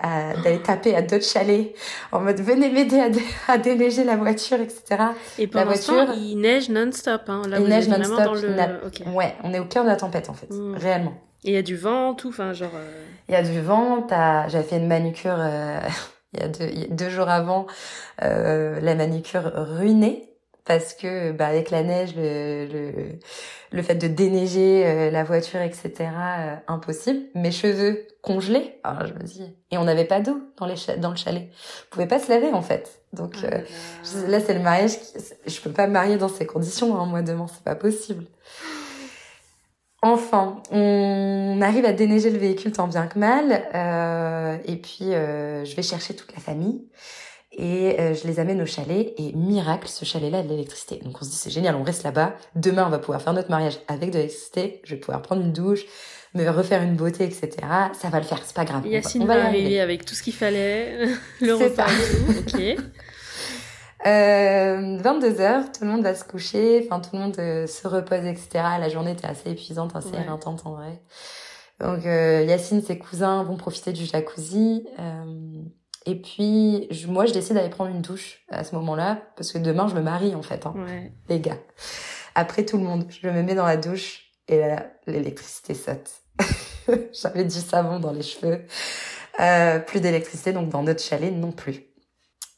d'aller 0.43 0.59
taper 0.63 0.95
à 0.95 1.03
d'autres 1.03 1.23
chalets 1.23 1.75
en 2.11 2.19
mode 2.19 2.39
venez 2.41 2.67
m'aider 2.71 2.99
à, 2.99 3.09
dé- 3.09 3.21
à 3.47 3.59
déneiger 3.59 4.03
la 4.03 4.15
voiture, 4.15 4.59
etc. 4.59 5.03
Et 5.37 5.45
pendant 5.45 5.69
la 5.69 5.77
temps, 5.77 5.93
voiture- 6.05 6.15
il 6.17 6.37
neige 6.39 6.69
non-stop. 6.69 7.21
Hein. 7.27 7.43
Là, 7.47 7.59
Il 7.59 7.67
neige 7.67 7.87
non-stop, 7.87 8.33
le. 8.41 9.11
Ouais, 9.13 9.35
on 9.43 9.53
est 9.53 9.59
au 9.59 9.65
cœur 9.65 9.83
de 9.83 9.89
la 9.89 9.97
tempête 9.97 10.31
en 10.31 10.33
fait, 10.33 10.49
Mm. 10.49 10.75
réellement. 10.77 11.13
Et 11.43 11.49
il 11.49 11.53
y 11.53 11.57
a 11.57 11.61
du 11.61 11.75
vent, 11.77 12.15
tout. 12.15 12.29
Enfin, 12.29 12.53
genre. 12.53 12.71
euh, 12.73 13.03
Il 13.29 13.33
y 13.33 13.37
a 13.37 13.43
du 13.43 13.61
vent, 13.61 14.07
j'avais 14.09 14.63
fait 14.63 14.77
une 14.77 14.87
manucure 14.87 15.35
euh, 15.37 15.79
il, 16.33 16.39
y 16.39 16.43
a 16.43 16.47
deux, 16.47 16.65
il 16.73 16.79
y 16.79 16.83
a 16.85 16.87
deux 16.87 17.09
jours 17.11 17.29
avant, 17.29 17.67
euh, 18.23 18.79
la 18.81 18.95
manucure 18.95 19.51
ruinée 19.53 20.27
parce 20.65 20.93
que 20.93 21.32
bah, 21.32 21.47
avec 21.47 21.69
la 21.71 21.84
neige, 21.84 22.15
le, 22.15 22.65
le, 22.71 23.19
le 23.71 23.82
fait 23.82 23.95
de 23.95 24.08
déneiger 24.08 24.86
euh, 24.86 25.12
la 25.12 25.23
voiture, 25.23 25.60
etc., 25.62 25.91
euh, 26.39 26.56
impossible. 26.67 27.19
Mes 27.36 27.52
cheveux 27.52 28.08
congelés, 28.21 28.80
alors 28.84 29.06
je 29.08 29.13
me 29.13 29.19
dis, 29.23 29.56
et 29.71 29.78
on 29.78 29.84
n'avait 29.84 30.06
pas 30.06 30.21
d'eau 30.21 30.39
dans, 30.58 30.65
les 30.65 30.76
dans 30.97 31.10
le 31.10 31.15
chalet. 31.17 31.49
On 31.52 31.89
pouvait 31.95 32.08
pas 32.08 32.19
se 32.19 32.30
laver 32.32 32.52
en 32.54 32.62
fait. 32.62 33.02
Donc 33.12 33.36
ah 33.43 33.47
euh, 33.56 33.62
je- 34.04 34.32
Là, 34.32 34.39
c'est 34.39 34.54
le 34.54 34.62
mariage. 34.62 34.97
Qui... 34.99 35.17
Je 35.47 35.60
peux 35.62 35.71
pas 35.71 35.88
me 35.88 35.91
marier 35.93 36.17
dans 36.17 36.30
ces 36.30 36.45
conditions, 36.45 36.95
hein, 36.97 37.06
moi, 37.06 37.21
demain, 37.21 37.47
c'est 37.54 37.63
pas 37.63 37.76
possible. 37.76 38.26
Enfin, 40.06 40.62
on 40.69 41.60
arrive 41.62 41.86
à 41.86 41.93
déneiger 41.93 42.30
le 42.30 42.38
véhicule 42.38 42.73
tant 42.73 42.88
bien 42.89 43.08
que 43.08 43.17
mal. 43.17 43.63
euh, 43.73 44.58
et 44.65 44.76
puis, 44.76 45.13
euh, 45.13 45.63
je 45.63 45.76
vais 45.78 45.82
chercher 45.82 46.13
toute 46.13 46.34
la 46.34 46.41
famille. 46.41 46.89
Et 47.55 47.99
euh, 47.99 48.13
je 48.15 48.27
les 48.27 48.39
amène 48.39 48.61
au 48.61 48.65
chalet. 48.65 49.13
Et 49.17 49.31
miracle, 49.33 49.87
ce 49.87 50.05
chalet-là 50.05 50.39
a 50.39 50.43
de 50.43 50.49
l'électricité. 50.49 50.99
Donc 51.03 51.17
on 51.21 51.25
se 51.25 51.29
dit, 51.29 51.35
c'est 51.35 51.49
génial, 51.51 51.75
on 51.75 51.83
reste 51.83 52.03
là-bas. 52.03 52.33
Demain, 52.55 52.85
on 52.87 52.89
va 52.89 52.99
pouvoir 52.99 53.21
faire 53.21 53.33
notre 53.33 53.49
mariage 53.51 53.79
avec 53.87 54.09
de 54.11 54.15
l'électricité. 54.17 54.81
Je 54.83 54.95
vais 54.95 54.99
pouvoir 54.99 55.21
prendre 55.21 55.41
une 55.41 55.53
douche, 55.53 55.81
me 56.33 56.49
refaire 56.49 56.81
une 56.81 56.95
beauté, 56.95 57.23
etc. 57.25 57.49
Ça 57.93 58.09
va 58.09 58.17
le 58.19 58.25
faire, 58.25 58.39
c'est 58.43 58.55
pas 58.55 58.65
grave. 58.65 58.81
Va- 58.83 58.89
Yacine 58.89 59.21
on 59.23 59.25
va 59.25 59.37
y 59.37 59.41
arriver 59.41 59.79
avec 59.81 60.03
tout 60.05 60.15
ce 60.15 60.23
qu'il 60.23 60.33
fallait, 60.33 61.07
le 61.41 61.53
repas 61.53 61.87
ça. 61.87 61.93
Ok. 62.39 62.77
Euh, 64.05 64.97
22h, 64.97 65.71
tout 65.77 65.85
le 65.85 65.87
monde 65.89 66.03
va 66.03 66.13
se 66.13 66.25
coucher, 66.25 66.85
enfin 66.85 66.99
tout 66.99 67.11
le 67.13 67.19
monde 67.19 67.35
euh, 67.39 67.67
se 67.67 67.87
repose, 67.87 68.25
etc. 68.25 68.49
La 68.79 68.89
journée 68.89 69.11
était 69.11 69.27
assez 69.27 69.51
épuisante, 69.51 69.95
assez 69.95 70.09
Ouais. 70.09 70.19
éreintante 70.21 70.63
en 70.65 70.73
vrai. 70.73 71.01
Donc 71.79 72.05
euh, 72.05 72.43
Yacine, 72.45 72.81
ses 72.81 72.97
cousins 72.97 73.43
vont 73.43 73.55
profiter 73.55 73.93
du 73.93 74.03
jacuzzi. 74.03 74.85
euh, 74.99 75.23
et 76.05 76.15
puis 76.21 76.87
je- 76.91 77.07
moi, 77.07 77.25
je 77.25 77.33
décide 77.33 77.55
d'aller 77.55 77.69
prendre 77.69 77.89
une 77.91 78.01
douche 78.01 78.41
à 78.49 78.63
ce 78.63 78.75
moment-là, 78.75 79.21
parce 79.35 79.51
que 79.51 79.57
demain, 79.57 79.87
je 79.87 79.95
me 79.95 80.01
marie 80.01 80.35
en 80.35 80.41
fait, 80.43 80.65
hein, 80.65 80.73
Ouais. 80.77 81.11
les 81.29 81.39
gars. 81.39 81.57
Après 82.35 82.65
tout 82.65 82.77
le 82.77 82.83
monde, 82.83 83.05
je 83.09 83.27
me 83.27 83.41
mets 83.43 83.55
dans 83.55 83.65
la 83.65 83.77
douche 83.77 84.25
et 84.47 84.59
là, 84.59 84.87
l'électricité 85.07 85.73
saute. 85.73 86.11
J'avais 87.13 87.43
du 87.45 87.59
savon 87.59 87.99
dans 87.99 88.11
les 88.11 88.23
cheveux. 88.23 88.65
Euh, 89.39 89.79
plus 89.79 89.99
d'électricité, 90.01 90.51
donc 90.53 90.69
dans 90.69 90.83
notre 90.83 91.01
chalet 91.01 91.31
non 91.33 91.51
plus. 91.51 91.85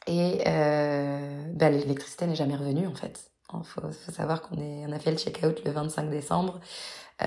Et 0.07 0.41
euh, 0.47 1.41
bah, 1.53 1.69
l'électricité 1.69 2.27
n'est 2.27 2.35
jamais 2.35 2.55
revenue 2.55 2.87
en 2.87 2.93
fait. 2.95 3.31
Il 3.53 3.63
faut, 3.63 3.81
faut 3.81 4.11
savoir 4.11 4.41
qu'on 4.41 4.57
est, 4.57 4.85
on 4.87 4.91
a 4.91 4.99
fait 4.99 5.11
le 5.11 5.17
check-out 5.17 5.61
le 5.65 5.71
25 5.71 6.09
décembre 6.09 6.59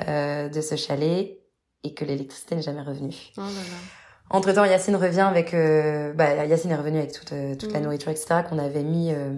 euh, 0.08 0.48
de 0.48 0.60
ce 0.60 0.76
chalet 0.76 1.38
et 1.84 1.94
que 1.94 2.04
l'électricité 2.04 2.56
n'est 2.56 2.62
jamais 2.62 2.82
revenue. 2.82 3.14
Oh 3.36 3.40
là 3.40 3.46
là. 3.46 4.07
Entre 4.30 4.52
temps, 4.52 4.64
Yacine 4.64 4.96
revient 4.96 5.20
avec, 5.22 5.54
euh, 5.54 6.12
bah, 6.12 6.44
Yacine 6.44 6.70
est 6.70 6.76
revenu 6.76 6.98
avec 6.98 7.12
toute, 7.12 7.32
euh, 7.32 7.54
toute 7.54 7.72
la 7.72 7.78
Mhm. 7.78 7.84
nourriture, 7.84 8.10
etc. 8.10 8.42
qu'on 8.48 8.58
avait 8.58 8.82
mis 8.82 9.10
euh, 9.12 9.30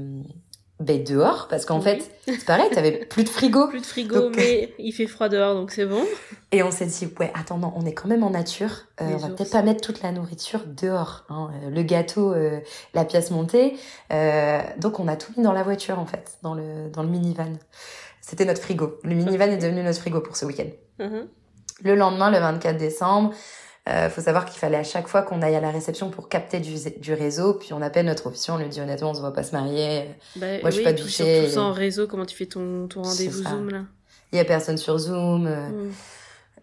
ben, 0.81 1.05
dehors 1.05 1.47
parce 1.49 1.65
qu'en 1.67 1.81
fait, 1.81 2.11
c'est 2.27 2.45
pareil, 2.45 2.69
t'avais 2.73 2.93
plus 3.11 3.23
de 3.23 3.29
frigo. 3.29 3.69
Plus 3.69 3.81
de 3.83 3.87
frigo, 3.87 4.19
Donc- 4.21 4.37
mais 4.37 4.73
il 4.79 4.93
fait 4.93 5.07
froid 5.07 5.29
dehors, 5.29 5.55
donc 5.55 5.71
c'est 5.71 5.87
bon. 5.87 6.03
Et 6.53 6.63
on 6.65 6.71
s'est 6.73 6.87
dit, 6.87 7.09
ouais, 7.21 7.31
attends, 7.35 7.59
non, 7.59 7.73
on 7.77 7.85
est 7.87 7.93
quand 7.93 8.09
même 8.09 8.25
en 8.25 8.31
nature. 8.31 8.87
Euh, 9.01 9.05
on 9.15 9.17
va 9.19 9.29
peut-être 9.29 9.53
pas 9.53 9.63
mettre 9.63 9.81
toute 9.83 10.03
la 10.03 10.11
nourriture 10.11 10.63
dehors. 10.67 11.25
Hein. 11.29 11.51
Euh, 11.65 11.71
Le 11.71 11.83
gâteau, 11.83 12.33
euh, 12.33 12.59
la 12.95 13.05
pièce 13.05 13.31
montée. 13.31 13.77
Euh, 14.13 14.61
donc 14.79 14.99
on 14.99 15.07
a 15.07 15.15
tout 15.17 15.33
mis 15.37 15.45
dans 15.45 15.53
la 15.53 15.63
voiture, 15.63 15.99
en 16.01 16.07
fait, 16.07 16.33
dans 16.43 16.55
le, 16.55 16.89
dans 16.93 17.03
le 17.05 17.09
minivan. 17.11 17.53
C'était 18.23 18.45
notre 18.45 18.61
frigo. 18.63 18.99
Le 19.05 19.15
minivan 19.15 19.51
est 19.51 19.59
devenu 19.59 19.83
notre 19.85 19.99
frigo 20.01 20.21
pour 20.21 20.37
ce 20.37 20.47
week-end. 20.47 20.71
Mhm. 20.99 21.29
Le 21.83 21.95
lendemain, 21.95 22.31
le 22.31 22.39
24 22.39 22.77
décembre, 22.77 23.33
euh, 23.89 24.09
faut 24.11 24.21
savoir 24.21 24.45
qu'il 24.45 24.59
fallait 24.59 24.77
à 24.77 24.85
chaque 24.85 25.09
fois 25.09 25.23
qu'on 25.23 25.43
aille 25.43 25.57
à 25.57 25.61
la 25.61 25.71
réception 25.71 26.11
pour 26.11 26.29
capter 26.29 26.61
du, 26.61 26.75
du 26.99 27.15
réseau, 27.15 27.55
puis 27.55 27.73
on 27.73 27.81
appelle 27.83 28.07
notre 28.07 28.27
officier, 28.27 28.53
on 28.53 28.59
lui 28.59 28.69
dit 28.69 28.81
honnêtement, 28.81 29.11
on 29.11 29.15
se 29.15 29.21
voit 29.21 29.33
pas 29.33 29.43
se 29.43 29.53
marier. 29.53 30.05
Bah, 30.37 30.47
Moi, 30.61 30.71
je 30.71 30.77
suis 30.77 30.79
oui, 30.81 30.85
pas 30.85 30.93
douchée. 30.93 31.41
Surtout 31.43 31.55
sans 31.55 31.73
réseau, 31.73 32.07
comment 32.07 32.27
tu 32.27 32.37
fais 32.37 32.47
ton, 32.47 32.87
ton 32.89 33.03
rendez-vous. 33.03 33.43
Zoom 33.43 33.71
là 33.71 33.83
Il 34.33 34.37
y 34.37 34.41
a 34.41 34.45
personne 34.45 34.77
sur 34.79 34.99
Zoom. 34.99 35.47
euh, 35.47 35.69
Mm. 35.69 35.91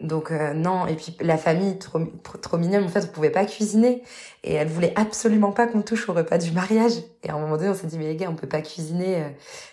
Donc 0.00 0.30
euh, 0.30 0.52
non, 0.54 0.86
et 0.86 0.94
puis 0.94 1.16
la 1.20 1.36
famille 1.36 1.76
trop, 1.76 1.98
trop, 2.22 2.38
trop 2.38 2.56
mignonne, 2.56 2.84
en 2.84 2.88
fait, 2.88 3.02
on 3.02 3.08
pouvait 3.12 3.30
pas 3.30 3.44
cuisiner 3.46 4.04
et 4.44 4.54
elle 4.54 4.68
voulait 4.68 4.92
absolument 4.94 5.50
pas 5.50 5.66
qu'on 5.66 5.82
touche 5.82 6.08
au 6.08 6.12
repas 6.12 6.38
du 6.38 6.52
mariage. 6.52 6.92
Et 7.24 7.30
à 7.30 7.34
un 7.34 7.38
moment 7.40 7.56
donné, 7.56 7.70
on 7.70 7.74
s'est 7.74 7.88
dit 7.88 7.98
mais 7.98 8.06
les 8.06 8.14
gars, 8.14 8.30
on 8.30 8.36
peut 8.36 8.46
pas 8.46 8.62
cuisiner. 8.62 9.16
euh. 9.16 9.28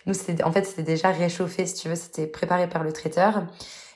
Nous, 0.08 0.16
c'était 0.16 0.44
en 0.44 0.52
fait 0.52 0.64
c'était 0.66 0.82
déjà 0.82 1.12
réchauffé, 1.12 1.68
si 1.68 1.76
tu 1.76 1.90
veux, 1.90 1.96
c'était 1.96 2.26
préparé 2.26 2.68
par 2.68 2.84
le 2.84 2.92
traiteur 2.92 3.44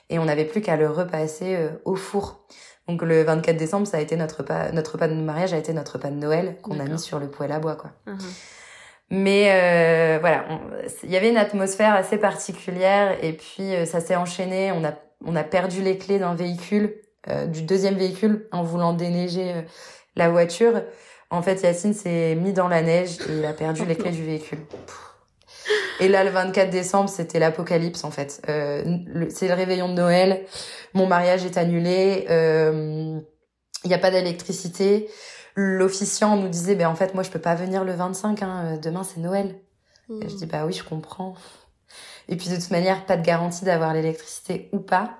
et 0.08 0.20
on 0.20 0.24
n'avait 0.26 0.44
plus 0.44 0.60
qu'à 0.60 0.76
le 0.76 0.88
repasser 0.88 1.56
euh, 1.56 1.70
au 1.84 1.96
four. 1.96 2.46
Donc 2.90 3.02
le 3.02 3.22
24 3.22 3.56
décembre, 3.56 3.86
ça 3.86 3.98
a 3.98 4.00
été 4.00 4.16
notre 4.16 4.38
repas, 4.38 4.72
notre 4.72 4.92
repas 4.92 5.08
de 5.08 5.14
mariage 5.14 5.52
a 5.52 5.58
été 5.58 5.72
notre 5.72 5.94
repas 5.94 6.10
de 6.10 6.16
Noël 6.16 6.56
qu'on 6.62 6.80
a 6.80 6.84
mis 6.84 6.98
sur 6.98 7.18
le 7.18 7.28
poêle 7.28 7.52
à 7.52 7.60
bois, 7.60 7.76
quoi. 7.76 7.92
Mhm. 8.06 8.18
Mais 9.12 9.50
euh, 9.50 10.18
voilà, 10.20 10.44
il 11.02 11.10
y 11.10 11.16
avait 11.16 11.30
une 11.30 11.36
atmosphère 11.36 11.94
assez 11.94 12.16
particulière 12.16 13.16
et 13.24 13.32
puis 13.32 13.74
euh, 13.74 13.84
ça 13.84 14.00
s'est 14.00 14.14
enchaîné. 14.14 14.70
On 14.70 14.84
a 14.84 14.92
on 15.24 15.36
a 15.36 15.44
perdu 15.44 15.82
les 15.82 15.98
clés 15.98 16.18
d'un 16.18 16.34
véhicule, 16.34 16.94
euh, 17.28 17.46
du 17.46 17.62
deuxième 17.62 17.96
véhicule, 17.96 18.48
en 18.52 18.62
voulant 18.62 18.92
déneiger 18.92 19.52
euh, 19.52 19.62
la 20.16 20.30
voiture. 20.30 20.82
En 21.30 21.42
fait, 21.42 21.62
Yacine 21.62 21.94
s'est 21.94 22.34
mis 22.34 22.52
dans 22.52 22.68
la 22.68 22.82
neige 22.82 23.18
et 23.28 23.38
il 23.38 23.44
a 23.44 23.52
perdu 23.52 23.84
les 23.84 23.96
clés 23.96 24.10
du 24.10 24.24
véhicule. 24.24 24.60
Pff. 24.86 25.09
Et 26.00 26.08
là, 26.08 26.24
le 26.24 26.30
24 26.30 26.70
décembre, 26.70 27.08
c'était 27.08 27.38
l'apocalypse 27.38 28.04
en 28.04 28.10
fait. 28.10 28.42
Euh, 28.48 28.98
c'est 29.28 29.48
le 29.48 29.54
réveillon 29.54 29.88
de 29.88 29.94
Noël. 29.94 30.44
Mon 30.94 31.06
mariage 31.06 31.44
est 31.44 31.56
annulé. 31.58 32.24
Il 33.84 33.88
n'y 33.88 33.94
a 33.94 33.98
pas 33.98 34.10
d'électricité. 34.10 35.08
L'officiant 35.54 36.36
nous 36.36 36.48
disait, 36.48 36.74
ben 36.74 36.86
en 36.86 36.94
fait, 36.94 37.14
moi, 37.14 37.22
je 37.22 37.30
peux 37.30 37.38
pas 37.38 37.54
venir 37.54 37.84
le 37.84 37.92
25. 37.92 38.42
Hein, 38.42 38.78
demain, 38.82 39.04
c'est 39.04 39.20
Noël. 39.20 39.56
Et 40.10 40.28
je 40.28 40.34
dis, 40.34 40.46
bah 40.46 40.64
oui, 40.66 40.72
je 40.72 40.82
comprends. 40.82 41.34
Et 42.28 42.36
puis 42.36 42.48
de 42.48 42.56
toute 42.56 42.70
manière, 42.70 43.06
pas 43.06 43.16
de 43.16 43.24
garantie 43.24 43.64
d'avoir 43.64 43.94
l'électricité 43.94 44.68
ou 44.72 44.78
pas. 44.78 45.18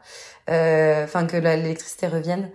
Enfin, 0.49 1.27
que 1.27 1.37
l'électricité 1.37 2.07
revienne. 2.07 2.51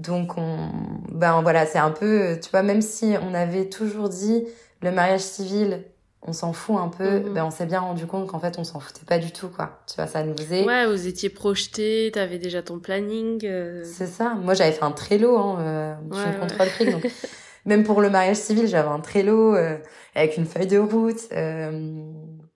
Donc, 0.00 0.38
on, 0.38 0.70
ben 1.10 1.42
voilà, 1.42 1.66
c'est 1.66 1.78
un 1.78 1.90
peu, 1.90 2.38
tu 2.42 2.48
vois, 2.50 2.62
même 2.62 2.80
si 2.80 3.16
on 3.20 3.34
avait 3.34 3.68
toujours 3.68 4.08
dit 4.08 4.46
le 4.80 4.90
mariage 4.92 5.20
civil, 5.20 5.84
on 6.22 6.32
s'en 6.32 6.52
fout 6.52 6.76
un 6.78 6.88
peu, 6.88 7.20
mhm. 7.20 7.34
ben 7.34 7.44
on 7.44 7.50
s'est 7.50 7.66
bien 7.66 7.80
rendu 7.80 8.06
compte 8.06 8.26
qu'en 8.26 8.38
fait, 8.38 8.58
on 8.58 8.64
s'en 8.64 8.78
foutait 8.78 9.06
pas 9.06 9.18
du 9.18 9.32
tout, 9.32 9.48
quoi. 9.48 9.80
Tu 9.86 9.96
vois, 9.96 10.06
ça 10.06 10.22
nous 10.22 10.36
faisait. 10.36 10.64
Ouais, 10.64 10.86
vous 10.86 11.06
étiez 11.06 11.30
projeté, 11.30 12.10
t'avais 12.12 12.38
déjà 12.38 12.62
ton 12.62 12.78
planning. 12.78 13.40
Euh. 13.44 13.82
C'est 13.84 14.06
ça. 14.06 14.34
Moi, 14.34 14.54
j'avais 14.54 14.72
fait 14.72 14.84
un 14.84 14.92
Trello, 14.92 15.38
hein, 15.38 15.56
euh, 15.60 15.94
je 16.12 16.18
suis 16.18 16.28
ouais, 16.28 16.36
contrôle 16.38 16.66
fric, 16.68 16.90
donc 16.90 17.10
même 17.64 17.84
pour 17.84 18.00
le 18.00 18.10
mariage 18.10 18.36
civil, 18.36 18.66
j'avais 18.66 18.88
un 18.88 19.00
Trello 19.00 19.54
euh, 19.54 19.78
avec 20.14 20.36
une 20.36 20.46
feuille 20.46 20.66
de 20.66 20.78
route. 20.78 21.20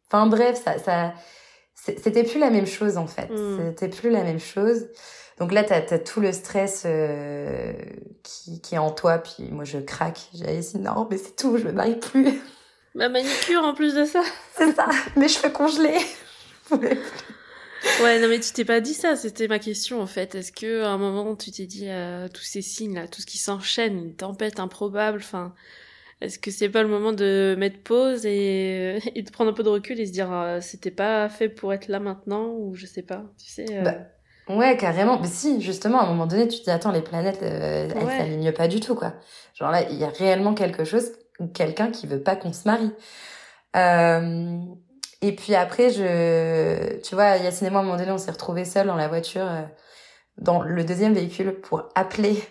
Enfin 0.07 0.27
bref, 0.27 0.63
ça, 0.63 0.79
ça, 0.79 1.15
c'était 1.75 2.25
plus 2.25 2.39
la 2.39 2.51
même 2.51 2.67
chose 2.67 2.99
en 2.99 3.07
fait. 3.07 3.31
Mhm. 3.31 3.75
C'était 3.77 3.89
plus 3.89 4.11
la 4.11 4.23
même 4.23 4.41
chose. 4.41 4.87
Donc 5.39 5.53
là, 5.53 5.65
t'as 5.65 5.79
as 5.79 5.99
tout 5.99 6.21
le 6.21 6.33
stress 6.33 6.85
euh, 6.87 7.73
qui, 8.23 8.61
qui 8.61 8.77
est 8.77 8.79
en 8.79 8.91
toi, 8.91 9.19
puis 9.19 9.51
moi 9.51 9.65
je 9.65 9.79
craque. 9.79 10.29
J'ai 10.33 10.59
dit 10.59 10.79
non, 10.79 11.09
mais 11.11 11.19
c'est 11.19 11.35
tout, 11.35 11.57
je 11.59 11.65
me 11.65 11.73
marie 11.73 11.97
plus. 11.97 12.41
Ma 12.95 13.09
manicure 13.09 13.63
en 13.63 13.75
plus 13.75 13.95
de 13.95 14.05
ça. 14.05 14.23
c'est 14.57 14.73
ça, 14.73 14.87
mes 15.17 15.29
cheveux 15.29 15.51
congelés. 15.51 15.99
ouais, 16.71 18.21
non 18.21 18.29
mais 18.29 18.41
tu 18.41 18.53
t'es 18.53 18.65
pas 18.65 18.81
dit 18.81 18.95
ça, 18.95 19.17
c'était 19.17 19.49
ma 19.49 19.59
question 19.59 20.01
en 20.01 20.07
fait. 20.07 20.35
Est-ce 20.35 20.53
que 20.53 20.83
à 20.83 20.91
un 20.91 20.99
moment 20.99 21.35
tu 21.37 21.51
t'es 21.51 21.67
dit 21.67 21.89
euh, 21.89 22.29
tous 22.29 22.45
ces 22.45 22.63
signes 22.63 22.95
là, 22.95 23.09
tout 23.09 23.21
ce 23.21 23.27
qui 23.27 23.39
s'enchaîne, 23.39 23.99
une 23.99 24.15
tempête 24.15 24.61
improbable, 24.61 25.19
enfin. 25.23 25.55
Est-ce 26.21 26.39
que 26.39 26.53
c'est 26.53 26.69
pas 26.69 26.83
le 26.83 26.89
moment 26.89 27.13
de 27.13 27.57
mettre 27.59 27.83
pause 27.83 28.25
et, 28.25 28.99
et, 29.15 29.23
de 29.23 29.31
prendre 29.31 29.51
un 29.51 29.53
peu 29.53 29.65
de 29.65 29.69
recul 29.69 29.99
et 30.01 30.07
se 30.07 30.13
dire 30.13 30.33
euh, 30.33 30.61
c'était 30.61 30.93
pas 30.93 31.29
fait 31.29 31.49
pour 31.49 31.75
être 31.75 31.89
là 31.89 31.99
maintenant 31.99 32.51
ou 32.51 32.75
je 32.75 32.87
sais 32.87 33.03
pas, 33.03 33.25
tu 33.37 33.51
sais 33.51 33.67
euh... 33.71 33.83
bah, 33.83 33.97
Ouais, 34.49 34.77
carrément. 34.77 35.19
Mais 35.21 35.29
si, 35.29 35.61
justement, 35.61 36.01
à 36.01 36.05
un 36.05 36.07
moment 36.07 36.27
donné, 36.27 36.47
tu 36.49 36.59
te 36.59 36.65
dis, 36.65 36.71
attends, 36.71 36.93
les 36.93 37.01
planètes, 37.01 37.43
euh, 37.43 37.89
elles 37.95 38.19
s'alignent 38.19 38.53
pas 38.53 38.69
du 38.69 38.81
tout, 38.81 38.95
quoi. 38.95 39.15
Genre 39.55 39.71
là, 39.71 39.89
il 39.91 39.97
y 39.97 40.05
a 40.05 40.09
réellement 40.09 40.53
quelque 40.55 40.85
chose, 40.85 41.13
quelqu'un 41.53 41.91
qui 41.91 42.07
veut 42.07 42.23
pas 42.23 42.37
qu'on 42.37 42.53
se 42.53 42.67
marie. 42.67 42.93
Euh, 43.77 44.59
et 45.23 45.35
puis 45.35 45.55
après, 45.55 45.91
je, 45.91 47.01
tu 47.01 47.15
vois, 47.15 47.37
Yacine 47.37 47.67
et 47.67 47.71
moi, 47.71 47.81
à 47.81 47.83
un 47.83 47.87
moment 47.87 47.99
donné, 47.99 48.13
on 48.13 48.19
s'est 48.19 48.31
retrouvés 48.31 48.65
seuls 48.65 48.87
dans 48.87 48.97
la 48.97 49.09
voiture, 49.09 49.47
euh, 49.47 49.63
dans 50.39 50.63
le 50.63 50.85
deuxième 50.85 51.15
véhicule 51.15 51.61
pour 51.61 51.89
appeler 51.95 52.43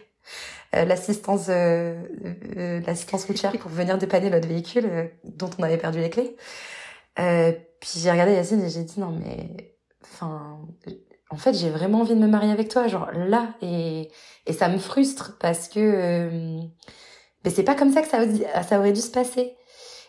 euh, 0.76 0.86
l'assistance, 0.86 1.48
l'assistance 1.50 3.26
routière 3.26 3.52
pour 3.54 3.72
venir 3.72 3.98
dépanner 3.98 4.30
notre 4.30 4.48
véhicule 4.48 5.12
dont 5.24 5.50
on 5.60 5.64
avait 5.64 5.78
perdu 5.78 6.00
les 6.00 6.10
clés. 6.10 6.36
puis 7.16 8.00
j'ai 8.00 8.12
regardé 8.12 8.34
Yacine 8.34 8.64
et 8.64 8.70
j'ai 8.70 8.84
dit, 8.84 9.00
non 9.00 9.12
mais, 9.12 9.76
enfin, 10.04 10.60
en 11.34 11.38
fait, 11.38 11.54
j'ai 11.54 11.72
vraiment 11.72 12.02
envie 12.02 12.14
de 12.14 12.20
me 12.20 12.28
marier 12.28 12.52
avec 12.52 12.70
toi, 12.70 12.88
genre 12.88 13.10
là. 13.12 13.56
Et, 13.64 14.12
et 14.46 14.54
ça 14.54 14.70
me 14.70 14.78
frustre 14.78 15.38
parce 15.40 15.68
que 15.68 15.80
euh, 15.80 16.60
mais 17.44 17.52
c'est 17.52 17.64
pas 17.64 17.76
comme 17.76 17.92
ça 17.92 18.02
que 18.02 18.08
ça, 18.08 18.64
ça 18.64 18.80
aurait 18.80 18.94
dû 18.94 19.02
se 19.02 19.12
passer. 19.12 19.56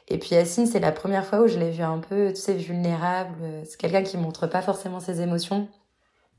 Et 0.09 0.18
puis 0.18 0.31
Yacine, 0.33 0.66
c'est 0.66 0.81
la 0.81 0.92
première 0.92 1.25
fois 1.25 1.40
où 1.40 1.47
je 1.47 1.59
l'ai 1.59 1.70
vu 1.70 1.83
un 1.83 1.99
peu, 1.99 2.33
tu 2.33 2.40
sais, 2.40 2.55
vulnérable. 2.55 3.62
C'est 3.64 3.79
quelqu'un 3.79 4.03
qui 4.03 4.18
montre 4.18 4.47
pas 4.47 4.61
forcément 4.61 5.01
ses 5.01 5.23
émotions. 5.23 5.68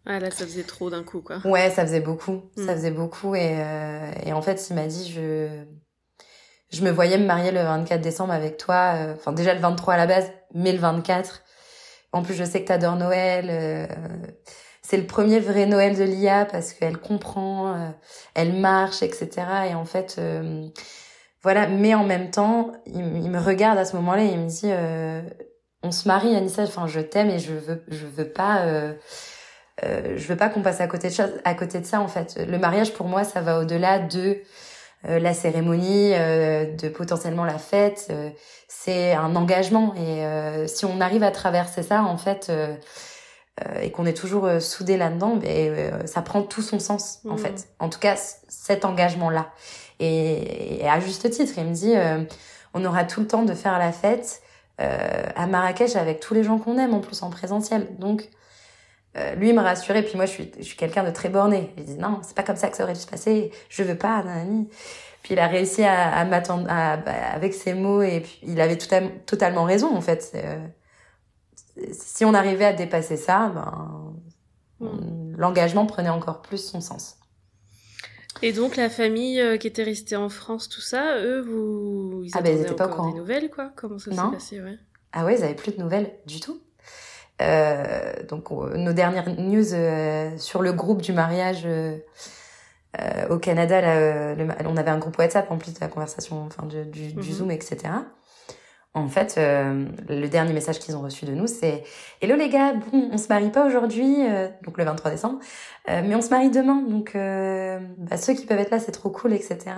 Ah 0.05 0.19
là, 0.19 0.29
ça 0.29 0.45
faisait 0.45 0.63
trop 0.63 0.89
d'un 0.91 1.03
coup, 1.03 1.21
quoi. 1.21 1.37
Ouais, 1.45 1.71
ça 1.71 1.83
faisait 1.83 1.99
beaucoup. 1.99 2.43
Ça 2.55 2.73
mm. 2.73 2.75
faisait 2.75 2.91
beaucoup. 2.91 3.35
Et, 3.35 3.57
euh, 3.59 4.11
et 4.23 4.33
en 4.33 4.41
fait, 4.41 4.69
il 4.69 4.75
m'a 4.75 4.85
dit, 4.85 5.11
je, 5.11 5.63
je 6.71 6.83
me 6.83 6.91
voyais 6.91 7.17
me 7.17 7.25
marier 7.25 7.51
le 7.51 7.61
24 7.61 8.01
décembre 8.01 8.33
avec 8.33 8.57
toi. 8.57 8.93
Euh, 8.95 9.13
enfin, 9.15 9.31
déjà 9.31 9.55
le 9.55 9.59
23 9.59 9.95
à 9.95 9.97
la 9.97 10.05
base, 10.05 10.31
mais 10.53 10.71
le 10.73 10.77
24. 10.77 11.41
En 12.11 12.21
plus, 12.21 12.35
je 12.35 12.43
sais 12.43 12.61
que 12.61 12.67
t'adores 12.67 12.97
Noël. 12.97 13.47
Euh, 13.49 13.87
c'est 14.87 14.97
le 14.97 15.07
premier 15.07 15.39
vrai 15.39 15.65
Noël 15.65 15.97
de 15.97 16.03
Lia 16.03 16.45
parce 16.45 16.73
qu'elle 16.73 16.97
comprend, 16.97 17.73
euh, 17.73 17.89
elle 18.35 18.53
marche, 18.53 19.01
etc. 19.01 19.29
Et 19.71 19.73
en 19.73 19.83
fait, 19.85 20.17
euh, 20.19 20.67
voilà. 21.41 21.67
Mais 21.67 21.95
en 21.95 22.03
même 22.03 22.29
temps, 22.29 22.71
il, 22.85 23.01
me 23.03 23.39
regarde 23.39 23.79
à 23.79 23.85
ce 23.85 23.95
moment-là 23.95 24.23
et 24.23 24.27
il 24.27 24.39
me 24.39 24.47
dit, 24.47 24.65
euh, 24.65 25.23
on 25.81 25.89
se 25.89 26.07
marie, 26.07 26.35
Anissa. 26.35 26.61
Enfin, 26.61 26.85
je 26.85 26.99
t'aime 26.99 27.31
et 27.31 27.39
je 27.39 27.53
veux, 27.53 27.83
je 27.87 28.05
veux 28.05 28.29
pas, 28.29 28.63
je 29.81 30.27
veux 30.27 30.37
pas 30.37 30.49
qu'on 30.49 30.61
passe 30.61 30.81
à 30.81 30.87
côté 30.87 31.07
de 31.07 31.13
ça. 31.13 31.29
À 31.45 31.55
côté 31.55 31.79
de 31.79 31.85
ça, 31.85 31.99
en 31.99 32.07
fait, 32.07 32.37
le 32.47 32.59
mariage 32.59 32.93
pour 32.93 33.07
moi, 33.07 33.23
ça 33.23 33.41
va 33.41 33.59
au-delà 33.59 33.97
de 33.97 34.37
la 35.03 35.33
cérémonie, 35.33 36.11
de 36.11 36.89
potentiellement 36.89 37.45
la 37.45 37.57
fête. 37.57 38.13
c'est 38.67 39.13
un 39.13 39.35
engagement 39.35 39.95
et 39.95 40.67
si 40.67 40.85
on 40.85 41.01
arrive 41.01 41.23
à 41.23 41.31
traverser 41.31 41.81
ça, 41.81 42.03
en 42.03 42.17
fait 42.17 42.51
euh, 42.51 42.75
et 43.81 43.91
qu'on 43.91 44.05
est 44.05 44.13
toujours 44.13 44.45
euh, 44.45 44.59
soudé 44.59 44.97
là-dedans, 44.97 45.37
ben, 45.37 45.47
euh, 45.49 46.05
ça 46.07 46.21
prend 46.21 46.41
tout 46.41 46.61
son 46.61 46.79
sens 46.79 47.21
en 47.27 47.35
mmh. 47.35 47.37
fait. 47.37 47.67
En 47.79 47.89
tout 47.89 47.99
cas, 47.99 48.15
cet 48.47 48.83
engagement-là. 48.83 49.49
Et, 49.99 50.81
et, 50.81 50.89
à 50.89 50.99
juste 50.99 51.29
titre, 51.29 51.53
il 51.57 51.65
me 51.65 51.73
dit, 51.73 51.93
on 52.73 52.83
aura 52.83 53.05
tout 53.05 53.21
le 53.21 53.27
temps 53.27 53.43
de 53.43 53.53
faire 53.53 53.79
la 53.79 53.93
fête 53.93 54.41
à 54.77 55.47
Marrakech 55.47 55.95
avec 55.95 56.19
tous 56.19 56.33
les 56.33 56.43
gens 56.43 56.57
qu'on 56.57 56.77
aime 56.77 56.93
en 56.93 56.99
plus 56.99 57.23
en 57.23 57.29
présentiel. 57.29 57.87
Donc 57.97 58.29
lui 59.37 59.47
il 59.47 59.55
me 59.55 59.61
rassurait, 59.61 60.03
puis 60.03 60.17
moi 60.17 60.25
je 60.25 60.31
suis, 60.31 60.51
je 60.57 60.63
suis 60.63 60.75
quelqu'un 60.75 61.05
de 61.05 61.11
très 61.11 61.29
borné. 61.29 61.71
Il 61.77 61.85
dit 61.85 61.95
non, 61.95 62.19
c'est 62.23 62.35
pas 62.35 62.43
comme 62.43 62.57
ça 62.57 62.67
que 62.67 62.75
ça 62.75 62.83
aurait 62.83 62.91
dû 62.91 62.99
se 62.99 63.07
passer. 63.07 63.51
Je 63.69 63.83
veux 63.83 63.95
pas, 63.95 64.21
nanani. 64.21 64.67
Puis 65.23 65.33
il 65.33 65.39
a 65.39 65.47
réussi 65.47 65.85
à, 65.85 66.13
à 66.13 66.25
m'attendre 66.25 66.65
bah, 66.65 66.99
avec 67.33 67.53
ses 67.53 67.73
mots 67.73 68.01
et 68.01 68.19
puis 68.19 68.37
il 68.43 68.59
avait 68.59 68.77
tout 68.77 68.93
totalement 69.25 69.63
raison 69.63 69.95
en 69.95 70.01
fait 70.01 70.35
si 71.91 72.25
on 72.25 72.33
arrivait 72.33 72.65
à 72.65 72.73
dépasser 72.73 73.17
ça, 73.17 73.49
ben, 73.49 74.15
hmm. 74.79 75.35
l'engagement 75.37 75.85
prenait 75.85 76.09
encore 76.09 76.41
plus 76.41 76.63
son 76.63 76.81
sens. 76.81 77.17
Et 78.41 78.51
donc 78.51 78.75
la 78.75 78.89
famille 78.89 79.39
euh, 79.39 79.57
qui 79.57 79.67
était 79.67 79.83
restée 79.83 80.15
en 80.15 80.29
France, 80.29 80.67
tout 80.67 80.81
ça, 80.81 81.17
eux, 81.19 81.41
vous, 81.41 82.21
ils 82.23 82.31
ah 82.33 82.41
ils 82.43 82.75
pas 82.75 82.87
des 82.87 83.13
nouvelles, 83.13 83.49
quoi? 83.49 83.71
Comment 83.75 83.97
ça 83.97 84.11
s'est 84.11 84.31
passé, 84.31 84.61
ouais? 84.61 84.77
Ah 85.13 85.23
ouais, 85.25 85.37
ils 85.37 85.43
avaient 85.43 85.55
plus 85.55 85.71
de 85.71 85.81
nouvelles 85.81 86.11
du 86.25 86.39
tout. 86.39 86.59
Euh, 87.41 88.13
donc 88.29 88.49
nos 88.49 88.93
dernières 88.93 89.27
news 89.37 89.73
euh, 89.73 90.37
sur 90.37 90.61
le 90.61 90.71
groupe 90.71 91.01
du 91.01 91.11
mariage 91.11 91.67
au 93.29 93.37
Canada, 93.39 93.81
là, 94.35 94.55
on 94.65 94.77
avait 94.77 94.91
un 94.91 94.97
groupe 94.99 95.17
WhatsApp 95.17 95.51
en 95.51 95.57
plus 95.57 95.73
de 95.73 95.79
la 95.81 95.89
conversation, 95.89 96.45
enfin 96.45 96.65
du, 96.65 96.85
du, 96.85 97.11
du 97.11 97.29
mhm. 97.29 97.35
Zoom, 97.35 97.51
etc. 97.51 97.89
En 98.95 99.09
fait, 99.09 99.35
euh, 99.37 99.85
le 100.07 100.27
dernier 100.27 100.53
message 100.53 100.79
qu'ils 100.79 100.95
ont 100.95 101.01
reçu 101.01 101.25
de 101.25 101.33
nous, 101.33 101.47
c'est 101.47 101.83
Hello 102.21 102.37
les 102.37 102.47
gars, 102.47 102.71
bon, 102.73 103.09
on 103.11 103.17
se 103.17 103.27
marie 103.27 103.49
pas 103.49 103.67
aujourd'hui, 103.67 104.25
euh, 104.25 104.47
donc 104.63 104.77
le 104.77 104.85
23 104.85 105.11
décembre, 105.11 105.39
euh, 105.89 106.01
mais 106.01 106.15
on 106.15 106.21
se 106.21 106.29
marie 106.29 106.49
demain. 106.49 106.81
Donc 106.81 107.11
bah, 107.13 108.17
ceux 108.17 108.33
qui 108.33 108.45
peuvent 108.45 108.57
être 108.57 108.71
là, 108.71 108.79
c'est 108.79 108.93
trop 108.93 109.09
cool, 109.09 109.33
etc. 109.33 109.75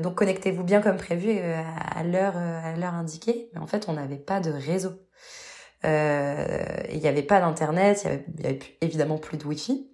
donc 0.00 0.14
connectez-vous 0.14 0.62
bien 0.62 0.80
comme 0.80 0.98
prévu 0.98 1.36
à 1.40 2.04
l'heure 2.04 2.36
à 2.36 2.76
l'heure 2.76 2.94
indiquée. 2.94 3.50
Mais 3.54 3.60
en 3.60 3.66
fait, 3.66 3.88
on 3.88 3.94
n'avait 3.94 4.18
pas 4.18 4.38
de 4.38 4.52
réseau. 4.52 4.92
Il 5.82 7.00
n'y 7.00 7.08
avait 7.08 7.24
pas 7.24 7.40
d'internet, 7.40 8.02
il 8.04 8.44
y 8.44 8.46
avait, 8.46 8.60
évidemment 8.82 9.18
plus 9.18 9.36
de 9.36 9.44
wifi. 9.44 9.90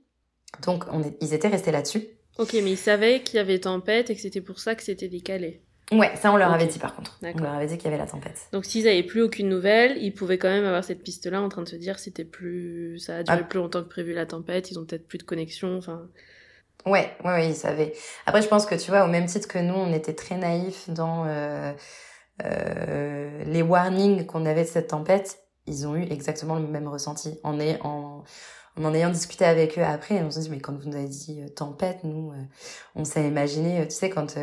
Donc 0.66 0.85
on 0.92 1.00
ils 1.22 1.32
étaient 1.32 1.48
restés 1.48 1.72
là-dessus. 1.72 2.06
Ok, 2.38 2.52
mais 2.52 2.72
ils 2.72 2.76
savaient 2.76 3.22
qu'il 3.22 3.37
y 3.37 3.40
avait 3.40 3.59
tempête 3.59 4.11
et 4.11 4.14
que 4.14 4.20
c'était 4.20 4.42
pour 4.42 4.59
ça 4.59 4.74
que 4.74 4.82
c'était 4.82 5.09
décalé. 5.09 5.65
Ouais, 5.92 6.11
ça 6.16 6.33
on 6.33 6.37
leur 6.37 6.53
avait 6.53 6.66
dit 6.66 6.81
par 6.81 6.96
contre. 6.96 7.16
On 7.22 7.38
leur 7.40 7.53
avait 7.53 7.66
dit 7.66 7.77
qu'il 7.77 7.85
y 7.85 7.94
avait 7.94 8.03
la 8.03 8.09
tempête. 8.09 8.49
Donc 8.53 8.64
s'ils 8.64 8.88
avaient 8.88 9.05
plus 9.05 9.22
aucune 9.22 9.49
nouvelle, 9.49 9.96
ils 10.03 10.12
pouvaient 10.12 10.38
quand 10.38 10.49
même 10.49 10.64
avoir 10.64 10.83
cette 10.83 11.03
piste-là 11.03 11.40
en 11.40 11.49
train 11.49 11.62
de 11.62 11.68
se 11.68 11.77
dire 11.77 12.01
c'était 12.01 12.25
plus, 12.25 12.99
ça 12.99 13.18
a 13.18 13.22
duré 13.22 13.38
ah. 13.40 13.44
plus 13.44 13.61
longtemps 13.61 13.83
que 13.83 13.88
prévu 13.88 14.12
la 14.12 14.27
tempête, 14.27 14.70
ils 14.72 14.79
ont 14.79 14.85
peut-être 14.85 15.07
plus 15.07 15.18
de 15.18 15.22
connexion, 15.22 15.77
enfin. 15.77 16.09
Ouais, 16.87 17.12
ouais, 17.25 17.31
ouais, 17.31 17.49
ils 17.49 17.55
savaient. 17.55 17.92
Après, 18.27 18.42
je 18.42 18.49
pense 18.49 18.66
que 18.66 18.75
tu 18.75 18.90
vois, 18.90 19.05
au 19.05 19.09
même 19.09 19.27
titre 19.27 19.49
que 19.49 19.59
nous, 19.59 19.75
on 19.75 19.92
était 19.92 20.14
très 20.14 20.37
naïfs 20.37 20.88
dans 20.88 21.25
euh, 21.27 21.72
euh, 22.44 23.44
les 23.44 23.62
warnings 23.62 24.27
qu'on 24.27 24.46
avait 24.46 24.62
de 24.62 24.68
cette 24.68 24.88
tempête. 24.88 25.38
Ils 25.66 25.87
ont 25.87 25.96
eu 25.96 26.03
exactement 26.11 26.57
le 26.57 26.66
même 26.66 26.87
ressenti. 26.87 27.40
En, 27.42 27.59
est, 27.59 27.81
en, 27.83 28.22
en 28.81 28.94
ayant 28.94 29.11
discuté 29.11 29.44
avec 29.44 29.79
eux 29.79 29.85
après, 29.85 30.22
on 30.22 30.31
se 30.31 30.38
dit 30.38 30.51
mais 30.51 30.61
quand 30.61 30.79
vous 30.79 30.88
nous 30.88 30.96
avez 30.96 31.09
dit 31.09 31.42
euh, 31.42 31.49
tempête, 31.49 32.05
nous, 32.05 32.31
euh, 32.31 32.42
on 32.95 33.05
s'est 33.05 33.26
imaginé, 33.26 33.87
tu 33.89 33.95
sais, 33.95 34.11
quand 34.11 34.37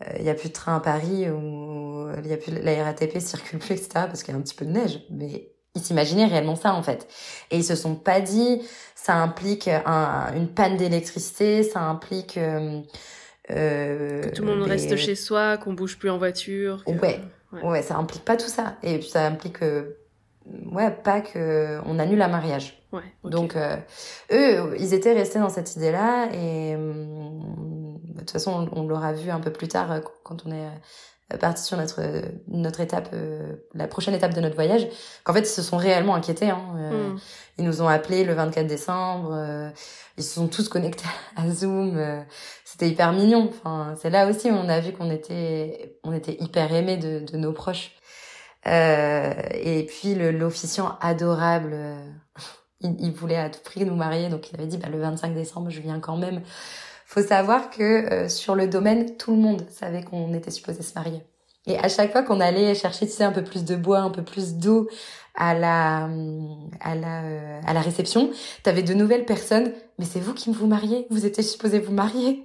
il 0.00 0.22
euh, 0.22 0.24
y 0.24 0.30
a 0.30 0.34
plus 0.34 0.48
de 0.48 0.54
train 0.54 0.76
à 0.76 0.80
Paris 0.80 1.28
ou 1.30 2.08
il 2.22 2.26
y 2.26 2.32
a 2.32 2.36
plus 2.36 2.52
la 2.52 2.84
RATP 2.84 3.18
circule 3.20 3.58
plus 3.58 3.72
etc 3.74 3.88
parce 3.92 4.22
qu'il 4.22 4.32
y 4.32 4.36
a 4.36 4.40
un 4.40 4.42
petit 4.42 4.54
peu 4.54 4.64
de 4.64 4.70
neige 4.70 5.00
mais 5.10 5.50
ils 5.74 5.82
s'imaginaient 5.82 6.26
réellement 6.26 6.56
ça 6.56 6.74
en 6.74 6.82
fait 6.82 7.08
et 7.50 7.56
ils 7.56 7.64
se 7.64 7.74
sont 7.74 7.94
pas 7.94 8.20
dit 8.20 8.62
ça 8.94 9.16
implique 9.16 9.68
un, 9.68 10.32
une 10.34 10.48
panne 10.48 10.76
d'électricité 10.76 11.62
ça 11.62 11.80
implique 11.80 12.36
euh, 12.36 12.80
euh, 13.50 14.22
que 14.22 14.30
tout 14.30 14.44
le 14.44 14.56
monde 14.56 14.68
reste 14.68 14.96
chez 14.96 15.14
soi 15.14 15.56
qu'on 15.58 15.74
bouge 15.74 15.98
plus 15.98 16.10
en 16.10 16.18
voiture 16.18 16.82
ouais 16.86 17.20
Ouais. 17.62 17.82
ça 17.82 17.96
implique 17.96 18.24
pas 18.24 18.36
tout 18.36 18.48
ça. 18.48 18.76
Et 18.82 18.98
puis 18.98 19.08
ça 19.08 19.26
implique, 19.26 19.62
euh, 19.62 19.96
ouais, 20.72 20.90
pas 20.90 21.20
que 21.20 21.78
on 21.86 21.98
annule 21.98 22.22
un 22.22 22.28
mariage. 22.28 22.82
Ouais, 22.92 23.02
ok. 23.22 23.30
Donc, 23.30 23.56
euh, 23.56 23.76
eux, 24.32 24.74
ils 24.78 24.94
étaient 24.94 25.12
restés 25.12 25.38
dans 25.38 25.48
cette 25.48 25.76
idée-là. 25.76 26.28
Et 26.32 26.74
hum, 26.74 27.83
de 28.14 28.20
toute 28.20 28.30
façon, 28.32 28.68
on, 28.72 28.80
on 28.80 28.86
l'aura 28.88 29.12
vu 29.12 29.30
un 29.30 29.40
peu 29.40 29.52
plus 29.52 29.68
tard 29.68 29.92
euh, 29.92 30.00
quand 30.24 30.44
on 30.46 30.52
est 30.52 30.66
euh, 31.32 31.36
parti 31.38 31.62
sur 31.64 31.76
notre, 31.76 32.00
notre 32.48 32.80
étape, 32.80 33.08
euh, 33.12 33.54
la 33.74 33.88
prochaine 33.88 34.14
étape 34.14 34.34
de 34.34 34.40
notre 34.40 34.54
voyage, 34.56 34.86
qu'en 35.24 35.32
fait, 35.32 35.40
ils 35.40 35.46
se 35.46 35.62
sont 35.62 35.76
réellement 35.78 36.14
inquiétés. 36.14 36.50
Hein. 36.50 36.62
Euh, 36.78 37.10
Hmm. 37.12 37.18
Ils 37.58 37.64
nous 37.64 37.82
ont 37.82 37.88
appelés 37.88 38.24
le 38.24 38.34
24 38.34 38.66
décembre. 38.66 39.30
euh, 39.32 39.70
ils 40.18 40.24
se 40.24 40.34
sont 40.34 40.48
tous 40.48 40.68
connectés 40.68 41.04
à 41.36 41.48
Zoom. 41.50 41.96
euh, 41.98 42.20
C'était 42.64 42.88
hyper 42.88 43.12
mignon. 43.12 43.50
Enfin, 43.50 43.94
c'est 44.00 44.10
là 44.10 44.28
aussi 44.28 44.50
où 44.50 44.54
on 44.54 44.68
a 44.68 44.80
vu 44.80 44.92
qu'on 44.92 45.10
était, 45.10 45.98
on 46.04 46.12
était 46.12 46.36
hyper 46.40 46.72
aimés 46.74 46.96
de, 46.98 47.20
de 47.20 47.36
nos 47.36 47.52
proches. 47.52 47.92
Euh, 48.66 49.34
et 49.52 49.84
puis 49.86 50.14
l'officiant 50.14 50.96
adorable, 51.00 51.70
euh, 51.74 52.06
il, 52.80 52.96
il 53.00 53.12
voulait 53.12 53.36
à 53.36 53.50
tout 53.50 53.60
prix 53.64 53.84
nous 53.84 53.94
marier, 53.96 54.28
donc 54.30 54.50
il 54.50 54.56
avait 54.56 54.66
dit 54.66 54.78
bah, 54.78 54.88
le 54.90 54.98
25 55.00 55.34
décembre, 55.34 55.70
je 55.70 55.80
viens 55.80 56.00
quand 56.00 56.16
même. 56.16 56.42
Faut 57.14 57.22
savoir 57.22 57.70
que 57.70 57.82
euh, 57.82 58.28
sur 58.28 58.56
le 58.56 58.66
domaine, 58.66 59.16
tout 59.16 59.30
le 59.30 59.36
monde 59.36 59.64
savait 59.70 60.02
qu'on 60.02 60.34
était 60.34 60.50
supposé 60.50 60.82
se 60.82 60.94
marier. 60.94 61.22
Et 61.64 61.78
à 61.78 61.88
chaque 61.88 62.10
fois 62.10 62.24
qu'on 62.24 62.40
allait 62.40 62.74
chercher, 62.74 63.06
tu 63.06 63.12
sais, 63.12 63.22
un 63.22 63.30
peu 63.30 63.44
plus 63.44 63.64
de 63.64 63.76
bois, 63.76 64.00
un 64.00 64.10
peu 64.10 64.24
plus 64.24 64.54
d'eau 64.54 64.88
à 65.36 65.54
la 65.54 66.08
à 66.80 66.96
la 66.96 67.22
euh, 67.22 67.60
à 67.64 67.72
la 67.72 67.80
réception, 67.82 68.30
t'avais 68.64 68.82
de 68.82 68.94
nouvelles 68.94 69.26
personnes. 69.26 69.70
Mais 70.00 70.06
c'est 70.06 70.18
vous 70.18 70.34
qui 70.34 70.50
vous 70.50 70.66
mariez 70.66 71.06
Vous 71.08 71.24
étiez 71.24 71.44
supposé 71.44 71.78
vous 71.78 71.92
marier 71.92 72.44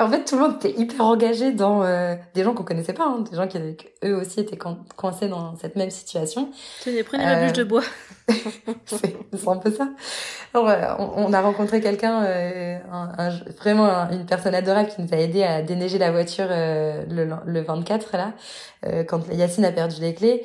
en 0.00 0.10
fait, 0.10 0.24
tout 0.24 0.36
le 0.36 0.42
monde 0.42 0.56
était 0.56 0.78
hyper 0.78 1.04
engagé 1.04 1.52
dans 1.52 1.82
euh, 1.82 2.14
des 2.34 2.44
gens 2.44 2.52
qu'on 2.54 2.64
connaissait 2.64 2.92
pas, 2.92 3.04
hein, 3.04 3.24
des 3.30 3.36
gens 3.36 3.48
qui 3.48 3.58
eux 4.04 4.14
aussi 4.16 4.40
étaient 4.40 4.56
coin- 4.56 4.78
coincés 4.96 5.28
dans 5.28 5.56
cette 5.56 5.74
même 5.76 5.90
situation. 5.90 6.50
Tenez, 6.84 7.02
prenez 7.02 7.24
Euh, 7.24 7.26
ma 7.26 7.44
bûche 7.44 7.52
de 7.54 7.64
bois. 7.64 7.82
c'est 8.86 9.16
c'est 9.34 9.48
un 9.48 9.56
peu 9.56 9.70
ça. 9.72 9.88
Alors, 10.52 10.66
voilà, 10.66 10.96
on, 11.00 11.26
on 11.26 11.32
a 11.32 11.40
rencontré 11.40 11.80
quelqu'un, 11.80 12.22
euh, 12.24 12.78
un- 12.92 13.12
un- 13.18 13.38
vraiment 13.58 13.84
un- 13.86 14.10
une 14.12 14.26
personne 14.26 14.54
adorable 14.54 14.88
qui 14.90 15.00
nous 15.02 15.12
a 15.12 15.16
aidé 15.16 15.42
à 15.42 15.62
déneiger 15.62 15.98
la 15.98 16.10
voiture 16.10 16.46
euh, 16.50 17.04
le, 17.10 17.28
le 17.46 17.60
24 17.62 18.16
là, 18.16 18.32
euh, 18.86 19.02
quand 19.04 19.26
Yacine 19.32 19.64
a 19.64 19.72
perdu 19.72 20.00
les 20.00 20.14
clés. 20.14 20.44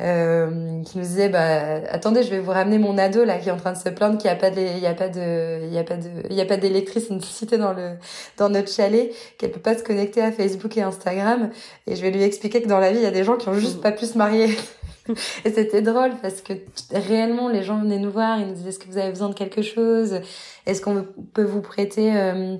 Euh, 0.00 0.82
qui 0.84 0.96
nous 0.96 1.04
disait 1.04 1.28
bah 1.28 1.82
attendez 1.90 2.22
je 2.22 2.30
vais 2.30 2.38
vous 2.38 2.52
ramener 2.52 2.78
mon 2.78 2.96
ado 2.96 3.22
là 3.22 3.36
qui 3.36 3.50
est 3.50 3.52
en 3.52 3.58
train 3.58 3.72
de 3.72 3.76
se 3.76 3.90
plaindre 3.90 4.16
qu'il 4.16 4.30
y 4.30 4.32
a 4.32 4.36
pas 4.36 4.48
de 4.48 4.58
il 4.58 4.78
y 4.78 4.86
a 4.86 4.94
pas 4.94 5.08
de 5.08 5.66
il 5.66 5.74
y 5.74 5.78
a 5.78 5.84
pas 5.84 5.96
de 5.96 6.08
il 6.30 6.36
y 6.36 6.40
a 6.40 6.46
pas 6.46 6.56
d'électricité 6.56 7.58
dans 7.58 7.74
le 7.74 7.96
dans 8.38 8.48
notre 8.48 8.72
chalet 8.72 9.12
qu'elle 9.36 9.50
peut 9.50 9.60
pas 9.60 9.76
se 9.76 9.82
connecter 9.82 10.22
à 10.22 10.32
Facebook 10.32 10.74
et 10.78 10.82
Instagram. 10.82 11.50
Et 11.86 11.96
je 11.96 12.02
vais 12.02 12.10
lui 12.10 12.22
expliquer 12.22 12.62
que 12.62 12.68
dans 12.68 12.78
la 12.78 12.92
vie 12.92 12.98
il 12.98 13.02
y 13.02 13.06
a 13.06 13.10
des 13.10 13.24
gens 13.24 13.36
qui 13.36 13.48
ont 13.50 13.54
juste 13.54 13.82
pas 13.82 13.92
pu 13.92 14.06
se 14.06 14.16
marier. 14.16 14.56
Et 15.44 15.50
c'était 15.50 15.82
drôle 15.82 16.12
parce 16.22 16.40
que 16.40 16.52
réellement, 16.92 17.48
les 17.48 17.62
gens 17.62 17.80
venaient 17.80 17.98
nous 17.98 18.10
voir, 18.10 18.38
ils 18.38 18.46
nous 18.46 18.54
disaient 18.54 18.68
est-ce 18.68 18.78
que 18.78 18.86
vous 18.86 18.98
avez 18.98 19.10
besoin 19.10 19.28
de 19.28 19.34
quelque 19.34 19.62
chose? 19.62 20.20
Est-ce 20.66 20.80
qu'on 20.80 21.06
peut 21.34 21.44
vous 21.44 21.62
prêter 21.62 22.14
euh, 22.14 22.56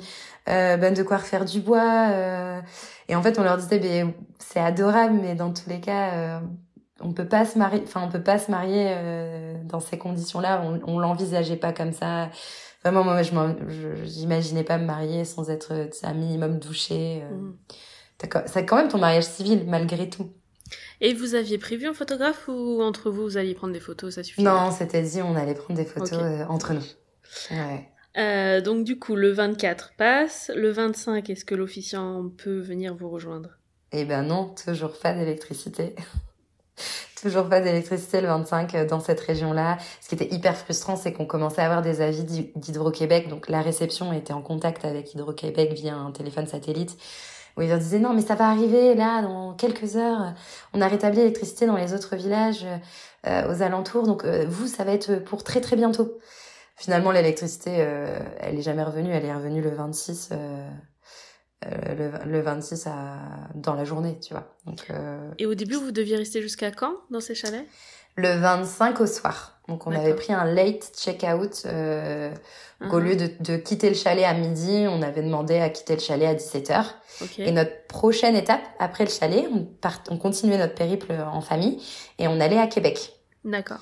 euh, 0.49 0.77
ben, 0.77 0.95
de 0.95 1.03
quoi 1.03 1.19
refaire 1.19 1.45
du 1.45 1.61
bois 1.61 2.09
euh? 2.11 2.61
Et 3.09 3.15
en 3.15 3.23
fait, 3.23 3.39
on 3.39 3.43
leur 3.43 3.57
disait 3.57 3.79
ben, 3.79 4.13
c'est 4.39 4.61
adorable, 4.61 5.19
mais 5.23 5.35
dans 5.35 5.53
tous 5.53 5.69
les 5.69 5.81
cas, 5.81 6.13
euh, 6.13 6.41
on 7.01 7.13
peut 7.13 7.29
pas 7.29 7.45
se 7.45 7.59
marier. 7.59 7.83
Enfin, 7.85 8.03
on 8.05 8.11
peut 8.11 8.23
pas 8.23 8.39
se 8.39 8.51
marier 8.51 8.87
euh, 8.89 9.55
dans 9.65 9.81
ces 9.81 9.99
conditions-là. 9.99 10.63
On, 10.65 10.81
on 10.87 10.99
l'envisageait 10.99 11.57
pas 11.57 11.73
comme 11.73 11.93
ça. 11.93 12.31
Vraiment, 12.83 13.05
moi, 13.05 13.23
je 13.23 13.95
j'imaginais 14.05 14.65
pas 14.65 14.79
me 14.79 14.85
marier 14.87 15.25
sans 15.25 15.51
être 15.51 15.89
un 16.03 16.15
minimum 16.15 16.59
douché. 16.59 17.23
euh. 17.23 17.51
Quand- 18.29 18.45
C'est 18.47 18.65
quand 18.67 18.77
même 18.77 18.89
ton 18.89 18.99
mariage 18.99 19.25
civil, 19.25 19.65
malgré 19.67 20.09
tout. 20.11 20.31
Et 21.01 21.15
vous 21.15 21.35
aviez 21.35 21.59
prévu 21.59 21.87
un 21.87 21.95
photographe 21.95 22.47
ou 22.49 22.81
entre 22.83 23.11
vous, 23.11 23.23
vous 23.23 23.37
alliez 23.39 23.55
prendre 23.55 23.73
des 23.73 23.81
photos, 23.81 24.15
ça 24.15 24.23
suffit 24.23 24.43
Non, 24.43 24.71
c'était 24.71 25.03
dit, 25.03 25.21
on 25.23 25.35
allait 25.37 25.55
prendre 25.55 25.79
des 25.79 25.87
photos 25.87 26.13
euh, 26.21 26.45
entre 26.49 26.75
nous. 26.75 26.83
Ouais. 27.51 27.89
Euh, 28.19 28.61
donc 28.61 28.85
du 28.85 28.99
coup, 28.99 29.15
le 29.17 29.31
24 29.31 29.93
passe. 29.97 30.51
Le 30.55 30.71
25, 30.71 31.29
est-ce 31.31 31.45
que 31.45 31.55
l'officiant 31.55 32.29
peut 32.37 32.59
venir 32.61 32.95
vous 32.95 33.09
rejoindre? 33.09 33.51
Eh 33.93 34.05
ben 34.05 34.23
non, 34.23 34.55
toujours 34.65 34.99
pas 34.99 35.13
d'électricité. 35.15 35.95
toujours 37.21 37.49
pas 37.49 37.61
d'électricité 37.61 38.21
le 38.21 38.29
25 38.29 38.75
euh, 38.75 38.87
dans 38.87 39.01
cette 39.01 39.21
région-là. 39.21 39.79
Ce 40.01 40.09
qui 40.09 40.15
était 40.15 40.35
hyper 40.35 40.57
frustrant, 40.57 40.97
c'est 40.97 41.13
qu'on 41.13 41.27
commençait 41.27 41.61
à 41.63 41.67
avoir 41.67 41.83
des 41.83 42.01
avis 42.01 42.25
d'Hy- 42.25 42.53
d'Hydro-Québec. 42.57 43.29
Donc 43.29 43.49
la 43.49 43.63
réception 43.63 44.13
était 44.13 44.33
en 44.33 44.43
contact 44.43 44.85
avec 44.85 45.15
Hydro-Québec 45.15 45.73
via 45.73 45.95
un 45.95 46.11
téléphone 46.13 46.47
satellite. 46.47 46.97
Où 47.57 47.63
ils 47.63 47.69
leur 47.69 47.79
disaient 47.79 47.99
non, 47.99 48.15
mais 48.15 48.23
ça 48.23 48.37
va 48.37 48.49
arriver 48.49 48.95
là, 48.95 49.23
dans 49.23 49.55
quelques 49.55 49.97
heures. 49.97 50.35
On 50.73 50.81
a 50.81 50.87
rétabli 50.87 51.19
l'électricité 51.19 51.67
dans 51.67 51.77
les 51.77 51.93
autres 51.95 52.15
villages 52.15 52.65
euh, 53.27 53.53
aux 53.53 53.63
alentours. 53.63 54.07
Donc 54.07 54.25
euh, 54.25 54.47
vous, 54.49 54.69
ça 54.69 54.85
va 54.85 54.93
être 54.93 55.17
pour 55.17 55.43
très 55.43 55.61
très 55.61 55.77
bientôt. 55.77 56.19
Finalement, 56.77 57.11
l'électricité, 57.11 57.79
euh, 57.81 58.19
elle 58.39 58.59
est 58.59 58.63
jamais 58.63 58.85
revenue. 58.85 59.11
Elle 59.13 59.25
est 59.25 59.35
revenue 59.35 59.61
le 59.61 59.71
26. 59.71 60.31
Euh, 61.67 62.11
le, 62.25 62.31
le 62.33 62.41
26 62.41 62.87
à, 62.87 63.17
dans 63.55 63.75
la 63.75 63.85
journée, 63.85 64.19
tu 64.21 64.33
vois. 64.35 64.57
Donc, 64.67 64.87
euh, 64.91 65.31
Et 65.39 65.47
au 65.47 65.55
début, 65.55 65.75
vous 65.75 65.93
deviez 65.93 66.17
rester 66.17 66.41
jusqu'à 66.43 66.71
quand 66.71 66.95
dans 67.11 67.21
ces 67.21 67.35
chalets? 67.35 67.67
Le 68.17 68.33
25 68.39 69.01
au 69.01 69.07
soir. 69.07 69.59
Donc, 69.69 69.87
on 69.87 69.93
avait 69.93 70.15
pris 70.15 70.33
un 70.33 70.45
late 70.45 70.91
check-out. 70.97 71.63
Euh, 71.67 72.33
Au 72.83 72.99
Mhm. 72.99 73.05
lieu 73.05 73.17
de, 73.17 73.31
de 73.41 73.57
quitter 73.59 73.89
le 73.91 73.95
chalet 73.95 74.25
à 74.25 74.33
midi, 74.35 74.87
on 74.89 75.03
avait 75.03 75.23
demandé 75.23 75.59
à 75.59 75.69
quitter 75.69 75.95
le 75.95 76.01
chalet 76.01 76.27
à 76.29 76.35
17h. 76.35 76.87
Ok. 77.21 77.39
Et 77.39 77.53
notre 77.53 77.87
prochaine 77.89 78.35
étape, 78.35 78.63
après 78.79 79.05
le 79.05 79.11
chalet, 79.11 79.45
on, 79.53 79.65
part, 79.65 80.03
on 80.09 80.17
continuait 80.17 80.57
notre 80.57 80.75
périple 80.75 81.13
en 81.13 81.43
famille 81.43 81.81
et 82.19 82.27
on 82.27 82.41
allait 82.41 82.59
à 82.59 82.67
Québec. 82.67 83.13
D'accord. 83.45 83.81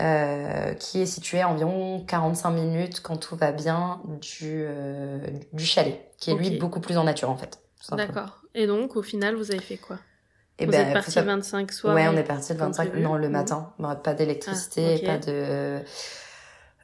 Euh, 0.00 0.72
qui 0.74 1.02
est 1.02 1.06
situé 1.06 1.40
à 1.42 1.48
environ 1.48 2.04
45 2.06 2.50
minutes 2.50 3.00
quand 3.02 3.16
tout 3.16 3.36
va 3.36 3.52
bien 3.52 4.00
du, 4.20 4.64
euh, 4.66 5.18
du 5.52 5.64
chalet, 5.64 6.00
qui 6.18 6.30
est 6.30 6.34
lui 6.34 6.50
beaucoup 6.58 6.80
plus 6.80 6.96
en 6.96 7.04
nature 7.04 7.28
en 7.30 7.36
fait. 7.36 7.58
D'accord. 7.92 8.42
Et 8.54 8.66
donc, 8.66 8.96
au 8.96 9.02
final, 9.02 9.34
vous 9.36 9.50
avez 9.50 9.60
fait 9.60 9.76
quoi? 9.76 9.98
Et 10.58 10.66
Vous 10.66 10.72
ben, 10.72 10.80
êtes 10.80 10.86
faut 10.88 10.92
parti 10.94 11.18
le 11.18 11.24
25 11.24 11.72
soir 11.72 11.94
Ouais, 11.94 12.06
on 12.08 12.16
est 12.16 12.22
parti 12.24 12.52
le 12.52 12.58
comme 12.58 12.68
25, 12.68 12.88
prévu. 12.90 13.02
non, 13.04 13.14
le 13.16 13.28
matin. 13.28 13.72
Bon, 13.78 13.94
Pas 13.96 14.14
d'électricité, 14.14 15.00
Ah, 15.02 15.06
pas 15.12 15.18
de, 15.18 15.78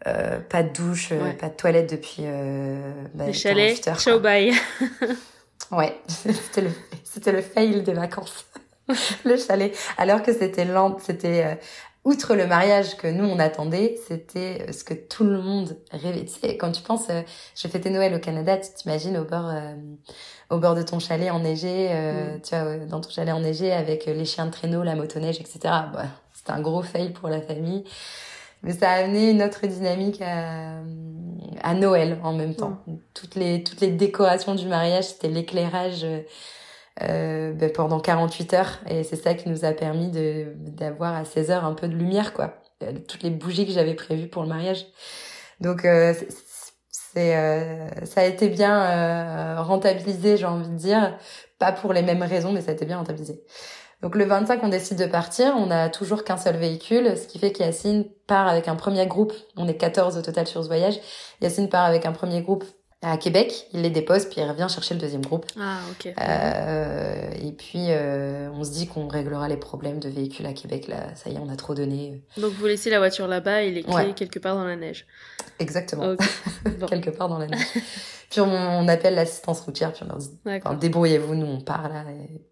euh, 0.06 0.38
pas 0.40 0.62
de 0.62 0.72
douche, 0.72 1.10
Ouais. 1.10 1.32
pas 1.34 1.48
de 1.48 1.54
toilette 1.54 1.90
depuis, 1.90 2.22
bah, 3.14 3.26
Les 3.26 3.32
chalets, 3.32 3.80
48 3.80 3.88
heures, 3.88 4.00
ciao 4.00 4.20
bye. 4.20 4.52
Ouais, 5.72 5.98
c'était 6.08 6.60
le, 6.60 6.70
c'était 7.02 7.32
le 7.32 7.42
fail 7.42 7.82
des 7.82 7.92
vacances. 7.92 8.46
le 9.24 9.36
chalet. 9.36 9.76
Alors 9.98 10.22
que 10.22 10.32
c'était 10.32 10.64
lent, 10.64 10.96
c'était, 11.00 11.58
outre 12.07 12.34
le 12.36 12.46
mariage 12.46 12.96
que 12.96 13.09
nous 13.09 13.24
on 13.24 13.38
attendait, 13.38 13.96
c'était 14.07 14.64
euh, 14.68 14.72
ce 14.72 14.84
que 14.84 14.94
tout 14.94 15.24
le 15.24 15.42
monde 15.42 15.76
rêvait. 15.90 16.24
Tu 16.24 16.32
sais, 16.40 16.57
quand 16.57 16.70
tu 16.72 16.80
penses, 16.82 17.09
euh, 17.11 17.20
je 17.54 17.68
fêtais 17.68 17.90
Noël 17.90 18.14
au 18.14 18.18
Canada, 18.20 18.57
tu 18.57 18.68
t'imagines 18.74 19.18
au 19.18 19.24
bord, 19.24 19.50
euh, 19.50 19.74
au 20.50 20.59
bord 20.59 20.74
de 20.76 20.82
ton 20.82 21.00
chalet 21.00 21.30
enneigé, 21.30 21.88
euh, 21.90 22.36
Mm. 22.36 22.40
tu 22.42 22.50
vois, 22.50 22.64
euh, 22.64 22.86
dans 22.86 23.00
ton 23.00 23.11
chalet 23.11 23.34
enneigé 23.34 23.72
avec 23.72 24.07
les 24.07 24.24
chiens 24.24 24.46
de 24.46 24.52
traîneau, 24.52 24.82
la 24.84 24.94
motoneige, 24.94 25.40
etc. 25.40 25.59
Bah, 25.92 26.04
c'était 26.32 26.52
un 26.52 26.61
gros 26.61 26.82
fail 26.82 27.11
pour 27.11 27.28
la 27.28 27.40
famille. 27.42 27.82
Mais 28.62 28.72
ça 28.72 28.88
a 28.90 29.04
amené 29.04 29.30
une 29.32 29.42
autre 29.42 29.66
dynamique 29.66 30.22
à, 30.22 30.78
à 31.62 31.74
Noël 31.74 32.18
en 32.22 32.32
même 32.32 32.54
temps. 32.54 32.78
Toutes 33.14 33.34
les 33.34 33.62
toutes 33.62 33.80
les 33.80 33.90
décorations 33.90 34.54
du 34.54 34.66
mariage, 34.66 35.04
c'était 35.04 35.28
l'éclairage 35.28 36.07
euh, 37.03 37.53
ben, 37.53 37.70
pendant 37.70 38.01
48 38.01 38.55
heures 38.55 38.80
et 38.88 39.05
c'est 39.05 39.16
ça 39.16 39.34
qui 39.34 39.49
nous 39.49 39.64
a 39.64 39.72
permis 39.72 40.11
de 40.11 40.55
d'avoir 40.57 41.14
à 41.14 41.24
16 41.24 41.51
heures 41.51 41.64
un 41.64 41.74
peu 41.74 41.88
de 41.88 41.94
lumière 41.94 42.32
quoi. 42.32 42.55
Euh, 42.82 42.92
Toutes 43.07 43.22
les 43.22 43.30
bougies 43.30 43.66
que 43.66 43.72
j'avais 43.72 43.94
prévues 43.94 44.28
pour 44.28 44.42
le 44.42 44.49
mariage. 44.49 44.86
Donc 45.61 45.84
euh, 45.84 46.14
c'est 46.90 47.36
euh, 47.36 47.88
ça 48.05 48.22
a 48.22 48.24
été 48.24 48.49
bien 48.49 48.80
euh, 49.59 49.62
rentabilisé, 49.62 50.36
j'ai 50.36 50.47
envie 50.47 50.68
de 50.68 50.74
dire, 50.76 51.18
pas 51.59 51.72
pour 51.72 51.92
les 51.92 52.03
mêmes 52.03 52.22
raisons 52.22 52.53
mais 52.53 52.61
ça 52.62 52.70
a 52.70 52.74
été 52.74 52.86
bien 52.86 52.99
rentabilisé. 52.99 53.42
Donc 54.03 54.14
le 54.14 54.24
25, 54.24 54.62
on 54.62 54.68
décide 54.68 54.99
de 54.99 55.07
partir. 55.07 55.55
On 55.57 55.70
a 55.70 55.88
toujours 55.88 56.22
qu'un 56.22 56.36
seul 56.36 56.57
véhicule, 56.57 57.16
ce 57.16 57.26
qui 57.26 57.38
fait 57.38 57.51
qu'Yacine 57.51 58.05
part 58.26 58.47
avec 58.47 58.68
un 58.68 58.76
premier 58.76 59.07
groupe. 59.07 59.32
On 59.57 59.66
est 59.68 59.76
14 59.76 60.18
au 60.18 60.22
total 60.22 60.47
sur 60.47 60.62
ce 60.62 60.68
voyage. 60.68 61.01
Yacine 61.40 61.68
part 61.68 61.86
avec 61.86 62.05
un 62.05 62.12
premier 62.12 62.42
groupe 62.42 62.64
à 63.03 63.16
Québec. 63.18 63.68
Il 63.72 63.82
les 63.82 63.90
dépose, 63.90 64.24
puis 64.26 64.40
il 64.40 64.44
revient 64.49 64.66
chercher 64.68 64.94
le 64.94 65.01
deuxième 65.01 65.24
groupe. 65.24 65.47
Ah, 65.61 65.78
ok. 65.90 66.12
Euh, 66.20 67.30
et 67.42 67.53
puis 67.53 67.86
euh, 67.90 68.51
on 68.53 68.64
se 68.64 68.72
dit 68.72 68.86
qu'on 68.88 69.07
réglera 69.09 69.49
les 69.49 69.57
problèmes 69.57 70.01
de 70.01 70.09
véhicules 70.09 70.47
à 70.47 70.53
Québec. 70.53 70.88
Là, 70.88 71.14
ça 71.14 71.30
y 71.30 71.34
est, 71.34 71.38
on 71.38 71.49
a 71.49 71.57
trop 71.57 71.74
donné. 71.74 72.22
Donc, 72.36 72.53
vous 72.55 72.66
laissez 72.66 72.90
la 72.90 72.99
voiture 72.99 73.28
là-bas 73.28 73.62
et 73.62 73.70
les 73.70 73.82
clés 73.82 73.94
Ouais. 73.94 74.14
quelque 74.14 74.38
part 74.38 74.55
dans 74.57 74.64
la 74.64 74.76
neige. 74.76 75.07
Exactement. 75.59 76.16
Bon, 76.80 76.86
Quelque 76.86 77.11
part 77.11 77.28
dans 77.28 77.38
la 77.38 77.47
neige. 77.47 77.64
puis 78.30 78.40
on, 78.40 78.51
on 78.51 78.88
appelle 78.88 79.14
l'assistance 79.14 79.61
routière, 79.61 79.92
puis 79.92 80.03
on 80.05 80.09
leur 80.09 80.18
dit. 80.18 80.30
Enfin, 80.47 80.74
débrouillez-vous, 80.74 81.34
nous 81.36 81.47
on 81.47 81.61
part 81.61 81.88
là 81.88 82.05
et 82.11 82.42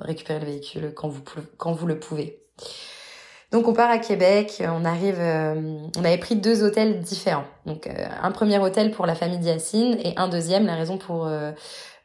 récupérez 0.00 0.40
le 0.40 0.46
véhicule 0.46 0.92
quand 0.94 1.08
vous, 1.08 1.22
quand 1.56 1.72
vous 1.72 1.86
le 1.86 1.98
pouvez. 1.98 2.40
Donc 3.54 3.68
on 3.68 3.72
part 3.72 3.88
à 3.88 3.98
Québec, 3.98 4.60
on 4.66 4.84
arrive, 4.84 5.20
euh, 5.20 5.54
on 5.96 6.04
avait 6.04 6.18
pris 6.18 6.34
deux 6.34 6.64
hôtels 6.64 6.98
différents. 7.02 7.44
Donc 7.66 7.86
euh, 7.86 7.92
un 8.20 8.32
premier 8.32 8.58
hôtel 8.58 8.90
pour 8.90 9.06
la 9.06 9.14
famille 9.14 9.38
d'Yacine 9.38 9.96
et 10.02 10.12
un 10.16 10.26
deuxième, 10.26 10.66
la 10.66 10.74
raison 10.74 10.98
pour 10.98 11.30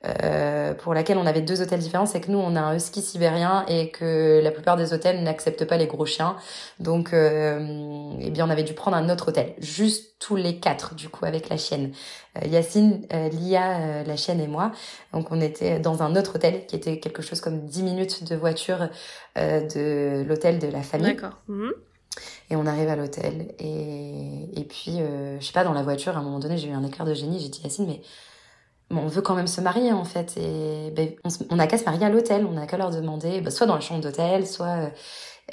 euh, 0.06 0.74
pour 0.74 0.93
laquelle 0.93 1.18
on 1.18 1.26
avait 1.26 1.41
deux 1.41 1.62
hôtels 1.62 1.80
différents, 1.80 2.06
c'est 2.06 2.22
que 2.22 2.32
nous 2.32 2.38
on 2.38 2.56
a 2.56 2.62
un 2.62 2.76
husky 2.76 3.02
sibérien 3.02 3.66
et 3.68 3.89
que 3.91 4.39
la 4.41 4.52
plupart 4.52 4.78
des 4.78 4.93
hôtels 4.93 5.22
n'acceptent 5.24 5.66
pas 5.66 5.76
les 5.76 5.88
gros 5.88 6.06
chiens. 6.06 6.38
Donc 6.80 7.12
euh, 7.14 8.14
eh 8.22 8.30
bien 8.32 8.47
on 8.47 8.50
avait 8.50 8.64
dû 8.64 8.74
prendre 8.74 8.95
un 8.95 9.10
autre 9.10 9.30
hôtel, 9.30 9.56
juste 9.60 10.16
tous 10.20 10.38
les 10.38 10.58
quatre 10.60 10.95
du 10.95 11.10
coup 11.10 11.26
avec 11.26 11.50
la 11.50 11.58
chienne. 11.58 11.91
Euh, 12.38 12.47
Yacine, 12.47 13.06
euh, 13.14 13.28
Lia, 13.30 14.04
la 14.04 14.16
chienne 14.16 14.39
et 14.39 14.47
moi. 14.47 14.72
Donc 15.12 15.32
on 15.32 15.41
était 15.41 15.80
dans 15.80 16.02
un 16.02 16.16
autre 16.16 16.36
hôtel 16.36 16.66
qui 16.66 16.78
était 16.78 17.00
quelque 17.00 17.22
chose 17.22 17.41
comme 17.41 17.66
10 17.66 17.84
minutes 17.84 18.24
de 18.24 18.38
voiture 18.38 18.88
de 19.36 20.24
l'hôtel 20.24 20.60
de 20.60 20.68
la 20.68 20.82
famille. 20.82 21.16
D'accord. 21.16 21.38
Mhm. 21.50 21.74
Et 22.52 22.56
on 22.56 22.66
arrive 22.66 22.89
à 22.89 22.95
l'hôtel 22.95 23.54
et, 23.60 24.60
et 24.60 24.64
puis, 24.64 24.97
je 25.39 25.45
sais 25.45 25.54
pas, 25.54 25.64
dans 25.64 25.74
la 25.74 25.84
voiture, 25.84 26.18
à 26.18 26.20
un 26.20 26.24
moment 26.24 26.39
donné, 26.39 26.58
j'ai 26.58 26.68
eu 26.68 26.74
un 26.74 26.84
éclair 26.84 27.06
de 27.06 27.14
génie. 27.14 27.39
J'ai 27.39 27.50
dit 27.50 27.62
Yacine, 27.64 27.86
mais 27.86 28.02
on 28.92 29.08
veut 29.08 29.22
quand 29.22 29.36
même 29.36 29.48
se 29.48 29.62
marier 29.62 29.92
en 29.92 30.04
fait. 30.04 30.36
Et 30.38 30.92
ben, 30.92 31.12
on 31.50 31.56
n'a 31.56 31.68
qu'à 31.68 31.78
se 31.78 31.86
marier 31.86 32.06
à 32.06 32.10
l'hôtel, 32.10 32.46
on 32.46 32.54
n'a 32.54 32.66
qu'à 32.66 32.78
leur 32.78 32.92
demander, 32.92 33.42
ben, 33.42 33.52
soit 33.52 33.68
dans 33.68 33.76
la 33.76 33.82
chambre 33.82 34.02
d'hôtel, 34.02 34.48
soit 34.48 34.92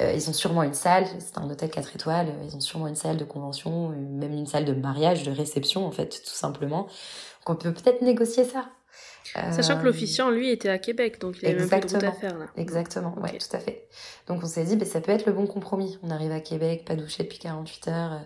euh, 0.01 0.13
ils 0.13 0.29
ont 0.29 0.33
sûrement 0.33 0.63
une 0.63 0.75
salle, 0.75 1.07
c'est 1.19 1.39
un 1.39 1.51
hôtel 1.51 1.71
4 1.71 1.95
étoiles, 1.95 2.29
ils 2.45 2.57
ont 2.57 2.61
sûrement 2.61 2.87
une 2.87 2.97
salle 2.97 3.17
de 3.17 3.25
convention, 3.25 3.91
même 3.91 4.33
une 4.33 4.47
salle 4.47 4.65
de 4.65 4.73
mariage, 4.73 5.23
de 5.23 5.31
réception 5.31 5.87
en 5.87 5.91
fait, 5.91 6.23
tout 6.25 6.35
simplement. 6.35 6.87
Donc 7.47 7.51
on 7.51 7.57
peut 7.57 7.73
peut-être 7.73 8.03
négocier 8.03 8.45
ça. 8.45 8.67
Sachant 9.53 9.75
que 9.75 9.81
euh, 9.81 9.87
l'officiant, 9.87 10.31
lui, 10.31 10.51
était 10.51 10.69
à 10.69 10.79
Québec, 10.79 11.21
donc 11.21 11.37
il 11.43 11.49
avait 11.49 11.59
même 11.59 11.69
pas 11.69 11.81
de 11.81 11.89
faire 11.89 12.39
là. 12.39 12.47
Exactement, 12.57 13.15
ouais, 13.21 13.37
tout 13.37 13.55
à 13.55 13.59
fait. 13.59 13.89
Donc 14.29 14.43
on 14.43 14.47
s'est 14.47 14.65
dit, 14.65 14.77
ben, 14.77 14.87
ça 14.87 15.01
peut 15.01 15.13
être 15.13 15.27
le 15.27 15.33
bon 15.33 15.47
compromis. 15.47 15.99
On 16.03 16.11
arrive 16.11 16.33
à 16.33 16.41
Québec, 16.41 16.85
pas 16.87 16.95
douché 16.95 17.25
depuis 17.25 17.39
48 17.39 17.89
heures 17.89 18.21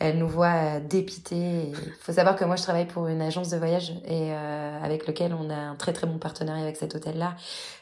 elle 0.00 0.16
nous 0.16 0.28
voit 0.28 0.46
euh, 0.46 0.80
dépiter. 0.80 1.68
Il 1.68 1.92
faut 2.00 2.12
savoir 2.12 2.34
que 2.34 2.44
moi, 2.44 2.56
je 2.56 2.62
travaille 2.62 2.86
pour 2.86 3.06
une 3.06 3.20
agence 3.20 3.50
de 3.50 3.58
voyage 3.58 3.90
et 4.06 4.32
euh, 4.32 4.82
avec 4.82 5.06
lequel 5.06 5.34
on 5.34 5.50
a 5.50 5.54
un 5.54 5.76
très 5.76 5.92
très 5.92 6.06
bon 6.06 6.18
partenariat 6.18 6.62
avec 6.62 6.76
cet 6.76 6.94
hôtel-là. 6.94 7.36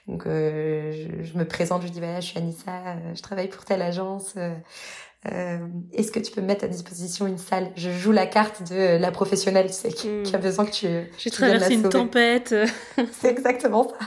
Donc, 0.09 0.27
euh, 0.27 1.23
je, 1.23 1.39
me 1.39 1.45
présente, 1.45 1.83
je 1.83 1.89
dis 1.89 2.01
voilà, 2.01 2.21
je 2.21 2.27
suis 2.27 2.39
Anissa, 2.39 2.73
euh, 2.73 3.15
je 3.15 3.23
travaille 3.23 3.49
pour 3.49 3.65
telle 3.65 3.83
agence. 3.83 4.35
Euh, 4.37 5.59
Est-ce 5.93 6.11
que 6.11 6.19
tu 6.19 6.33
peux 6.33 6.41
me 6.41 6.47
mettre 6.47 6.65
à 6.65 6.69
disposition 6.69 7.29
une 7.29 7.39
salle? 7.39 7.71
Je 7.77 7.91
joue 7.91 8.13
la 8.13 8.27
carte 8.27 8.69
de 8.69 8.99
la 8.99 9.13
professionnelle, 9.13 9.69
tu 9.69 9.75
sais, 9.75 9.93
qui, 9.93 10.23
qui 10.25 10.35
a 10.35 10.39
besoin 10.39 10.67
que 10.67 10.73
tu. 10.73 10.89
J'ai 11.19 11.31
traversé 11.31 11.75
une 11.75 11.89
tempête. 11.89 12.53
C'est 13.13 13.31
exactement 13.31 13.89
ça. 13.89 14.07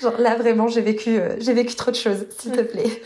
Genre 0.00 0.18
là 0.18 0.34
vraiment, 0.36 0.68
j'ai 0.68 0.80
vécu, 0.80 1.20
j'ai 1.40 1.52
vécu 1.52 1.74
trop 1.74 1.90
de 1.90 1.96
choses, 1.96 2.26
s'il 2.38 2.52
te 2.52 2.62
plaît 2.62 3.02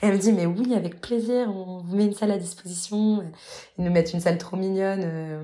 elle 0.00 0.12
me 0.12 0.18
dit, 0.18 0.32
mais 0.32 0.46
oui, 0.46 0.74
avec 0.74 1.00
plaisir, 1.00 1.48
on 1.48 1.82
vous 1.82 1.96
met 1.96 2.06
une 2.06 2.14
salle 2.14 2.30
à 2.30 2.38
disposition. 2.38 3.22
Ils 3.78 3.84
nous 3.84 3.90
mettent 3.90 4.12
une 4.12 4.20
salle 4.20 4.38
trop 4.38 4.56
mignonne, 4.56 5.02
euh, 5.04 5.42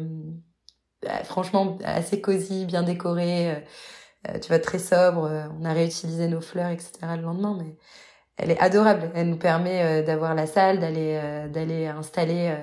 bah, 1.02 1.24
franchement 1.24 1.78
assez 1.84 2.20
cosy, 2.20 2.66
bien 2.66 2.82
décorée. 2.82 3.52
Euh, 3.52 3.60
euh, 4.28 4.38
tu 4.38 4.48
vois, 4.48 4.58
très 4.58 4.78
sobre. 4.78 5.30
On 5.60 5.64
a 5.64 5.72
réutilisé 5.72 6.28
nos 6.28 6.40
fleurs, 6.40 6.70
etc. 6.70 6.90
le 7.16 7.22
lendemain, 7.22 7.56
mais 7.58 7.76
elle 8.36 8.50
est 8.50 8.58
adorable. 8.58 9.10
Elle 9.14 9.28
nous 9.28 9.38
permet 9.38 10.02
d'avoir 10.02 10.34
la 10.34 10.46
salle, 10.46 10.80
d'aller 10.80 11.48
d'aller 11.52 11.86
installer 11.86 12.56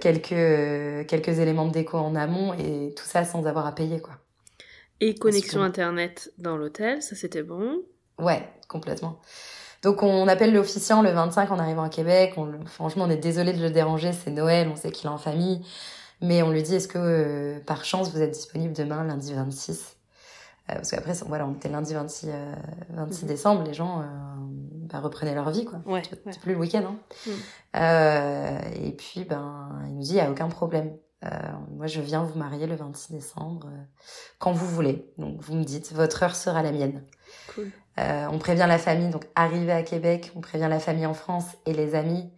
quelques 0.00 1.06
quelques 1.06 1.38
éléments 1.38 1.68
de 1.68 1.72
déco 1.72 1.98
en 1.98 2.16
amont 2.16 2.52
et 2.54 2.92
tout 2.96 3.04
ça 3.04 3.24
sans 3.24 3.46
avoir 3.46 3.64
à 3.66 3.74
payer, 3.76 4.00
quoi. 4.00 4.14
Et 5.00 5.14
connexion 5.14 5.62
internet 5.62 6.32
dans 6.36 6.56
l'hôtel, 6.56 7.00
ça 7.00 7.14
c'était 7.14 7.44
bon? 7.44 7.82
Ouais, 8.18 8.46
complètement. 8.68 9.20
Donc 9.82 10.02
on 10.02 10.28
appelle 10.28 10.52
l'officiant 10.52 11.02
le 11.02 11.10
25 11.10 11.50
en 11.50 11.58
arrivant 11.58 11.82
à 11.82 11.88
Québec. 11.88 12.34
On, 12.36 12.52
franchement, 12.66 13.04
on 13.06 13.10
est 13.10 13.16
désolé 13.16 13.52
de 13.52 13.62
le 13.62 13.70
déranger, 13.70 14.12
c'est 14.12 14.30
Noël, 14.30 14.68
on 14.72 14.76
sait 14.76 14.90
qu'il 14.90 15.06
est 15.06 15.12
en 15.12 15.18
famille. 15.18 15.62
Mais 16.20 16.42
on 16.42 16.50
lui 16.50 16.62
dit, 16.62 16.74
est-ce 16.74 16.88
que 16.88 16.98
euh, 16.98 17.60
par 17.60 17.84
chance 17.84 18.12
vous 18.12 18.20
êtes 18.20 18.32
disponible 18.32 18.74
demain, 18.74 19.04
lundi 19.04 19.32
26 19.32 19.96
euh, 20.68 20.74
Parce 20.74 20.90
qu'après, 20.90 21.14
voilà, 21.26 21.46
on 21.46 21.54
était 21.54 21.68
lundi 21.68 21.94
26, 21.94 22.26
26 22.26 22.30
euh, 22.30 23.22
mhm. 23.22 23.28
décembre, 23.28 23.62
les 23.64 23.74
gens 23.74 24.04
bah, 24.92 25.00
reprenaient 25.00 25.34
leur 25.34 25.50
vie, 25.50 25.64
quoi. 25.64 25.80
Ouais, 25.86 26.02
c'est 26.04 26.40
plus 26.40 26.52
le 26.52 26.58
week-end. 26.58 26.84
Hein. 26.86 26.98
Mhm. 27.74 28.84
et 28.84 28.92
puis, 28.92 29.24
ben, 29.24 29.70
il 29.86 29.94
nous 29.94 30.02
dit, 30.02 30.10
il 30.10 30.14
n'y 30.14 30.20
a 30.20 30.30
aucun 30.30 30.48
problème. 30.48 30.94
moi, 31.70 31.86
je 31.86 32.02
viens 32.02 32.22
vous 32.22 32.38
marier 32.38 32.66
le 32.66 32.76
26 32.76 33.12
décembre, 33.12 33.70
quand 34.38 34.52
vous 34.52 34.66
voulez. 34.66 35.10
Donc, 35.16 35.40
vous 35.40 35.54
me 35.54 35.64
dites, 35.64 35.92
votre 35.92 36.22
heure 36.22 36.36
sera 36.36 36.62
la 36.62 36.72
mienne. 36.72 37.02
Cool. 37.54 37.70
Euh, 38.00 38.26
on 38.30 38.38
prévient 38.38 38.66
la 38.66 38.78
famille, 38.78 39.10
donc 39.10 39.26
arrivé 39.34 39.72
à 39.72 39.82
Québec, 39.82 40.32
on 40.36 40.40
prévient 40.40 40.68
la 40.70 40.80
famille 40.80 41.06
en 41.06 41.14
France 41.14 41.46
et 41.66 41.72
les 41.72 41.94
amis. 41.94 42.30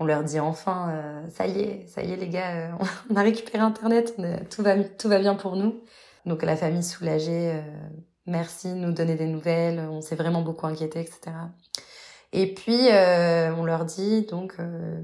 On 0.00 0.04
leur 0.04 0.24
dit 0.24 0.40
enfin, 0.40 0.90
euh, 0.90 1.30
ça 1.30 1.46
y 1.46 1.60
est, 1.60 1.86
ça 1.86 2.02
y 2.02 2.12
est 2.12 2.16
les 2.16 2.28
gars, 2.28 2.50
euh, 2.54 2.70
on 3.10 3.16
a 3.16 3.22
récupéré 3.22 3.62
Internet, 3.62 4.16
tout 4.50 4.62
va 4.62 4.82
tout 4.82 5.08
va 5.08 5.18
bien 5.18 5.34
pour 5.34 5.56
nous. 5.56 5.80
Donc 6.26 6.42
la 6.42 6.56
famille 6.56 6.82
soulagée, 6.82 7.60
merci, 8.26 8.68
nous 8.68 8.92
donner 8.92 9.14
des 9.14 9.26
nouvelles, 9.26 9.78
on 9.90 10.00
s'est 10.00 10.16
vraiment 10.16 10.40
beaucoup 10.40 10.66
inquiété, 10.66 11.00
etc. 11.00 11.36
Et 12.32 12.54
puis 12.54 12.88
on 13.58 13.64
leur 13.64 13.84
dit 13.84 14.22
donc, 14.22 14.56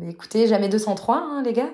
écoutez, 0.09 0.47
jamais 0.47 0.71
203 0.71 1.17
hein, 1.17 1.43
les 1.45 1.53
gars, 1.53 1.71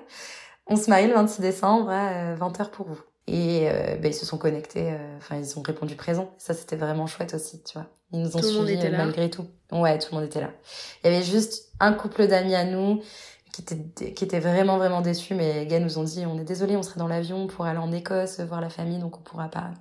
on 0.66 0.74
se 0.74 0.90
marie 0.90 1.06
le 1.06 1.14
26 1.14 1.40
décembre 1.40 1.90
à 1.90 2.34
20h 2.34 2.70
pour 2.70 2.88
vous. 2.88 3.00
Et 3.28 3.68
euh, 3.68 3.96
ben, 3.96 4.12
ils 4.12 4.14
se 4.14 4.24
sont 4.24 4.38
connectés, 4.38 4.92
euh, 4.92 5.16
enfin 5.18 5.36
ils 5.36 5.58
ont 5.58 5.62
répondu 5.62 5.96
présent. 5.96 6.32
Ça 6.38 6.54
c'était 6.54 6.76
vraiment 6.76 7.06
chouette 7.06 7.34
aussi, 7.34 7.62
tu 7.62 7.76
vois. 7.76 7.88
Ils 8.12 8.20
nous 8.20 8.36
ont 8.36 8.42
suivis 8.42 8.78
euh, 8.86 8.96
malgré 8.96 9.30
tout. 9.30 9.46
Ouais, 9.72 9.98
tout 9.98 10.08
le 10.12 10.18
monde 10.18 10.26
était 10.26 10.40
là. 10.40 10.50
Il 11.02 11.10
y 11.10 11.14
avait 11.14 11.24
juste 11.24 11.72
un 11.80 11.92
couple 11.92 12.28
d'amis 12.28 12.54
à 12.54 12.64
nous 12.64 13.02
qui 13.52 13.62
était 13.62 14.12
qui 14.12 14.24
était 14.24 14.38
vraiment 14.38 14.78
vraiment 14.78 15.00
déçus, 15.00 15.34
mais 15.34 15.54
les 15.54 15.66
gars 15.66 15.80
nous 15.80 15.98
ont 15.98 16.04
dit 16.04 16.24
on 16.24 16.38
est 16.38 16.44
désolé, 16.44 16.76
on 16.76 16.82
serait 16.82 17.00
dans 17.00 17.08
l'avion 17.08 17.48
pour 17.48 17.64
aller 17.64 17.78
en 17.78 17.90
Écosse 17.90 18.38
voir 18.40 18.60
la 18.60 18.70
famille, 18.70 18.98
donc 18.98 19.18
on 19.18 19.22
pourra 19.22 19.48
pas. 19.48 19.72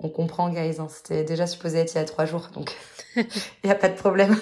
On 0.00 0.08
comprend, 0.08 0.50
guys. 0.50 0.80
Hein. 0.80 0.88
C'était 0.90 1.22
déjà 1.22 1.46
supposé 1.46 1.78
être 1.78 1.94
il 1.94 1.98
y 1.98 2.00
a 2.00 2.04
trois 2.04 2.24
jours, 2.24 2.48
donc 2.52 2.74
il 3.16 3.24
y 3.64 3.70
a 3.70 3.76
pas 3.76 3.88
de 3.88 3.96
problème. 3.96 4.36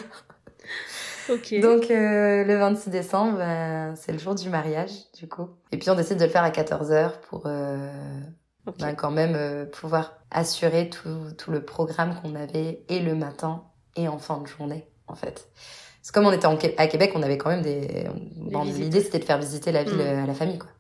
Donc 1.61 1.91
euh, 1.91 2.45
le 2.45 2.57
26 2.57 2.91
décembre, 2.91 3.39
ben, 3.39 3.95
c'est 3.97 4.12
le 4.12 4.18
jour 4.18 4.35
du 4.35 4.49
mariage, 4.49 4.91
du 5.18 5.28
coup. 5.28 5.49
Et 5.70 5.78
puis 5.78 5.91
on 5.91 5.95
décide 5.95 6.18
de 6.18 6.24
le 6.24 6.30
faire 6.30 6.45
à 6.45 6.51
14h 6.51 7.20
pour 7.28 7.45
euh, 7.47 7.91
ben, 8.78 8.95
quand 8.95 9.11
même 9.11 9.35
euh, 9.35 9.64
pouvoir 9.64 10.18
assurer 10.30 10.91
tout, 10.91 11.33
tout 11.39 11.51
le 11.51 11.64
programme 11.64 12.14
qu'on 12.20 12.35
avait 12.35 12.85
et 12.89 13.01
le 13.01 13.14
matin 13.14 13.64
et 13.97 14.09
en 14.09 14.18
fin 14.18 14.41
de 14.41 14.47
journée, 14.47 14.87
en 15.07 15.14
fait. 15.14 15.49
C'est 16.03 16.12
comme 16.12 16.26
on 16.26 16.33
était 16.33 16.49
à 16.78 16.87
Québec, 16.89 17.12
on 17.14 17.22
avait 17.22 17.39
quand 17.39 17.51
même 17.51 17.62
des... 17.62 18.09
L'idée, 18.64 19.01
c'était 19.01 19.20
de 19.20 19.24
faire 19.24 19.39
visiter 19.39 19.70
la 19.70 19.85
ville 19.85 19.99
mm. 19.99 20.24
à 20.24 20.26
la 20.26 20.35
famille, 20.35 20.59
quoi. 20.59 20.70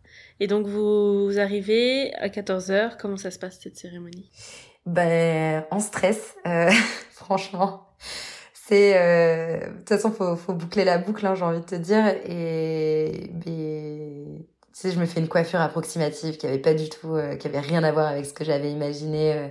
Et 0.40 0.48
donc 0.48 0.66
vous 0.66 1.38
arrivez 1.38 2.12
à 2.14 2.28
14h, 2.28 2.96
comment 3.00 3.16
ça 3.16 3.30
se 3.30 3.38
passe 3.38 3.60
cette 3.62 3.76
cérémonie? 3.76 4.30
Ben, 4.86 5.64
en 5.70 5.78
stress, 5.78 6.34
franchement 7.12 7.86
c'est 8.64 8.94
euh, 8.96 9.58
de 9.58 9.78
toute 9.78 9.88
façon 9.88 10.12
faut 10.12 10.36
faut 10.36 10.52
boucler 10.52 10.84
la 10.84 10.98
boucle 10.98 11.26
hein, 11.26 11.34
j'ai 11.34 11.44
envie 11.44 11.60
de 11.60 11.64
te 11.64 11.74
dire. 11.74 12.06
Et 12.26 13.30
tu 13.44 14.44
sais 14.72 14.92
je 14.92 15.00
me 15.00 15.06
fais 15.06 15.20
une 15.20 15.28
coiffure 15.28 15.60
approximative 15.60 16.36
qui 16.36 16.46
avait 16.46 16.58
pas 16.58 16.74
du 16.74 16.88
tout 16.88 17.14
euh, 17.14 17.34
qui 17.34 17.48
avait 17.48 17.60
rien 17.60 17.82
à 17.82 17.90
voir 17.90 18.06
avec 18.06 18.24
ce 18.24 18.32
que 18.32 18.44
j'avais 18.44 18.70
imaginé 18.70 19.32
euh, 19.32 19.48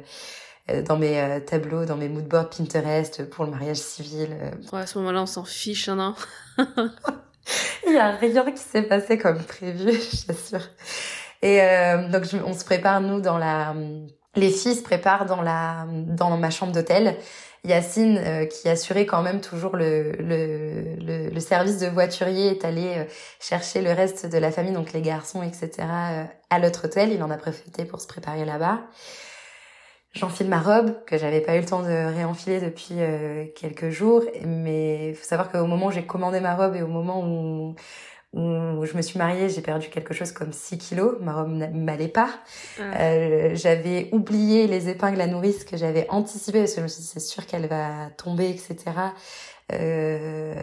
euh 0.69 0.81
dans 0.83 0.97
mes 0.97 1.19
euh, 1.19 1.39
tableaux 1.41 1.83
dans 1.83 1.97
mes 1.97 2.07
moodboards 2.07 2.49
Pinterest 2.49 3.29
pour 3.29 3.43
le 3.43 3.51
mariage 3.51 3.77
civil 3.77 4.29
ouais, 4.71 4.79
à 4.79 4.87
ce 4.87 4.97
moment-là 4.99 5.23
on 5.23 5.27
s'en 5.27 5.43
fiche 5.43 5.89
hein, 5.89 5.95
non 5.95 6.15
il 7.87 7.93
y 7.93 7.97
a 7.97 8.11
rien 8.11 8.49
qui 8.51 8.63
s'est 8.63 8.83
passé 8.83 9.17
comme 9.17 9.43
prévu 9.43 9.91
je 9.91 10.25
t'assure. 10.25 10.69
Et 11.41 11.59
donc 12.11 12.23
on 12.45 12.53
se 12.53 12.63
prépare 12.63 13.01
nous 13.01 13.19
dans 13.19 13.37
la 13.37 13.75
les 14.35 14.51
filles 14.51 14.75
se 14.75 14.83
préparent 14.83 15.25
dans 15.25 15.41
la 15.41 15.85
dans 15.89 16.37
ma 16.37 16.49
chambre 16.51 16.71
d'hôtel 16.71 17.17
Yacine, 17.63 18.17
euh, 18.17 18.45
qui 18.45 18.67
assurait 18.69 19.05
quand 19.05 19.21
même 19.21 19.39
toujours 19.39 19.75
le, 19.75 20.13
le, 20.13 20.95
le, 20.95 21.29
le, 21.29 21.39
service 21.39 21.77
de 21.77 21.85
voiturier, 21.87 22.47
est 22.47 22.65
allé 22.65 22.87
euh, 22.97 23.03
chercher 23.39 23.81
le 23.81 23.91
reste 23.91 24.25
de 24.25 24.37
la 24.39 24.51
famille, 24.51 24.73
donc 24.73 24.93
les 24.93 25.01
garçons, 25.01 25.43
etc., 25.43 25.69
euh, 25.81 26.23
à 26.49 26.59
l'autre 26.59 26.85
hôtel. 26.85 27.11
Il 27.11 27.21
en 27.21 27.29
a 27.29 27.37
profité 27.37 27.85
pour 27.85 28.01
se 28.01 28.07
préparer 28.07 28.45
là-bas. 28.45 28.81
J'enfile 30.13 30.47
ma 30.47 30.59
robe, 30.59 31.05
que 31.05 31.17
j'avais 31.17 31.39
pas 31.39 31.55
eu 31.55 31.59
le 31.59 31.65
temps 31.65 31.83
de 31.83 32.13
réenfiler 32.13 32.59
depuis 32.59 32.95
quelques 33.55 33.91
jours, 33.91 34.23
mais 34.45 35.13
faut 35.13 35.23
savoir 35.23 35.49
qu'au 35.49 35.65
moment 35.65 35.85
où 35.85 35.91
j'ai 35.91 36.05
commandé 36.05 36.41
ma 36.41 36.53
robe 36.53 36.75
et 36.75 36.81
au 36.81 36.87
moment 36.87 37.23
où 37.25 37.75
où 38.33 38.85
je 38.85 38.95
me 38.95 39.01
suis 39.01 39.17
mariée, 39.17 39.49
j'ai 39.49 39.61
perdu 39.61 39.89
quelque 39.89 40.13
chose 40.13 40.31
comme 40.31 40.53
6 40.53 40.77
kilos, 40.77 41.15
ma 41.19 41.33
robe 41.33 41.49
m'allait 41.73 42.07
pas. 42.07 42.29
Ah. 42.79 43.01
Euh, 43.01 43.51
j'avais 43.55 44.09
oublié 44.13 44.67
les 44.67 44.87
épingles 44.87 45.19
à 45.19 45.27
nourrice 45.27 45.65
que 45.65 45.75
j'avais 45.75 46.07
anticipées 46.09 46.59
parce 46.59 46.71
que 46.71 46.77
je 46.77 46.83
me 46.83 46.87
suis 46.87 47.01
dit 47.01 47.07
c'est 47.07 47.19
sûr 47.19 47.45
qu'elle 47.45 47.67
va 47.67 48.09
tomber, 48.15 48.49
etc. 48.49 48.75
Euh, 49.73 50.55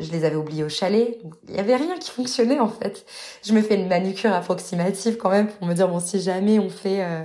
je 0.00 0.10
les 0.12 0.24
avais 0.24 0.36
oubliées 0.36 0.64
au 0.64 0.68
chalet. 0.68 1.18
Il 1.48 1.54
y 1.54 1.58
avait 1.58 1.76
rien 1.76 1.98
qui 1.98 2.10
fonctionnait 2.10 2.60
en 2.60 2.68
fait. 2.68 3.06
Je 3.42 3.54
me 3.54 3.62
fais 3.62 3.76
une 3.76 3.88
manucure 3.88 4.32
approximative 4.32 5.16
quand 5.16 5.30
même 5.30 5.48
pour 5.48 5.66
me 5.66 5.72
dire 5.72 5.88
bon 5.88 6.00
si 6.00 6.20
jamais 6.20 6.58
on 6.58 6.68
fait 6.68 7.02
euh, 7.02 7.24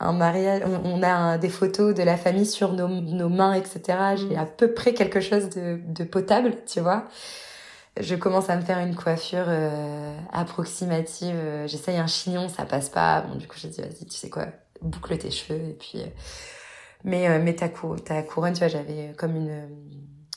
un 0.00 0.12
mariage, 0.12 0.62
on, 0.84 1.02
a 1.04 1.38
des 1.38 1.50
photos 1.50 1.94
de 1.94 2.02
la 2.02 2.16
famille 2.16 2.46
sur 2.46 2.72
nos, 2.72 2.88
nos 2.88 3.28
mains, 3.28 3.52
etc. 3.54 3.80
J'ai 4.16 4.34
mm. 4.34 4.38
à 4.38 4.46
peu 4.46 4.72
près 4.72 4.92
quelque 4.92 5.20
chose 5.20 5.50
de, 5.50 5.78
de 5.86 6.02
potable, 6.02 6.54
tu 6.66 6.80
vois 6.80 7.04
je 7.98 8.14
commence 8.14 8.50
à 8.50 8.56
me 8.56 8.62
faire 8.62 8.78
une 8.78 8.94
coiffure 8.94 9.46
euh, 9.48 10.16
approximative. 10.32 11.34
Euh, 11.34 11.66
j'essaye 11.66 11.96
un 11.96 12.06
chignon, 12.06 12.48
ça 12.48 12.64
passe 12.64 12.88
pas. 12.88 13.22
Bon, 13.22 13.34
du 13.34 13.46
coup, 13.46 13.56
j'ai 13.58 13.68
dit, 13.68 13.80
vas-y, 13.80 14.06
tu 14.06 14.16
sais 14.16 14.30
quoi, 14.30 14.46
boucle 14.80 15.16
tes 15.18 15.30
cheveux 15.30 15.60
et 15.60 15.74
puis. 15.74 16.02
mais 17.04 17.38
mais 17.38 17.54
ta, 17.54 17.68
ta 17.68 18.22
couronne, 18.22 18.52
tu 18.52 18.60
vois, 18.60 18.68
j'avais 18.68 19.14
comme 19.16 19.36
une 19.36 19.68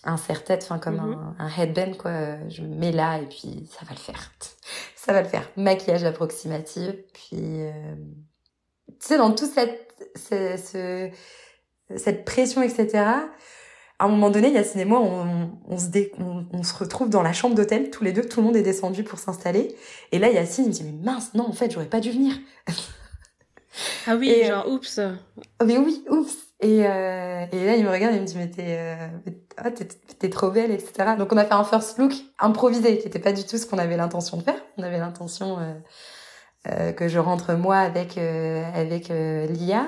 un 0.05 0.17
serre-tête, 0.17 0.63
enfin 0.63 0.79
comme 0.79 0.97
mhm. 0.97 1.35
un, 1.39 1.45
un, 1.45 1.49
headband 1.49 1.93
quoi. 1.97 2.11
Je 2.49 2.61
me 2.61 2.75
mets 2.75 2.91
là 2.91 3.19
et 3.19 3.25
puis 3.25 3.69
ça 3.71 3.85
va 3.85 3.91
le 3.91 3.99
faire. 3.99 4.31
ça 4.95 5.13
va 5.13 5.21
le 5.21 5.27
faire. 5.27 5.49
Maquillage 5.55 6.03
approximatif, 6.03 6.91
puis 7.13 7.61
tu 8.87 8.93
sais 8.99 9.17
dans 9.17 9.31
tout 9.31 9.45
cette 9.45 9.79
ce, 10.15 11.09
cette 11.95 12.25
pression 12.25 12.61
etc 12.61 13.05
à 13.99 14.05
un 14.05 14.07
moment 14.09 14.29
donné, 14.29 14.51
Yacine 14.51 14.81
et 14.81 14.85
moi, 14.85 14.99
on, 14.99 15.51
on 15.67 15.77
se, 15.77 15.87
dé, 15.87 16.11
on, 16.19 16.63
se 16.63 16.73
retrouve 16.75 17.09
dans 17.09 17.21
la 17.21 17.33
chambre 17.33 17.55
d'hôtel, 17.55 17.89
tous 17.89 18.03
les 18.03 18.11
deux, 18.11 18.23
tout 18.23 18.41
le 18.41 18.47
monde 18.47 18.55
est 18.55 18.63
descendu 18.63 19.03
pour 19.03 19.19
s'installer. 19.19 19.75
Et 20.11 20.19
là, 20.19 20.29
Yacine, 20.29 20.65
il 20.65 20.67
me 20.69 20.73
dit, 20.73 20.83
mais 20.83 21.03
mince, 21.03 21.33
non, 21.33 21.47
en 21.47 21.53
fait, 21.53 21.71
j'aurais 21.71 21.85
pas 21.85 21.99
dû 21.99 22.11
venir. 22.11 22.33
Ah 24.05 24.15
oui, 24.15 24.29
et, 24.29 24.45
genre, 24.45 24.67
oups. 24.67 24.99
Mais 25.65 25.77
oui, 25.77 26.03
oups. 26.09 26.37
Et, 26.59 26.85
euh, 26.85 27.45
et 27.51 27.65
là, 27.65 27.75
il 27.75 27.83
me 27.83 27.89
regarde, 27.89 28.13
il 28.13 28.21
me 28.21 28.25
dit, 28.25 28.37
mais 28.37 28.49
t'es 28.49 28.77
euh, 28.77 29.07
ah, 29.57 29.69
t'es 29.71 30.29
trop 30.29 30.49
belle, 30.49 30.71
etc. 30.71 31.15
Donc, 31.17 31.31
on 31.31 31.37
a 31.37 31.45
fait 31.45 31.53
un 31.53 31.63
first 31.63 31.97
look 31.97 32.13
improvisé, 32.39 32.97
qui 32.97 33.07
était 33.07 33.19
pas 33.19 33.33
du 33.33 33.43
tout 33.43 33.57
ce 33.57 33.65
qu'on 33.65 33.77
avait 33.77 33.97
l'intention 33.97 34.37
de 34.37 34.43
faire. 34.43 34.59
On 34.77 34.83
avait 34.83 34.97
l'intention 34.97 35.59
euh, 35.59 35.73
euh 36.67 36.91
que 36.93 37.07
je 37.07 37.19
rentre 37.19 37.53
moi 37.53 37.77
avec 37.77 38.17
euh, 38.17 38.63
avec 38.73 39.11
euh, 39.11 39.45
Lia 39.47 39.87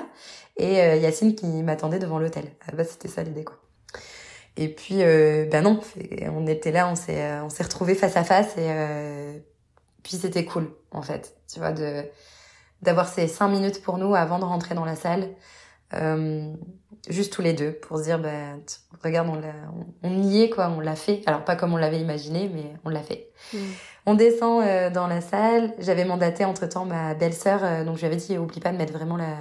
et 0.56 0.76
Yacine 1.00 1.34
qui 1.34 1.46
m'attendait 1.62 1.98
devant 1.98 2.18
l'hôtel. 2.18 2.44
Bah, 2.72 2.84
c'était 2.84 3.08
ça 3.08 3.22
l'idée, 3.22 3.44
quoi. 3.44 3.56
Et 4.56 4.68
puis, 4.68 5.02
euh, 5.02 5.46
ben 5.50 5.62
non, 5.62 5.80
on 6.34 6.46
était 6.46 6.72
là, 6.72 6.88
on 6.88 6.94
s'est, 6.94 7.22
euh, 7.22 7.44
on 7.44 7.50
s'est 7.50 7.62
retrouvés 7.62 7.94
face 7.94 8.16
à 8.16 8.24
face 8.24 8.56
et 8.56 8.68
euh, 8.70 9.38
puis 10.02 10.16
c'était 10.16 10.44
cool 10.44 10.70
en 10.92 11.02
fait, 11.02 11.36
tu 11.52 11.58
vois, 11.58 11.72
de 11.72 12.04
d'avoir 12.82 13.08
ces 13.08 13.26
cinq 13.26 13.48
minutes 13.48 13.82
pour 13.82 13.98
nous 13.98 14.14
avant 14.14 14.38
de 14.38 14.44
rentrer 14.44 14.74
dans 14.74 14.84
la 14.84 14.96
salle, 14.96 15.30
euh, 15.94 16.52
juste 17.08 17.32
tous 17.32 17.42
les 17.42 17.52
deux 17.52 17.72
pour 17.72 17.98
se 17.98 18.04
dire, 18.04 18.18
ben 18.18 18.60
regarde, 19.02 19.28
on, 19.28 19.40
on, 20.02 20.22
y 20.22 20.42
est 20.42 20.50
quoi, 20.50 20.70
on 20.70 20.80
l'a 20.80 20.94
fait. 20.94 21.22
Alors 21.26 21.44
pas 21.44 21.56
comme 21.56 21.72
on 21.72 21.78
l'avait 21.78 22.00
imaginé, 22.00 22.50
mais 22.52 22.74
on 22.84 22.90
l'a 22.90 23.02
fait. 23.02 23.30
Mm. 23.52 23.58
On 24.06 24.14
descend 24.14 24.62
dans 24.92 25.06
la 25.06 25.20
salle. 25.20 25.74
J'avais 25.78 26.04
mandaté 26.04 26.44
entre 26.44 26.66
temps 26.66 26.84
ma 26.84 27.14
belle-sœur, 27.14 27.84
donc 27.84 27.96
j'avais 27.96 28.16
dit 28.16 28.38
oublie 28.38 28.60
pas 28.60 28.72
de 28.72 28.76
mettre 28.76 28.92
vraiment 28.92 29.16
la 29.16 29.34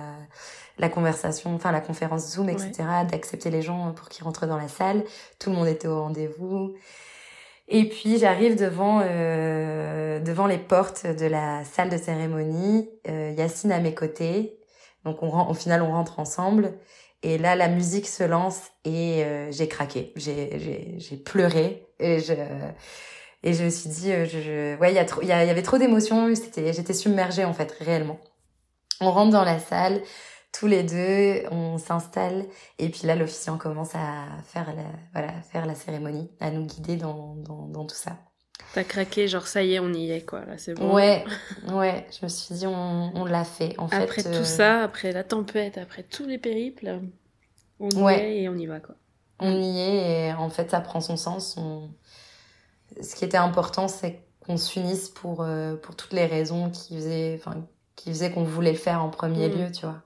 la 0.78 0.90
conversation, 0.90 1.56
enfin 1.56 1.72
la 1.72 1.82
conférence 1.82 2.32
Zoom, 2.34 2.50
etc., 2.50 2.74
d'accepter 3.10 3.50
les 3.50 3.62
gens 3.62 3.94
pour 3.94 4.10
qu'ils 4.10 4.24
rentrent 4.24 4.46
dans 4.46 4.58
la 4.58 4.68
salle. 4.68 5.04
Tout 5.40 5.50
le 5.50 5.56
monde 5.56 5.68
était 5.68 5.88
au 5.88 6.02
rendez-vous. 6.02 6.76
Et 7.68 7.90
puis 7.90 8.20
j'arrive 8.20 8.56
devant 8.56 9.02
euh, 9.04 10.20
devant 10.20 10.46
les 10.46 10.58
portes 10.60 11.08
de 11.08 11.26
la 11.26 11.64
salle 11.64 11.90
de 11.90 11.98
cérémonie. 11.98 12.90
Euh, 13.08 13.34
Yacine 13.36 13.72
à 13.72 13.80
mes 13.80 13.96
côtés. 13.96 14.60
Donc 15.04 15.24
on 15.24 15.48
au 15.50 15.54
final 15.54 15.82
on 15.82 15.92
rentre 15.92 16.20
ensemble. 16.20 16.74
Et 17.24 17.38
là 17.38 17.56
la 17.56 17.68
musique 17.68 18.08
se 18.08 18.24
lance 18.24 18.60
et 18.84 19.24
euh, 19.24 19.52
j'ai 19.52 19.68
craqué. 19.68 20.14
J'ai 20.16 20.60
j'ai 20.60 20.96
j'ai 20.98 21.18
pleuré 21.18 21.88
et 22.00 22.20
je 22.20 22.34
et 23.42 23.54
je 23.54 23.64
me 23.64 23.70
suis 23.70 23.90
dit 23.90 24.12
euh, 24.12 24.26
je, 24.26 24.40
je 24.42 24.78
ouais 24.78 24.92
il 24.92 24.96
y 24.96 25.00
a 25.00 25.06
trop 25.06 25.22
il 25.24 25.26
y, 25.26 25.30
y 25.30 25.32
avait 25.32 25.64
trop 25.64 25.80
d'émotions. 25.80 26.36
C'était 26.36 26.72
j'étais 26.72 26.94
submergée 26.94 27.46
en 27.46 27.54
fait 27.54 27.72
réellement. 27.80 28.20
On 29.02 29.12
rentre 29.12 29.32
dans 29.32 29.44
la 29.44 29.58
salle 29.60 30.02
tous 30.58 30.68
les 30.68 30.84
deux, 30.84 31.48
on 31.52 31.78
s'installe 31.78 32.46
et 32.80 32.90
puis 32.90 33.08
là 33.08 33.16
l'officiant 33.16 33.58
commence 33.58 33.94
à 33.94 34.26
faire 34.46 34.74
la, 34.74 34.84
voilà, 35.14 35.34
faire 35.42 35.66
la 35.66 35.76
cérémonie, 35.76 36.30
à 36.40 36.50
nous 36.50 36.66
guider 36.66 36.96
dans, 36.96 37.36
dans, 37.36 37.68
dans 37.68 37.86
tout 37.86 37.96
ça. 37.96 38.18
T'as 38.74 38.84
craqué, 38.84 39.28
genre 39.28 39.48
ça 39.48 39.64
y 39.64 39.74
est, 39.74 39.80
on 39.80 39.92
y 39.92 40.12
est 40.12 40.26
quoi, 40.26 40.46
là 40.46 40.58
c'est 40.58 40.74
bon. 40.74 40.94
Ouais, 40.94 41.26
ouais, 41.74 42.08
je 42.12 42.26
me 42.26 42.30
suis 42.30 42.56
dit 42.56 42.68
on, 42.68 43.12
on 43.16 43.26
l'a 43.26 43.44
fait 43.44 43.76
en 43.78 43.88
fait. 43.88 44.04
Après 44.04 44.24
tout 44.24 44.30
euh, 44.30 44.44
ça, 44.44 44.84
après 44.84 45.12
la 45.12 45.24
tempête, 45.24 45.78
après 45.78 46.04
tous 46.04 46.26
les 46.26 46.38
périples, 46.38 47.02
on 47.80 47.90
y 47.90 48.14
est 48.14 48.44
et 48.44 48.50
on 48.50 48.56
y 48.56 48.66
va 48.66 48.80
quoi. 48.80 48.96
On 49.40 49.52
y 49.52 49.80
est 49.80 50.28
et 50.28 50.34
en 50.34 50.50
fait 50.50 50.72
ça 50.72 50.80
prend 50.80 51.02
son 51.02 51.18
sens. 51.18 51.56
On... 51.58 51.90
Ce 53.02 53.16
qui 53.16 53.26
était 53.26 53.38
important 53.38 53.90
c'est 53.90 54.22
qu'on 54.40 54.58
s'unisse 54.58 55.10
pour, 55.10 55.42
euh, 55.42 55.76
pour 55.76 55.96
toutes 55.96 56.14
les 56.14 56.26
raisons 56.26 56.70
qui 56.70 56.96
faisaient, 56.96 57.42
qui 57.96 58.10
faisaient 58.10 58.32
qu'on 58.32 58.44
voulait 58.44 58.72
le 58.72 58.78
faire 58.78 59.04
en 59.04 59.10
premier 59.10 59.50
mm. 59.50 59.52
lieu, 59.52 59.72
tu 59.72 59.86
vois. 59.86 60.02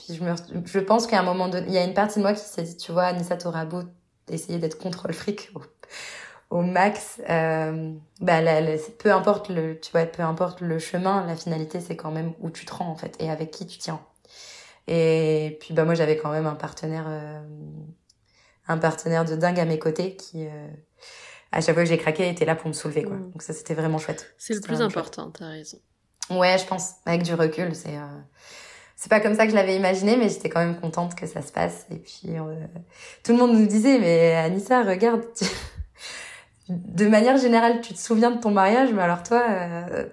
Puis 0.00 0.14
je, 0.14 0.24
me, 0.24 0.34
je 0.64 0.78
pense 0.78 1.06
qu'à 1.06 1.20
un 1.20 1.22
moment 1.22 1.48
donné, 1.48 1.66
il 1.68 1.74
y 1.74 1.78
a 1.78 1.84
une 1.84 1.94
partie 1.94 2.18
de 2.18 2.24
moi 2.24 2.32
qui 2.32 2.40
s'est 2.40 2.62
dit, 2.62 2.76
tu 2.76 2.92
vois, 2.92 3.04
Anissa, 3.04 3.36
t'auras 3.36 3.64
beau 3.64 3.82
essayer 4.28 4.58
d'être 4.58 4.78
contre 4.78 5.08
le 5.08 5.12
fric 5.12 5.50
au, 5.54 5.62
au 6.50 6.62
max, 6.62 7.20
euh, 7.28 7.92
bah, 8.20 8.40
peu 8.98 9.12
importe 9.12 9.48
le, 9.50 9.78
tu 9.78 9.90
vois, 9.92 10.06
peu 10.06 10.22
importe 10.22 10.60
le 10.60 10.78
chemin, 10.78 11.26
la 11.26 11.36
finalité, 11.36 11.80
c'est 11.80 11.96
quand 11.96 12.10
même 12.10 12.32
où 12.40 12.50
tu 12.50 12.64
te 12.64 12.72
rends, 12.72 12.88
en 12.88 12.96
fait, 12.96 13.14
et 13.20 13.30
avec 13.30 13.50
qui 13.50 13.66
tu 13.66 13.78
tiens. 13.78 14.00
Et 14.88 15.58
puis, 15.60 15.74
bah, 15.74 15.84
moi, 15.84 15.94
j'avais 15.94 16.16
quand 16.16 16.30
même 16.30 16.46
un 16.46 16.54
partenaire, 16.54 17.04
euh, 17.08 17.40
un 18.68 18.78
partenaire 18.78 19.24
de 19.24 19.36
dingue 19.36 19.60
à 19.60 19.64
mes 19.64 19.78
côtés 19.78 20.16
qui, 20.16 20.46
euh, 20.46 20.68
à 21.52 21.60
chaque 21.60 21.74
fois 21.74 21.84
que 21.84 21.88
j'ai 21.90 21.98
craqué, 21.98 22.28
était 22.28 22.44
là 22.46 22.56
pour 22.56 22.68
me 22.68 22.72
soulever, 22.72 23.02
quoi. 23.02 23.16
Mm. 23.16 23.32
Donc 23.32 23.42
ça, 23.42 23.52
c'était 23.52 23.74
vraiment 23.74 23.98
chouette. 23.98 24.34
C'est 24.38 24.54
le 24.54 24.60
plus 24.60 24.80
important, 24.80 25.30
t'as 25.30 25.48
raison. 25.48 25.78
Ouais, 26.30 26.56
je 26.58 26.64
pense. 26.64 26.94
Avec 27.06 27.22
du 27.22 27.34
recul, 27.34 27.74
c'est, 27.74 27.96
euh, 27.96 28.20
c'est 29.00 29.08
pas 29.08 29.20
comme 29.20 29.34
ça 29.34 29.46
que 29.46 29.50
je 29.50 29.56
l'avais 29.56 29.76
imaginé, 29.76 30.18
mais 30.18 30.28
j'étais 30.28 30.50
quand 30.50 30.60
même 30.60 30.78
contente 30.78 31.14
que 31.14 31.26
ça 31.26 31.40
se 31.40 31.50
passe. 31.50 31.86
Et 31.90 31.96
puis, 31.96 32.36
euh, 32.36 32.66
tout 33.24 33.32
le 33.32 33.38
monde 33.38 33.58
nous 33.58 33.66
disait, 33.66 33.98
mais 33.98 34.34
Anissa, 34.34 34.82
regarde, 34.82 35.22
de 36.68 37.06
manière 37.06 37.38
générale, 37.38 37.80
tu 37.80 37.94
te 37.94 37.98
souviens 37.98 38.30
de 38.30 38.38
ton 38.38 38.50
mariage, 38.50 38.92
mais 38.92 39.00
alors 39.00 39.22
toi, 39.22 39.42
euh, 39.48 40.06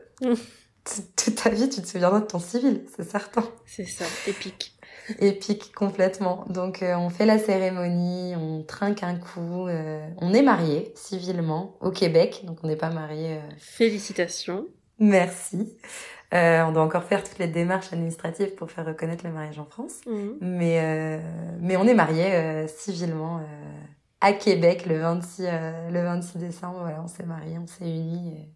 toute 0.86 1.36
ta 1.36 1.50
vie, 1.50 1.68
tu 1.68 1.82
te 1.82 1.86
souviendras 1.86 2.22
de 2.22 2.28
ton 2.28 2.40
civil, 2.40 2.86
c'est 2.96 3.04
certain. 3.04 3.44
C'est 3.66 3.84
ça, 3.84 4.06
épique. 4.26 4.80
épique 5.20 5.76
complètement. 5.76 6.46
Donc, 6.48 6.82
euh, 6.82 6.96
on 6.96 7.10
fait 7.10 7.26
la 7.26 7.40
cérémonie, 7.40 8.38
on 8.38 8.64
trinque 8.64 9.04
un 9.04 9.16
coup, 9.16 9.68
on 9.68 10.34
est 10.34 10.44
mariés 10.44 10.94
civilement 10.96 11.76
au 11.82 11.92
Québec, 11.92 12.44
donc 12.46 12.60
on 12.64 12.68
n'est 12.68 12.78
pas 12.78 12.90
mariés. 12.92 13.42
Félicitations. 13.58 14.66
Merci. 14.98 15.76
Euh, 16.34 16.64
on 16.64 16.72
doit 16.72 16.84
encore 16.84 17.06
faire 17.06 17.24
toutes 17.24 17.40
les 17.40 17.48
démarches 17.48 17.94
administratives 17.94 18.54
pour 18.56 18.70
faire 18.70 18.86
reconnaître 18.86 19.26
le 19.26 19.32
mariage 19.32 19.60
en 19.60 19.66
France. 19.66 20.02
Mhm. 20.06 20.38
Mais, 20.42 20.80
euh, 20.82 21.20
mais 21.62 21.78
on 21.78 21.86
est 21.86 21.94
mariés 21.94 22.34
euh, 22.34 22.68
civilement 22.68 23.42
à 24.22 24.34
Québec 24.34 24.86
le 24.86 25.00
26, 25.00 25.46
euh, 25.46 25.90
le 25.90 26.02
26 26.04 26.38
décembre. 26.38 26.80
Voilà, 26.82 27.02
on 27.04 27.08
s'est 27.08 27.26
mariés, 27.26 27.58
on 27.62 27.68
s'est 27.68 27.86
unis. 27.86 28.50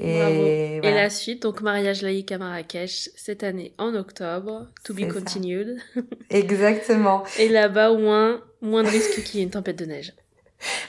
Et, 0.00 0.76
et, 0.76 0.92
la 0.92 1.10
suite, 1.10 1.42
donc 1.42 1.60
mariage 1.60 2.02
laïque 2.02 2.30
à 2.30 2.38
Marrakech 2.38 3.10
cette 3.16 3.42
année 3.42 3.74
en 3.78 3.96
octobre, 3.96 4.68
to 4.84 4.94
be 4.94 5.08
continued. 5.08 5.76
Exactement. 6.30 7.24
et 7.36 7.48
là-bas, 7.48 7.92
moins, 7.94 8.40
moins 8.60 8.84
de 8.84 8.88
risques 8.88 9.24
qu'il 9.24 9.40
y 9.40 9.42
ait 9.42 9.46
une 9.46 9.50
tempête 9.50 9.76
de 9.76 9.86
neige. 9.86 10.14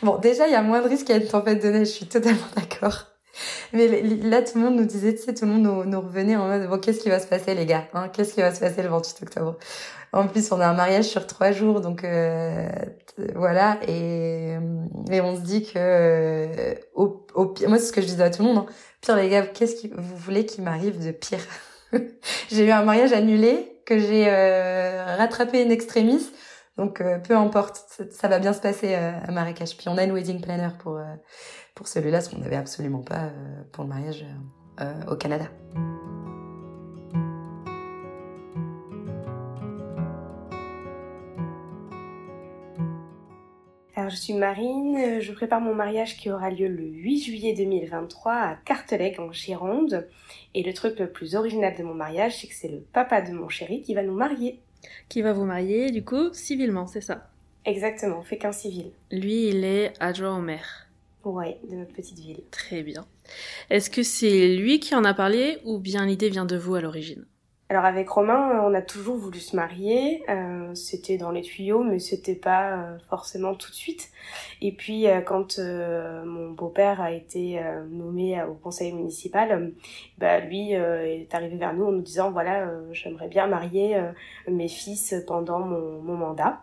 Bon, 0.03 0.17
déjà, 0.17 0.47
il 0.47 0.51
y 0.51 0.55
a 0.55 0.61
moins 0.61 0.81
de 0.81 0.87
risques 0.87 1.07
qu'il 1.07 1.15
y 1.15 1.17
ait 1.17 1.23
une 1.23 1.27
tempête 1.27 1.63
de 1.63 1.69
neige, 1.69 1.87
je 1.87 1.93
suis 1.93 2.05
totalement 2.05 2.45
d'accord. 2.55 3.07
Mais 3.73 3.87
là, 4.01 4.41
tout 4.41 4.57
le 4.57 4.65
monde 4.65 4.75
nous 4.75 4.85
disait, 4.85 5.13
tu 5.15 5.21
sais, 5.21 5.33
tout 5.33 5.45
le 5.45 5.51
monde 5.51 5.85
nous, 5.87 6.01
revenait 6.01 6.35
en 6.35 6.47
mode, 6.47 6.67
bon, 6.69 6.79
qu'est-ce 6.79 6.99
qui 6.99 7.09
va 7.09 7.19
se 7.19 7.27
passer, 7.27 7.55
les 7.55 7.65
gars 7.65 7.85
hein 7.93 8.09
Qu'est-ce 8.09 8.33
qui 8.33 8.41
va 8.41 8.53
se 8.53 8.59
passer 8.59 8.81
le 8.81 8.89
28 8.89 9.23
octobre? 9.23 9.57
En 10.11 10.27
plus, 10.27 10.51
on 10.51 10.59
a 10.59 10.67
un 10.67 10.73
mariage 10.73 11.05
sur 11.05 11.27
trois 11.27 11.51
jours, 11.51 11.81
donc 11.81 12.03
euh, 12.03 12.67
voilà. 13.35 13.77
Et, 13.87 14.55
et 15.11 15.21
on 15.21 15.35
se 15.35 15.41
dit 15.41 15.63
que, 15.63 15.73
euh, 15.75 16.73
au, 16.95 17.07
pire, 17.45 17.69
moi, 17.69 17.77
c'est 17.77 17.85
ce 17.85 17.93
que 17.93 18.01
je 18.01 18.07
disais 18.07 18.23
à 18.23 18.29
tout 18.31 18.41
le 18.41 18.47
monde. 18.47 18.57
Hein, 18.59 18.65
pire, 19.01 19.15
les 19.15 19.29
gars, 19.29 19.45
qu'est-ce 19.45 19.87
que 19.87 19.93
vous 19.95 20.17
voulez 20.17 20.45
qu'il 20.45 20.63
m'arrive 20.63 21.03
de 21.03 21.11
pire? 21.11 21.45
J'ai 22.49 22.65
eu 22.65 22.71
un 22.71 22.83
mariage 22.83 23.13
annulé 23.13 23.81
que 23.85 23.97
j'ai 23.97 24.25
euh, 24.27 25.15
rattrapé 25.17 25.63
une 25.63 25.71
extrémis. 25.71 26.29
Donc, 26.77 27.01
euh, 27.01 27.17
peu 27.17 27.35
importe, 27.35 27.83
ça, 28.11 28.27
va 28.27 28.37
bien 28.37 28.53
se 28.53 28.61
passer 28.61 28.93
à 28.93 29.31
Marrakech. 29.31 29.75
Puis 29.75 29.89
on 29.89 29.97
a 29.97 30.03
une 30.03 30.11
wedding 30.11 30.41
planner 30.41 30.69
pour 30.79 30.99
pour 31.79 31.87
celui-là, 31.87 32.19
ce 32.19 32.29
qu'on 32.29 32.39
n'avait 32.39 32.57
absolument 32.57 32.99
pas 32.99 33.27
euh, 33.27 33.63
pour 33.71 33.85
le 33.85 33.89
mariage 33.89 34.25
euh, 34.81 34.93
au 35.09 35.15
Canada. 35.15 35.45
Alors, 43.95 44.09
je 44.09 44.17
suis 44.17 44.33
Marine, 44.33 45.21
je 45.21 45.31
prépare 45.31 45.61
mon 45.61 45.73
mariage 45.73 46.17
qui 46.17 46.29
aura 46.29 46.49
lieu 46.49 46.67
le 46.67 46.83
8 46.83 47.21
juillet 47.21 47.53
2023 47.53 48.33
à 48.33 48.55
Cartelec 48.65 49.17
en 49.17 49.31
Gironde. 49.31 50.05
Et 50.53 50.63
le 50.63 50.73
truc 50.73 50.99
le 50.99 51.09
plus 51.09 51.35
original 51.35 51.77
de 51.77 51.83
mon 51.83 51.93
mariage, 51.93 52.41
c'est 52.41 52.47
que 52.47 52.55
c'est 52.55 52.67
le 52.67 52.81
papa 52.91 53.21
de 53.21 53.31
mon 53.31 53.47
chéri 53.47 53.83
qui 53.83 53.93
va 53.93 54.03
nous 54.03 54.15
marier. 54.15 54.59
Qui 55.07 55.21
va 55.21 55.31
vous 55.31 55.45
marier, 55.45 55.91
du 55.91 56.03
coup, 56.03 56.33
civilement, 56.33 56.87
c'est 56.87 56.99
ça? 56.99 57.29
Exactement, 57.63 58.17
on 58.19 58.23
fait 58.23 58.37
qu'un 58.37 58.51
civil. 58.51 58.91
Lui, 59.11 59.47
il 59.47 59.63
est 59.63 59.93
adjoint 60.01 60.37
au 60.37 60.41
maire. 60.41 60.88
Ouais, 61.25 61.59
de 61.69 61.75
notre 61.75 61.93
petite 61.93 62.19
ville. 62.19 62.41
Très 62.51 62.81
bien. 62.81 63.05
Est-ce 63.69 63.89
que 63.89 64.03
c'est 64.03 64.55
lui 64.55 64.79
qui 64.79 64.95
en 64.95 65.03
a 65.03 65.13
parlé 65.13 65.57
ou 65.65 65.77
bien 65.77 66.05
l'idée 66.05 66.29
vient 66.29 66.45
de 66.45 66.57
vous 66.57 66.75
à 66.75 66.81
l'origine? 66.81 67.25
Alors 67.71 67.85
avec 67.85 68.09
Romain, 68.09 68.49
euh, 68.49 68.67
on 68.67 68.73
a 68.73 68.81
toujours 68.81 69.15
voulu 69.15 69.39
se 69.39 69.55
marier. 69.55 70.23
Euh, 70.27 70.73
c'était 70.73 71.17
dans 71.17 71.29
les 71.29 71.43
tuyaux, 71.43 71.83
mais 71.83 71.99
c'était 71.99 72.33
pas 72.33 72.73
euh, 72.73 72.97
forcément 73.11 73.53
tout 73.53 73.69
de 73.69 73.75
suite. 73.75 74.09
Et 74.61 74.71
puis 74.71 75.05
quand 75.25 75.59
mon 75.59 76.51
beau-père 76.51 76.99
a 76.99 77.11
été 77.11 77.61
nommé 77.89 78.41
au 78.43 78.55
conseil 78.55 78.91
municipal, 78.91 79.71
bah 80.17 80.39
lui 80.39 80.73
est 80.73 81.33
arrivé 81.33 81.55
vers 81.55 81.73
nous 81.73 81.85
en 81.85 81.91
nous 81.91 82.01
disant 82.01 82.31
voilà, 82.31 82.69
j'aimerais 82.91 83.29
bien 83.29 83.47
marier 83.47 83.97
mes 84.49 84.67
fils 84.67 85.15
pendant 85.27 85.59
mon, 85.59 86.01
mon 86.01 86.17
mandat. 86.17 86.61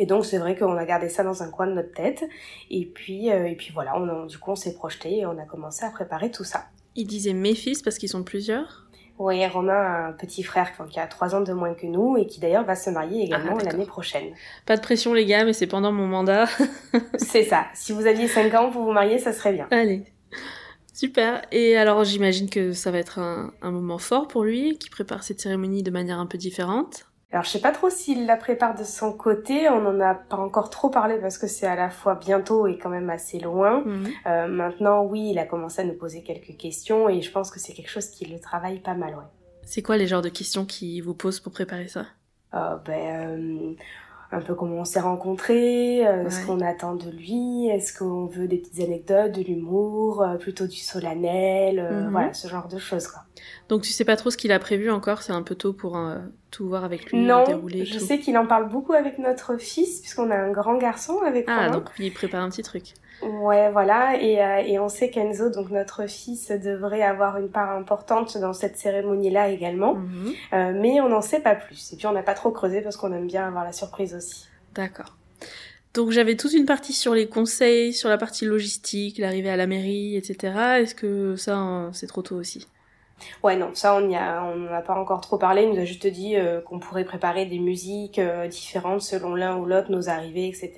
Et 0.00 0.06
donc 0.06 0.24
c'est 0.24 0.38
vrai 0.38 0.56
qu'on 0.56 0.78
a 0.78 0.84
gardé 0.86 1.10
ça 1.10 1.22
dans 1.22 1.42
un 1.42 1.50
coin 1.50 1.66
de 1.66 1.72
notre 1.72 1.92
tête. 1.92 2.24
Et 2.70 2.86
puis 2.86 3.28
et 3.28 3.54
puis 3.54 3.70
voilà, 3.74 3.96
on 3.98 4.24
du 4.24 4.38
coup 4.38 4.50
on 4.50 4.56
s'est 4.56 4.72
projeté 4.72 5.18
et 5.18 5.26
on 5.26 5.38
a 5.38 5.44
commencé 5.44 5.84
à 5.84 5.90
préparer 5.90 6.30
tout 6.30 6.42
ça. 6.42 6.64
Il 6.96 7.06
disait 7.06 7.34
mes 7.34 7.54
fils 7.54 7.82
parce 7.82 7.98
qu'ils 7.98 8.08
sont 8.08 8.22
plusieurs? 8.22 8.86
Oui, 9.18 9.46
Romain 9.46 9.74
a 9.74 10.06
un 10.06 10.12
petit 10.12 10.42
frère 10.42 10.72
qui 10.88 10.98
a 10.98 11.06
trois 11.06 11.34
ans 11.34 11.42
de 11.42 11.52
moins 11.52 11.74
que 11.74 11.86
nous 11.86 12.16
et 12.16 12.26
qui 12.26 12.40
d'ailleurs 12.40 12.64
va 12.64 12.76
se 12.76 12.88
marier 12.88 13.24
également 13.24 13.58
ah, 13.60 13.64
l'année 13.64 13.84
prochaine. 13.84 14.32
Pas 14.64 14.78
de 14.78 14.80
pression 14.80 15.12
les 15.12 15.26
gars, 15.26 15.44
mais 15.44 15.52
c'est 15.52 15.66
pendant 15.66 15.92
mon 15.92 16.06
mandat. 16.06 16.46
c'est 17.18 17.44
ça. 17.44 17.66
Si 17.74 17.92
vous 17.92 18.06
aviez 18.06 18.26
cinq 18.26 18.54
ans 18.54 18.70
pour 18.70 18.82
vous 18.82 18.92
marier, 18.92 19.18
ça 19.18 19.34
serait 19.34 19.52
bien. 19.52 19.68
Allez. 19.70 20.04
Super. 20.94 21.42
Et 21.52 21.76
alors 21.76 22.04
j'imagine 22.04 22.48
que 22.48 22.72
ça 22.72 22.90
va 22.90 22.96
être 22.96 23.18
un, 23.18 23.52
un 23.60 23.70
moment 23.70 23.98
fort 23.98 24.26
pour 24.26 24.44
lui, 24.44 24.78
qui 24.78 24.88
prépare 24.88 25.22
cette 25.22 25.40
cérémonie 25.40 25.82
de 25.82 25.90
manière 25.90 26.18
un 26.18 26.26
peu 26.26 26.38
différente. 26.38 27.09
Alors 27.32 27.44
je 27.44 27.50
sais 27.50 27.60
pas 27.60 27.70
trop 27.70 27.90
s'il 27.90 28.26
la 28.26 28.36
prépare 28.36 28.76
de 28.76 28.82
son 28.82 29.12
côté, 29.12 29.68
on 29.68 29.86
en 29.86 30.00
a 30.00 30.14
pas 30.14 30.36
encore 30.36 30.68
trop 30.68 30.90
parlé 30.90 31.16
parce 31.20 31.38
que 31.38 31.46
c'est 31.46 31.66
à 31.66 31.76
la 31.76 31.88
fois 31.88 32.16
bientôt 32.16 32.66
et 32.66 32.76
quand 32.76 32.88
même 32.88 33.08
assez 33.08 33.38
loin. 33.38 33.84
Mhm. 33.84 34.08
Euh, 34.26 34.48
maintenant 34.48 35.04
oui, 35.04 35.30
il 35.30 35.38
a 35.38 35.46
commencé 35.46 35.82
à 35.82 35.84
nous 35.84 35.94
poser 35.94 36.22
quelques 36.24 36.56
questions 36.56 37.08
et 37.08 37.22
je 37.22 37.30
pense 37.30 37.52
que 37.52 37.60
c'est 37.60 37.72
quelque 37.72 37.90
chose 37.90 38.08
qui 38.08 38.24
le 38.24 38.40
travaille 38.40 38.80
pas 38.80 38.94
mal, 38.94 39.14
ouais. 39.14 39.24
C'est 39.62 39.82
quoi 39.82 39.96
les 39.96 40.08
genres 40.08 40.22
de 40.22 40.28
questions 40.28 40.64
qu'il 40.64 41.00
vous 41.04 41.14
pose 41.14 41.38
pour 41.38 41.52
préparer 41.52 41.86
ça? 41.86 42.06
Euh, 42.54 42.76
ben, 42.84 43.30
euh, 43.38 43.74
un 44.32 44.40
peu 44.40 44.56
comment 44.56 44.78
on 44.78 44.84
s'est 44.84 44.98
rencontrés, 44.98 46.02
ce 46.28 46.44
qu'on 46.44 46.60
attend 46.60 46.96
de 46.96 47.10
lui, 47.10 47.68
est-ce 47.68 47.96
qu'on 47.96 48.26
veut 48.26 48.48
des 48.48 48.58
petites 48.58 48.80
anecdotes, 48.80 49.30
de 49.30 49.42
l'humour, 49.42 50.26
plutôt 50.40 50.66
du 50.66 50.78
solennel, 50.78 51.80
mhm. 51.80 52.10
voilà, 52.10 52.32
ce 52.34 52.48
genre 52.48 52.66
de 52.66 52.78
choses 52.78 53.06
quoi. 53.06 53.22
Donc 53.68 53.82
tu 53.82 53.92
sais 53.92 54.04
pas 54.04 54.16
trop 54.16 54.30
ce 54.30 54.36
qu'il 54.36 54.50
a 54.50 54.58
prévu 54.58 54.90
encore, 54.90 55.22
c'est 55.22 55.32
un 55.32 55.42
peu 55.42 55.54
tôt 55.54 55.72
pour 55.72 55.96
tout 56.50 56.68
voir 56.68 56.84
avec 56.84 57.10
lui 57.10 57.20
non, 57.20 57.44
je 57.84 57.98
sais 57.98 58.18
qu'il 58.18 58.36
en 58.36 58.46
parle 58.46 58.68
beaucoup 58.68 58.92
avec 58.92 59.18
notre 59.18 59.56
fils 59.56 60.00
puisqu'on 60.00 60.30
a 60.30 60.36
un 60.36 60.50
grand 60.50 60.76
garçon 60.76 61.20
avec 61.24 61.46
Ah 61.48 61.70
donc 61.70 61.90
il 61.98 62.12
prépare 62.12 62.42
un 62.42 62.50
petit 62.50 62.62
truc. 62.62 62.94
Ouais, 63.22 63.70
voilà, 63.70 64.16
et, 64.20 64.42
euh, 64.42 64.62
et 64.64 64.78
on 64.78 64.88
sait 64.88 65.10
qu'Enzo, 65.10 65.50
donc 65.50 65.70
notre 65.70 66.06
fils, 66.06 66.50
devrait 66.50 67.02
avoir 67.02 67.36
une 67.36 67.50
part 67.50 67.70
importante 67.70 68.38
dans 68.38 68.54
cette 68.54 68.78
cérémonie-là 68.78 69.50
également, 69.50 69.96
mhm. 69.96 70.32
euh, 70.54 70.72
mais 70.74 71.00
on 71.00 71.08
n'en 71.10 71.20
sait 71.20 71.40
pas 71.40 71.54
plus. 71.54 71.92
Et 71.92 71.96
puis 71.96 72.06
on 72.06 72.12
n'a 72.12 72.22
pas 72.22 72.34
trop 72.34 72.50
creusé 72.50 72.80
parce 72.80 72.96
qu'on 72.96 73.12
aime 73.12 73.26
bien 73.26 73.46
avoir 73.46 73.64
la 73.64 73.72
surprise 73.72 74.14
aussi. 74.14 74.48
D'accord. 74.74 75.16
Donc 75.92 76.12
j'avais 76.12 76.36
toute 76.36 76.52
une 76.52 76.66
partie 76.66 76.92
sur 76.92 77.14
les 77.14 77.28
conseils, 77.28 77.92
sur 77.92 78.08
la 78.08 78.16
partie 78.16 78.46
logistique, 78.46 79.18
l'arrivée 79.18 79.50
à 79.50 79.56
la 79.56 79.66
mairie, 79.66 80.16
etc. 80.16 80.54
Est-ce 80.78 80.94
que 80.94 81.36
ça, 81.36 81.56
hein, 81.56 81.92
c'est 81.92 82.06
trop 82.06 82.22
tôt 82.22 82.36
aussi? 82.36 82.66
Ouais, 83.42 83.56
non, 83.56 83.70
ça, 83.74 83.94
on 83.94 84.02
n'y 84.02 84.16
a, 84.16 84.44
on 84.44 84.72
a 84.72 84.82
pas 84.82 84.94
encore 84.94 85.20
trop 85.20 85.38
parlé. 85.38 85.62
Il 85.62 85.70
nous 85.70 85.80
a 85.80 85.84
juste 85.84 86.06
dit 86.06 86.36
euh, 86.36 86.60
qu'on 86.60 86.78
pourrait 86.78 87.04
préparer 87.04 87.46
des 87.46 87.58
musiques 87.58 88.18
euh, 88.18 88.48
différentes 88.48 89.02
selon 89.02 89.34
l'un 89.34 89.56
ou 89.56 89.66
l'autre, 89.66 89.90
nos 89.90 90.08
arrivées, 90.08 90.48
etc. 90.48 90.72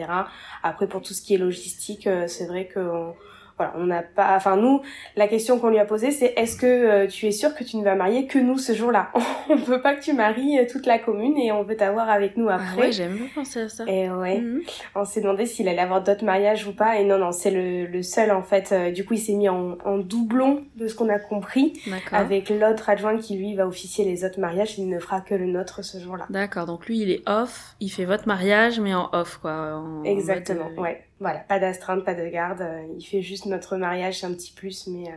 Après, 0.62 0.86
pour 0.86 1.02
tout 1.02 1.14
ce 1.14 1.22
qui 1.22 1.34
est 1.34 1.38
logistique, 1.38 2.06
euh, 2.06 2.26
c'est 2.28 2.46
vrai 2.46 2.66
que 2.66 3.12
voilà, 3.56 3.74
on 3.76 3.86
n'a 3.86 4.02
pas. 4.02 4.34
Enfin, 4.36 4.56
nous, 4.56 4.82
la 5.16 5.28
question 5.28 5.58
qu'on 5.58 5.68
lui 5.68 5.78
a 5.78 5.84
posée, 5.84 6.10
c'est 6.10 6.34
est-ce 6.36 6.56
que 6.56 6.66
euh, 6.66 7.06
tu 7.06 7.26
es 7.26 7.30
sûr 7.30 7.54
que 7.54 7.64
tu 7.64 7.76
ne 7.76 7.84
vas 7.84 7.94
marier 7.94 8.26
que 8.26 8.38
nous 8.38 8.58
ce 8.58 8.72
jour-là? 8.72 9.10
On 9.50 9.56
veut 9.56 9.80
pas 9.80 9.94
que 9.94 10.02
tu 10.02 10.12
maries 10.12 10.58
euh, 10.58 10.64
toute 10.70 10.86
la 10.86 10.98
commune 10.98 11.36
et 11.36 11.52
on 11.52 11.62
veut 11.62 11.76
t'avoir 11.76 12.08
avec 12.08 12.36
nous 12.36 12.48
ah 12.48 12.54
après. 12.54 12.74
Ah 12.74 12.80
ouais, 12.80 12.92
j'aime 12.92 13.16
bien 13.16 13.26
penser 13.34 13.60
à 13.60 13.68
ça. 13.68 13.84
Et 13.86 14.08
ouais, 14.08 14.40
mhm. 14.40 14.62
on 14.94 15.04
s'est 15.04 15.20
demandé 15.20 15.46
s'il 15.46 15.68
allait 15.68 15.80
avoir 15.80 16.02
d'autres 16.02 16.24
mariages 16.24 16.66
ou 16.66 16.72
pas. 16.72 16.98
Et 16.98 17.04
non, 17.04 17.18
non, 17.18 17.32
c'est 17.32 17.50
le, 17.50 17.86
le, 17.86 18.02
seul 18.02 18.30
en 18.30 18.42
fait. 18.42 18.72
Euh, 18.72 18.90
du 18.90 19.04
coup, 19.04 19.14
il 19.14 19.18
s'est 19.18 19.34
mis 19.34 19.48
en, 19.48 19.76
en, 19.84 19.98
doublon 19.98 20.64
de 20.76 20.86
ce 20.86 20.94
qu'on 20.94 21.08
a 21.08 21.18
compris, 21.18 21.80
avec 22.12 22.50
l'autre 22.50 22.88
adjoint 22.88 23.18
qui 23.18 23.36
lui 23.36 23.54
va 23.54 23.66
officier 23.66 24.04
les 24.04 24.24
autres 24.24 24.40
mariages. 24.40 24.78
Il 24.78 24.88
ne 24.88 24.98
fera 24.98 25.20
que 25.20 25.34
le 25.34 25.46
nôtre 25.46 25.84
ce 25.84 25.98
jour-là. 25.98 26.26
D'accord. 26.30 26.66
Donc 26.66 26.86
lui, 26.86 27.00
il 27.00 27.10
est 27.10 27.28
off. 27.28 27.74
Il 27.80 27.90
fait 27.90 28.04
votre 28.04 28.26
mariage, 28.26 28.80
mais 28.80 28.94
en 28.94 29.10
off 29.12 29.38
quoi. 29.38 29.82
Exactement. 30.04 30.70
Ouais. 30.78 31.04
Voilà, 31.22 31.38
pas 31.38 31.60
d'astreinte, 31.60 32.04
pas 32.04 32.14
de 32.14 32.26
garde. 32.26 32.62
Euh, 32.62 32.82
il 32.98 33.04
fait 33.04 33.22
juste 33.22 33.46
notre 33.46 33.76
mariage, 33.76 34.18
c'est 34.18 34.26
un 34.26 34.32
petit 34.32 34.52
plus, 34.52 34.88
mais 34.88 35.08
euh, 35.08 35.14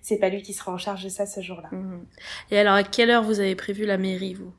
c'est 0.00 0.16
pas 0.16 0.30
lui 0.30 0.40
qui 0.40 0.54
sera 0.54 0.72
en 0.72 0.78
charge 0.78 1.04
de 1.04 1.10
ça 1.10 1.26
ce 1.26 1.42
jour-là. 1.42 1.68
Mhm. 1.72 2.06
Et 2.50 2.58
alors, 2.58 2.72
à 2.72 2.82
quelle 2.82 3.10
heure 3.10 3.22
vous 3.22 3.38
avez 3.38 3.54
prévu 3.54 3.84
la 3.84 3.98
mairie, 3.98 4.32
vous? 4.32 4.50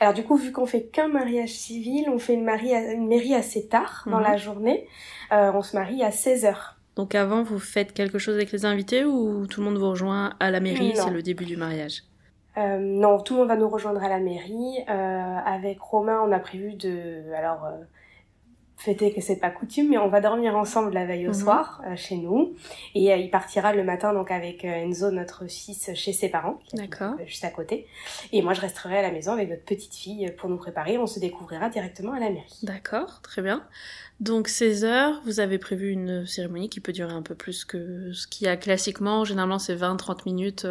Alors 0.00 0.14
du 0.14 0.22
coup, 0.22 0.36
vu 0.36 0.52
qu'on 0.52 0.64
fait 0.64 0.84
qu'un 0.84 1.08
mariage 1.08 1.50
civil, 1.50 2.08
on 2.08 2.18
fait 2.18 2.34
une, 2.34 2.48
une 2.48 3.08
mairie 3.08 3.34
assez 3.34 3.66
tard 3.66 4.04
dans 4.06 4.20
la 4.20 4.32
mhm. 4.32 4.38
journée. 4.38 4.86
Euh, 5.32 5.50
on 5.52 5.62
se 5.62 5.76
marie 5.76 6.04
à 6.04 6.10
16h. 6.10 6.54
Donc 6.94 7.16
avant, 7.16 7.42
vous 7.42 7.58
faites 7.58 7.92
quelque 7.92 8.18
chose 8.18 8.36
avec 8.36 8.52
les 8.52 8.64
invités 8.64 9.04
ou 9.04 9.48
tout 9.48 9.60
le 9.60 9.66
monde 9.66 9.78
vous 9.78 9.90
rejoint 9.90 10.34
à 10.38 10.52
la 10.52 10.60
mairie, 10.60 10.92
c'est 10.94 11.10
le 11.10 11.22
début 11.22 11.44
du 11.44 11.56
mariage? 11.56 12.04
Non, 12.56 13.20
tout 13.20 13.34
le 13.34 13.40
monde 13.40 13.48
va 13.48 13.56
nous 13.56 13.68
rejoindre 13.68 14.02
à 14.02 14.08
la 14.08 14.18
mairie. 14.18 14.82
avec 14.88 15.78
Romain, 15.78 16.22
on 16.26 16.32
a 16.32 16.38
prévu 16.38 16.72
de... 16.72 17.34
Alors, 17.34 17.68
fêter 18.76 19.12
que 19.12 19.20
c'est 19.20 19.36
pas 19.36 19.50
coutume, 19.50 19.88
mais 19.90 19.98
on 19.98 20.08
va 20.08 20.20
dormir 20.20 20.54
ensemble 20.56 20.92
la 20.92 21.06
veille 21.06 21.26
au 21.26 21.32
mhm. 21.32 21.34
soir 21.34 21.82
euh, 21.86 21.96
chez 21.96 22.16
nous. 22.16 22.54
Et 22.94 23.12
euh, 23.12 23.16
il 23.16 23.30
partira 23.30 23.72
le 23.72 23.82
matin 23.82 24.12
donc 24.12 24.30
avec 24.30 24.64
euh, 24.64 24.68
Enzo, 24.68 25.10
notre 25.10 25.46
fils, 25.46 25.90
chez 25.94 26.12
ses 26.12 26.28
parents, 26.28 26.60
D'accord. 26.74 27.14
juste 27.26 27.44
à 27.44 27.50
côté. 27.50 27.86
Et 28.32 28.42
moi, 28.42 28.52
je 28.52 28.60
resterai 28.60 28.98
à 28.98 29.02
la 29.02 29.10
maison 29.10 29.32
avec 29.32 29.48
notre 29.48 29.64
petite 29.64 29.94
fille 29.94 30.30
pour 30.36 30.50
nous 30.50 30.58
préparer. 30.58 30.98
On 30.98 31.06
se 31.06 31.18
découvrira 31.18 31.70
directement 31.70 32.12
à 32.12 32.20
la 32.20 32.30
mairie. 32.30 32.58
D'accord, 32.62 33.20
très 33.22 33.42
bien. 33.42 33.64
Donc 34.20 34.48
16 34.48 34.84
heures, 34.84 35.20
vous 35.24 35.40
avez 35.40 35.58
prévu 35.58 35.90
une 35.90 36.26
cérémonie 36.26 36.68
qui 36.68 36.80
peut 36.80 36.92
durer 36.92 37.12
un 37.12 37.22
peu 37.22 37.34
plus 37.34 37.64
que 37.64 38.12
ce 38.12 38.26
qu'il 38.26 38.46
y 38.46 38.50
a 38.50 38.56
classiquement. 38.56 39.24
Généralement, 39.24 39.58
c'est 39.58 39.74
20-30 39.74 40.22
minutes. 40.26 40.66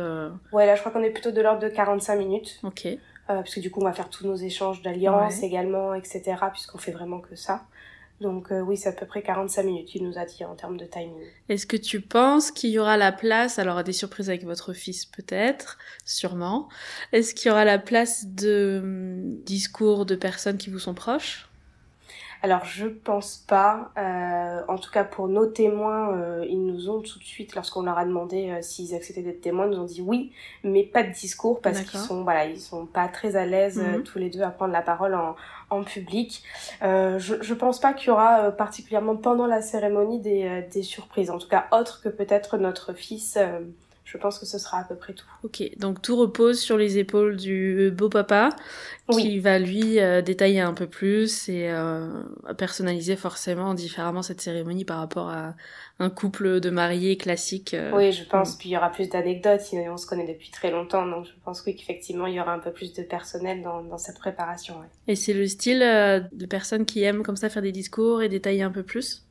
Ouais, 0.51 0.65
là, 0.65 0.75
je 0.75 0.79
crois 0.79 0.91
qu'on 0.91 1.03
est 1.03 1.11
plutôt 1.11 1.31
de 1.31 1.41
l'ordre 1.41 1.61
de 1.61 1.69
45 1.69 2.15
minutes. 2.15 2.59
Ok. 2.63 2.87
parce 3.27 3.53
que 3.53 3.59
du 3.59 3.69
coup, 3.71 3.81
on 3.81 3.85
va 3.85 3.93
faire 3.93 4.09
tous 4.09 4.25
nos 4.25 4.35
échanges 4.35 4.81
d'alliances 4.81 5.43
également, 5.43 5.93
etc. 5.93 6.23
Puisqu'on 6.53 6.77
fait 6.77 6.91
vraiment 6.91 7.19
que 7.19 7.35
ça. 7.35 7.65
Donc 8.21 8.51
euh, 8.51 8.61
oui, 8.61 8.77
c'est 8.77 8.89
à 8.89 8.91
peu 8.93 9.05
près 9.05 9.21
45 9.21 9.63
minutes, 9.63 9.93
il 9.93 10.07
nous 10.07 10.17
a 10.17 10.25
dit 10.25 10.45
en 10.45 10.55
termes 10.55 10.77
de 10.77 10.85
timing. 10.85 11.13
Est-ce 11.49 11.67
que 11.67 11.75
tu 11.75 11.99
penses 11.99 12.49
qu'il 12.49 12.69
y 12.69 12.79
aura 12.79 12.95
la 12.95 13.11
place, 13.11 13.59
alors 13.59 13.77
à 13.77 13.83
des 13.83 13.91
surprises 13.91 14.29
avec 14.29 14.45
votre 14.45 14.71
fils 14.71 15.05
peut-être, 15.05 15.77
sûrement, 16.05 16.69
est-ce 17.11 17.35
qu'il 17.35 17.49
y 17.49 17.51
aura 17.51 17.65
la 17.65 17.77
place 17.77 18.27
de 18.27 18.79
hum, 18.81 19.43
discours 19.43 20.05
de 20.05 20.15
personnes 20.15 20.57
qui 20.57 20.69
vous 20.69 20.79
sont 20.79 20.93
proches? 20.93 21.49
Alors 22.45 22.63
je 22.63 22.85
pense 22.85 23.37
pas. 23.37 23.91
Euh, 23.97 24.61
en 24.67 24.77
tout 24.77 24.91
cas 24.91 25.03
pour 25.03 25.27
nos 25.27 25.47
témoins, 25.47 26.15
euh, 26.15 26.45
ils 26.47 26.63
nous 26.63 26.91
ont 26.91 27.01
tout 27.01 27.17
de 27.17 27.23
suite, 27.23 27.55
lorsqu'on 27.55 27.81
leur 27.81 27.97
a 27.97 28.05
demandé 28.05 28.51
euh, 28.51 28.61
s'ils 28.61 28.93
acceptaient 28.93 29.23
d'être 29.23 29.41
témoins, 29.41 29.65
ils 29.65 29.71
nous 29.71 29.79
ont 29.79 29.85
dit 29.85 30.01
oui, 30.01 30.31
mais 30.63 30.83
pas 30.83 31.01
de 31.01 31.11
discours 31.11 31.59
parce 31.59 31.81
qu'ils 31.81 31.99
sont 31.99 32.23
voilà, 32.23 32.45
ils 32.45 32.59
sont 32.59 32.85
pas 32.85 33.07
très 33.07 33.35
à 33.35 33.47
l'aise 33.47 33.79
mhm. 33.79 34.03
tous 34.03 34.19
les 34.19 34.29
deux 34.29 34.43
à 34.43 34.51
prendre 34.51 34.73
la 34.73 34.83
parole 34.83 35.15
en, 35.15 35.35
en 35.69 35.83
public. 35.83 36.43
je, 36.81 37.17
je 37.41 37.53
pense 37.53 37.79
pas 37.79 37.93
qu'il 37.93 38.07
y 38.07 38.11
aura 38.11 38.51
particulièrement 38.51 39.15
pendant 39.15 39.47
la 39.47 39.61
cérémonie 39.61 40.19
des, 40.19 40.67
des 40.71 40.83
surprises, 40.83 41.29
en 41.29 41.37
tout 41.37 41.47
cas 41.47 41.67
autre 41.71 42.01
que 42.01 42.09
peut-être 42.09 42.57
notre 42.57 42.93
fils 42.93 43.37
je 44.05 44.19
pense 44.19 44.37
que 44.37 44.45
ce 44.45 44.59
sera 44.59 44.79
à 44.79 44.83
peu 44.83 44.95
près 44.95 45.13
tout. 45.13 45.25
Ok, 45.43 45.63
donc 45.77 45.99
tout 45.99 46.15
repose 46.15 46.59
sur 46.59 46.77
les 46.77 46.99
épaules 46.99 47.37
du 47.37 47.91
beau 47.91 48.07
papa 48.07 48.49
qui 49.09 49.39
va 49.39 49.57
lui 49.57 49.99
euh, 49.99 50.21
détailler 50.21 50.61
un 50.61 50.75
peu 50.75 50.85
plus 50.85 51.49
et 51.49 51.71
euh, 51.71 52.07
personnaliser 52.55 53.15
forcément 53.15 53.73
différemment 53.73 54.21
cette 54.21 54.41
cérémonie 54.41 54.85
par 54.85 54.99
rapport 54.99 55.29
à 55.29 55.55
un 55.97 56.11
couple 56.11 56.59
de 56.59 56.69
mariés 56.69 57.17
classique. 57.17 57.73
Euh. 57.73 57.91
Oui, 57.95 58.11
je 58.11 58.23
pense. 58.25 58.55
Puis 58.55 58.69
il 58.69 58.73
y 58.73 58.77
aura 58.77 58.91
plus 58.91 59.09
d'anecdotes. 59.09 59.61
On 59.73 59.97
se 59.97 60.05
connaît 60.05 60.27
depuis 60.27 60.51
très 60.51 60.69
longtemps, 60.69 61.07
donc 61.07 61.25
je 61.25 61.31
pense 61.43 61.63
oui 61.65 61.75
qu'effectivement 61.75 62.27
il 62.27 62.35
y 62.35 62.39
aura 62.39 62.53
un 62.53 62.59
peu 62.59 62.71
plus 62.71 62.93
de 62.93 63.01
personnel 63.01 63.63
dans, 63.63 63.81
dans 63.81 63.97
cette 63.97 64.19
préparation. 64.19 64.75
Et 65.07 65.15
c'est 65.15 65.33
le 65.33 65.47
style 65.47 65.79
de 65.79 66.45
personnes 66.45 66.85
qui 66.85 67.01
aiment 67.01 67.23
comme 67.23 67.37
ça 67.37 67.49
faire 67.49 67.63
des 67.63 67.71
discours 67.71 68.21
et 68.21 68.29
détailler 68.29 68.61
un 68.61 68.71
peu 68.71 68.83
plus? 68.83 69.24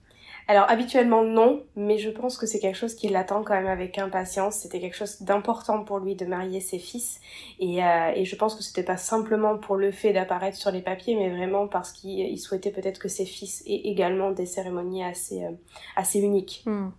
Alors 0.46 0.68
habituellement 0.68 1.24
non, 1.24 1.62
mais 1.74 1.98
je 1.98 2.10
pense 2.10 2.36
que 2.36 2.46
c'est 2.46 2.58
quelque 2.58 2.76
chose 2.76 2.94
qui 2.94 3.08
l'attend 3.08 3.42
quand 3.42 3.54
même 3.54 3.66
avec 3.66 3.98
impatience. 3.98 4.56
C'était 4.56 4.80
quelque 4.80 4.96
chose 4.96 5.22
d'important 5.22 5.84
pour 5.84 5.98
lui 6.00 6.14
de 6.16 6.26
marier 6.26 6.60
ses 6.60 6.78
fils 6.78 7.20
et, 7.58 7.82
euh, 7.82 8.12
et 8.14 8.24
je 8.24 8.36
pense 8.36 8.54
que 8.54 8.62
c'était 8.62 8.82
pas 8.82 8.98
simplement 8.98 9.56
pour 9.56 9.76
le 9.76 9.90
fait 9.90 10.12
d'apparaître 10.12 10.56
sur 10.56 10.70
les 10.70 10.82
papiers, 10.82 11.16
mais 11.16 11.30
vraiment 11.30 11.66
parce 11.66 11.92
qu'il 11.92 12.38
souhaitait 12.38 12.70
peut-être 12.70 12.98
que 12.98 13.08
ses 13.08 13.24
fils 13.24 13.62
aient 13.66 13.82
également 13.84 14.32
des 14.32 14.46
cérémonies 14.46 15.02
assez, 15.02 15.44
euh, 15.44 15.50
assez 15.96 16.20
uniques. 16.20 16.62
Hmm. 16.66 16.90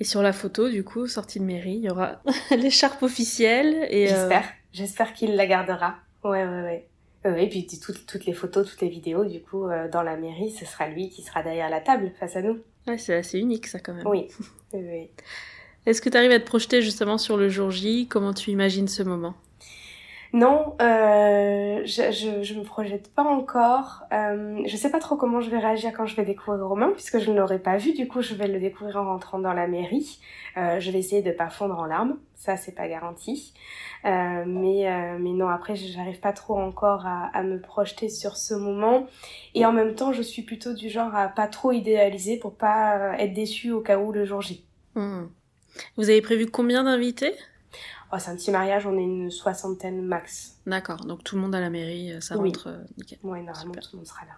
Et 0.00 0.04
sur 0.04 0.22
la 0.22 0.32
photo, 0.32 0.68
du 0.68 0.84
coup, 0.84 1.06
sortie 1.06 1.40
de 1.40 1.44
mairie, 1.44 1.76
il 1.76 1.84
y 1.84 1.90
aura 1.90 2.22
l'écharpe 2.50 3.02
officielle 3.02 3.86
et... 3.90 4.06
Euh, 4.06 4.16
J'espère, 4.16 4.44
j'espère 4.72 5.12
qu'il 5.12 5.36
la 5.36 5.46
gardera. 5.46 5.96
Ouais, 6.24 6.44
ouais, 6.44 6.62
ouais. 6.62 6.88
Euh, 7.24 7.36
et 7.36 7.48
puis 7.48 7.66
toutes, 7.66 8.06
toutes 8.06 8.26
les 8.26 8.32
photos, 8.32 8.68
toutes 8.68 8.80
les 8.80 8.88
vidéos, 8.88 9.24
du 9.24 9.40
coup, 9.40 9.66
euh, 9.66 9.88
dans 9.88 10.02
la 10.02 10.16
mairie, 10.16 10.50
ce 10.50 10.64
sera 10.64 10.88
lui 10.88 11.08
qui 11.08 11.22
sera 11.22 11.42
derrière 11.42 11.70
la 11.70 11.80
table 11.80 12.12
face 12.18 12.36
à 12.36 12.42
nous. 12.42 12.58
Ouais, 12.86 12.98
c'est 12.98 13.14
assez 13.14 13.38
unique 13.38 13.66
ça 13.66 13.78
quand 13.78 13.94
même. 13.94 14.06
Oui. 14.06 14.28
oui, 14.72 15.08
Est-ce 15.86 16.02
que 16.02 16.08
tu 16.08 16.16
arrives 16.16 16.32
à 16.32 16.40
te 16.40 16.46
projeter 16.46 16.82
justement 16.82 17.18
sur 17.18 17.36
le 17.36 17.48
jour 17.48 17.70
J? 17.70 18.08
Comment 18.08 18.34
tu 18.34 18.50
imagines 18.50 18.88
ce 18.88 19.02
moment? 19.02 19.34
Non, 20.32 20.76
euh, 20.80 21.82
je, 21.84 22.10
je, 22.10 22.42
je 22.42 22.54
me 22.54 22.64
projette 22.64 23.12
pas 23.12 23.22
encore. 23.22 24.04
Euh, 24.12 24.62
je 24.64 24.76
sais 24.76 24.90
pas 24.90 24.98
trop 24.98 25.16
comment 25.16 25.42
je 25.42 25.50
vais 25.50 25.58
réagir 25.58 25.92
quand 25.94 26.06
je 26.06 26.16
vais 26.16 26.24
découvrir 26.24 26.66
Romain, 26.66 26.90
puisque 26.92 27.18
je 27.18 27.30
ne 27.30 27.36
l'aurais 27.36 27.58
pas 27.58 27.76
vu. 27.76 27.92
Du 27.92 28.08
coup, 28.08 28.22
je 28.22 28.34
vais 28.34 28.48
le 28.48 28.58
découvrir 28.58 28.96
en 28.96 29.04
rentrant 29.04 29.38
dans 29.38 29.52
la 29.52 29.66
mairie. 29.66 30.20
Euh, 30.56 30.80
je 30.80 30.90
vais 30.90 31.00
essayer 31.00 31.20
de 31.20 31.32
pas 31.32 31.50
fondre 31.50 31.78
en 31.78 31.84
larmes. 31.84 32.16
Ça, 32.34 32.56
c'est 32.56 32.74
pas 32.74 32.88
garanti. 32.88 33.52
Euh, 34.04 34.44
mais, 34.46 34.90
euh, 34.90 35.18
mais 35.20 35.32
non, 35.32 35.48
après, 35.48 35.76
j'arrive 35.76 36.18
pas 36.18 36.32
trop 36.32 36.58
encore 36.58 37.06
à, 37.06 37.26
à, 37.34 37.42
me 37.42 37.60
projeter 37.60 38.08
sur 38.08 38.36
ce 38.38 38.54
moment. 38.54 39.06
Et 39.54 39.66
en 39.66 39.72
même 39.72 39.94
temps, 39.94 40.12
je 40.12 40.22
suis 40.22 40.42
plutôt 40.42 40.72
du 40.72 40.88
genre 40.88 41.14
à 41.14 41.28
pas 41.28 41.46
trop 41.46 41.72
idéaliser 41.72 42.38
pour 42.38 42.54
pas 42.54 42.96
euh, 42.96 43.12
être 43.12 43.34
déçue 43.34 43.70
au 43.70 43.80
cas 43.80 43.98
où 43.98 44.12
le 44.12 44.24
jour 44.24 44.40
J. 44.40 44.64
Mmh. 44.94 45.24
Vous 45.96 46.10
avez 46.10 46.22
prévu 46.22 46.46
combien 46.46 46.84
d'invités? 46.84 47.34
Oh, 48.12 48.18
c'est 48.18 48.30
un 48.30 48.36
petit 48.36 48.50
mariage, 48.50 48.86
on 48.86 48.96
est 48.98 49.02
une 49.02 49.30
soixantaine 49.30 50.02
max. 50.02 50.58
D'accord, 50.66 51.04
donc 51.06 51.24
tout 51.24 51.34
le 51.36 51.40
monde 51.40 51.54
à 51.54 51.60
la 51.60 51.70
mairie, 51.70 52.12
ça 52.20 52.36
oui. 52.36 52.48
rentre 52.48 52.66
euh, 52.68 52.84
nickel. 52.98 53.18
Oui, 53.22 53.38
normalement 53.38 53.72
Super. 53.72 53.82
tout 53.82 53.88
le 53.94 53.96
monde 53.98 54.06
sera 54.06 54.26
là. 54.26 54.34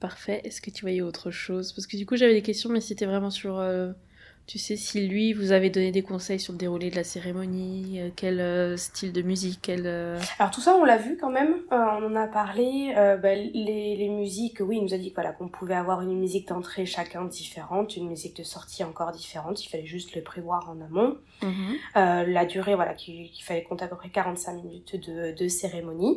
Parfait. 0.00 0.40
Est-ce 0.44 0.62
que 0.62 0.70
tu 0.70 0.82
voyais 0.82 1.02
autre 1.02 1.30
chose? 1.30 1.72
Parce 1.72 1.86
que 1.86 1.96
du 1.96 2.06
coup, 2.06 2.16
j'avais 2.16 2.32
des 2.32 2.42
questions, 2.42 2.70
mais 2.70 2.80
c'était 2.80 3.04
vraiment 3.04 3.30
sur 3.30 3.58
euh, 3.58 3.92
tu 4.48 4.58
sais 4.58 4.76
si 4.76 5.06
lui 5.06 5.34
vous 5.34 5.52
avez 5.52 5.68
donné 5.68 5.92
des 5.92 6.00
conseils 6.00 6.40
sur 6.40 6.54
le 6.54 6.58
déroulé 6.58 6.88
de 6.88 6.96
la 6.96 7.04
cérémonie, 7.04 8.00
euh, 8.00 8.08
quel 8.16 8.40
euh, 8.40 8.78
style 8.78 9.12
de 9.12 9.20
musique, 9.20 9.58
quel... 9.60 9.82
Euh... 9.84 10.18
Alors 10.38 10.50
tout 10.50 10.62
ça 10.62 10.74
on 10.74 10.86
l'a 10.86 10.96
vu 10.96 11.18
quand 11.18 11.28
même, 11.28 11.52
euh, 11.70 11.76
on 12.00 12.06
en 12.06 12.16
a 12.16 12.26
parlé, 12.26 12.94
bah, 13.22 13.34
les, 13.34 13.94
les 13.94 14.08
musiques, 14.08 14.60
oui 14.60 14.78
il 14.78 14.84
nous 14.84 14.94
a 14.94 14.96
dit 14.96 15.12
voilà, 15.14 15.32
qu'on 15.32 15.48
pouvait 15.48 15.74
avoir 15.74 16.00
une 16.00 16.18
musique 16.18 16.48
d'entrée 16.48 16.86
chacun 16.86 17.26
différente, 17.26 17.94
une 17.98 18.08
musique 18.08 18.36
de 18.36 18.42
sortie 18.42 18.82
encore 18.84 19.12
différente, 19.12 19.62
il 19.62 19.68
fallait 19.68 19.84
juste 19.84 20.16
le 20.16 20.22
prévoir 20.22 20.70
en 20.70 20.80
amont. 20.80 21.18
Mm 21.42 21.50
-hmm. 21.50 22.24
la 22.38 22.44
durée 22.46 22.74
voilà, 22.74 22.94
qu'il 22.94 23.30
qu 23.30 23.44
fallait 23.44 23.64
compter 23.68 23.84
à 23.84 23.88
peu 23.88 23.96
près 23.96 24.08
45 24.08 24.54
minutes 24.62 24.96
de, 24.96 25.36
de 25.40 25.48
cérémonie. 25.48 26.14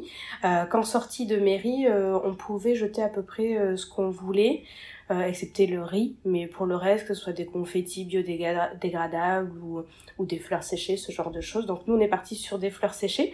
Qu'en 0.72 0.84
sortie 0.84 1.26
de 1.26 1.38
mairie 1.38 1.86
on 2.30 2.34
pouvait 2.34 2.76
jeter 2.76 3.04
à 3.04 3.10
peu 3.10 3.24
près 3.24 3.50
ce 3.76 3.86
qu'on 3.86 4.10
voulait 4.10 4.64
euh, 5.12 5.24
excepté 5.24 5.68
le 5.68 5.84
riz, 5.84 6.16
mais 6.24 6.48
pour 6.48 6.66
le 6.66 6.76
reste, 6.76 7.08
que 7.08 7.14
ce 7.14 7.22
soit 7.22 7.34
des 7.34 7.46
confettis 7.46 8.06
biodégradables 8.06 9.58
ou, 9.62 9.84
ou 10.18 10.26
des 10.26 10.40
fleurs 10.40 10.64
séchées, 10.64 10.96
ce 10.96 11.12
genre 11.12 11.32
de 11.32 11.42
choses. 11.42 11.66
Donc 11.66 11.86
nous, 11.86 11.96
on 11.96 12.00
est 12.00 12.08
parti 12.08 12.36
sur 12.36 12.58
des 12.60 12.72
fleurs 12.72 12.94
séchées, 12.94 13.34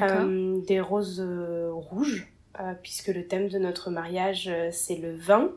euh, 0.00 0.60
des 0.60 0.80
roses 0.80 1.20
euh, 1.20 1.70
rouges, 1.72 2.32
puisque 2.82 3.08
le 3.08 3.26
thème 3.26 3.48
de 3.48 3.58
notre 3.58 3.90
mariage, 3.90 4.50
c'est 4.70 4.96
le 4.96 5.14
vin, 5.14 5.50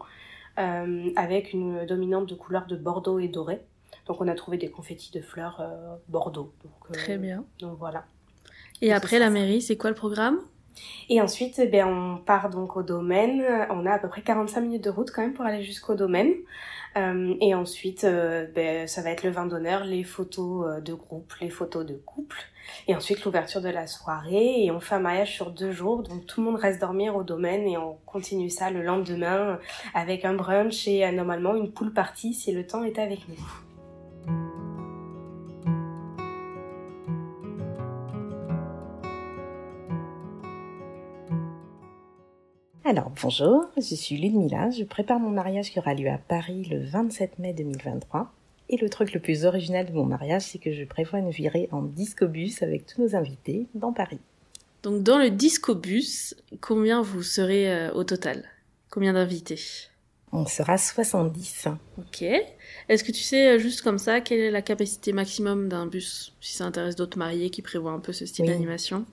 avec 0.57 1.53
une 1.53 1.85
dominante 1.85 2.27
de 2.27 2.35
couleur 2.35 2.65
de 2.65 2.75
bordeaux 2.75 3.19
et 3.19 3.29
doré. 3.29 3.61
Donc 4.07 4.19
on 4.19 4.27
a 4.27 4.35
trouvé 4.35 4.57
des 4.57 4.69
confettis 4.69 5.11
de 5.11 5.21
fleurs 5.21 5.63
bordeaux. 6.09 6.51
Donc, 6.63 6.97
Très 6.97 7.17
bien. 7.17 7.45
Donc 7.59 7.77
voilà. 7.77 8.05
Et 8.81 8.87
donc, 8.87 8.97
après 8.97 9.19
la 9.19 9.29
mairie, 9.29 9.61
c'est 9.61 9.77
quoi 9.77 9.91
le 9.91 9.95
programme? 9.95 10.39
Et 11.09 11.21
ensuite, 11.21 11.57
eh 11.57 11.65
bien, 11.65 11.87
on 11.87 12.17
part 12.17 12.49
donc 12.49 12.77
au 12.77 12.83
domaine. 12.83 13.43
On 13.71 13.85
a 13.85 13.93
à 13.93 13.99
peu 13.99 14.07
près 14.07 14.21
45 14.21 14.61
minutes 14.61 14.83
de 14.83 14.91
route 14.91 15.09
quand 15.11 15.21
même 15.21 15.33
pour 15.33 15.45
aller 15.45 15.63
jusqu'au 15.63 15.95
domaine. 15.95 16.33
Euh, 16.97 17.35
et 17.41 17.55
ensuite, 17.55 18.03
euh, 18.03 18.47
ben, 18.53 18.87
ça 18.87 19.01
va 19.01 19.11
être 19.11 19.23
le 19.23 19.31
vin 19.31 19.45
d'honneur, 19.45 19.85
les 19.85 20.03
photos 20.03 20.67
euh, 20.67 20.81
de 20.81 20.93
groupe, 20.93 21.33
les 21.41 21.49
photos 21.49 21.85
de 21.85 21.95
couple. 21.95 22.37
Et 22.87 22.95
ensuite, 22.95 23.23
l'ouverture 23.25 23.61
de 23.61 23.69
la 23.69 23.87
soirée. 23.87 24.63
Et 24.63 24.71
on 24.71 24.79
fait 24.79 24.95
un 24.95 24.99
mariage 24.99 25.33
sur 25.33 25.51
deux 25.51 25.71
jours. 25.71 26.03
Donc, 26.03 26.27
tout 26.27 26.41
le 26.41 26.45
monde 26.45 26.59
reste 26.59 26.79
dormir 26.79 27.15
au 27.15 27.23
domaine 27.23 27.67
et 27.67 27.77
on 27.77 27.97
continue 28.05 28.49
ça 28.49 28.69
le 28.69 28.83
lendemain 28.83 29.59
avec 29.95 30.25
un 30.25 30.33
brunch 30.33 30.87
et 30.87 31.11
normalement 31.11 31.55
une 31.55 31.71
pool 31.71 31.91
party 31.91 32.33
si 32.33 32.51
le 32.51 32.65
temps 32.67 32.83
est 32.83 32.99
avec 32.99 33.27
nous. 33.27 33.68
Alors, 42.89 43.11
bonjour, 43.21 43.65
je 43.77 43.93
suis 43.93 44.17
Ludmilla, 44.17 44.71
je 44.71 44.83
prépare 44.83 45.19
mon 45.19 45.29
mariage 45.29 45.69
qui 45.69 45.77
aura 45.77 45.93
lieu 45.93 46.09
à 46.09 46.17
Paris 46.17 46.67
le 46.71 46.83
27 46.83 47.37
mai 47.37 47.53
2023. 47.53 48.33
Et 48.69 48.77
le 48.77 48.89
truc 48.89 49.13
le 49.13 49.19
plus 49.19 49.45
original 49.45 49.85
de 49.85 49.91
mon 49.91 50.05
mariage, 50.05 50.41
c'est 50.41 50.57
que 50.57 50.73
je 50.73 50.83
prévois 50.85 51.19
une 51.19 51.29
virée 51.29 51.69
en 51.71 51.83
discobus 51.83 52.63
avec 52.63 52.87
tous 52.87 52.99
nos 53.03 53.15
invités 53.15 53.67
dans 53.75 53.93
Paris. 53.93 54.17
Donc 54.81 55.03
dans 55.03 55.19
le 55.19 55.29
discobus, 55.29 56.33
combien 56.61 57.03
vous 57.03 57.21
serez 57.21 57.71
euh, 57.71 57.93
au 57.93 58.03
total? 58.03 58.43
Combien 58.89 59.13
d'invités? 59.13 59.61
On 60.31 60.47
sera 60.47 60.79
70. 60.79 61.67
Ok. 61.99 62.23
Est-ce 62.23 63.03
que 63.03 63.11
tu 63.11 63.21
sais, 63.21 63.49
euh, 63.49 63.59
juste 63.59 63.83
comme 63.83 63.99
ça, 63.99 64.19
quelle 64.19 64.39
est 64.39 64.49
la 64.49 64.63
capacité 64.63 65.13
maximum 65.13 65.69
d'un 65.69 65.85
bus? 65.85 66.35
Si 66.41 66.55
ça 66.55 66.65
intéresse 66.65 66.95
d'autres 66.95 67.19
mariés 67.19 67.51
qui 67.51 67.61
prévoient 67.61 67.91
un 67.91 67.99
peu 67.99 68.13
ce 68.13 68.25
style 68.25 68.45
oui. 68.45 68.51
d'animation 68.51 69.05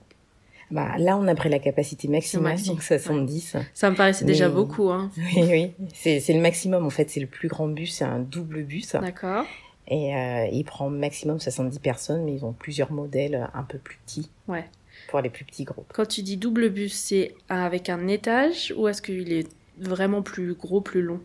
bah, 0.69 0.97
là, 0.97 1.17
on 1.17 1.27
a 1.27 1.35
pris 1.35 1.49
la 1.49 1.59
capacité 1.59 2.07
maximale, 2.07 2.61
donc 2.63 2.83
70. 2.83 3.53
Ouais. 3.53 3.61
Ça 3.73 3.89
me 3.89 3.95
paraissait 3.95 4.25
Mais... 4.25 4.31
déjà 4.31 4.49
beaucoup. 4.49 4.89
Hein. 4.89 5.09
Oui, 5.17 5.73
oui. 5.77 5.87
C'est 5.93 6.33
le 6.33 6.41
maximum, 6.41 6.85
en 6.85 6.89
fait. 6.89 7.09
C'est 7.09 7.19
le 7.19 7.27
plus 7.27 7.47
grand 7.47 7.67
bus, 7.67 7.95
c'est 7.95 8.05
un 8.05 8.19
double 8.19 8.63
bus. 8.63 8.93
D'accord. 8.93 9.45
Et 9.87 10.15
euh, 10.15 10.47
il 10.51 10.63
prend 10.65 10.89
maximum 10.89 11.39
70 11.39 11.79
personnes, 11.79 12.25
mais 12.25 12.33
ils 12.33 12.43
ont 12.43 12.51
plusieurs 12.51 12.91
modèles 12.91 13.49
un 13.53 13.63
peu 13.63 13.77
plus 13.77 13.97
petits. 14.05 14.29
Ouais. 14.47 14.65
Pour 15.09 15.21
les 15.21 15.29
plus 15.29 15.45
petits 15.45 15.63
groupes. 15.63 15.91
Quand 15.93 16.05
tu 16.07 16.21
dis 16.23 16.37
double 16.37 16.69
bus, 16.69 16.93
c'est 16.93 17.33
avec 17.47 17.87
un 17.89 18.07
étage 18.07 18.73
ou 18.75 18.87
est-ce 18.87 19.01
qu'il 19.01 19.31
est 19.31 19.47
vraiment 19.77 20.21
plus 20.21 20.53
gros, 20.55 20.81
plus 20.81 21.01
long? 21.01 21.21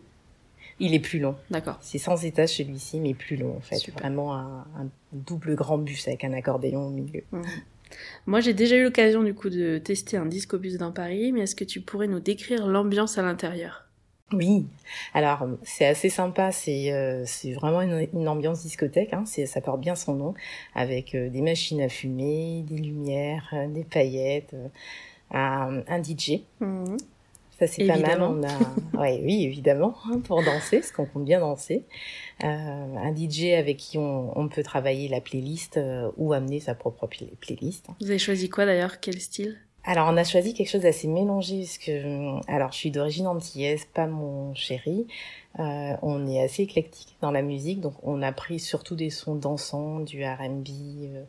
Il 0.79 0.93
est 0.93 0.99
plus 0.99 1.19
long. 1.19 1.35
D'accord. 1.49 1.77
C'est 1.81 1.97
sans 1.97 2.23
étage 2.23 2.49
celui-ci, 2.49 2.99
mais 2.99 3.13
plus 3.13 3.35
long 3.35 3.57
en 3.57 3.61
fait. 3.61 3.75
Super. 3.77 4.01
Vraiment 4.01 4.35
un, 4.35 4.65
un, 4.77 4.87
double 5.11 5.55
grand 5.55 5.77
bus 5.77 6.07
avec 6.07 6.23
un 6.23 6.33
accordéon 6.33 6.87
au 6.87 6.89
milieu. 6.89 7.23
Mmh. 7.31 7.41
Moi, 8.25 8.39
j'ai 8.39 8.53
déjà 8.53 8.75
eu 8.75 8.83
l'occasion 8.83 9.23
du 9.23 9.33
coup 9.33 9.49
de 9.49 9.77
tester 9.77 10.17
un 10.17 10.25
discobus 10.25 10.77
dans 10.77 10.91
Paris, 10.91 11.31
mais 11.31 11.41
est-ce 11.41 11.55
que 11.55 11.63
tu 11.63 11.81
pourrais 11.81 12.07
nous 12.07 12.19
décrire 12.19 12.67
l'ambiance 12.67 13.17
à 13.17 13.21
l'intérieur? 13.21 13.83
Oui, 14.31 14.65
alors 15.13 15.47
c'est 15.63 15.85
assez 15.85 16.09
sympa, 16.09 16.51
c'est 16.51 16.91
euh, 16.91 17.23
vraiment 17.53 17.81
une, 17.81 18.07
une, 18.13 18.27
ambiance 18.27 18.63
discothèque, 18.63 19.13
hein, 19.13 19.25
ça 19.25 19.61
porte 19.61 19.79
bien 19.79 19.95
son 19.95 20.15
nom, 20.15 20.33
avec 20.73 21.13
euh, 21.13 21.29
des 21.29 21.41
machines 21.41 21.81
à 21.81 21.89
fumer, 21.89 22.63
des 22.67 22.77
lumières, 22.77 23.47
euh, 23.53 23.67
des 23.67 23.83
paillettes, 23.83 24.55
un, 25.29 25.83
un, 25.87 26.03
DJ. 26.03 26.41
Mmh. 26.61 26.97
Ça 27.67 27.73
c'est 27.73 27.85
pas 27.85 27.97
mal. 27.97 28.21
On 28.21 28.43
a, 28.43 29.01
ouais, 29.01 29.21
oui 29.23 29.43
évidemment 29.43 29.95
hein, 30.11 30.19
pour 30.19 30.43
danser, 30.43 30.79
parce 30.79 30.91
qu'on 30.91 31.05
compte 31.05 31.25
bien 31.25 31.39
danser. 31.39 31.85
Euh, 32.43 32.47
un 32.47 33.15
DJ 33.15 33.53
avec 33.57 33.77
qui 33.77 33.97
on, 33.97 34.37
on, 34.37 34.47
peut 34.47 34.63
travailler 34.63 35.07
la 35.07 35.21
playlist 35.21 35.77
euh, 35.77 36.11
ou 36.17 36.33
amener 36.33 36.59
sa 36.59 36.75
propre 36.75 37.07
play 37.07 37.29
playlist. 37.39 37.87
Vous 38.01 38.09
avez 38.09 38.19
choisi 38.19 38.49
quoi 38.49 38.65
d'ailleurs? 38.65 38.99
Quel 38.99 39.19
style? 39.19 39.57
Alors, 39.85 40.07
on 40.09 40.15
a 40.15 40.23
choisi 40.23 40.53
quelque 40.53 40.69
chose 40.69 40.83
d'assez 40.83 41.09
mélangé, 41.09 41.59
parce 41.59 41.77
que, 41.77 42.49
alors, 42.49 42.71
je 42.71 42.77
suis 42.77 42.91
d'origine 42.91 43.27
antillaise, 43.27 43.85
pas 43.93 44.07
mon 44.07 44.53
chéri. 44.53 45.07
Euh, 45.59 45.93
on 46.01 46.25
est 46.25 46.41
assez 46.41 46.63
éclectique 46.63 47.15
dans 47.21 47.31
la 47.31 47.41
musique, 47.41 47.81
donc 47.81 47.93
on 48.01 48.21
a 48.21 48.31
pris 48.31 48.59
surtout 48.59 48.95
des 48.95 49.09
sons 49.09 49.35
dansants, 49.35 49.99
du 49.99 50.23
R&B, 50.23 50.67
euh, 51.03 51.23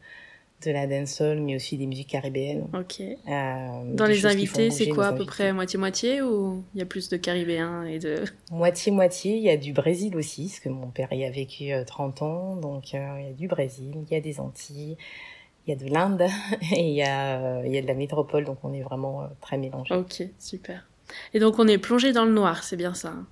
de 0.64 0.70
la 0.70 0.86
dancehall, 0.86 1.40
mais 1.40 1.56
aussi 1.56 1.76
des 1.76 1.86
musiques 1.86 2.08
caribéennes. 2.10 2.66
Ok. 2.72 3.00
Euh, 3.00 3.94
Dans 3.94 4.06
les 4.06 4.26
invités, 4.26 4.70
c'est 4.70 4.88
quoi 4.88 5.06
à 5.08 5.12
peu 5.12 5.24
près 5.24 5.52
moitié-moitié 5.52 6.22
ou 6.22 6.64
il 6.74 6.78
y 6.78 6.82
a 6.82 6.86
plus 6.86 7.08
de 7.08 7.16
caribéens 7.16 7.84
et 7.84 7.98
de... 7.98 8.24
Moitié-moitié, 8.50 9.36
il 9.36 9.42
y 9.42 9.50
a 9.50 9.56
du 9.56 9.72
Brésil 9.72 10.16
aussi, 10.16 10.46
parce 10.46 10.60
que 10.60 10.68
mon 10.68 10.88
père 10.88 11.12
y 11.12 11.24
a 11.24 11.30
vécu 11.30 11.70
30 11.86 12.22
ans, 12.22 12.56
donc 12.56 12.94
euh, 12.94 13.16
il 13.20 13.26
y 13.26 13.30
a 13.30 13.32
du 13.32 13.48
Brésil, 13.48 13.92
il 14.08 14.12
y 14.12 14.16
a 14.16 14.20
des 14.20 14.40
Antilles, 14.40 14.96
il 15.66 15.70
y 15.70 15.72
a 15.72 15.76
de 15.76 15.92
l'Inde 15.92 16.22
et 16.72 16.80
il 16.88 16.94
y, 16.94 17.02
a, 17.02 17.66
y 17.66 17.78
a 17.78 17.82
de 17.82 17.86
la 17.86 17.94
métropole, 17.94 18.44
donc 18.44 18.58
on 18.62 18.72
est 18.72 18.82
vraiment 18.82 19.22
euh, 19.22 19.26
très 19.40 19.56
mélangés. 19.58 19.94
Ok, 19.94 20.22
super. 20.38 20.86
Et 21.34 21.38
donc 21.38 21.58
on 21.58 21.68
est 21.68 21.78
plongé 21.78 22.12
dans 22.12 22.24
le 22.24 22.32
noir, 22.32 22.64
c'est 22.64 22.76
bien 22.76 22.94
ça 22.94 23.08
hein? 23.08 23.26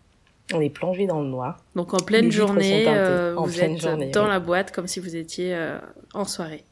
On 0.52 0.60
est 0.60 0.70
plongé 0.70 1.06
dans 1.06 1.20
le 1.20 1.28
noir. 1.28 1.58
Donc 1.76 1.94
en 1.94 1.98
pleine 1.98 2.30
journée, 2.30 2.84
euh, 2.88 3.34
en 3.36 3.44
vous 3.44 3.52
pleine 3.54 3.74
êtes 3.74 3.80
journée, 3.80 4.10
dans 4.10 4.26
la 4.26 4.40
boîte 4.40 4.72
comme 4.72 4.86
si 4.86 5.00
vous 5.00 5.16
étiez 5.16 5.54
euh, 5.54 5.78
en 6.14 6.24
soirée. 6.24 6.64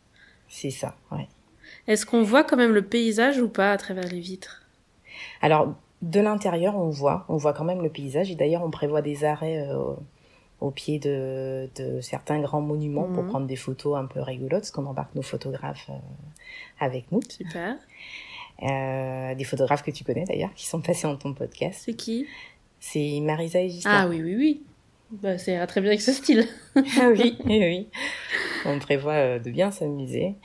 C'est 0.50 0.70
ça, 0.70 0.96
ouais. 1.12 1.28
Est-ce 1.86 2.04
qu'on 2.04 2.22
voit 2.22 2.44
quand 2.44 2.56
même 2.56 2.74
le 2.74 2.82
paysage 2.82 3.40
ou 3.40 3.48
pas 3.48 3.72
à 3.72 3.76
travers 3.78 4.06
les 4.06 4.20
vitres? 4.20 4.66
Alors, 5.40 5.74
de 6.02 6.20
l'intérieur, 6.20 6.76
on 6.76 6.90
voit, 6.90 7.24
on 7.28 7.36
voit 7.36 7.52
quand 7.52 7.64
même 7.64 7.82
le 7.82 7.88
paysage. 7.88 8.30
Et 8.30 8.34
d'ailleurs, 8.34 8.62
on 8.64 8.70
prévoit 8.70 9.00
des 9.00 9.24
arrêts 9.24 9.66
euh, 9.68 9.94
au 10.60 10.70
pied 10.70 10.98
de, 10.98 11.70
de, 11.76 12.00
certains 12.00 12.40
grands 12.40 12.60
monuments 12.60 13.06
mmh. 13.06 13.14
pour 13.14 13.26
prendre 13.26 13.46
des 13.46 13.56
photos 13.56 13.96
un 13.96 14.06
peu 14.06 14.20
rigolotes, 14.20 14.60
parce 14.60 14.70
qu'on 14.72 14.86
embarque 14.86 15.14
nos 15.14 15.22
photographes 15.22 15.88
euh, 15.88 15.94
avec 16.80 17.10
nous. 17.12 17.20
Super. 17.28 17.76
Euh, 18.62 19.34
des 19.36 19.44
photographes 19.44 19.82
que 19.82 19.92
tu 19.92 20.04
connais 20.04 20.24
d'ailleurs, 20.24 20.52
qui 20.54 20.66
sont 20.66 20.80
passés 20.80 21.06
dans 21.06 21.16
ton 21.16 21.32
podcast. 21.32 21.82
C'est 21.84 21.94
qui? 21.94 22.26
C'est 22.80 23.20
Marisa 23.20 23.60
et 23.60 23.68
Gisela. 23.70 24.00
Ah 24.00 24.08
oui, 24.08 24.20
oui, 24.22 24.34
oui. 24.36 24.62
Bah, 25.10 25.38
ça 25.38 25.52
ira 25.52 25.66
très 25.66 25.80
bien 25.80 25.90
avec 25.90 26.00
ce 26.00 26.12
style. 26.12 26.46
ah 26.76 27.10
oui, 27.10 27.36
oui, 27.44 27.58
oui. 27.60 27.88
On 28.64 28.78
prévoit 28.78 29.38
de 29.38 29.50
bien 29.50 29.70
s'amuser. 29.70 30.36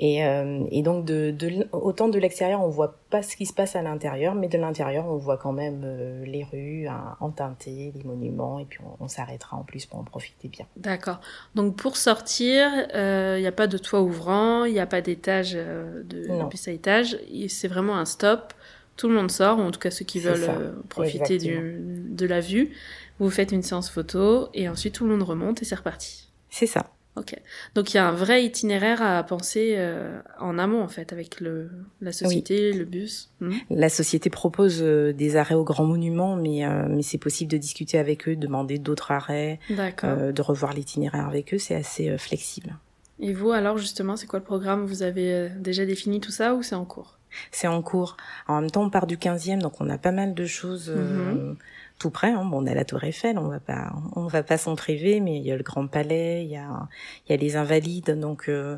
Et, 0.00 0.24
euh, 0.24 0.64
et 0.72 0.82
donc, 0.82 1.04
de, 1.04 1.30
de, 1.30 1.68
autant 1.70 2.08
de 2.08 2.18
l'extérieur, 2.18 2.60
on 2.60 2.68
voit 2.68 2.98
pas 3.10 3.22
ce 3.22 3.36
qui 3.36 3.46
se 3.46 3.52
passe 3.52 3.76
à 3.76 3.82
l'intérieur, 3.82 4.34
mais 4.34 4.48
de 4.48 4.58
l'intérieur, 4.58 5.06
on 5.06 5.18
voit 5.18 5.36
quand 5.36 5.52
même 5.52 5.82
euh, 5.84 6.24
les 6.24 6.42
rues 6.42 6.88
hein, 6.88 7.16
enteintées, 7.20 7.92
les 7.94 8.02
monuments, 8.02 8.58
et 8.58 8.64
puis 8.64 8.80
on, 8.84 9.04
on 9.04 9.08
s'arrêtera 9.08 9.56
en 9.56 9.62
plus 9.62 9.86
pour 9.86 10.00
en 10.00 10.04
profiter 10.04 10.48
bien. 10.48 10.66
D'accord. 10.76 11.20
Donc 11.54 11.76
pour 11.76 11.96
sortir, 11.96 12.68
il 12.74 12.96
euh, 12.96 13.40
n'y 13.40 13.46
a 13.46 13.52
pas 13.52 13.68
de 13.68 13.78
toit 13.78 14.02
ouvrant, 14.02 14.64
il 14.64 14.72
n'y 14.72 14.80
a 14.80 14.86
pas 14.86 15.00
d'étage 15.00 15.52
euh, 15.54 16.02
de, 16.02 16.26
Non. 16.26 16.48
plus 16.48 16.66
à 16.66 16.72
étage. 16.72 17.16
C'est 17.48 17.68
vraiment 17.68 17.96
un 17.96 18.04
stop. 18.04 18.52
Tout 18.96 19.08
le 19.08 19.14
monde 19.14 19.30
sort, 19.30 19.58
ou 19.58 19.62
en 19.62 19.72
tout 19.72 19.80
cas 19.80 19.90
ceux 19.90 20.04
qui 20.04 20.20
veulent 20.20 20.46
euh, 20.48 20.72
profiter 20.88 21.38
du, 21.38 21.80
de 21.80 22.26
la 22.26 22.40
vue. 22.40 22.70
Vous 23.18 23.30
faites 23.30 23.52
une 23.52 23.62
séance 23.62 23.90
photo 23.90 24.48
et 24.54 24.68
ensuite 24.68 24.94
tout 24.94 25.04
le 25.04 25.10
monde 25.10 25.22
remonte 25.22 25.62
et 25.62 25.64
c'est 25.64 25.74
reparti. 25.74 26.28
C'est 26.50 26.66
ça. 26.66 26.90
Ok. 27.16 27.36
Donc 27.76 27.94
il 27.94 27.96
y 27.96 28.00
a 28.00 28.08
un 28.08 28.12
vrai 28.12 28.44
itinéraire 28.44 29.00
à 29.00 29.22
penser 29.22 29.74
euh, 29.76 30.20
en 30.40 30.58
amont 30.58 30.82
en 30.82 30.88
fait 30.88 31.12
avec 31.12 31.40
le 31.40 31.70
la 32.00 32.10
société, 32.10 32.72
le 32.72 32.84
bus. 32.84 33.30
Hmm. 33.40 33.52
La 33.70 33.88
société 33.88 34.30
propose 34.30 34.82
euh, 34.82 35.12
des 35.12 35.36
arrêts 35.36 35.54
aux 35.54 35.62
grands 35.62 35.84
monuments, 35.84 36.34
mais, 36.34 36.66
euh, 36.66 36.86
mais 36.88 37.02
c'est 37.02 37.18
possible 37.18 37.52
de 37.52 37.56
discuter 37.56 37.98
avec 37.98 38.28
eux, 38.28 38.34
de 38.34 38.40
demander 38.40 38.78
d'autres 38.78 39.12
arrêts, 39.12 39.60
de 39.70 40.42
revoir 40.42 40.72
l'itinéraire 40.72 41.28
avec 41.28 41.54
eux, 41.54 41.58
c'est 41.58 41.76
assez 41.76 42.18
flexible. 42.18 42.76
Et 43.20 43.32
vous 43.32 43.52
alors 43.52 43.78
justement, 43.78 44.16
c'est 44.16 44.26
quoi 44.26 44.40
le 44.40 44.44
programme? 44.44 44.84
Vous 44.84 45.04
avez 45.04 45.50
déjà 45.56 45.86
défini 45.86 46.20
tout 46.20 46.32
ça 46.32 46.54
ou 46.56 46.64
c'est 46.64 46.74
en 46.74 46.84
cours? 46.84 47.18
C'est 47.50 47.66
en 47.66 47.82
cours. 47.82 48.16
En 48.46 48.60
même 48.60 48.70
temps, 48.70 48.82
on 48.82 48.90
part 48.90 49.06
du 49.06 49.16
15e, 49.16 49.60
donc 49.60 49.80
on 49.80 49.88
a 49.88 49.98
pas 49.98 50.12
mal 50.12 50.34
de 50.34 50.46
choses 50.46 50.92
euh, 50.94 51.54
tout 51.98 52.10
près. 52.10 52.30
Hein. 52.30 52.44
Bon, 52.44 52.62
on 52.62 52.66
a 52.66 52.74
la 52.74 52.84
Tour 52.84 53.02
Eiffel, 53.04 53.38
on 53.38 53.48
va 53.48 53.60
pas, 53.60 53.92
on 54.16 54.26
va 54.26 54.42
pas 54.42 54.58
s'en 54.58 54.74
priver, 54.76 55.20
mais 55.20 55.36
il 55.36 55.42
y 55.42 55.52
a 55.52 55.56
le 55.56 55.62
Grand 55.62 55.86
Palais, 55.86 56.44
il 56.44 56.50
y 56.50 56.56
a, 56.56 56.88
il 57.26 57.30
y 57.32 57.34
a 57.34 57.36
les 57.36 57.56
Invalides, 57.56 58.18
donc 58.18 58.48
euh, 58.48 58.76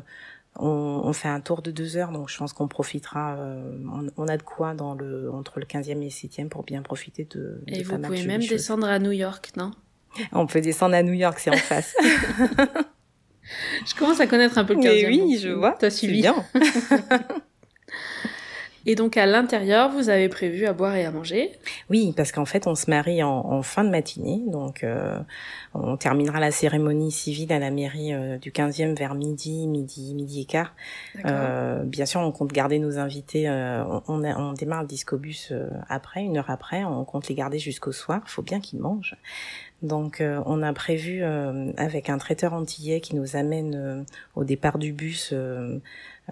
on, 0.59 0.67
on 1.03 1.13
fait 1.13 1.27
un 1.27 1.39
tour 1.41 1.61
de 1.61 1.71
deux 1.71 1.97
heures, 1.97 2.11
donc 2.11 2.29
je 2.29 2.37
pense 2.37 2.53
qu'on 2.53 2.67
profitera. 2.67 3.35
euh, 3.37 3.77
on, 3.91 4.07
on 4.17 4.27
a 4.27 4.37
de 4.37 4.43
quoi 4.43 4.73
dans 4.73 4.93
le 4.95 5.31
entre 5.31 5.59
le 5.59 5.65
15e 5.65 5.91
et 5.91 5.95
le 5.95 6.01
7e 6.09 6.47
pour 6.49 6.63
bien 6.63 6.81
profiter 6.81 7.25
de. 7.29 7.61
Et 7.67 7.79
de 7.79 7.83
vous 7.83 7.97
pouvez 7.99 8.25
même 8.25 8.41
choses. 8.41 8.49
descendre 8.49 8.87
à 8.87 8.99
New 8.99 9.11
York, 9.11 9.51
non? 9.57 9.71
On 10.31 10.47
peut 10.47 10.61
descendre 10.61 10.95
à 10.95 11.03
New 11.03 11.13
York, 11.13 11.37
c'est 11.39 11.51
en 11.51 11.57
face. 11.57 11.93
Je 13.85 13.95
commence 13.95 14.19
à 14.19 14.27
connaître 14.27 14.57
un 14.57 14.65
peu 14.65 14.73
le 14.73 14.79
15e. 14.81 14.83
Mais 14.83 15.07
oui, 15.07 15.37
je 15.41 15.49
vois. 15.49 15.75
T'as 15.79 15.89
suivi. 15.89 16.21
bien. 16.21 16.35
Et 18.89 18.95
donc 18.95 19.17
à 19.17 19.25
l'intérieur, 19.25 19.89
vous 19.91 20.07
avez 20.07 20.29
prévu 20.29 20.65
à 20.65 20.71
boire 20.71 20.95
et 20.95 21.03
à 21.05 21.11
manger. 21.11 21.51
Oui, 21.89 22.13
parce 22.15 22.31
qu'en 22.31 22.45
fait, 22.45 22.67
on 22.67 22.73
se 22.75 22.89
marie 22.89 23.21
en, 23.21 23.29
en 23.45 23.61
fin 23.61 23.83
de 23.83 23.89
matinée, 23.89 24.41
donc 24.47 24.83
euh, 24.85 25.19
on 25.73 25.97
terminera 25.97 26.39
la 26.39 26.51
cérémonie 26.51 27.11
civile 27.11 27.51
à 27.51 27.59
la 27.59 27.69
mairie 27.69 28.13
euh, 28.13 28.37
du 28.37 28.51
15e 28.51 28.95
vers 28.97 29.13
midi, 29.13 29.67
midi, 29.67 30.13
midi 30.15 30.41
et 30.41 30.45
quart. 30.45 30.73
Euh, 31.25 31.83
bien 31.83 32.05
sûr, 32.05 32.21
on 32.21 32.31
compte 32.31 32.53
garder 32.53 32.79
nos 32.79 32.97
invités. 32.97 33.49
euh, 33.49 33.83
on, 33.83 34.01
on, 34.07 34.23
a- 34.23 34.37
on 34.39 34.53
démarre 34.53 34.83
le 34.83 34.87
discobus 34.87 35.49
euh, 35.51 35.67
après, 35.89 36.21
une 36.23 36.37
heure 36.37 36.49
après. 36.49 36.85
On 36.85 37.03
compte 37.03 37.27
les 37.27 37.35
garder 37.35 37.59
jusqu'au 37.59 37.91
soir. 37.91 38.21
Il 38.25 38.29
faut 38.31 38.41
bien 38.41 38.61
qu'ils 38.61 38.79
mangent. 38.79 39.17
Donc, 39.83 40.21
euh, 40.21 40.41
on 40.47 40.63
a 40.63 40.71
prévu 40.73 41.19
euh, 41.21 41.71
avec 41.77 42.09
un 42.09 42.17
traiteur 42.17 42.53
antillais 42.53 42.99
qui 43.01 43.15
nous 43.15 43.35
amène 43.35 43.75
euh, 43.75 44.03
au 44.35 44.43
départ 44.45 44.77
du 44.79 44.91
bus 44.93 45.33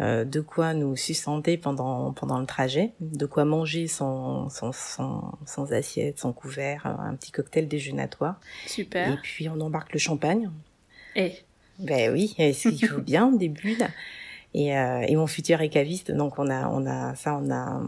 euh, 0.02 0.26
de 0.26 0.42
quoi 0.42 0.74
nous 0.74 0.98
sustenter 0.98 1.58
pendant 1.58 2.12
pendant 2.12 2.40
le 2.40 2.46
trajet, 2.46 2.92
de 3.00 3.26
quoi 3.26 3.46
manger 3.46 3.88
sans 3.88 4.50
sans 4.50 4.74
sans, 4.74 5.40
sans 5.46 5.72
assiette, 5.72 6.20
sans 6.20 6.34
couvert, 6.34 6.86
euh, 6.86 7.02
un 7.02 7.16
petit 7.16 7.32
cocktail 7.32 7.68
déjeunatoire. 7.68 8.40
Et 8.66 8.70
Super. 8.70 9.22
puis 9.22 9.48
on 9.48 9.60
embarque 9.62 9.94
le 9.94 10.00
champagne. 10.00 10.50
Et? 11.16 11.34
Ben 11.80 12.12
oui, 12.12 12.36
et 12.40 12.52
ce 12.52 12.70
qu'il 12.70 12.90
faut 12.90 13.02
bien 13.02 13.28
au 13.28 13.38
début 13.38 13.76
là. 13.76 13.88
Et, 14.54 14.78
euh, 14.78 15.02
et 15.02 15.16
mon 15.16 15.28
futur 15.28 15.62
est 15.62 15.70
caviste, 15.70 16.12
donc 16.12 16.40
on 16.40 16.50
a, 16.50 16.70
on 16.70 16.86
a 16.86 17.14
ça, 17.16 17.38
on 17.42 17.52
a, 17.52 17.82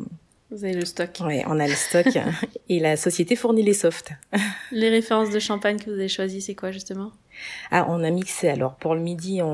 vous 0.50 0.64
avez 0.64 0.74
le 0.74 0.86
stock. 0.86 1.10
ouais, 1.22 1.44
on 1.48 1.60
a 1.60 1.68
le 1.68 1.74
stock 1.74 2.08
et 2.70 2.80
la 2.80 2.96
société 2.96 3.36
fournit 3.36 3.64
les 3.64 3.74
softs. 3.74 4.12
Les 4.72 4.90
références 4.90 5.30
de 5.30 5.40
champagne 5.40 5.78
que 5.78 5.86
vous 5.90 5.98
avez 5.98 6.08
choisies, 6.08 6.42
c'est 6.42 6.56
quoi 6.56 6.72
justement? 6.72 7.12
Ah, 7.72 7.86
on 7.90 8.04
a 8.04 8.10
mixé. 8.10 8.50
Alors 8.50 8.76
pour 8.76 8.96
le 8.96 9.02
midi, 9.02 9.42
on, 9.42 9.48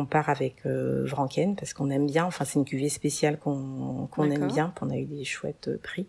on 0.00 0.06
part 0.06 0.28
avec 0.28 0.66
euh, 0.66 1.04
Vranken 1.06 1.56
parce 1.56 1.72
qu'on 1.72 1.90
aime 1.90 2.06
bien. 2.06 2.24
Enfin, 2.24 2.44
c'est 2.44 2.58
une 2.58 2.64
cuvée 2.64 2.88
spéciale 2.88 3.38
qu'on 3.38 4.08
qu'on 4.10 4.30
aime 4.30 4.48
bien. 4.48 4.72
puis 4.74 4.84
On 4.86 4.90
a 4.90 4.96
eu 4.96 5.06
des 5.06 5.24
chouettes 5.24 5.68
euh, 5.68 5.78
prix. 5.82 6.06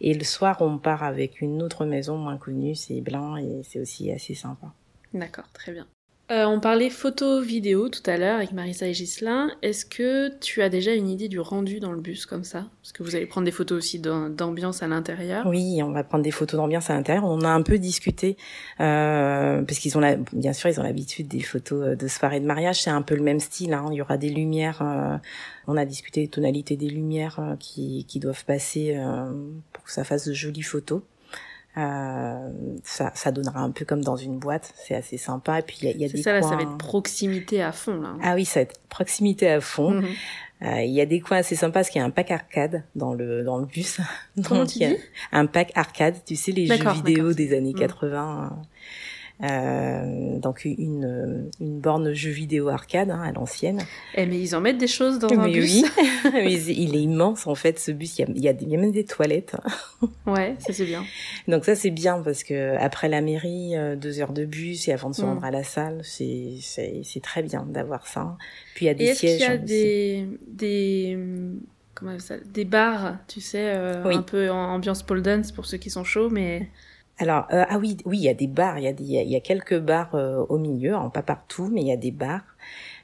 Et 0.00 0.14
le 0.14 0.24
soir, 0.24 0.58
on 0.60 0.78
part 0.78 1.02
avec 1.02 1.40
une 1.40 1.62
autre 1.62 1.84
maison 1.84 2.18
moins 2.18 2.36
connue, 2.38 2.74
c'est 2.74 3.00
blanc 3.00 3.36
et 3.36 3.62
c'est 3.64 3.80
aussi 3.80 4.10
assez 4.12 4.34
sympa. 4.34 4.66
D'accord, 5.14 5.50
très 5.52 5.72
bien. 5.72 5.86
Euh, 6.32 6.44
on 6.44 6.58
parlait 6.58 6.90
photo 6.90 7.40
vidéo 7.40 7.88
tout 7.88 8.02
à 8.04 8.16
l'heure 8.16 8.38
avec 8.38 8.50
Marissa 8.50 8.88
et 8.88 8.92
Ghislain. 8.92 9.48
Est-ce 9.62 9.86
que 9.86 10.36
tu 10.40 10.60
as 10.60 10.68
déjà 10.68 10.92
une 10.92 11.08
idée 11.08 11.28
du 11.28 11.38
rendu 11.38 11.78
dans 11.78 11.92
le 11.92 12.00
bus 12.00 12.26
comme 12.26 12.42
ça? 12.42 12.64
Parce 12.82 12.90
que 12.90 13.04
vous 13.04 13.14
allez 13.14 13.26
prendre 13.26 13.44
des 13.44 13.52
photos 13.52 13.78
aussi 13.78 14.00
d'am- 14.00 14.34
d'ambiance 14.34 14.82
à 14.82 14.88
l'intérieur. 14.88 15.46
Oui, 15.46 15.80
on 15.84 15.92
va 15.92 16.02
prendre 16.02 16.24
des 16.24 16.32
photos 16.32 16.58
d'ambiance 16.58 16.90
à 16.90 16.94
l'intérieur. 16.94 17.22
On 17.24 17.42
a 17.42 17.48
un 17.48 17.62
peu 17.62 17.78
discuté 17.78 18.36
euh, 18.80 19.62
parce 19.62 19.78
qu'ils 19.78 19.96
ont 19.96 20.00
la, 20.00 20.16
bien 20.32 20.52
sûr, 20.52 20.68
ils 20.68 20.80
ont 20.80 20.82
l'habitude 20.82 21.28
des 21.28 21.42
photos 21.42 21.90
euh, 21.90 21.94
de 21.94 22.08
soirée 22.08 22.40
de 22.40 22.46
mariage. 22.46 22.82
C'est 22.82 22.90
un 22.90 23.02
peu 23.02 23.14
le 23.14 23.22
même 23.22 23.38
style. 23.38 23.72
Hein. 23.72 23.86
Il 23.92 23.94
y 23.94 24.02
aura 24.02 24.16
des 24.16 24.30
lumières. 24.30 24.82
euh, 24.82 25.16
on 25.68 25.76
a 25.76 25.84
discuté 25.84 26.22
des 26.22 26.28
tonalités 26.28 26.76
des 26.76 26.90
lumières 26.90 27.38
euh, 27.38 27.54
qui, 27.56 28.04
qui 28.08 28.18
doivent 28.18 28.44
passer 28.44 28.96
euh, 28.96 29.30
pour 29.72 29.84
que 29.84 29.92
ça 29.92 30.02
fasse 30.02 30.26
de 30.26 30.32
jolies 30.32 30.62
photos. 30.62 31.02
Euh, 31.76 32.50
ça, 32.84 33.12
ça 33.14 33.30
donnera 33.32 33.60
un 33.60 33.70
peu 33.70 33.84
comme 33.84 34.02
dans 34.02 34.16
une 34.16 34.38
boîte. 34.38 34.72
C'est 34.76 34.94
assez 34.94 35.18
sympa. 35.18 35.58
Et 35.58 35.62
puis 35.62 35.76
il 35.82 35.88
y 35.88 35.92
a, 35.92 35.96
y 35.96 36.04
a 36.04 36.08
des 36.08 36.22
ça, 36.22 36.32
là, 36.32 36.40
ça 36.42 36.56
va 36.56 36.62
être 36.62 36.78
proximité 36.78 37.62
à 37.62 37.72
fond, 37.72 38.00
là. 38.00 38.14
Ah 38.22 38.34
oui, 38.34 38.44
ça 38.46 38.60
va 38.60 38.62
être 38.62 38.80
proximité 38.88 39.48
à 39.50 39.60
fond. 39.60 39.90
Mhm. 39.90 40.06
Euh, 40.62 40.80
Il 40.82 40.92
y 40.92 41.02
a 41.02 41.06
des 41.06 41.20
coins 41.20 41.36
assez 41.38 41.54
sympas 41.54 41.80
parce 41.80 41.90
qu'il 41.90 42.00
y 42.00 42.02
a 42.02 42.06
un 42.06 42.10
pack 42.10 42.30
arcade 42.30 42.82
dans 42.94 43.12
le 43.12 43.44
dans 43.44 43.58
le 43.58 43.66
bus. 43.66 44.00
Comment 44.48 44.60
Donc, 44.60 44.68
tu 44.70 44.78
il 44.78 44.82
y 44.82 44.84
a 44.86 44.90
dis? 44.90 44.96
Un 45.32 45.44
pack 45.44 45.70
arcade, 45.74 46.14
tu 46.24 46.34
sais 46.34 46.52
les 46.52 46.66
jeux 46.66 46.90
vidéo 46.92 47.34
des 47.34 47.54
années 47.54 47.74
Mm. 47.74 47.78
80. 47.80 48.58
Euh, 49.42 50.38
donc 50.38 50.64
une 50.64 51.50
une 51.60 51.78
borne 51.80 52.14
jeux 52.14 52.30
vidéo 52.30 52.68
arcade 52.68 53.10
hein, 53.10 53.20
à 53.22 53.32
l'ancienne. 53.32 53.80
Eh, 54.14 54.24
mais 54.24 54.40
ils 54.40 54.56
en 54.56 54.62
mettent 54.62 54.78
des 54.78 54.86
choses 54.86 55.18
dans 55.18 55.28
un 55.28 55.46
Mais 55.46 55.52
bus. 55.52 55.82
oui, 55.82 55.84
mais 56.32 56.54
il 56.62 56.96
est 56.96 57.02
immense 57.02 57.46
en 57.46 57.54
fait 57.54 57.78
ce 57.78 57.90
bus. 57.90 58.18
Il 58.18 58.22
y 58.42 58.48
a 58.48 58.52
il 58.52 58.68
y 58.68 58.72
il 58.72 58.78
même 58.78 58.92
des 58.92 59.04
toilettes. 59.04 59.54
Ouais, 60.26 60.54
ça 60.58 60.72
c'est 60.72 60.84
bien. 60.86 61.04
Donc 61.48 61.64
ça 61.66 61.74
c'est 61.74 61.90
bien 61.90 62.20
parce 62.22 62.44
que 62.44 62.76
après 62.78 63.08
la 63.08 63.20
mairie, 63.20 63.76
euh, 63.76 63.94
deux 63.96 64.20
heures 64.20 64.32
de 64.32 64.44
bus 64.46 64.88
et 64.88 64.92
avant 64.92 65.10
de 65.10 65.14
se 65.14 65.22
Mm. 65.22 65.24
rendre 65.26 65.44
à 65.44 65.50
la 65.50 65.64
salle, 65.64 66.00
c'est 66.02 67.20
très 67.22 67.42
bien 67.42 67.66
d'avoir 67.68 68.06
ça. 68.06 68.36
Puis 68.74 68.86
il 68.86 68.88
y 68.88 68.90
a 68.90 68.92
Et 68.92 68.94
des 68.94 69.06
qu'il 69.08 69.28
sièges. 69.28 69.40
y 69.40 69.44
a 69.44 69.50
hein, 69.52 69.56
des, 69.58 70.26
des, 70.46 71.18
comment 71.94 72.10
on 72.12 72.14
appelle 72.14 72.22
ça, 72.22 72.36
des 72.38 72.64
bars, 72.64 73.16
tu 73.28 73.40
sais, 73.40 73.72
euh, 73.74 74.02
Oui. 74.06 74.14
un 74.16 74.22
peu 74.22 74.50
en 74.50 74.74
ambiance 74.74 75.02
pole 75.02 75.22
dance 75.22 75.52
pour 75.52 75.66
ceux 75.66 75.78
qui 75.78 75.90
sont 75.90 76.04
chauds, 76.04 76.30
mais 76.30 76.68
Alors, 77.18 77.46
euh, 77.52 77.64
ah 77.68 77.78
oui, 77.78 77.96
oui, 78.04 78.18
il 78.18 78.24
y 78.24 78.28
a 78.28 78.34
des 78.34 78.46
bars, 78.46 78.78
il 78.78 78.84
y 78.84 78.88
a, 78.88 78.92
des, 78.92 79.04
il 79.04 79.28
y 79.30 79.36
a- 79.36 79.40
quelques 79.40 79.78
bars 79.78 80.14
euh, 80.14 80.44
au 80.48 80.58
milieu, 80.58 80.94
hein, 80.94 81.08
pas 81.08 81.22
partout, 81.22 81.68
mais 81.72 81.80
il 81.80 81.86
y 81.86 81.92
a 81.92 81.96
des 81.96 82.10
bars 82.10 82.42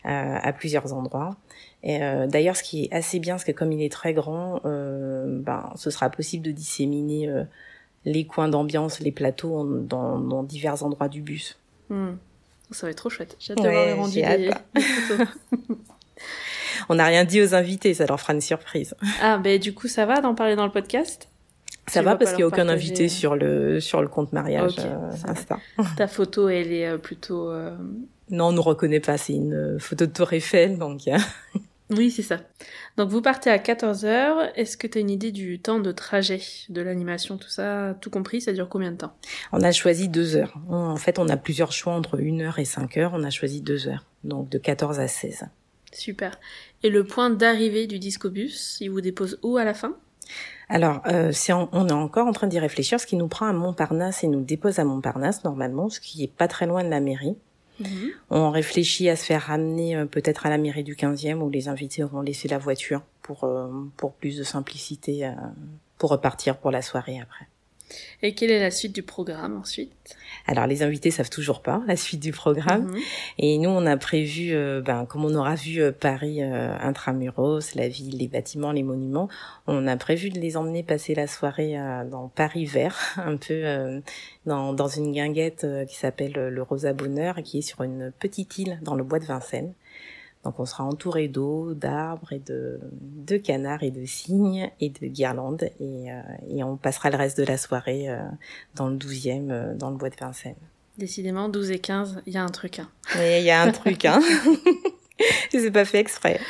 euh, 0.05 0.37
à 0.43 0.53
plusieurs 0.53 0.93
endroits. 0.93 1.37
Et 1.83 2.03
euh, 2.03 2.27
d'ailleurs, 2.27 2.57
ce 2.57 2.63
qui 2.63 2.85
est 2.85 2.93
assez 2.93 3.19
bien, 3.21 3.39
c'est 3.39 3.53
que 3.53 3.59
comme 3.59 3.73
il 3.73 3.83
est 3.83 3.91
très 3.93 4.13
grand, 4.13 4.61
euh, 4.67 5.41
ben, 5.41 5.73
ce 5.77 5.91
sera 5.91 6.11
possible 6.11 6.45
de 6.45 6.51
disséminer 6.53 7.29
euh, 7.29 7.45
les 8.05 8.27
coins 8.27 8.49
d'ambiance, 8.49 9.01
les 9.01 9.13
plateaux 9.13 9.57
en- 9.57 9.65
dans, 9.65 10.19
dans 10.19 10.43
divers 10.43 10.83
endroits 10.85 11.09
du 11.09 11.23
bus. 11.23 11.59
hmm, 11.89 12.13
ça 12.71 12.87
va 12.87 12.91
être 12.91 12.99
trop 12.99 13.09
chouette. 13.11 13.37
J'ai 13.41 13.53
hâte 13.55 13.59
de 13.63 13.69
Ouais, 13.69 13.73
voir 13.73 13.87
les 13.87 13.93
rendus 13.95 14.23
des. 14.23 14.51
On 16.89 16.95
n'a 16.97 17.07
rien 17.07 17.25
dit 17.25 17.41
aux 17.43 17.55
invités, 17.55 17.95
ça 17.95 18.07
leur 18.07 18.21
fera 18.21 18.33
une 18.35 18.41
surprise. 18.41 18.95
Ah, 19.23 19.39
ben 19.39 19.59
du 19.59 19.73
coup, 19.75 19.89
ça 19.89 20.05
va 20.07 20.21
d'en 20.21 20.35
parler 20.35 20.57
dans 20.57 20.67
le 20.67 20.73
podcast? 20.73 21.29
Ça 21.89 22.01
Tu 22.01 22.05
va 22.07 22.17
parce 22.17 22.31
qu'il 22.31 22.39
n'y 22.39 22.45
a 22.45 22.47
aucun 22.47 22.67
partager. 22.67 22.87
invité 22.87 23.09
sur 23.09 23.35
le 23.37 23.81
sur 23.81 24.01
le 24.03 24.09
compte 24.09 24.33
mariage 24.33 24.77
euh. 24.79 25.11
Insta. 25.27 25.59
Ta 25.97 26.07
photo, 26.07 26.49
elle 26.49 26.73
est 26.73 26.87
euh, 26.89 26.99
plutôt... 26.99 27.51
euh, 27.51 27.77
Non, 28.31 28.47
on 28.47 28.53
nous 28.53 28.63
reconnaît 28.63 29.01
pas, 29.01 29.19
c'est 29.19 29.35
une 29.35 29.55
euh, 29.55 29.79
photo 29.79 30.07
de 30.07 30.13
Tour 30.13 30.33
Eiffel, 30.33 30.79
donc 30.79 31.09
euh, 31.09 31.19
Oui, 31.91 32.11
c'est 32.11 32.23
ça. 32.23 32.39
Donc 32.97 33.11
vous 33.11 33.21
partez 33.21 33.51
à 33.51 33.59
14h. 33.59 34.53
Est-ce 34.55 34.79
que 34.79 34.87
tu 34.87 34.97
as 34.97 35.01
une 35.03 35.11
idée 35.11 35.31
du 35.33 35.59
temps 35.59 35.79
de 35.81 35.93
trajet, 35.93 36.41
de 36.71 36.81
l'animation, 36.81 37.37
tout 37.37 37.51
ça, 37.51 37.95
tout 38.01 38.09
compris, 38.09 38.41
ça 38.41 38.53
dure 38.55 38.69
combien 38.71 38.93
de 38.93 38.97
temps? 38.97 39.15
On 39.53 39.61
a 39.63 39.73
choisi 39.73 40.09
deux 40.09 40.37
heures. 40.37 40.55
En 40.71 40.97
fait, 40.97 41.19
on 41.19 41.29
a 41.29 41.37
plusieurs 41.37 41.73
choix 41.73 41.93
entre 41.93 42.19
une 42.21 42.41
heure 42.43 42.59
et 42.59 42.65
cinq 42.65 42.97
heures. 42.97 43.13
On 43.15 43.25
a 43.25 43.31
choisi 43.31 43.61
deux 43.61 43.89
heures. 43.89 44.07
Donc, 44.25 44.49
de 44.49 44.57
14 44.57 45.01
à 45.01 45.09
16. 45.09 45.45
Super. 45.93 46.39
Et 46.83 46.89
le 46.89 47.05
point 47.05 47.29
d'arrivée 47.29 47.87
du 47.87 47.99
discobus, 47.99 48.79
il 48.81 48.89
vous 48.89 49.03
dépose 49.03 49.39
où 49.43 49.59
à 49.59 49.65
la 49.65 49.75
fin? 49.75 49.95
Alors, 50.75 51.03
euh, 51.07 51.33
c'est 51.33 51.53
en- 51.53 51.69
on 51.73 51.87
est 51.87 51.93
encore 51.93 52.27
en 52.27 52.33
train 52.33 52.47
d'y 52.47 52.59
réfléchir. 52.59 52.99
Ce 52.99 53.07
qui 53.07 53.17
nous 53.17 53.29
prend 53.29 53.47
à 53.47 53.53
Montparnasse 53.53 54.25
et 54.25 54.27
nous 54.27 54.41
dépose 54.41 54.79
à 54.79 54.85
Montparnasse, 54.85 55.45
normalement, 55.45 55.91
ce 55.91 56.01
qui 56.01 56.25
est 56.25 56.33
pas 56.33 56.49
très 56.49 56.67
loin 56.67 56.83
de 56.83 56.89
la 56.89 57.01
mairie. 57.01 57.37
On 58.31 58.51
réfléchit 58.51 59.09
à 59.11 59.17
se 59.17 59.25
faire 59.25 59.43
ramener 59.43 59.97
euh, 59.97 60.07
peut-être 60.07 60.47
à 60.47 60.51
la 60.51 60.57
mairie 60.57 60.83
du 60.85 60.95
15e 60.95 61.43
où 61.43 61.51
les 61.51 61.69
invités 61.69 62.03
auront 62.05 62.21
laissé 62.23 62.49
la 62.49 62.57
voiture 62.59 63.03
pour, 63.23 63.45
euh, 63.45 63.69
pour 63.99 64.13
plus 64.15 64.39
de 64.39 64.45
simplicité, 64.45 65.27
euh, 65.27 65.33
pour 65.99 66.11
repartir 66.11 66.57
pour 66.59 66.71
la 66.71 66.81
soirée 66.81 67.21
après. 67.21 67.47
Et 68.23 68.35
quelle 68.35 68.51
est 68.51 68.61
la 68.61 68.71
suite 68.71 68.95
du 68.95 69.03
programme 69.03 69.57
ensuite? 69.57 70.17
Alors 70.47 70.67
les 70.67 70.83
invités 70.83 71.11
savent 71.11 71.31
toujours 71.31 71.63
pas 71.63 71.83
la 71.87 71.97
suite 71.97 72.21
du 72.21 72.33
programme. 72.33 72.89
Mhm. 72.89 72.99
Et 73.39 73.59
nous, 73.59 73.71
on 73.71 73.87
a 73.87 73.97
prévu, 73.97 74.55
euh, 74.55 74.81
ben, 74.81 75.07
comme 75.07 75.25
on 75.25 75.35
aura 75.35 75.55
vu 75.55 75.81
euh, 75.81 75.93
Paris 75.93 76.43
euh, 76.43 76.77
intramuros, 76.81 77.75
la 77.75 77.89
ville, 77.89 78.17
les 78.19 78.29
bâtiments, 78.29 78.73
les 78.73 78.83
monuments, 78.83 79.29
on 79.67 79.87
a 79.87 79.97
prévu 79.97 80.31
de 80.31 80.39
les 80.39 80.57
emmener 80.57 80.83
passer 80.83 81.15
la 81.15 81.27
soirée 81.27 81.77
dans 82.11 82.29
Paris 82.29 82.67
vert, 82.67 82.99
un 83.17 83.37
peu 83.37 84.03
dans, 84.47 84.73
dans 84.73 84.89
une 84.89 85.13
guinguette 85.13 85.67
qui 85.89 85.97
s'appelle 85.97 86.33
le 86.33 86.63
Rosa 86.63 86.93
Bonheur, 86.93 87.37
qui 87.45 87.59
est 87.59 87.63
sur 87.63 87.83
une 87.83 88.13
petite 88.19 88.59
île 88.59 88.79
dans 88.83 88.95
le 88.95 89.05
bois 89.05 89.19
de 89.19 89.25
Vincennes. 89.25 89.75
Donc 90.45 90.59
on 90.59 90.67
sera 90.67 90.85
entouré 90.85 91.29
d'eau, 91.29 91.73
d'arbres 91.75 92.33
et 92.33 92.41
de, 92.41 92.81
de 92.93 93.37
canards 93.37 93.85
et 93.85 93.91
de 93.91 94.05
cygnes 94.05 94.71
et 94.81 94.91
de 94.91 95.07
guirlandes 95.07 95.69
et, 95.79 96.11
euh, 96.11 96.21
et 96.49 96.65
on 96.65 96.77
passera 96.77 97.11
le 97.11 97.17
reste 97.17 97.39
de 97.39 97.45
la 97.45 97.57
soirée 97.57 98.09
euh, 98.09 98.21
dans 98.75 98.89
le 98.89 98.97
12e, 98.97 99.51
euh, 99.51 99.75
dans 99.75 99.91
le 99.91 99.97
bois 99.97 100.11
de 100.11 100.17
Vincennes. 100.17 100.57
Décidément, 100.99 101.49
12 101.49 101.71
et 101.71 101.79
15, 101.79 102.23
il 102.27 102.33
y 102.35 102.37
a 102.37 102.43
un 102.43 102.49
truc. 102.49 102.81
Hein. 102.81 102.89
Mais 103.17 103.41
il 103.41 103.47
y 103.47 103.51
a 103.51 103.63
un 103.63 103.71
truc, 103.71 104.05
hein. 104.05 104.21
Je 105.53 105.59
sais 105.59 105.71
pas 105.71 105.85
fait 105.85 106.01
exprès. 106.01 106.41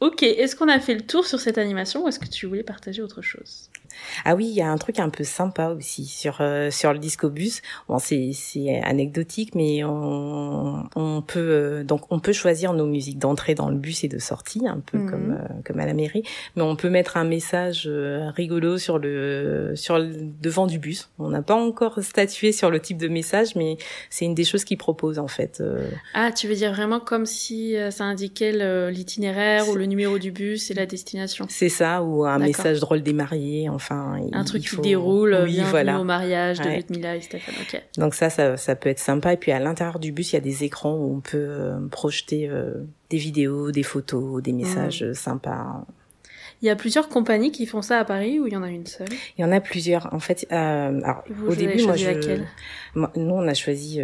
Ok, 0.00 0.22
est-ce 0.22 0.56
qu'on 0.56 0.68
a 0.68 0.80
fait 0.80 0.94
le 0.94 1.02
tour 1.02 1.26
sur 1.26 1.40
cette 1.40 1.58
animation 1.58 2.04
ou 2.04 2.08
est-ce 2.08 2.18
que 2.18 2.28
tu 2.28 2.46
voulais 2.46 2.62
partager 2.62 3.02
autre 3.02 3.20
chose? 3.20 3.68
Ah 4.24 4.34
oui, 4.34 4.46
il 4.46 4.54
y 4.54 4.62
a 4.62 4.70
un 4.70 4.78
truc 4.78 4.98
un 4.98 5.08
peu 5.10 5.24
sympa 5.24 5.68
aussi 5.68 6.04
sur 6.06 6.38
euh, 6.40 6.70
sur 6.70 6.92
le 6.92 6.98
discobus. 6.98 7.62
Bon, 7.88 7.98
c'est 7.98 8.30
c'est 8.34 8.80
anecdotique, 8.82 9.54
mais 9.54 9.84
on 9.84 10.88
on 10.96 11.22
peut 11.22 11.38
euh, 11.40 11.84
donc 11.84 12.02
on 12.10 12.18
peut 12.20 12.32
choisir 12.32 12.72
nos 12.72 12.86
musiques 12.86 13.18
d'entrée 13.18 13.54
dans 13.54 13.68
le 13.68 13.76
bus 13.76 14.04
et 14.04 14.08
de 14.08 14.18
sortie, 14.18 14.66
un 14.66 14.80
peu 14.80 14.98
Mhm. 14.98 15.10
comme 15.10 15.30
euh, 15.32 15.48
comme 15.64 15.80
à 15.80 15.86
la 15.86 15.94
mairie. 15.94 16.22
Mais 16.56 16.62
on 16.62 16.76
peut 16.76 16.90
mettre 16.90 17.16
un 17.16 17.24
message 17.24 17.84
euh, 17.86 18.30
rigolo 18.34 18.78
sur 18.78 18.98
le 18.98 19.72
sur 19.76 19.98
le 19.98 20.10
devant 20.40 20.66
du 20.66 20.78
bus. 20.78 21.08
On 21.18 21.28
n'a 21.30 21.42
pas 21.42 21.54
encore 21.54 21.98
statué 22.02 22.52
sur 22.52 22.70
le 22.70 22.80
type 22.80 22.98
de 22.98 23.08
message, 23.08 23.54
mais 23.56 23.76
c'est 24.10 24.24
une 24.24 24.34
des 24.34 24.44
choses 24.44 24.64
qu'ils 24.64 24.78
proposent 24.78 25.18
en 25.18 25.28
fait. 25.28 25.60
euh. 25.60 25.88
Ah, 26.14 26.32
tu 26.32 26.48
veux 26.48 26.54
dire 26.54 26.72
vraiment 26.72 27.00
comme 27.00 27.26
si 27.26 27.74
ça 27.90 28.04
indiquait 28.04 28.52
l'itinéraire 28.90 29.68
ou 29.68 29.74
le 29.74 29.86
numéro 29.86 30.18
du 30.18 30.30
bus 30.30 30.70
et 30.70 30.74
la 30.74 30.86
destination 30.86 31.46
C'est 31.48 31.68
ça 31.68 32.02
ou 32.02 32.24
un 32.24 32.38
message 32.38 32.80
drôle 32.80 33.02
des 33.02 33.12
mariés. 33.12 33.68
Enfin, 33.68 33.89
Un 33.90 34.18
il- 34.18 34.44
truc 34.44 34.62
il 34.64 34.68
qui 34.70 34.80
déroule, 34.80 35.34
euh, 35.34 35.44
Oui, 35.44 35.60
voilà. 35.68 35.98
au 36.00 36.04
mariage 36.04 36.60
de 36.60 36.64
Ouais. 36.64 36.76
Ludmilla 36.76 37.16
et 37.16 37.20
Stéphane. 37.20 37.54
Donc 37.98 38.14
ça, 38.14 38.30
ça, 38.30 38.56
ça 38.56 38.76
peut 38.76 38.88
être 38.88 38.98
sympa. 39.00 39.32
Et 39.32 39.36
puis 39.36 39.50
à 39.52 39.58
l'intérieur 39.58 39.98
du 39.98 40.12
bus, 40.12 40.32
il 40.32 40.36
y 40.36 40.38
a 40.38 40.40
des 40.42 40.62
écrans 40.64 40.94
où 40.94 41.16
on 41.16 41.20
peut 41.20 41.36
euh, 41.38 41.78
projeter 41.90 42.48
euh, 42.48 42.74
des 43.10 43.16
vidéos, 43.18 43.72
des 43.72 43.82
photos, 43.82 44.42
des 44.42 44.52
messages 44.52 45.12
sympas. 45.12 45.84
Il 46.62 46.66
y 46.66 46.70
a 46.70 46.76
plusieurs 46.76 47.08
compagnies 47.08 47.52
qui 47.52 47.64
font 47.66 47.80
ça 47.82 47.98
à 47.98 48.04
Paris 48.04 48.38
ou 48.38 48.46
il 48.46 48.52
y 48.52 48.56
en 48.56 48.62
a 48.62 48.68
une 48.70 48.86
seule? 48.86 49.08
Il 49.38 49.40
y 49.40 49.44
en 49.44 49.50
a 49.50 49.60
plusieurs. 49.60 50.12
En 50.12 50.20
fait, 50.20 50.46
euh, 50.52 51.00
alors 51.02 51.24
Vous, 51.30 51.46
au 51.46 51.48
vous 51.48 51.52
avez 51.54 51.66
début, 51.68 51.82
moi, 51.84 51.96
choisi 51.96 52.04
je, 52.04 52.10
laquelle? 52.10 52.46
moi- 52.94 53.10
nous, 53.16 53.34
on 53.34 53.48
a 53.48 53.54
choisi 53.54 54.00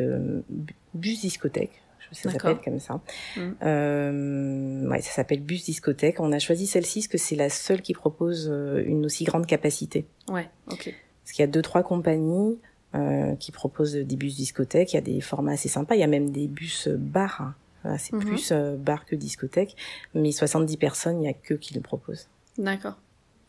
bu- 0.48 0.74
bus 0.94 1.20
discothèque. 1.20 1.82
Ça 2.12 2.30
s'appelle 2.30 2.58
comme 2.64 2.78
ça. 2.80 3.00
Mm. 3.36 3.40
Euh, 3.62 4.88
ouais, 4.90 5.00
ça 5.02 5.10
s'appelle 5.12 5.40
bus 5.42 5.64
discothèque. 5.64 6.20
On 6.20 6.32
a 6.32 6.38
choisi 6.38 6.66
celle-ci 6.66 7.00
parce 7.00 7.08
que 7.08 7.18
c'est 7.18 7.36
la 7.36 7.48
seule 7.50 7.82
qui 7.82 7.92
propose 7.94 8.48
euh, 8.50 8.82
une 8.86 9.04
aussi 9.06 9.24
grande 9.24 9.46
capacité. 9.46 10.06
Ouais, 10.28 10.48
ok. 10.70 10.94
Parce 11.24 11.32
qu'il 11.32 11.42
y 11.42 11.48
a 11.48 11.50
deux, 11.50 11.62
trois 11.62 11.82
compagnies 11.82 12.58
euh, 12.94 13.34
qui 13.36 13.52
proposent 13.52 13.94
des 13.94 14.16
bus 14.16 14.36
discothèques. 14.36 14.92
Il 14.92 14.96
y 14.96 14.98
a 14.98 15.02
des 15.02 15.20
formats 15.20 15.52
assez 15.52 15.68
sympas. 15.68 15.94
Il 15.96 16.00
y 16.00 16.04
a 16.04 16.08
même 16.08 16.30
des 16.30 16.46
bus 16.46 16.88
bars. 16.88 17.52
Voilà, 17.82 17.98
c'est 17.98 18.12
Mhm. 18.14 18.20
plus 18.24 18.52
euh, 18.52 18.76
bar 18.76 19.04
que 19.04 19.14
discothèque. 19.16 19.76
Mais 20.14 20.32
70 20.32 20.76
personnes, 20.76 21.16
il 21.18 21.20
n'y 21.22 21.28
a 21.28 21.32
que 21.34 21.54
qui 21.54 21.74
le 21.74 21.80
proposent. 21.80 22.28
D'accord. 22.58 22.96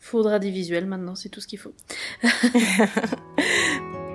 Faudra 0.00 0.38
des 0.38 0.50
visuels 0.50 0.86
maintenant, 0.86 1.14
c'est 1.16 1.28
tout 1.28 1.40
ce 1.40 1.46
qu'il 1.48 1.58
faut. 1.58 1.72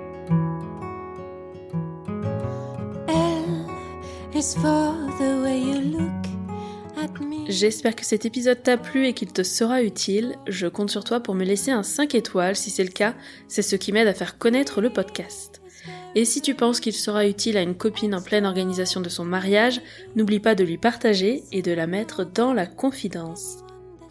J'espère 7.48 7.96
que 7.96 8.04
cet 8.04 8.24
épisode 8.24 8.62
t'a 8.62 8.76
plu 8.76 9.06
et 9.06 9.14
qu'il 9.14 9.32
te 9.32 9.42
sera 9.42 9.82
utile. 9.82 10.36
Je 10.46 10.66
compte 10.66 10.90
sur 10.90 11.04
toi 11.04 11.20
pour 11.20 11.34
me 11.34 11.44
laisser 11.44 11.70
un 11.70 11.82
5 11.82 12.14
étoiles. 12.14 12.56
Si 12.56 12.70
c'est 12.70 12.84
le 12.84 12.90
cas, 12.90 13.14
c'est 13.48 13.62
ce 13.62 13.76
qui 13.76 13.92
m'aide 13.92 14.08
à 14.08 14.12
faire 14.14 14.36
connaître 14.36 14.80
le 14.80 14.90
podcast. 14.90 15.62
Et 16.14 16.24
si 16.24 16.42
tu 16.42 16.54
penses 16.54 16.80
qu'il 16.80 16.92
sera 16.92 17.26
utile 17.26 17.56
à 17.56 17.62
une 17.62 17.74
copine 17.74 18.14
en 18.14 18.22
pleine 18.22 18.44
organisation 18.44 19.00
de 19.00 19.08
son 19.08 19.24
mariage, 19.24 19.80
n'oublie 20.14 20.40
pas 20.40 20.54
de 20.54 20.64
lui 20.64 20.76
partager 20.78 21.42
et 21.50 21.62
de 21.62 21.72
la 21.72 21.86
mettre 21.86 22.24
dans 22.24 22.52
la 22.52 22.66
confidence. 22.66 23.63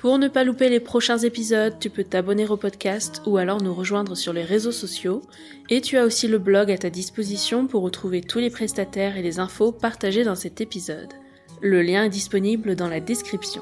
Pour 0.03 0.17
ne 0.17 0.27
pas 0.27 0.43
louper 0.43 0.67
les 0.67 0.81
prochains 0.81 1.19
épisodes, 1.19 1.79
tu 1.79 1.89
peux 1.89 2.03
t'abonner 2.03 2.45
au 2.45 2.57
podcast 2.57 3.21
ou 3.25 3.37
alors 3.37 3.61
nous 3.61 3.73
rejoindre 3.73 4.15
sur 4.15 4.33
les 4.33 4.43
réseaux 4.43 4.73
sociaux. 4.73 5.21
Et 5.69 5.79
tu 5.79 5.95
as 5.95 6.03
aussi 6.03 6.27
le 6.27 6.39
blog 6.39 6.69
à 6.69 6.77
ta 6.77 6.89
disposition 6.89 7.67
pour 7.67 7.83
retrouver 7.83 8.19
tous 8.19 8.39
les 8.39 8.49
prestataires 8.49 9.15
et 9.15 9.21
les 9.21 9.39
infos 9.39 9.71
partagées 9.71 10.25
dans 10.25 10.35
cet 10.35 10.59
épisode. 10.59 11.13
Le 11.61 11.81
lien 11.81 12.03
est 12.03 12.09
disponible 12.09 12.75
dans 12.75 12.89
la 12.89 12.99
description. 12.99 13.61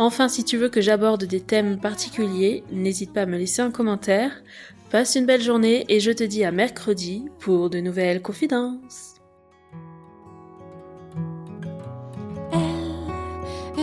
Enfin, 0.00 0.26
si 0.26 0.42
tu 0.42 0.56
veux 0.56 0.70
que 0.70 0.80
j'aborde 0.80 1.22
des 1.22 1.40
thèmes 1.40 1.78
particuliers, 1.78 2.64
n'hésite 2.72 3.12
pas 3.12 3.22
à 3.22 3.26
me 3.26 3.38
laisser 3.38 3.62
un 3.62 3.70
commentaire. 3.70 4.42
Passe 4.90 5.14
une 5.14 5.24
belle 5.24 5.40
journée 5.40 5.84
et 5.88 6.00
je 6.00 6.10
te 6.10 6.24
dis 6.24 6.42
à 6.42 6.50
mercredi 6.50 7.26
pour 7.38 7.70
de 7.70 7.78
nouvelles 7.78 8.22
confidences. 8.22 9.13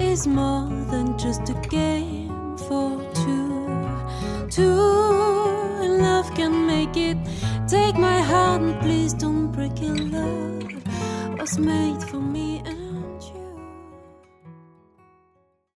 is 0.00 0.26
more 0.26 0.68
than 0.90 1.18
just 1.18 1.48
a 1.48 1.54
game 1.68 2.56
for 2.56 3.00
two. 3.14 3.66
Two, 4.50 4.72
love 6.00 6.32
can 6.34 6.66
make 6.66 6.96
it. 6.96 7.16
Take 7.68 7.96
my 7.96 8.20
heart 8.20 8.62
and 8.62 8.80
please 8.80 9.12
don't 9.12 9.50
break 9.52 9.80
it. 9.82 9.98
Love 10.12 11.38
was 11.38 11.58
made 11.58 12.02
for 12.04 12.20
me. 12.20 12.62